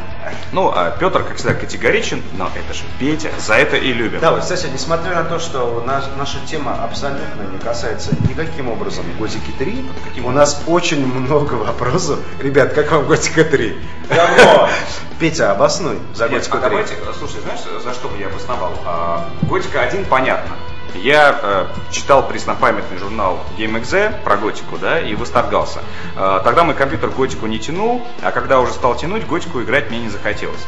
Ну, 0.52 0.72
а 0.74 0.90
Петр, 0.90 1.22
как 1.24 1.36
всегда, 1.38 1.54
категоричен, 1.54 2.24
но 2.34 2.50
это 2.56 2.74
же 2.74 2.84
Петя, 2.98 3.30
за 3.38 3.56
это 3.56 3.76
и 3.78 3.94
любим. 3.94 4.20
Да, 4.20 4.32
вот, 4.32 4.42
кстати, 4.42 4.66
несмотря 4.74 5.14
на 5.16 5.24
то, 5.26 5.38
что 5.38 5.84
наш- 5.86 6.06
наша 6.18 6.40
тема 6.48 6.84
абсолютно 6.84 7.44
не 7.52 7.60
касается 7.60 8.10
никаким 8.28 8.70
образом 8.70 9.06
Готики 9.20 9.52
3, 9.60 9.86
у 10.24 10.32
нас 10.32 10.64
очень 10.66 11.06
много 11.06 11.54
вопросов. 11.54 12.20
Ребят, 12.40 12.74
как 12.74 12.92
вам 12.92 13.06
Готика 13.06 13.44
3? 13.44 13.78
Говно. 14.10 14.70
Петя, 15.20 15.52
обоснуй 15.52 16.00
за 16.16 16.24
Нет, 16.28 16.40
Готику 16.40 16.58
а 16.58 16.62
3. 16.62 16.70
давайте, 16.70 16.96
слушай, 17.20 17.42
знаешь, 17.42 17.60
за 17.84 17.94
что 17.94 18.08
бы 18.08 18.18
я 18.18 18.28
обосновал? 18.28 18.74
А, 18.86 19.30
Готика 19.44 19.82
1 19.82 20.06
понятно. 20.06 20.56
Я 21.02 21.40
э, 21.42 21.68
читал 21.92 22.28
преснопамятный 22.28 22.98
журнал 22.98 23.40
GameXZ 23.58 24.24
про 24.24 24.38
Готику, 24.38 24.78
да, 24.78 25.00
и 25.00 25.16
восторгался. 25.16 25.80
Э, 26.16 26.40
тогда 26.44 26.64
мой 26.64 26.76
компьютер 26.76 27.10
Готику 27.10 27.48
не 27.48 27.60
тянул, 27.60 28.02
а 28.22 28.32
когда 28.32 28.60
уже 28.60 28.74
стал 28.74 28.96
тянуть, 28.96 29.28
Готику 29.28 29.62
играть 29.62 29.90
мне 29.90 30.00
не 30.00 30.10
захотелось. 30.10 30.66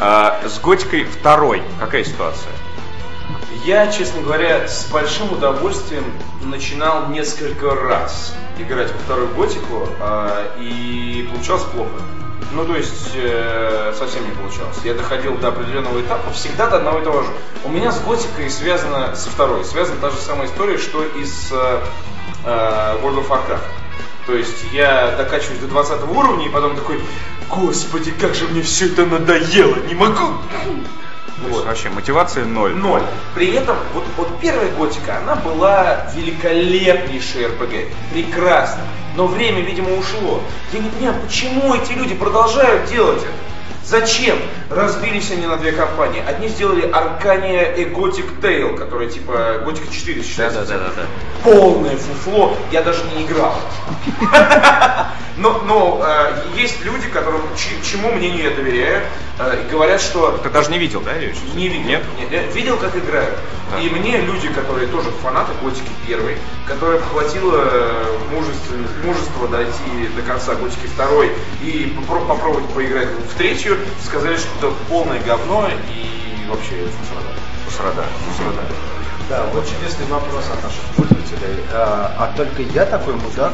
Э, 0.00 0.46
с 0.46 0.58
Готикой 0.60 1.04
второй 1.04 1.62
какая 1.78 2.04
ситуация? 2.04 2.52
Я, 3.64 3.90
честно 3.90 4.22
говоря, 4.22 4.68
с 4.68 4.86
большим 4.90 5.32
удовольствием 5.32 6.04
начинал 6.42 7.08
несколько 7.08 7.74
раз 7.74 8.34
играть 8.58 8.92
во 8.92 8.98
вторую 8.98 9.28
готику, 9.34 9.88
э, 9.98 10.56
и 10.60 11.28
получалось 11.32 11.64
плохо. 11.64 11.90
Ну, 12.52 12.64
то 12.64 12.76
есть, 12.76 13.12
э, 13.14 13.94
совсем 13.98 14.24
не 14.24 14.34
получалось. 14.34 14.76
Я 14.84 14.94
доходил 14.94 15.36
до 15.36 15.48
определенного 15.48 16.00
этапа, 16.00 16.30
всегда 16.32 16.68
до 16.68 16.76
одного 16.76 17.00
и 17.00 17.04
того 17.04 17.22
же. 17.22 17.28
У 17.64 17.68
меня 17.68 17.92
с 17.92 18.00
готикой 18.00 18.50
связано, 18.50 19.14
со 19.16 19.30
второй, 19.30 19.64
связана 19.64 20.00
та 20.00 20.10
же 20.10 20.16
самая 20.16 20.46
история, 20.46 20.78
что 20.78 21.04
и 21.04 21.24
с 21.24 21.50
э, 21.52 21.80
э 22.44 22.98
World 23.02 23.26
of 23.26 23.28
Warcraft. 23.28 23.60
То 24.26 24.34
есть 24.34 24.64
я 24.72 25.14
докачиваюсь 25.16 25.60
до 25.60 25.68
20 25.68 26.02
уровня 26.10 26.46
и 26.46 26.48
потом 26.48 26.74
такой, 26.74 27.00
господи, 27.48 28.10
как 28.10 28.34
же 28.34 28.46
мне 28.48 28.62
все 28.62 28.86
это 28.86 29.06
надоело, 29.06 29.76
не 29.86 29.94
могу. 29.94 30.38
Вот. 31.48 31.66
вообще 31.66 31.90
мотивация 31.90 32.44
ноль. 32.44 32.74
Ноль. 32.74 33.02
При 33.34 33.52
этом 33.52 33.76
вот, 33.92 34.04
вот 34.16 34.40
первая 34.40 34.70
готика, 34.72 35.18
она 35.18 35.36
была 35.36 36.06
великолепнейшей 36.14 37.46
РПГ. 37.46 37.92
Прекрасно. 38.12 38.82
Но 39.16 39.26
время, 39.26 39.62
видимо, 39.62 39.96
ушло. 39.96 40.42
Я 40.72 40.80
не 40.80 40.90
понимаю, 40.90 41.20
почему 41.22 41.74
эти 41.74 41.92
люди 41.92 42.14
продолжают 42.14 42.90
делать 42.90 43.22
это? 43.22 43.32
Зачем? 43.86 44.36
Разбились 44.68 45.30
они 45.30 45.46
на 45.46 45.56
две 45.58 45.70
компании. 45.70 46.20
Одни 46.26 46.48
сделали 46.48 46.90
Аркания 46.90 47.72
и 47.72 47.84
Gothic 47.84 48.40
Tale, 48.40 48.76
которая 48.76 49.08
типа 49.08 49.62
Gothic 49.64 49.92
4 49.92 50.22
считается. 50.24 50.64
Да, 50.64 50.66
да, 50.66 50.78
да, 50.78 50.84
да, 50.84 51.02
да. 51.02 51.50
Полное 51.50 51.96
фуфло. 51.96 52.56
Я 52.72 52.82
даже 52.82 53.04
не 53.14 53.24
играл. 53.24 53.54
Но, 55.36 55.62
но 55.66 56.02
э, 56.02 56.44
есть 56.56 56.82
люди, 56.82 57.08
которым 57.08 57.42
чему 57.84 58.10
мнению 58.12 58.44
я 58.44 58.50
доверяю, 58.56 59.02
э, 59.38 59.64
и 59.66 59.70
говорят, 59.70 60.00
что... 60.00 60.38
Ты 60.42 60.48
даже 60.48 60.70
не 60.70 60.78
видел, 60.78 61.02
да, 61.02 61.14
ее 61.14 61.34
Не 61.54 61.68
видел. 61.68 61.86
Нет? 61.86 62.02
Нет 62.18 62.32
я 62.32 62.42
видел, 62.52 62.78
как 62.78 62.96
играют. 62.96 63.36
Да. 63.70 63.80
И 63.80 63.90
мне 63.90 64.18
люди, 64.22 64.48
которые 64.48 64.86
тоже 64.88 65.10
фанаты 65.22 65.52
Готики 65.62 65.90
первой, 66.06 66.38
которым 66.66 67.02
хватило 67.02 67.64
э, 67.66 68.18
мужества, 68.32 68.76
мужества 69.04 69.48
дойти 69.48 70.08
до 70.16 70.22
конца 70.22 70.54
Готики 70.54 70.86
второй 70.86 71.30
и 71.62 71.94
попробовать 72.08 72.68
поиграть 72.70 73.08
в 73.08 73.36
третью, 73.36 73.75
сказали, 74.04 74.36
что 74.36 74.48
это 74.58 74.76
полное 74.88 75.20
говно 75.20 75.68
и 75.68 76.48
вообще 76.48 76.86
фусрада. 77.66 78.04
Фусрада. 78.26 78.62
Да, 79.28 79.44
вот 79.52 79.66
чудесный 79.68 80.06
вопрос 80.06 80.44
от 80.52 80.62
наших 80.62 80.82
пользователей. 80.96 81.64
А, 81.72 82.14
а 82.18 82.36
только 82.36 82.62
я 82.62 82.86
такой 82.86 83.14
мудак, 83.14 83.52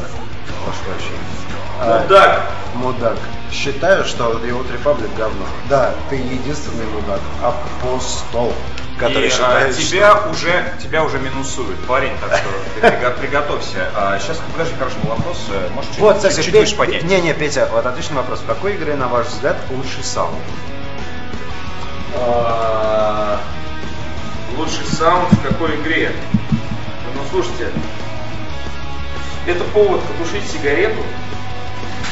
прошу 0.64 0.78
прощения, 0.84 2.02
Мудак. 2.02 2.50
Мудак. 2.74 3.18
Считаю, 3.50 4.04
что 4.04 4.38
его 4.44 4.60
Republic 4.60 5.10
говно. 5.16 5.44
Да, 5.68 5.94
ты 6.10 6.16
единственный 6.16 6.86
мудак. 6.86 7.20
Апостол. 7.42 8.52
Который 8.99 9.24
и, 9.24 9.28
а, 9.28 9.30
считает, 9.30 9.70
а, 9.70 9.80
тебя 9.80 10.11
что... 10.16 10.30
уже 10.30 10.74
тебя 10.82 11.05
уже 11.05 11.18
минусуют, 11.18 11.78
парень, 11.86 12.12
так 12.20 12.38
что 12.38 12.49
ты 12.80 13.20
приготовься. 13.20 13.90
А, 13.97 14.18
сейчас, 14.18 14.40
подожди, 14.53 14.74
хороший 14.78 14.99
вопрос. 15.05 15.38
Можешь 15.74 15.90
вот, 15.99 16.20
чуть, 16.20 16.30
кстати, 16.30 16.47
чуть 16.47 16.55
выше 16.55 16.76
поднять? 16.76 17.03
Не, 17.05 17.20
не, 17.20 17.34
Петя, 17.34 17.68
вот 17.72 17.84
отличный 17.84 18.16
вопрос. 18.16 18.40
В 18.40 18.47
какой 18.47 18.76
игре, 18.76 18.95
на 18.95 19.09
ваш 19.09 19.26
взгляд, 19.26 19.57
лучший 19.70 20.05
саунд? 20.05 20.38
А, 22.14 23.40
лучший 24.57 24.84
саунд 24.86 25.32
в 25.32 25.43
какой 25.43 25.74
игре? 25.76 26.12
Ну, 27.14 27.22
слушайте, 27.30 27.70
это 29.47 29.64
повод 29.64 30.01
потушить 30.03 30.49
сигарету, 30.49 31.03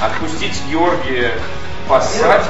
отпустить 0.01 0.61
Георгия 0.69 1.33
поссать. 1.89 2.23
Да, 2.23 2.45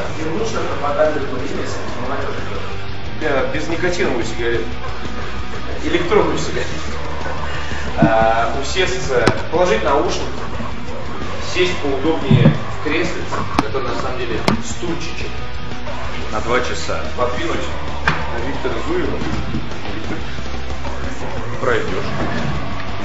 без 3.52 3.68
никотиновую 3.68 4.24
сигарету. 4.24 4.64
Электронную 5.84 6.38
сигарету. 6.38 6.70
А, 7.98 8.54
усесться, 8.60 9.24
положить 9.52 9.84
наушники, 9.84 10.24
сесть 11.52 11.76
поудобнее 11.78 12.52
в 12.80 12.84
кресле, 12.84 13.22
который 13.58 13.88
на 13.88 14.00
самом 14.00 14.18
деле 14.18 14.38
стульчичек. 14.64 15.30
На 16.32 16.40
два 16.40 16.60
часа. 16.60 17.00
Подвинуть 17.16 17.60
Виктора 18.46 18.74
Зуева. 18.86 19.18
Виктор, 19.94 20.18
пройдешь. 21.60 21.88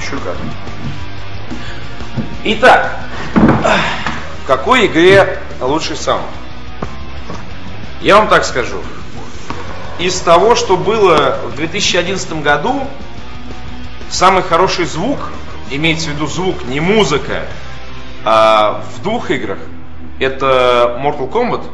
Еще 0.00 0.16
как. 0.18 0.36
Итак, 2.44 3.00
в 3.34 4.46
какой 4.46 4.86
игре 4.86 5.40
лучший 5.60 5.96
саунд? 5.96 6.24
Я 8.00 8.18
вам 8.18 8.28
так 8.28 8.44
скажу. 8.44 8.80
Из 9.98 10.20
того, 10.20 10.54
что 10.54 10.76
было 10.76 11.38
в 11.44 11.56
2011 11.56 12.42
году, 12.42 12.86
самый 14.10 14.42
хороший 14.42 14.84
звук, 14.84 15.18
имеется 15.70 16.10
в 16.10 16.14
виду 16.14 16.26
звук, 16.26 16.64
не 16.66 16.80
музыка, 16.80 17.46
а 18.22 18.84
в 18.94 19.02
двух 19.02 19.30
играх, 19.30 19.58
это 20.20 21.00
Mortal 21.02 21.30
Kombat. 21.30 21.64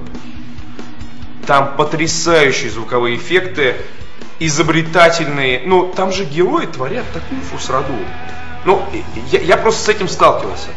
Там 1.48 1.76
потрясающие 1.76 2.70
звуковые 2.70 3.16
эффекты, 3.16 3.74
изобретательные. 4.38 5.62
Ну, 5.64 5.88
там 5.88 6.12
же 6.12 6.24
герои 6.24 6.66
творят 6.66 7.04
такую 7.12 7.40
фусраду. 7.42 7.94
Ну, 8.64 8.84
я, 9.30 9.40
я 9.40 9.56
просто 9.56 9.84
с 9.84 9.88
этим 9.88 10.08
сталкивался. 10.08 10.68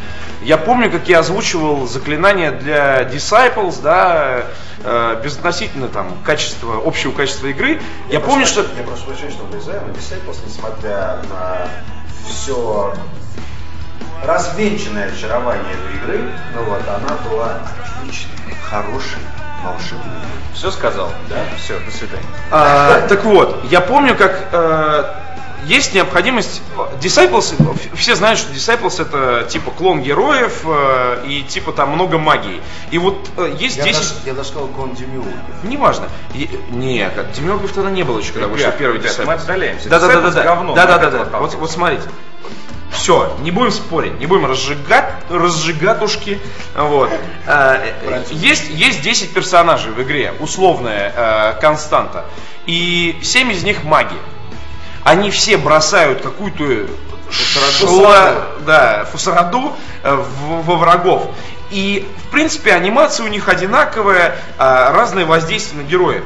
Я 0.42 0.58
помню, 0.58 0.92
как 0.92 1.08
я 1.08 1.20
озвучивал 1.20 1.88
заклинания 1.88 2.52
для 2.52 3.02
Disciples, 3.04 3.82
да, 3.82 4.46
э, 4.84 5.22
безотносительно 5.24 5.88
там 5.88 6.18
качества, 6.24 6.82
общего 6.86 7.12
качества 7.12 7.48
игры. 7.48 7.82
Я, 8.10 8.16
я 8.16 8.20
помню, 8.20 8.46
что... 8.46 8.62
Я 8.62 8.84
прошу 8.84 9.06
прощения, 9.06 9.32
что 9.32 9.44
влезаю, 9.46 9.82
но 9.88 9.94
Disciples, 9.94 10.38
несмотря 10.46 11.20
на 11.30 11.68
все 12.28 12.94
развенчанное 14.24 15.12
очарование 15.12 15.74
этой 15.74 15.96
игры, 15.98 16.32
ну 16.56 16.64
вот, 16.66 16.82
она 16.88 17.18
была 17.30 17.62
отличной, 18.00 18.56
хорошей, 18.70 19.20
волшебной. 19.72 20.06
Все 20.54 20.72
сказал? 20.72 21.12
Да. 21.30 21.38
Все, 21.58 21.80
до 21.80 21.92
свидания. 21.92 22.26
А, 22.52 23.08
так 23.08 23.24
вот, 23.26 23.66
я 23.70 23.82
помню, 23.82 24.16
как 24.16 24.48
э, 24.52 25.04
есть 25.66 25.94
необходимость... 25.94 26.62
Disciples, 27.02 27.54
все 27.96 28.16
знают, 28.16 28.40
что 28.40 28.52
Disciples 28.52 29.02
это 29.02 29.48
типа 29.50 29.72
клон 29.72 30.02
героев 30.02 30.62
э, 30.66 31.24
и 31.28 31.44
типа 31.44 31.72
там 31.72 31.92
много 31.92 32.18
магии. 32.18 32.62
И 32.92 32.98
вот 32.98 33.30
э, 33.38 33.56
есть 33.60 33.78
я 33.78 33.84
10... 33.84 34.00
Даже, 34.00 34.14
я 34.26 34.34
даже 34.34 34.50
сказал 34.50 34.68
клон 34.68 34.94
Демиургов. 34.94 35.34
Неважно. 35.64 36.08
И, 36.34 36.50
нет, 36.72 37.14
Демиургов 37.34 37.72
тогда 37.72 37.90
не 37.90 38.04
было 38.04 38.20
еще, 38.20 38.32
когда 38.32 38.48
вышел 38.48 38.72
первый 38.78 39.00
Disciples. 39.00 39.26
Мы 39.26 39.34
отдаляемся. 39.34 39.90
Да, 39.90 40.00
да, 40.00 40.08
да, 40.08 40.22
да, 40.22 40.32
да. 40.32 40.74
Да, 40.76 40.86
да, 40.86 40.98
да, 40.98 41.26
да. 41.26 41.40
Вот, 41.40 41.54
вот 41.56 41.72
смотрите. 41.72 42.04
Все, 42.96 43.36
не 43.42 43.52
будем 43.52 43.72
спорить, 43.72 44.20
не 44.20 44.26
будем 44.26 44.46
разжигать, 44.46 45.14
разжигатушки. 45.30 46.40
Вот. 46.76 47.12
Э, 47.46 48.24
есть, 48.32 48.70
есть 48.70 49.02
10 49.02 49.34
персонажей 49.34 49.92
в 49.92 50.02
игре, 50.02 50.34
условная 50.40 51.14
э, 51.16 51.60
константа. 51.62 52.26
И 52.66 53.20
7 53.22 53.52
из 53.52 53.64
них 53.64 53.84
маги 53.84 54.16
они 55.04 55.30
все 55.30 55.58
бросают 55.58 56.22
какую-то 56.22 56.88
шла, 57.32 58.48
да, 58.66 59.06
фусараду 59.06 59.76
э, 60.04 60.24
во 60.64 60.76
врагов. 60.76 61.28
И, 61.70 62.08
в 62.28 62.32
принципе, 62.32 62.74
анимация 62.74 63.26
у 63.26 63.30
них 63.30 63.50
одинаковая, 63.50 64.38
а, 64.58 64.92
разные 64.92 65.26
воздействия 65.26 65.80
на 65.80 65.84
героев. 65.84 66.24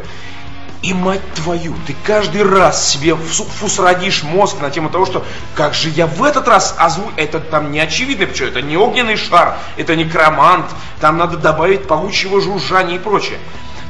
И, 0.81 0.93
мать 0.93 1.21
твою, 1.35 1.75
ты 1.85 1.95
каждый 2.05 2.41
раз 2.43 2.91
себе 2.91 3.13
фусрадишь 3.15 4.23
мозг 4.23 4.61
на 4.61 4.69
тему 4.69 4.89
того, 4.89 5.05
что 5.05 5.25
как 5.53 5.73
же 5.73 5.89
я 5.89 6.07
в 6.07 6.23
этот 6.23 6.47
раз 6.47 6.73
озву... 6.77 7.11
Это 7.17 7.41
там 7.41 7.71
не 7.71 7.81
очевидно, 7.81 8.27
почему 8.27 8.47
это 8.47 8.61
не 8.61 8.77
огненный 8.77 9.17
шар, 9.17 9.57
это 9.75 9.97
не 9.97 10.05
кромант, 10.05 10.67
там 11.01 11.17
надо 11.17 11.35
добавить 11.35 11.85
паучьего 11.85 12.39
жужжания 12.39 12.95
и 12.95 12.99
прочее. 12.99 13.39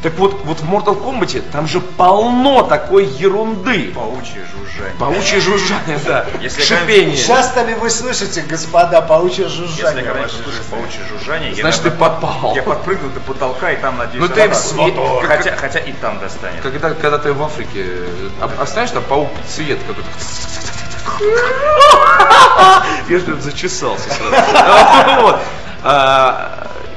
Так 0.01 0.13
вот, 0.13 0.45
вот 0.45 0.59
в 0.61 0.73
Mortal 0.73 0.97
Kombat 1.01 1.43
там 1.51 1.67
же 1.67 1.81
полно 1.81 2.63
такой 2.63 3.05
ерунды. 3.05 3.91
Паучье 3.93 4.45
жужжание. 4.45 4.95
Паучье 4.97 5.41
жужжание, 5.41 5.99
да. 6.05 6.25
Если 6.39 6.61
Шипение. 6.61 7.17
Часто 7.17 7.63
ли 7.63 7.73
вы 7.73 7.89
слышите, 7.89 8.41
господа, 8.41 9.01
паучье 9.01 9.49
жужжание? 9.49 10.03
Если 10.03 10.09
когда 10.09 10.29
слышишь 10.29 10.63
паучье 10.71 11.01
жужжание, 11.09 11.53
значит 11.53 11.81
ты 11.83 11.91
подпал. 11.91 12.53
Я 12.55 12.63
подпрыгну 12.63 13.09
до 13.09 13.19
потолка 13.19 13.71
и 13.71 13.75
там 13.75 13.97
надеюсь. 13.97 14.21
Ну 14.21 14.29
ты 14.29 14.49
хотя, 15.27 15.57
хотя 15.57 15.79
и 15.79 15.91
там 15.91 16.19
достанет. 16.19 16.61
Когда, 16.61 16.91
когда 16.91 17.17
ты 17.17 17.33
в 17.33 17.43
Африке 17.43 17.85
останешь 18.57 18.91
там 18.91 19.03
паук 19.03 19.29
цвет 19.47 19.79
какой-то. 19.85 20.09
Я 23.09 23.19
что 23.19 23.35
зачесался 23.41 24.09
сразу. 24.09 24.35
Вот. 25.21 25.39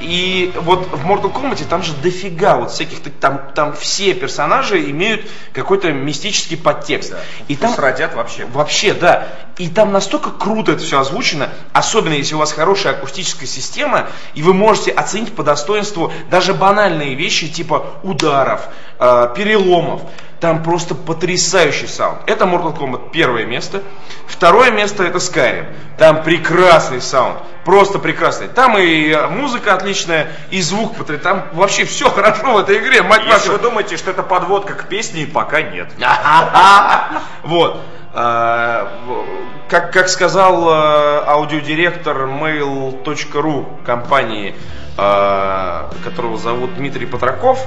И 0.03 0.53
вот 0.57 0.89
в 0.89 1.07
Mortal 1.07 1.33
Kombat 1.33 1.65
там 1.69 1.83
же 1.83 1.93
дофига 1.95 2.57
вот 2.57 2.73
всяких, 2.73 2.99
там, 3.21 3.41
там 3.55 3.73
все 3.75 4.15
персонажи 4.15 4.91
имеют 4.91 5.29
какой-то 5.53 5.93
мистический 5.93 6.57
подтекст. 6.57 7.13
Да. 7.13 7.19
И 7.49 7.55
То 7.55 7.63
там 7.63 7.75
родят 7.77 8.15
вообще. 8.15 8.45
Вообще, 8.47 8.95
да. 8.95 9.29
И 9.59 9.69
там 9.69 9.93
настолько 9.93 10.31
круто 10.31 10.73
это 10.73 10.83
все 10.83 10.99
озвучено, 10.99 11.51
особенно 11.73 12.15
если 12.15 12.35
у 12.35 12.39
вас 12.39 12.53
хорошая 12.53 12.95
акустическая 12.95 13.47
система, 13.47 14.09
и 14.35 14.43
вы 14.43 14.55
можете 14.55 14.91
оценить 14.91 15.35
по 15.35 15.45
достоинству 15.45 16.13
даже 16.31 16.53
банальные 16.53 17.15
вещи 17.15 17.49
типа 17.49 17.87
ударов, 18.03 18.69
э, 18.99 19.29
переломов. 19.37 20.03
Там 20.43 20.63
просто 20.63 20.95
потрясающий 20.97 21.87
саунд. 21.87 22.19
Это 22.27 22.45
Mortal 22.47 22.77
Kombat 22.77 23.11
первое 23.13 23.47
место. 23.47 23.81
Второе 24.27 24.73
место 24.73 25.05
это 25.05 25.19
Skyrim. 25.19 25.67
Там 25.97 26.23
прекрасный 26.25 27.01
саунд. 27.01 27.39
Просто 27.65 28.01
прекрасный. 28.01 28.49
Там 28.49 28.77
и 28.77 29.15
музыка 29.31 29.73
отличная, 29.75 30.33
и 30.51 30.61
звук. 30.61 30.97
Там 31.23 31.45
вообще 31.53 31.85
все 31.85 32.11
хорошо 32.11 32.55
в 32.55 32.59
этой 32.59 32.79
игре. 32.79 33.03
Мать 33.03 33.21
Если 33.25 33.51
вашу. 33.51 33.53
вы 33.53 33.59
думаете, 33.61 33.97
что 33.97 34.11
это 34.11 34.25
подводка 34.25 34.75
к 34.75 34.89
песне, 34.89 35.27
пока 35.33 35.63
нет. 35.63 35.89
Вот. 37.45 37.81
В- 38.13 39.25
Как, 39.69 39.93
как 39.93 40.09
сказал 40.09 40.69
э, 40.69 41.25
аудиодиректор 41.29 42.27
mail.ru 42.27 43.85
компании, 43.87 44.55
э, 44.99 45.83
которого 46.05 46.37
зовут 46.37 46.75
Дмитрий 46.75 47.07
Патраков, 47.07 47.59
э, 47.65 47.67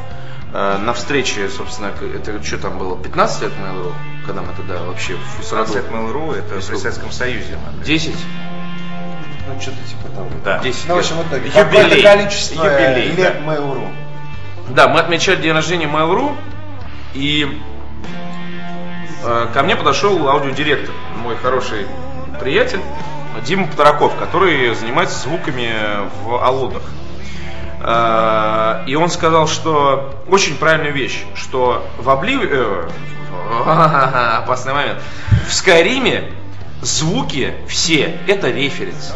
на 0.54 0.94
встрече, 0.94 1.50
собственно, 1.50 1.92
это 2.16 2.42
что 2.44 2.58
там 2.58 2.78
было, 2.78 2.98
15 2.98 3.42
лет 3.42 3.52
Mail.ru, 3.54 3.94
когда 4.26 4.42
мы 4.42 4.54
тогда 4.56 4.82
вообще 4.84 5.16
в 5.16 5.20
Фусраду? 5.38 5.74
Sunset 5.74 5.92
Mail.ru 5.92 6.34
это 6.36 6.56
при 6.56 6.62
Советском 6.78 7.12
Союзе. 7.12 7.58
10? 7.84 8.16
Ну, 9.48 9.62
что-то 9.62 9.78
типа 9.88 10.16
того. 10.16 10.28
Да. 10.44 10.60
10 10.60 10.88
Ну, 10.88 10.94
в 10.94 10.98
лет. 10.98 11.06
общем, 11.06 11.16
в 11.18 11.28
итоге 11.28 11.48
Юбилей. 11.48 11.64
какое-то 11.64 12.02
количество 12.02 12.66
Юбилей, 12.66 13.12
лет 13.12 13.38
да. 13.46 13.52
Mail.ru. 13.52 13.88
Да, 14.70 14.88
мы 14.88 15.00
отмечали 15.00 15.42
день 15.42 15.52
рождения 15.54 15.86
Mail.ru, 15.88 16.36
и 17.14 17.62
э, 19.24 19.48
ко 19.54 19.64
мне 19.64 19.76
подошел 19.76 20.28
аудиодиректор, 20.28 20.94
мой 21.18 21.36
хороший 21.36 21.86
приятель, 22.40 22.82
Дима 23.46 23.68
Патраков, 23.68 24.16
который 24.18 24.74
занимается 24.74 25.20
звуками 25.20 25.70
в 26.24 26.42
Алодах. 26.44 26.84
Э, 27.88 28.84
И 28.88 28.96
он 28.96 29.10
сказал, 29.10 29.48
что 29.48 30.16
очень 30.28 30.56
правильную 30.58 30.94
вещь, 30.94 31.24
что 31.36 31.86
в 32.00 32.10
Обливе... 32.10 32.50
э, 32.52 32.90
Опасный 34.44 34.74
момент. 34.74 35.00
В 35.48 35.54
Скайриме 35.54 36.32
звуки 36.82 37.54
все 37.68 38.18
это 38.28 38.50
референс. 38.50 39.14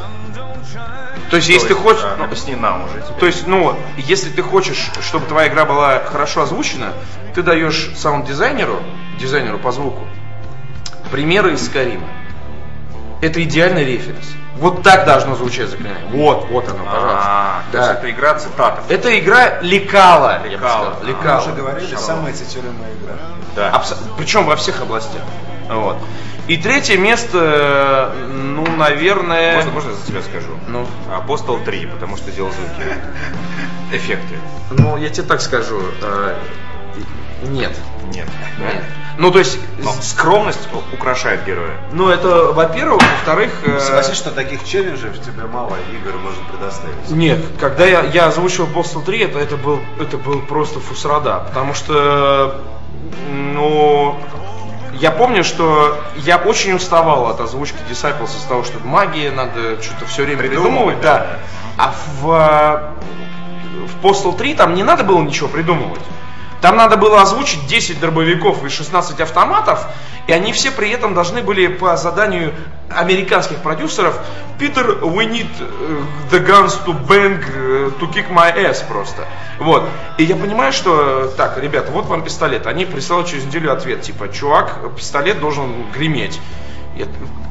То 1.31 1.35
есть, 1.37 1.49
если 1.49 1.69
ты 1.69 1.75
хочешь... 1.75 2.03
А, 2.03 2.15
ну, 2.17 2.23
Объясни 2.25 2.55
нам 2.55 2.85
уже 2.85 3.01
теперь. 3.01 3.19
то 3.19 3.25
есть, 3.27 3.47
ну, 3.47 3.75
если 3.97 4.29
ты 4.29 4.41
хочешь, 4.41 4.89
чтобы 5.01 5.25
твоя 5.27 5.47
игра 5.47 5.65
была 5.65 5.99
хорошо 5.99 6.41
озвучена, 6.41 6.93
ты 7.35 7.43
даешь 7.43 7.91
саунд-дизайнеру, 7.95 8.79
дизайнеру 9.19 9.59
по 9.59 9.71
звуку, 9.71 10.07
примеры 11.11 11.53
из 11.53 11.65
Скарима. 11.65 12.07
Это 13.21 13.43
идеальный 13.43 13.83
референс. 13.83 14.25
Вот 14.57 14.83
так 14.83 15.05
должно 15.05 15.35
звучать 15.35 15.69
заклинание. 15.69 16.05
Вот, 16.11 16.47
вот 16.49 16.67
оно, 16.69 16.83
пожалуйста. 16.83 17.19
А, 17.21 17.61
то 17.71 17.77
есть 17.77 17.89
Да. 17.89 17.93
это 17.95 18.11
игра 18.11 18.33
цитатов. 18.35 18.83
Это 18.89 19.19
игра 19.19 19.59
лекала, 19.61 20.41
я 20.43 20.49
Лекала. 20.49 20.69
сказал. 20.69 20.93
А, 20.93 20.99
Мы 21.03 21.07
Лекала. 21.09 21.41
уже 21.41 21.51
говорили, 21.53 21.95
самая 21.95 22.33
цитируемая 22.33 22.91
игра. 23.01 23.13
Да. 23.55 23.83
Причем 24.17 24.45
во 24.45 24.55
всех 24.55 24.81
областях. 24.81 25.21
Вот. 25.69 25.97
И 26.47 26.57
третье 26.57 26.97
место, 26.97 28.11
ну, 28.31 28.65
наверное... 28.75 29.55
Можно, 29.57 29.71
можно 29.71 29.89
я 29.91 29.95
за 29.95 30.05
тебя 30.07 30.21
скажу? 30.23 30.49
Ну. 30.67 30.85
Апостол 31.13 31.59
3, 31.59 31.85
потому 31.87 32.17
что 32.17 32.31
делал 32.31 32.51
звуки. 32.51 32.89
Эффекты. 33.91 34.35
Ну, 34.71 34.97
я 34.97 35.09
тебе 35.09 35.27
так 35.27 35.41
скажу. 35.41 35.79
э, 36.01 36.35
нет. 37.43 37.71
Нет. 38.13 38.27
Нет. 38.59 38.83
Ну, 39.19 39.31
то 39.31 39.39
есть, 39.39 39.59
Но 39.83 39.91
скромность 40.01 40.69
украшает 40.93 41.43
героя. 41.43 41.77
Ну, 41.91 42.07
это, 42.07 42.53
во-первых, 42.53 43.01
во-вторых... 43.01 43.51
э, 43.65 43.77
Согласись, 43.81 44.15
что 44.15 44.31
таких 44.31 44.63
челленджей 44.63 45.11
тебе 45.11 45.43
мало 45.43 45.75
игр 45.91 46.17
можно 46.17 46.41
предоставить. 46.49 47.09
Нет, 47.09 47.39
когда 47.59 47.85
я, 47.85 48.03
я 48.03 48.27
озвучил 48.27 48.65
Postal 48.65 49.03
3, 49.03 49.19
это, 49.19 49.39
это, 49.39 49.57
был, 49.57 49.81
это 49.99 50.17
был 50.17 50.41
просто 50.41 50.79
фусрада, 50.79 51.43
потому 51.49 51.73
что, 51.73 52.61
ну, 53.29 54.17
я 54.93 55.11
помню, 55.11 55.43
что 55.43 55.99
я 56.15 56.37
очень 56.37 56.71
уставал 56.73 57.27
от 57.27 57.41
озвучки 57.41 57.77
Disciples 57.89 58.37
из 58.37 58.43
того, 58.43 58.63
что 58.63 58.79
магия, 58.85 59.31
надо 59.31 59.81
что-то 59.81 60.05
все 60.05 60.23
время 60.23 60.39
Придумывать, 60.39 60.99
придумывать, 60.99 61.01
да. 61.01 61.39
А 61.77 61.93
в, 62.21 62.95
в 63.85 64.05
Postal 64.05 64.37
3 64.37 64.55
там 64.55 64.75
не 64.75 64.83
надо 64.83 65.03
было 65.03 65.21
ничего 65.21 65.49
придумывать. 65.49 65.99
Там 66.61 66.75
надо 66.75 66.97
было 66.97 67.21
озвучить 67.21 67.67
10 67.67 67.99
дробовиков 67.99 68.63
и 68.65 68.69
16 68.69 69.19
автоматов, 69.21 69.85
и 70.27 70.33
они 70.33 70.51
все 70.53 70.71
при 70.71 70.89
этом 70.89 71.13
должны 71.13 71.41
были 71.41 71.67
по 71.67 71.95
заданию 71.95 72.53
американских 72.89 73.57
продюсеров 73.57 74.19
Питер, 74.59 74.99
we 75.01 75.25
need 75.25 75.47
э, 75.57 76.01
the 76.31 76.45
guns 76.45 76.77
to 76.85 76.93
bang, 77.07 77.41
э, 77.55 77.91
to 77.97 78.11
kick 78.11 78.29
my 78.29 78.53
ass 78.53 78.83
просто. 78.85 79.25
Вот. 79.57 79.87
И 80.17 80.25
я 80.25 80.35
понимаю, 80.35 80.73
что, 80.73 81.31
так, 81.37 81.57
ребята, 81.57 81.91
вот 81.91 82.07
вам 82.07 82.23
пистолет. 82.23 82.67
Они 82.67 82.85
присылают 82.85 83.29
через 83.29 83.45
неделю 83.45 83.71
ответ, 83.71 84.01
типа, 84.01 84.27
чувак, 84.27 84.75
пистолет 84.97 85.39
должен 85.39 85.89
греметь. 85.91 86.41
Я, 86.95 87.05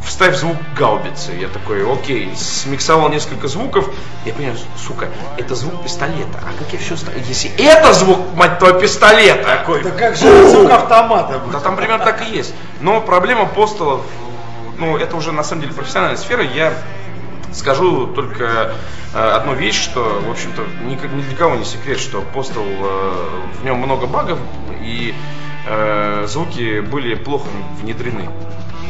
вставь 0.04 0.36
звук 0.36 0.56
гаубицы. 0.76 1.32
Я 1.32 1.48
такой, 1.48 1.90
окей, 1.90 2.34
смиксовал 2.36 3.08
несколько 3.08 3.48
звуков. 3.48 3.88
Я 4.24 4.32
понимаю, 4.32 4.58
сука, 4.76 5.08
это 5.36 5.54
звук 5.54 5.82
пистолета. 5.82 6.38
А 6.42 6.58
как 6.58 6.72
я 6.72 6.78
все 6.78 6.96
ставлю? 6.96 7.20
Если 7.26 7.50
это 7.56 7.92
звук, 7.92 8.18
мать 8.34 8.58
твоего, 8.58 8.80
пистолета. 8.80 9.44
Такой. 9.44 9.82
Да 9.82 9.90
как 9.90 10.16
же 10.16 10.48
звук 10.48 10.70
автомата 10.70 11.40
Да 11.52 11.60
там 11.60 11.76
примерно 11.76 12.04
так 12.04 12.22
и 12.22 12.36
есть. 12.36 12.54
Но 12.80 13.00
проблема 13.00 13.46
постолов, 13.46 14.02
ну, 14.78 14.96
это 14.96 15.16
уже 15.16 15.32
на 15.32 15.42
самом 15.42 15.62
деле 15.62 15.74
профессиональная 15.74 16.18
сфера. 16.18 16.42
Я 16.42 16.72
скажу 17.52 18.06
только 18.08 18.72
э, 19.14 19.18
одну 19.18 19.54
вещь, 19.54 19.82
что, 19.82 20.22
в 20.26 20.30
общем-то, 20.30 20.62
ни, 20.84 20.94
ни 20.94 21.22
для 21.22 21.36
кого 21.36 21.56
не 21.56 21.64
секрет, 21.64 21.98
что 21.98 22.22
постол, 22.22 22.64
э, 22.64 23.12
в 23.60 23.64
нем 23.64 23.78
много 23.78 24.06
багов, 24.06 24.38
и 24.80 25.14
э, 25.66 26.26
звуки 26.28 26.80
были 26.80 27.14
плохо 27.14 27.48
внедрены 27.80 28.28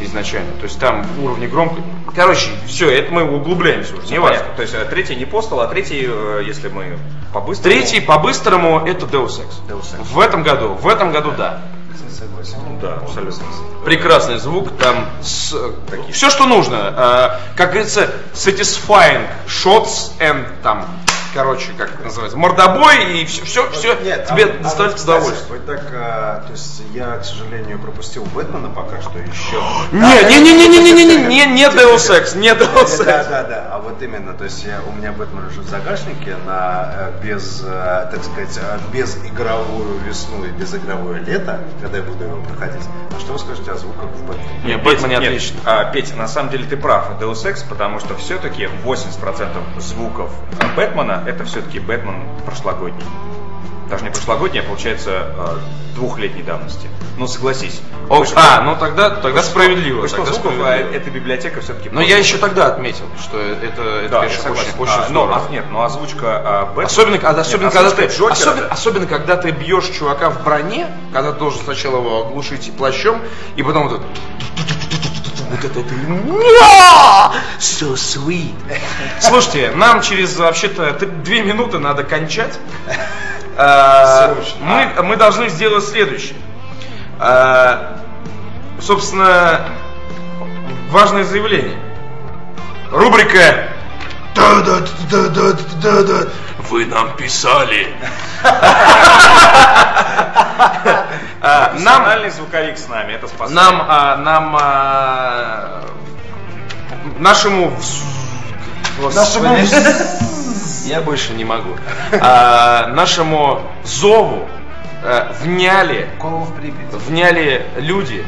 изначально. 0.03 0.53
То 0.53 0.65
есть 0.65 0.79
там 0.79 1.07
уровни 1.23 1.47
громкости. 1.47 1.83
Короче, 2.15 2.51
все, 2.67 2.91
это 2.91 3.13
мы 3.13 3.25
углубляемся 3.25 3.95
уже. 3.97 4.09
Не 4.09 4.19
важно. 4.19 4.47
То 4.57 4.63
есть 4.63 4.75
э, 4.75 4.85
третий 4.85 5.17
не 5.17 5.25
постол, 5.25 5.61
а 5.61 5.69
третий, 5.69 6.07
э, 6.09 6.43
если 6.47 6.69
мы 6.69 6.99
по-быстрому... 7.33 7.75
Третий 7.75 8.01
по-быстрому 8.01 8.87
это 8.87 9.07
Deus 9.07 9.41
Ex. 9.41 9.47
Deus 9.69 9.95
Ex. 9.95 10.03
В 10.03 10.21
этом 10.21 10.43
году, 10.43 10.75
в 10.75 10.89
этом 10.89 11.13
году 11.13 11.33
да. 11.37 11.63
Согласен. 12.19 12.57
Ну 12.67 12.79
да, 12.81 12.95
абсолютно. 12.95 13.45
Прекрасный 13.85 14.39
звук, 14.39 14.77
там 14.77 15.07
все, 15.21 16.31
что 16.31 16.47
нужно. 16.47 17.39
Э, 17.55 17.57
как 17.57 17.71
говорится, 17.71 18.11
satisfying 18.35 19.27
shots 19.47 20.13
and 20.19 20.47
там, 20.63 20.87
короче, 21.35 21.73
как 21.77 21.95
это 21.95 22.05
называется, 22.05 22.39
мордобой 22.39 23.21
и 23.21 23.27
все, 23.27 23.45
все, 23.45 23.71
все 23.71 23.95
Нет, 24.03 24.27
тебе 24.27 24.45
а- 24.45 24.49
а 24.49 24.53
вот, 24.53 24.67
кстати, 24.67 25.03
удовольствие. 25.03 25.59
Вот 25.59 25.67
так, 25.67 25.83
а, 25.93 26.43
то 26.47 26.53
есть 26.53 26.83
я, 26.93 27.17
к 27.19 27.25
сожалению, 27.25 27.79
пропустил 27.79 28.25
Бэтмена 28.35 28.71
пока 28.71 29.01
что 29.01 29.19
еще. 29.19 29.63
Не, 29.93 30.01
не, 30.29 30.41
не, 30.41 30.55
не, 30.55 30.69
не, 30.69 30.81
не, 30.81 30.93
не, 30.93 31.05
не, 31.05 31.27
не, 31.27 31.47
не 31.47 31.65
Deus 31.69 32.11
Ex, 32.11 32.37
не 32.37 32.49
Deus 32.51 33.05
Да, 33.05 33.21
Ex. 33.23 33.29
да, 33.31 33.43
да. 33.45 33.69
А 33.73 33.79
вот 33.79 34.01
именно, 34.03 34.35
то 34.35 34.45
есть 34.45 34.65
я, 34.65 34.81
у 34.87 34.93
меня 34.93 35.13
Бэтмен 35.13 35.47
лежит 35.49 35.65
в 35.65 35.69
загашнике 35.69 36.37
на 36.47 36.93
э, 36.93 37.13
без, 37.23 37.63
э, 37.65 38.09
так 38.11 38.23
сказать, 38.25 38.59
э, 38.61 38.79
без 38.93 39.17
игровую 39.25 39.99
весну 40.07 40.45
и 40.45 40.49
без 40.51 40.75
игровое 40.75 41.21
лето, 41.21 41.61
когда 41.81 41.99
я 41.99 42.03
буду 42.05 42.25
его 42.25 42.43
проходить. 42.43 42.83
А 43.17 43.21
что 43.21 43.33
вы 43.33 43.39
скажете 43.39 43.71
о 43.73 43.77
звуках 43.77 44.11
в 44.11 44.25
Бэтмене? 44.27 44.49
Не, 44.65 44.75
Петь, 44.75 44.85
Бэтмен 44.85 45.11
нет, 45.11 45.23
отлично. 45.23 45.61
а, 45.65 45.85
Петь, 45.93 46.17
на 46.17 46.29
самом 46.29 46.51
деле 46.51 46.65
ты 46.65 46.77
прав, 46.77 47.11
Deus 47.21 47.45
Ex, 47.45 47.65
потому 47.69 47.99
что 48.01 48.15
все-таки 48.17 48.69
80% 48.85 49.47
звуков 49.81 50.31
а, 50.61 50.67
Бэтмена 50.77 51.18
это 51.27 51.45
все-таки 51.45 51.79
Бэтмен 51.81 52.23
прошлогодний. 52.45 53.05
Даже 53.89 54.05
не 54.05 54.11
прошлогодний, 54.11 54.61
а 54.61 54.65
получается 54.65 55.11
э, 55.35 55.57
двухлетней 55.95 56.43
давности. 56.43 56.89
Ну 57.17 57.27
согласись. 57.27 57.81
О, 58.11 58.21
Вышел- 58.23 58.35
а, 58.37 58.61
ну 58.61 58.77
тогда, 58.77 59.11
тогда 59.11 59.43
справедливо. 59.43 60.03
вышел 60.03 60.19
тогда 60.19 60.33
звуков, 60.33 60.53
а 60.53 60.57
справедливо. 60.61 60.95
эта 60.95 61.11
библиотека 61.11 61.61
все-таки. 61.63 61.89
Но 61.91 62.03
я 62.03 62.19
еще 62.19 62.37
тогда 62.37 62.67
отметил, 62.67 63.07
что 63.19 63.39
это, 63.41 63.83
это 63.83 64.09
да, 64.11 64.21
конечно, 64.21 64.53
очень, 64.53 64.63
очень 64.79 64.93
А, 64.93 64.99
но, 65.01 65.25
здорово. 65.27 65.43
а, 65.49 65.53
нет, 65.53 65.65
но 65.71 65.85
озвучка 65.85 66.27
а, 66.45 66.67
Бэтмена... 66.67 66.87
Особенно, 66.87 67.15
Нет, 67.15 67.25
особенно, 67.25 67.71
когда 67.71 67.91
ты, 67.91 68.07
Джокера, 68.07 68.33
особенно, 68.33 68.63
да. 68.63 68.69
особенно, 68.69 69.07
когда 69.07 69.37
ты 69.37 69.51
бьешь 69.53 69.87
чувака 69.89 70.31
в 70.31 70.45
броне, 70.45 70.87
когда 71.13 71.33
ты 71.33 71.39
должен 71.39 71.63
сначала 71.65 71.97
его 71.97 72.27
оглушить 72.27 72.71
плащом, 72.77 73.21
и 73.57 73.63
потом 73.63 73.89
вот 73.89 74.01
это... 74.01 74.05
Вот 75.51 75.65
это, 75.65 75.81
«Ня! 75.81 77.33
So 77.59 77.95
sweet. 77.95 78.55
Слушайте, 79.21 79.73
нам 79.75 80.03
через 80.03 80.37
вообще-то 80.37 80.93
две 81.07 81.43
минуты 81.43 81.79
надо 81.79 82.05
кончать. 82.05 82.59
Срочно. 83.57 84.61
Мы, 84.61 85.03
мы 85.03 85.17
должны 85.17 85.49
сделать 85.49 85.85
следующее. 85.85 86.37
А, 87.19 87.99
Собственно, 88.81 89.61
важное 90.91 91.25
заявление. 91.25 91.79
Рубрика 92.93 93.69
да 94.39 94.61
да 94.61 94.81
да 95.11 95.29
да 95.29 95.53
да 95.83 96.03
да 96.03 96.29
Вы 96.71 96.87
нам 96.87 97.17
писали. 97.17 97.95
Профессиональный 101.41 102.31
звуковик 102.31 102.79
с 102.79 102.89
нами, 102.89 103.13
это 103.15 103.29
спасает. 103.29 103.55
Нам, 103.55 103.79
нам, 104.25 104.53
нашему 107.19 107.73
Нашему... 109.15 109.57
Я 110.85 111.01
больше 111.03 111.33
не 111.35 111.45
могу. 111.45 111.77
Нашему 112.11 113.63
зову 113.85 114.49
вняли, 115.41 116.09
вняли 117.07 117.67
люди 117.77 118.27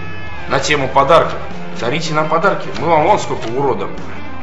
на 0.48 0.60
тему 0.60 0.88
подарков. 0.88 1.38
Дарите 1.80 2.14
нам 2.14 2.28
подарки. 2.28 2.68
Мы 2.78 2.88
вам 2.88 3.04
вон 3.04 3.18
сколько 3.18 3.48
уродов 3.48 3.90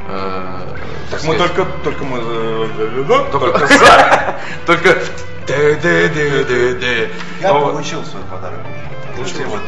э, 0.08 0.78
так 1.12 1.24
Мы 1.24 1.38
только, 1.38 1.66
только 1.84 2.04
мы... 2.04 2.20
э, 2.22 3.26
только 3.32 3.68
за. 3.68 4.36
Только. 4.66 4.98
Я 7.40 7.54
Вот. 7.54 7.72
получил 7.72 8.04
свой 8.06 8.24
подарок. 8.24 8.60
Получил? 9.16 9.48
Вот, 9.48 9.62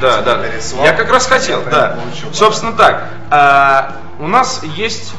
да. 0.00 0.22
Да, 0.22 0.22
да. 0.22 0.44
Я 0.84 0.92
как 0.92 1.10
раз 1.10 1.26
хотел, 1.26 1.62
да. 1.70 1.98
Собственно 2.32 2.72
так. 2.72 3.08
а, 3.30 3.96
у 4.18 4.26
нас 4.26 4.62
есть. 4.62 5.12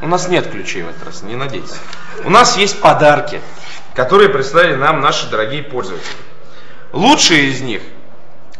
У 0.00 0.06
нас 0.06 0.28
нет 0.28 0.50
ключей 0.50 0.82
в 0.82 0.90
этот 0.90 1.06
раз, 1.06 1.22
не 1.22 1.34
надейтесь. 1.34 1.76
У 2.24 2.30
нас 2.30 2.56
есть 2.56 2.80
подарки, 2.80 3.40
которые 3.94 4.28
прислали 4.28 4.74
нам 4.76 5.00
наши 5.00 5.28
дорогие 5.28 5.62
пользователи. 5.62 6.06
Лучшие 6.92 7.48
из 7.48 7.60
них 7.60 7.82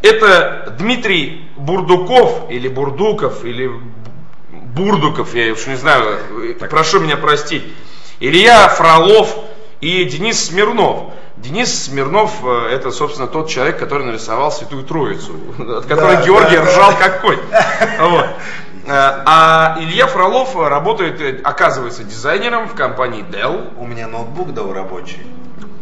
это 0.03 0.75
Дмитрий 0.79 1.49
Бурдуков 1.57 2.51
или 2.51 2.69
Бурдуков 2.69 3.45
или 3.45 3.71
Бурдуков, 4.79 5.35
я 5.35 5.53
уж 5.53 5.67
не 5.67 5.75
знаю, 5.77 6.21
прошу 6.71 7.01
меня 7.01 7.17
простить. 7.17 7.65
Илья 8.21 8.69
Фролов 8.69 9.35
и 9.81 10.05
Денис 10.05 10.47
Смирнов. 10.47 11.13
Денис 11.37 11.85
Смирнов 11.85 12.33
э, 12.45 12.69
это, 12.73 12.91
собственно, 12.91 13.29
тот 13.29 13.49
человек, 13.49 13.79
который 13.79 14.05
нарисовал 14.07 14.51
Святую 14.51 14.85
Троицу, 14.85 15.33
от 15.59 15.87
которой 15.87 16.17
Да, 16.17 16.23
Георгий 16.23 16.57
да, 16.57 16.65
да. 16.65 16.71
ржал 16.71 16.93
как 16.99 17.21
конь. 17.21 17.39
Вот. 18.01 18.27
Э, 18.87 19.23
А 19.25 19.77
Илья 19.81 20.07
Фролов 20.09 20.57
работает, 20.57 21.21
э, 21.21 21.41
оказывается, 21.45 22.03
дизайнером 22.03 22.69
в 22.69 22.75
компании 22.75 23.25
Dell. 23.31 23.73
У 23.77 23.87
меня 23.87 24.09
ноутбук 24.09 24.53
дал 24.53 24.73
рабочий. 24.73 25.25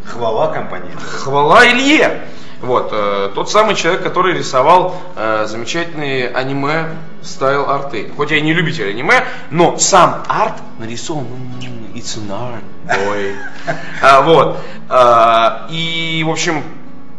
Хвала 0.05 0.49
компании. 0.49 0.91
Хвала 1.01 1.67
Илье! 1.67 2.29
Вот, 2.61 2.89
э, 2.91 3.31
тот 3.35 3.51
самый 3.51 3.75
человек, 3.75 4.03
который 4.03 4.33
рисовал 4.37 4.97
э, 5.15 5.45
замечательные 5.47 6.29
аниме 6.29 6.89
стайл 7.23 7.69
арты. 7.69 8.11
Хоть 8.17 8.31
я 8.31 8.39
и 8.39 8.41
не 8.41 8.55
любитель 8.55 8.89
аниме, 8.89 9.25
но 9.51 9.77
сам 9.77 10.23
арт 10.27 10.55
нарисован, 10.79 11.27
м, 11.27 11.91
it's 11.95 12.17
an 12.19 12.31
art, 12.31 12.63
boy. 12.87 13.37
А, 14.03 14.23
вот. 14.23 14.59
А, 14.89 15.67
и, 15.71 16.25
в 16.27 16.31
общем, 16.31 16.63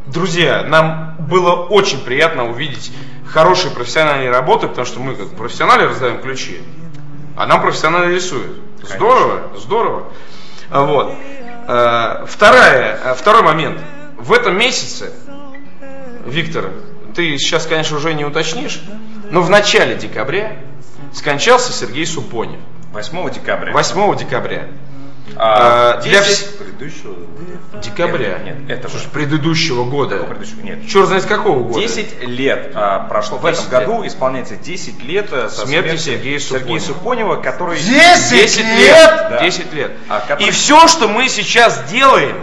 друзья, 0.07 0.63
нам 0.63 1.15
было 1.19 1.53
очень 1.53 1.99
приятно 1.99 2.49
увидеть 2.49 2.91
хорошие 3.27 3.71
профессиональные 3.71 4.31
работы, 4.31 4.67
потому 4.67 4.87
что 4.87 4.99
мы 4.99 5.13
как 5.15 5.35
профессионалы 5.35 5.87
раздаем 5.87 6.19
ключи, 6.21 6.61
а 7.35 7.45
нам 7.45 7.61
профессионалы 7.61 8.13
рисуют. 8.13 8.57
Здорово, 8.81 9.41
здорово. 9.55 10.03
А, 10.71 10.81
Вот. 10.83 11.13
А, 11.67 12.25
Вторая, 12.27 12.99
а, 13.03 13.13
второй 13.13 13.43
момент. 13.43 13.79
В 14.17 14.33
этом 14.33 14.57
месяце, 14.57 15.11
Виктор, 16.27 16.71
ты 17.15 17.37
сейчас, 17.37 17.65
конечно, 17.65 17.97
уже 17.97 18.13
не 18.13 18.25
уточнишь, 18.25 18.81
но 19.31 19.41
в 19.41 19.49
начале 19.49 19.95
декабря 19.95 20.57
скончался 21.13 21.71
Сергей 21.73 22.05
Супонев. 22.05 22.59
8 22.93 23.29
декабря. 23.31 23.73
8 23.73 24.15
декабря. 24.17 24.67
А, 25.35 25.97
А, 25.97 26.01
для 26.01 26.19
10 26.21 26.29
вс- 26.47 26.57
Предыдущего. 26.57 27.15
Декабря. 27.83 28.39
Нет, 28.39 28.59
нет, 28.61 28.79
это 28.79 28.87
Что 28.87 28.97
ж, 28.97 29.01
же 29.03 29.09
предыдущего 29.09 29.83
года. 29.83 30.19
предыдущего. 30.23 30.61
Нет. 30.61 30.87
Черт 30.89 31.07
знает 31.07 31.25
какого 31.25 31.63
года. 31.63 31.79
10 31.79 32.23
лет 32.23 32.71
а, 32.73 32.99
прошло. 33.07 33.37
В 33.37 33.41
10 33.45 33.67
этом 33.67 33.79
лет. 33.79 33.87
году 33.87 34.07
исполняется 34.07 34.55
10 34.55 35.03
лет 35.03 35.27
э, 35.31 35.49
со 35.49 35.67
Смерти 35.67 35.87
смерти 35.89 36.01
Сергея 36.01 36.39
Сергея 36.39 36.79
Супонева. 36.79 36.87
Супонева, 36.87 37.35
который... 37.35 37.77
10 37.77 38.29
10 38.31 38.57
лет? 38.59 38.67
лет! 38.79 39.27
Да. 39.29 39.39
10 39.43 39.73
лет. 39.73 39.91
А, 40.09 40.21
который- 40.21 40.47
И 40.47 40.51
все, 40.51 40.87
что 40.87 41.07
мы 41.09 41.27
сейчас 41.29 41.83
делаем, 41.91 42.35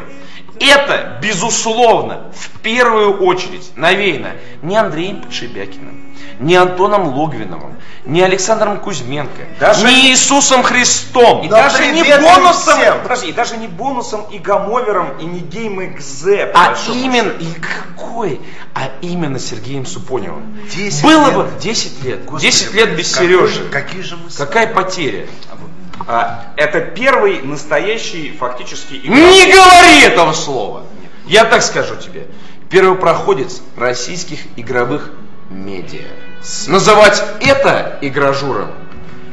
это, 0.61 1.19
безусловно, 1.23 2.33
в 2.35 2.61
первую 2.61 3.19
очередь 3.23 3.71
навеяно 3.77 4.33
не 4.63 4.77
Андреем 4.77 5.21
Подшибякиным, 5.23 6.15
не 6.41 6.55
Антоном 6.57 7.09
Логвиновым, 7.09 7.77
не 8.05 8.21
Александром 8.23 8.81
Кузьменко, 8.81 9.43
Даже- 9.61 9.87
не 9.87 10.11
Иисусом 10.11 10.63
Христом. 10.63 11.43
И 11.45 11.49
Да 11.49 11.65
даже 11.65 11.87
не 11.93 12.03
бонусом, 12.03 12.79
всем! 12.79 13.01
подожди, 13.03 13.29
и 13.29 13.33
даже 13.33 13.57
не 13.57 13.67
бонусом 13.69 14.23
и 14.31 14.39
гамовером, 14.39 15.19
и 15.19 15.25
не 15.25 15.41
гейм 15.41 15.81
XZ, 15.81 16.51
А 16.55 16.75
именно, 16.93 17.31
и 17.33 17.47
какой? 17.55 18.41
А 18.75 18.91
именно 19.01 19.39
Сергеем 19.39 19.87
Супоневым. 19.87 20.61
10 20.75 21.03
Было 21.03 21.27
лет. 21.27 21.35
бы 21.35 21.51
10 21.61 22.03
лет. 22.05 22.25
Господи, 22.25 22.47
10 22.47 22.75
лет 22.75 22.97
без 22.97 23.15
Сережи. 23.15 23.55
же- 23.65 23.69
Какие 23.71 24.03
же 24.03 24.17
мы 24.17 24.29
Какая 24.37 24.67
потеря? 24.75 25.27
А, 26.07 26.53
это 26.57 26.81
первый 26.81 27.43
настоящий 27.43 28.33
фактически 28.39 28.95
Не 28.95 29.53
говори 29.53 30.03
этого 30.03 30.33
слова. 30.33 30.85
Я 31.27 31.45
так 31.45 31.63
скажу 31.63 31.97
тебе. 31.97 32.27
Первопроходец 32.71 33.63
российских 33.77 34.41
игровых 34.57 35.11
медиа. 35.51 36.09
Называть 36.67 37.23
это 37.41 37.99
игражуром, 38.03 38.71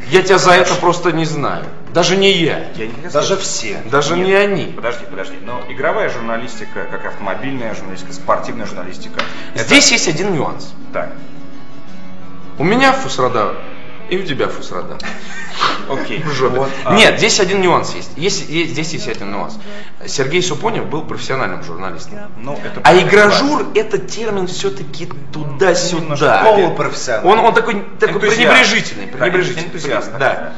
я 0.10 0.22
тебя 0.22 0.38
за 0.38 0.52
это 0.52 0.76
просто 0.76 1.12
не 1.12 1.26
знаю. 1.26 1.66
Даже 1.94 2.16
не 2.16 2.32
я. 2.32 2.68
Я 2.76 2.86
не 2.88 3.10
Даже 3.12 3.36
все. 3.36 3.82
Даже 3.86 4.16
Нет, 4.16 4.28
не 4.28 4.34
они. 4.34 4.66
Подожди, 4.68 5.04
подожди. 5.10 5.36
Но 5.44 5.62
игровая 5.68 6.10
журналистика, 6.10 6.86
как 6.90 7.06
автомобильная 7.06 7.76
журналистика, 7.76 8.14
спортивная 8.14 8.66
журналистика. 8.66 9.20
это- 9.56 9.64
Здесь 9.66 9.92
есть 9.92 10.08
один 10.08 10.34
нюанс. 10.34 10.74
Так, 10.94 11.12
У 12.58 12.64
меня 12.64 12.94
фусрада, 12.94 13.56
и 14.10 14.18
у 14.18 14.24
тебя 14.24 14.48
фусрада. 14.48 14.98
Окей. 15.92 16.24
Вот, 16.50 16.70
а- 16.86 16.96
Нет, 16.96 17.18
здесь 17.18 17.40
один 17.40 17.62
нюанс 17.62 17.94
есть. 17.96 18.12
Есть, 18.16 18.50
есть. 18.50 18.72
Здесь 18.72 18.94
есть 18.94 19.08
один 19.08 19.32
нюанс. 19.32 19.58
Сергей 20.08 20.42
Супонев 20.42 20.86
был 20.88 21.04
профессиональным 21.04 21.64
журналистом. 21.64 22.20
Ну, 22.38 22.54
это 22.54 22.82
А 22.84 22.96
игражур 22.96 23.68
это 23.76 23.98
термин 23.98 24.48
все-таки 24.48 25.10
туда-сюда. 25.32 26.02
Немножко 26.02 26.42
Полупрофессионал. 26.44 27.28
Он, 27.28 27.40
он 27.40 27.54
такой, 27.54 27.86
такой 28.00 28.20
пренебрежительный. 28.22 29.08
Пренебрежительный. 29.08 29.68
энтузиаст. 29.68 30.12
Да. 30.18 30.54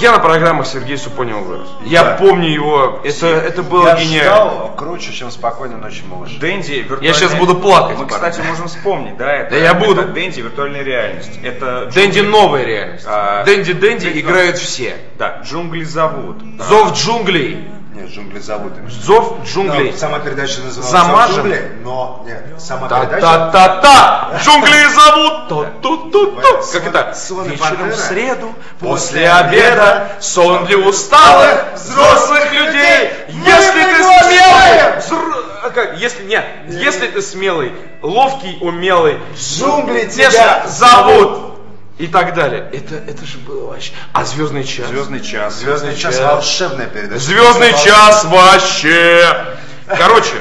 Я 0.00 0.12
на 0.12 0.18
программах 0.20 0.66
Сергея 0.66 0.96
Супонева 0.96 1.40
вырос. 1.40 1.68
Я 1.84 2.04
Да. 2.04 2.16
помню 2.16 2.48
его. 2.48 3.00
Это, 3.04 3.26
это 3.26 3.62
было 3.62 3.88
Я 3.88 3.96
гениально. 3.96 4.30
ждал 4.34 4.74
круче, 4.76 5.12
чем 5.12 5.30
спокойной 5.30 5.76
ночи, 5.76 6.02
малыш. 6.08 6.32
Дэнди 6.34 6.72
виртуальная... 6.74 7.08
Я 7.08 7.14
щас 7.14 7.34
буду 7.34 7.56
плакать, 7.56 7.98
Мы, 7.98 8.06
парни. 8.06 8.14
кстати, 8.30 8.46
можем 8.46 8.68
вспомнить, 8.68 9.16
да? 9.16 9.32
Это, 9.32 9.50
Да 9.50 9.56
я 9.56 9.74
буду. 9.74 10.02
это 10.02 10.12
Дэнди 10.12 10.40
виртуальная 10.40 10.82
реальность. 10.84 11.32
Это 11.42 11.90
Дэнди 11.92 12.20
джунгли- 12.20 12.28
новая 12.30 12.64
реальность. 12.64 13.04
А, 13.08 13.44
Дэнди 13.44 13.72
Дэнди 13.72 14.04
Дэнди 14.06 14.20
играют 14.20 14.56
все. 14.58 14.96
Да, 15.18 15.40
джунгли 15.44 15.82
зовут. 15.84 16.36
Зов 16.68 16.92
джунглей. 16.94 17.66
Нет, 17.94 18.08
джунгли 18.08 18.38
зовут. 18.38 18.72
Зов 18.88 19.44
джунглей. 19.44 19.92
Да, 19.92 19.98
сама 19.98 20.18
передача 20.20 20.60
называлась 20.62 20.90
Замажем. 20.90 21.36
«Джунгли», 21.36 21.72
но 21.84 22.22
нет, 22.26 22.42
сама 22.58 22.88
передача... 22.88 23.20
Та-та-та-та! 23.20 24.38
Джунгли 24.42 24.86
зовут! 24.94 25.48
Ту-ту-ту-ту! 25.48 26.62
Сон- 26.62 26.80
Как 26.80 26.86
это? 26.94 27.14
сон 27.14 27.44
и 27.44 27.50
Вечером 27.50 27.90
в 27.90 27.96
среду, 27.96 28.54
после 28.80 29.30
обеда, 29.30 30.08
сон 30.20 30.64
для 30.64 30.78
усталых, 30.78 31.74
взрослых 31.74 32.50
людей. 32.54 33.10
Если 33.28 33.82
ты 33.82 34.02
смелый, 34.02 34.78
взр- 34.98 35.44
а 35.64 35.70
как? 35.70 35.98
Если 35.98 36.24
нет, 36.24 36.44
если 36.68 37.08
ты 37.08 37.20
смелый, 37.20 37.72
ловкий, 38.00 38.56
умелый, 38.62 39.18
Джунгли 39.36 40.06
тебя 40.06 40.64
зовут 40.66 41.52
и 41.98 42.06
так 42.06 42.34
далее. 42.34 42.68
Это 42.72 42.96
это 42.96 43.24
же 43.24 43.38
было 43.38 43.68
вообще. 43.68 43.92
А 44.12 44.24
звездный 44.24 44.64
час? 44.64 44.88
Звездный 44.88 45.20
час. 45.20 45.58
Звездный 45.60 45.96
час 45.96 46.16
час. 46.16 46.32
волшебная 46.34 46.86
передача. 46.86 47.20
Звездный 47.20 47.72
час 47.72 48.24
вообще. 48.24 49.56
Короче, 49.86 50.34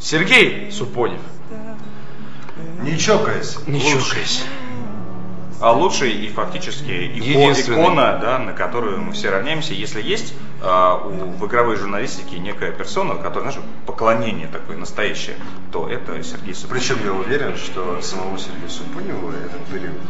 Сергей 0.00 0.70
Супонев. 0.72 1.20
Не 2.82 2.98
чокаясь. 2.98 3.58
Не 3.66 3.80
лучше. 3.80 3.98
чушайся. 3.98 4.42
А 5.60 5.70
лучший 5.70 6.10
и 6.10 6.28
фактически 6.28 6.90
ико- 6.90 7.52
икона, 7.52 8.18
да, 8.20 8.40
на 8.40 8.52
которую 8.52 9.00
мы 9.00 9.12
все 9.12 9.30
равняемся. 9.30 9.74
Если 9.74 10.02
есть 10.02 10.34
а, 10.60 10.96
у, 10.96 11.30
в 11.30 11.46
игровой 11.46 11.76
журналистике 11.76 12.40
некая 12.40 12.72
персона, 12.72 13.14
которая, 13.14 13.52
знаешь, 13.52 13.68
поклонение 13.86 14.48
такое 14.48 14.76
настоящее, 14.76 15.36
то 15.70 15.88
это 15.88 16.20
Сергей 16.24 16.56
Супрун. 16.56 16.80
Причем 16.80 16.96
я 17.04 17.12
уверен, 17.12 17.56
что 17.56 18.02
самого 18.02 18.36
Сергея 18.40 18.68
Супунева 18.68 19.32
этот 19.36 19.64
период, 19.66 20.00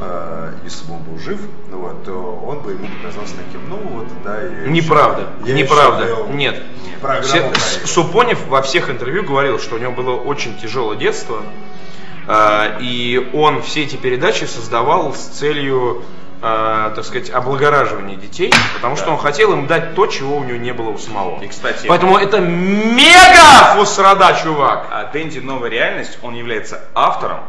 э, 0.00 0.52
если 0.64 0.86
бы 0.86 0.94
он 0.94 1.02
был 1.02 1.18
жив, 1.18 1.40
ну 1.70 1.78
вот, 1.78 2.04
то 2.04 2.12
он 2.46 2.60
бы 2.60 2.72
ему 2.72 2.86
показался 2.98 3.34
таким, 3.36 3.68
ну 3.68 3.76
вот, 3.76 4.06
да, 4.24 4.40
я 4.42 4.68
Неправда, 4.68 5.28
еще- 5.40 5.52
я 5.52 5.54
неправда, 5.54 6.04
еще 6.04 6.26
нет. 6.32 6.62
Все-. 7.22 7.52
Супонев 7.86 8.46
во 8.48 8.62
всех 8.62 8.90
интервью 8.90 9.22
говорил, 9.22 9.58
что 9.58 9.76
у 9.76 9.78
него 9.78 9.92
было 9.92 10.16
очень 10.16 10.58
тяжелое 10.58 10.96
детство, 10.96 11.42
а, 12.26 12.76
и 12.80 13.30
он 13.32 13.62
все 13.62 13.84
эти 13.84 13.96
передачи 13.96 14.44
создавал 14.44 15.14
с 15.14 15.18
целью 15.20 16.02
э, 16.42 16.92
так 16.94 17.04
сказать, 17.04 17.30
облагораживания 17.30 18.16
детей, 18.16 18.52
потому 18.74 18.96
что 18.96 19.10
он 19.10 19.18
хотел 19.18 19.52
им 19.52 19.66
дать 19.66 19.94
то, 19.94 20.06
чего 20.06 20.38
у 20.38 20.44
него 20.44 20.58
не 20.58 20.72
было 20.72 20.90
у 20.90 20.98
самого. 20.98 21.42
И, 21.42 21.48
кстати, 21.48 21.86
Поэтому 21.86 22.16
это 22.16 22.38
мега 22.40 23.74
фусрада, 23.76 24.34
чувак! 24.42 24.86
а 24.90 25.10
Дэнди 25.12 25.40
Новая 25.40 25.68
реальность, 25.70 26.18
он 26.22 26.34
является 26.34 26.82
автором 26.94 27.40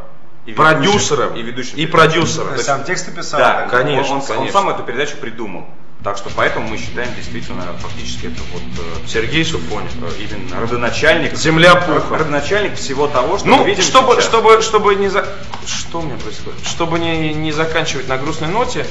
и 0.46 0.54
Продюсером 0.54 1.36
и 1.36 1.42
ведущим. 1.42 1.78
и 1.78 1.86
продюсером. 1.86 2.58
Сам 2.58 2.84
тексты 2.84 3.12
писал. 3.12 3.40
Да, 3.40 3.68
конечно, 3.70 4.16
он, 4.16 4.22
он- 4.22 4.22
он 4.22 4.28
конечно. 4.38 4.52
сам 4.60 4.70
эту 4.70 4.84
передачу 4.84 5.18
придумал. 5.18 5.66
Так 6.04 6.18
что 6.18 6.32
поэтому 6.36 6.68
мы 6.68 6.78
считаем 6.78 7.14
действительно 7.16 7.62
фактически 7.80 8.26
это 8.26 8.42
вот 8.54 8.64
э, 8.64 9.08
Сергей 9.08 9.46
Супонин. 9.46 9.88
э, 10.02 10.10
именно 10.24 10.60
родоначальник. 10.60 11.36
Земля 11.36 11.76
пухом. 11.76 12.18
Родоначальник 12.18 12.74
всего 12.76 13.06
того, 13.08 13.38
что 13.38 13.48
Ну, 13.48 13.58
мы 13.58 13.66
видим 13.66 13.84
чтобы, 13.84 14.14
сейчас. 14.16 14.24
чтобы, 14.26 14.62
чтобы 14.64 14.96
не 14.96 15.10
за... 15.10 15.24
Что 15.68 16.00
у 16.00 16.02
меня 16.02 16.16
происходит? 16.18 16.60
Чтобы 16.66 16.98
не, 16.98 17.36
не 17.36 17.52
заканчивать 17.52 18.08
на 18.08 18.18
грустной 18.18 18.50
ноте, 18.50 18.88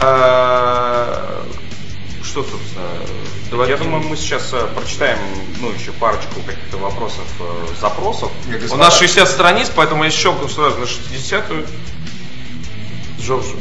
э, 0.00 1.42
что, 2.26 2.42
собственно, 2.42 2.88
давайте... 3.50 3.72
Я 3.72 3.78
думаю, 3.78 4.02
мы 4.02 4.16
сейчас 4.16 4.52
э, 4.52 4.66
прочитаем, 4.74 5.18
ну, 5.60 5.70
еще 5.70 5.92
парочку 5.92 6.40
каких-то 6.46 6.76
вопросов, 6.78 7.24
э, 7.40 7.66
запросов. 7.80 8.30
Не, 8.46 8.56
У 8.72 8.76
нас 8.76 8.98
60 8.98 9.28
страниц, 9.28 9.70
поэтому 9.74 10.04
я 10.04 10.10
щелкну 10.10 10.48
сразу 10.48 10.78
на 10.78 10.84
60-ю. 10.84 11.64
Джорджу. 13.20 13.56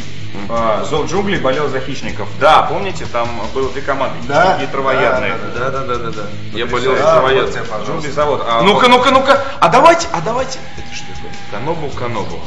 А, 0.50 0.84
Зов 0.84 1.10
джунглей 1.10 1.40
болел 1.40 1.68
за 1.70 1.80
хищников. 1.80 2.28
Да, 2.40 2.64
помните, 2.64 3.06
там 3.12 3.28
было 3.54 3.70
две 3.72 3.82
команды, 3.82 4.16
Да, 4.28 4.62
и 4.62 4.68
травоядные. 4.68 5.36
да, 5.56 5.70
Да, 5.70 5.72
да, 5.72 5.84
да, 5.86 5.96
да, 5.98 6.12
да. 6.12 6.24
Я 6.54 6.66
болел 6.66 6.96
за 6.96 7.22
пожалуйста. 7.22 7.86
Джунгли 7.86 8.12
завод. 8.12 8.44
А 8.48 8.62
Ну-ка, 8.62 8.88
ну-ка, 8.88 9.12
ну-ка. 9.12 9.44
А 9.60 9.70
давайте, 9.70 10.08
а 10.12 10.22
давайте. 10.22 10.60
Это 10.78 10.96
что 10.96 11.06
такое? 11.08 11.32
Канобу, 11.52 11.90
канобу. 11.90 12.40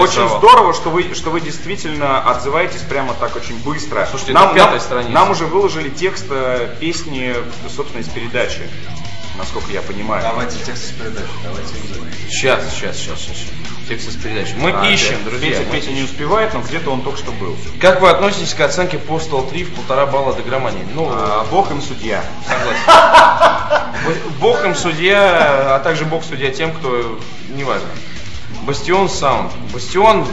Очень 0.00 0.28
здорово, 0.28 0.72
что 0.74 0.90
вы, 0.90 1.14
что 1.14 1.30
вы 1.30 1.40
действительно 1.40 2.20
отзываетесь 2.30 2.80
прямо 2.80 3.14
так 3.14 3.34
очень 3.36 3.58
быстро. 3.62 4.06
Слушайте, 4.10 4.32
нам, 4.32 4.54
это 4.54 4.78
пятая 4.78 5.08
нам- 5.08 5.30
уже 5.30 5.46
выложили 5.46 5.88
текст 5.90 6.26
э, 6.30 6.74
песни, 6.80 7.34
собственно, 7.74 8.00
из 8.00 8.08
передачи, 8.08 8.60
насколько 9.36 9.70
я 9.72 9.82
понимаю. 9.82 10.22
Давайте 10.22 10.56
текст 10.64 10.88
с 10.88 10.90
передачи, 10.92 11.26
давайте 11.42 11.74
Сейчас, 12.28 12.64
сейчас, 12.72 12.96
сейчас, 12.96 13.18
сейчас. 13.18 13.36
Текст 13.88 14.08
из 14.08 14.16
передачи. 14.16 14.54
Мы 14.56 14.70
А, 14.70 14.86
ищем, 14.86 15.16
Петя- 15.16 15.24
друзья. 15.24 15.50
Петя, 15.50 15.62
мы 15.68 15.72
Петя 15.78 15.90
не 15.92 16.02
успевает, 16.02 16.54
но 16.54 16.60
где-то 16.60 16.90
он 16.90 17.02
только 17.02 17.18
что 17.18 17.32
был. 17.32 17.54
Как 17.80 18.00
вы 18.00 18.08
относитесь 18.08 18.54
к 18.54 18.60
оценке 18.60 18.96
Postal 18.96 19.48
3 19.50 19.64
в 19.64 19.74
полтора 19.74 20.06
балла 20.06 20.32
до 20.34 20.42
громании? 20.42 20.86
Ну, 20.94 21.08
А, 21.12 21.44
Бог 21.50 21.70
им 21.70 21.82
судья. 21.82 22.24
согласен. 22.46 23.82
Бог 24.40 24.64
им 24.64 24.74
судья, 24.74 25.74
а 25.76 25.80
также 25.80 26.06
Бог 26.06 26.24
судья 26.24 26.50
тем, 26.50 26.72
кто 26.72 27.18
неважно. 27.50 27.88
Бастион 28.62 29.10
Саунд. 29.10 29.52
Бастион, 29.72 30.26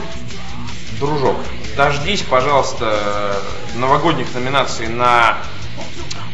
дружок, 0.98 1.36
дождись, 1.76 2.22
пожалуйста, 2.22 3.36
новогодних 3.74 4.32
номинаций 4.34 4.88
на 4.88 5.36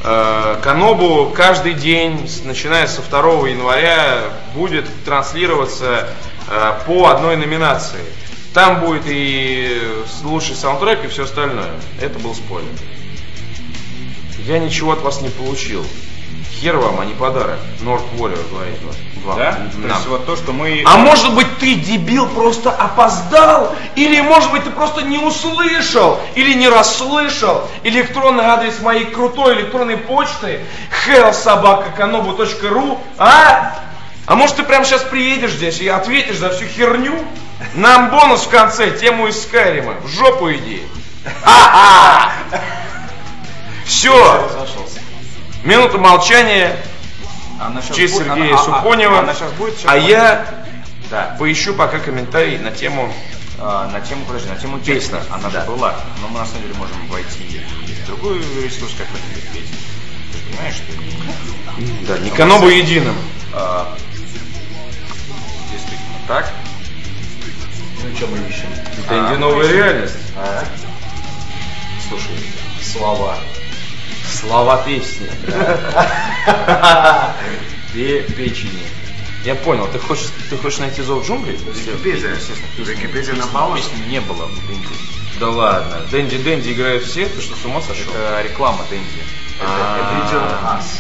э, 0.05 0.57
Канобу. 0.63 1.33
Каждый 1.35 1.75
день, 1.75 2.29
с- 2.29 2.45
начиная 2.45 2.87
со 2.87 3.03
2 3.03 3.49
января, 3.49 4.21
будет 4.55 4.87
транслироваться 5.05 6.09
по 6.87 7.09
одной 7.09 7.37
номинации. 7.37 8.05
Там 8.55 8.81
будет 8.81 9.03
и 9.07 9.81
лучший 10.25 10.57
саундтрек 10.57 11.05
и 11.05 11.09
все 11.09 11.25
остальное. 11.25 11.71
Это 12.01 12.19
был 12.19 12.35
спойлер. 12.35 12.69
Я 14.39 14.59
ничего 14.59 14.93
от 14.93 15.03
вас 15.03 15.21
не 15.21 15.29
получил. 15.29 15.85
Хер 16.61 16.77
вам, 16.77 17.01
а 17.01 17.05
не 17.05 17.15
подарок. 17.15 17.59
Норд 17.81 18.03
Warrior 18.17 18.51
говорит 18.51 18.81
вам. 18.83 18.95
Да? 19.37 19.53
То 19.53 19.79
Нам. 19.79 19.97
есть 19.97 20.07
вот 20.09 20.27
то, 20.27 20.37
что 20.37 20.53
мы... 20.53 20.83
А 20.87 20.97
может 20.97 21.35
быть 21.35 21.59
ты, 21.59 21.75
дебил, 21.75 22.27
просто 22.29 22.71
опоздал? 22.71 23.77
Или 23.95 24.21
может 24.21 24.51
быть 24.51 24.65
ты 24.65 24.71
просто 24.71 25.03
не 25.03 25.19
услышал? 25.19 26.19
Или 26.35 26.55
не 26.55 26.69
расслышал? 26.69 27.69
Электронный 27.85 28.45
адрес 28.45 28.81
моей 28.81 29.05
крутой 29.05 29.55
электронной 29.57 29.99
почты 29.99 30.65
hellsobakakanobu.ru 31.07 32.99
А? 33.19 33.79
А 34.29 34.35
может 34.37 34.57
ты 34.57 34.63
прямо 34.63 34.85
сейчас 34.85 35.03
приедешь 35.05 35.53
здесь 35.53 35.81
и 35.81 35.89
ответишь 35.89 36.37
за 36.37 36.51
всю 36.51 36.67
херню? 36.67 37.25
Нам 37.75 38.11
бонус 38.11 38.43
в 38.43 38.51
конце, 38.51 38.91
тему 38.91 39.27
из 39.27 39.41
Скайрима. 39.43 39.95
В 40.03 40.09
жопу 40.09 40.51
иди. 40.53 40.83
Все. 43.85 44.49
Минута 45.65 45.99
молчания 45.99 46.77
Она 47.61 47.81
в 47.81 47.93
честь 47.95 48.15
будет- 48.15 48.27
Сергея 48.29 48.51
она- 48.55 48.59
а- 48.59 48.61
а- 48.61 48.65
Супонева. 48.65 49.19
Она 49.21 49.35
сейчас 49.35 49.51
будет? 49.53 49.75
А 49.87 49.97
я 49.97 50.45
Да. 51.11 51.35
поищу 51.39 51.75
пока 51.75 51.99
комментарий 51.99 52.59
на 52.59 52.71
тему 52.71 53.13
А, 53.61 53.89
на 53.91 54.01
тему, 54.01 54.25
подожди, 54.25 54.49
на 54.49 54.55
тему. 54.55 54.79
Песни. 54.79 55.19
Она 55.33 55.49
Да. 55.51 55.65
была. 55.65 55.97
Но 56.23 56.29
мы 56.29 56.39
на 56.39 56.47
самом 56.47 56.63
деле 56.63 56.75
можем 56.75 56.95
войти 57.09 57.61
в 58.05 58.07
другой 58.07 58.39
ресурс, 58.63 58.93
как 58.97 59.09
это 59.09 59.47
песни. 59.53 59.77
Ты 60.33 60.39
понимаешь, 60.53 60.75
что 60.77 62.07
Да, 62.07 62.19
не 62.19 62.31
канобу 62.31 62.69
единым. 62.69 63.17
а, 63.53 63.97
так. 66.29 66.49
Ну 68.05 68.17
что 68.17 68.27
мы 68.29 68.39
ищем? 68.49 68.69
Дэнди 69.09 69.39
новая 69.41 69.73
реальность. 69.73 70.15
А? 70.37 70.65
Слушай, 72.09 72.31
Слова. 72.83 73.37
слова 74.41 74.83
песни. 74.85 75.29
Пе- 77.93 78.23
Печени. 78.23 78.83
Я 79.45 79.55
понял, 79.55 79.87
ты 79.89 79.99
хочешь, 79.99 80.29
ты 80.51 80.57
хочешь 80.57 80.79
найти 80.79 81.03
зов 81.03 81.27
джунглей? 81.27 81.57
Википедия. 81.57 82.37
Википедия 82.79 83.35
на 83.35 83.47
баланс. 83.47 83.87
Песни 83.87 84.11
не 84.11 84.21
было 84.21 84.49
Дэнди. 84.69 84.89
Да 85.41 85.49
ладно. 85.51 86.01
Дэнди 86.11 86.39
Дэнди 86.39 86.73
играют 86.73 87.05
все, 87.05 87.27
ты 87.27 87.41
что, 87.41 87.57
с 87.57 87.65
ума 87.65 87.81
сошел? 87.81 88.13
Это 88.13 88.43
реклама 88.49 88.85
Дэнди. 88.91 89.23
А, 89.61 90.25
Видео 90.25 90.41
ас. 90.69 90.99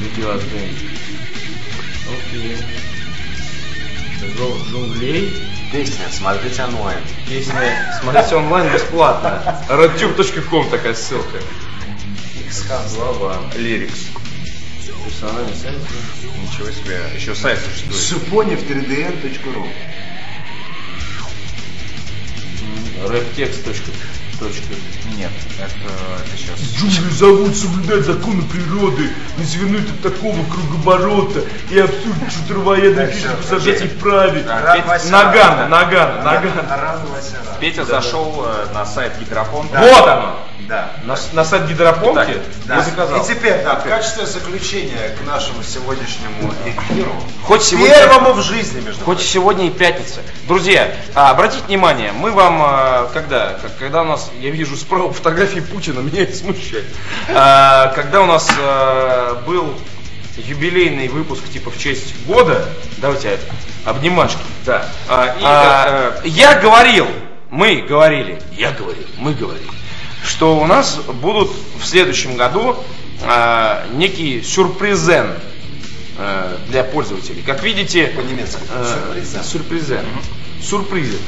Видео 0.00 0.30
от 0.32 0.40
Дэнди. 0.50 0.90
Окей. 2.08 2.56
Джунглей. 4.36 5.32
Песня, 5.72 6.06
смотрите 6.10 6.62
онлайн. 6.64 6.98
Песня 7.28 7.98
смотрите 8.00 8.36
онлайн 8.36 8.72
бесплатно. 8.72 9.64
redtube.com 9.68 10.70
такая 10.70 10.94
ссылка. 10.94 11.38
Слова. 12.88 13.36
Лирикс. 13.56 14.10
Персональный 15.04 15.54
сайт. 15.54 15.78
Ничего 16.42 16.70
себе. 16.70 17.00
Еще 17.16 17.34
сайт 17.34 17.58
существует. 17.58 18.22
Супонев3dn.ру 18.22 19.66
Рэптекст. 24.40 25.16
Нет, 25.16 25.30
это, 25.58 25.74
это 25.74 26.36
сейчас. 26.36 26.58
Джунгли 26.76 27.10
зовут 27.10 27.56
соблюдать 27.56 28.04
законы 28.04 28.42
природы, 28.42 29.10
не 29.36 29.44
свернуть 29.44 29.88
от 29.88 30.02
такого 30.02 30.36
кругоборота 30.44 31.40
и 31.70 31.78
абсурд 31.78 32.16
окей. 33.74 33.86
их 33.86 33.92
вправе. 33.92 34.44
Рад 34.46 34.86
вас 34.86 35.10
Наган. 35.10 35.70
Наган, 35.70 36.24
Наган. 36.24 36.52
Петя 37.60 37.84
зашел 37.84 38.44
э, 38.46 38.72
на 38.74 38.84
сайт 38.84 39.12
Гидропонта. 39.20 39.78
Вот 39.78 40.08
оно. 40.08 40.38
Да. 40.68 40.92
На, 41.04 41.16
на 41.34 41.44
сайт 41.44 41.66
гидропомпи 41.68 42.38
Да. 42.64 42.80
заказал. 42.80 43.22
И 43.22 43.26
теперь, 43.28 43.62
да, 43.62 43.74
в 43.76 43.84
качестве 43.84 44.24
заключения 44.24 45.14
к 45.20 45.26
нашему 45.26 45.62
сегодняшнему 45.62 46.52
эфиру, 46.64 47.12
Хоть 47.42 47.62
сегодня- 47.62 47.94
первому 47.94 48.32
в 48.32 48.42
жизни, 48.42 48.80
между 48.80 49.04
Хоть 49.04 49.20
сегодня 49.20 49.66
и 49.66 49.70
пятница. 49.70 50.20
Друзья, 50.48 50.90
а, 51.14 51.30
обратите 51.30 51.64
внимание, 51.66 52.12
мы 52.12 52.32
вам, 52.32 52.60
а, 52.62 53.10
когда, 53.12 53.58
когда 53.78 54.02
у 54.02 54.06
нас, 54.06 54.30
я 54.40 54.50
вижу 54.50 54.76
справа 54.76 55.12
фотографии 55.12 55.60
Путина, 55.60 56.00
меня 56.00 56.22
это 56.22 56.34
смущает. 56.36 56.86
А, 57.28 57.88
Когда 57.94 58.22
у 58.22 58.26
нас 58.26 58.48
был 59.46 59.74
юбилейный 60.36 61.08
выпуск 61.08 61.42
типа 61.52 61.70
в 61.70 61.78
честь 61.78 62.14
года, 62.26 62.64
давайте 62.98 63.38
обнимашки. 63.84 64.38
Да. 64.64 64.86
И, 65.38 65.42
А, 65.44 66.12
э, 66.24 66.28
я 66.28 66.58
говорил, 66.58 67.06
мы 67.50 67.82
говорили, 67.82 68.40
я 68.52 68.72
говорил, 68.72 69.06
мы 69.18 69.32
говорили, 69.34 69.68
что 70.24 70.56
у 70.58 70.66
нас 70.66 70.96
будут 71.22 71.50
в 71.78 71.84
следующем 71.86 72.36
году 72.36 72.76
а, 73.26 73.84
некий 73.92 74.42
сюрпризен 74.42 75.30
э, 76.18 76.56
для 76.68 76.82
пользователей. 76.84 77.42
Как 77.44 77.62
видите, 77.62 78.06
По-немецки. 78.08 78.58
э, 78.72 79.22
Сюрпризен. 79.44 80.00
сюрпризен. 80.62 81.18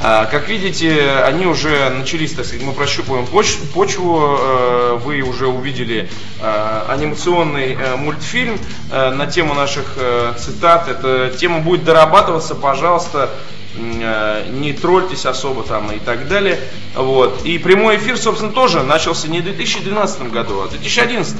А, 0.00 0.26
Как 0.26 0.48
видите, 0.48 1.10
они 1.26 1.46
уже 1.46 1.90
начались, 1.90 2.32
так 2.32 2.44
сказать, 2.44 2.62
мы 2.64 2.72
прощупываем 2.72 3.26
поч- 3.26 3.58
почву, 3.74 4.36
э, 4.38 4.98
вы 5.04 5.22
уже 5.22 5.46
увидели 5.48 6.08
э, 6.40 6.82
анимационный 6.88 7.74
э, 7.74 7.96
мультфильм 7.96 8.58
э, 8.92 9.10
на 9.10 9.26
тему 9.26 9.54
наших 9.54 9.94
э, 9.96 10.34
цитат. 10.38 10.88
Эта 10.88 11.30
тема 11.36 11.60
будет 11.60 11.84
дорабатываться, 11.84 12.54
пожалуйста, 12.54 13.30
э, 13.32 13.57
не 13.78 14.72
трольтесь 14.72 15.24
особо 15.26 15.62
там 15.62 15.90
и 15.92 15.98
так 15.98 16.28
далее. 16.28 16.58
Вот. 16.94 17.44
И 17.44 17.58
прямой 17.58 17.96
эфир, 17.96 18.18
собственно, 18.18 18.52
тоже 18.52 18.82
начался 18.82 19.28
не 19.28 19.40
в 19.40 19.44
2012 19.44 20.30
году, 20.30 20.60
а 20.62 20.66
в 20.66 20.70
2011. 20.70 21.36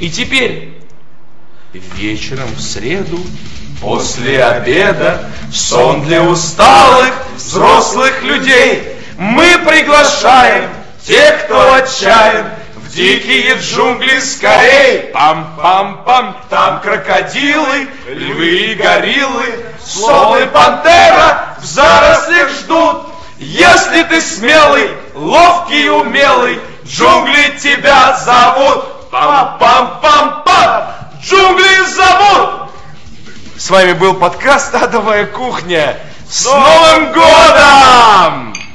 И 0.00 0.10
теперь 0.10 0.78
Вечером 1.72 2.48
в 2.56 2.62
среду, 2.62 3.20
после 3.82 4.42
обеда, 4.42 5.30
сон 5.52 6.02
для 6.02 6.22
усталых 6.22 7.12
взрослых 7.36 8.22
людей. 8.22 8.84
Мы 9.18 9.58
приглашаем 9.66 10.70
тех, 11.04 11.44
кто 11.44 11.74
отчаян, 11.74 12.46
в 12.88 12.94
дикие 12.94 13.54
джунгли 13.58 14.18
скорей. 14.20 15.10
Пам-пам-пам, 15.12 16.36
там 16.48 16.80
крокодилы, 16.80 17.88
львы 18.08 18.48
и 18.48 18.74
гориллы, 18.74 19.64
слон 19.84 20.42
и 20.42 20.46
пантера 20.46 21.56
в 21.60 21.64
зарослях 21.64 22.50
ждут. 22.50 23.02
Если 23.38 24.02
ты 24.04 24.20
смелый, 24.20 24.90
ловкий 25.14 25.86
и 25.86 25.88
умелый, 25.88 26.60
джунгли 26.84 27.58
тебя 27.62 28.16
зовут. 28.16 28.84
Пам-пам-пам-пам, 29.10 30.84
джунгли 31.22 31.84
зовут. 31.94 32.70
С 33.56 33.70
вами 33.70 33.92
был 33.92 34.14
подкаст 34.14 34.74
«Адовая 34.74 35.26
кухня». 35.26 35.98
С 36.30 36.44
Новым 36.44 37.12
годом! 37.12 38.67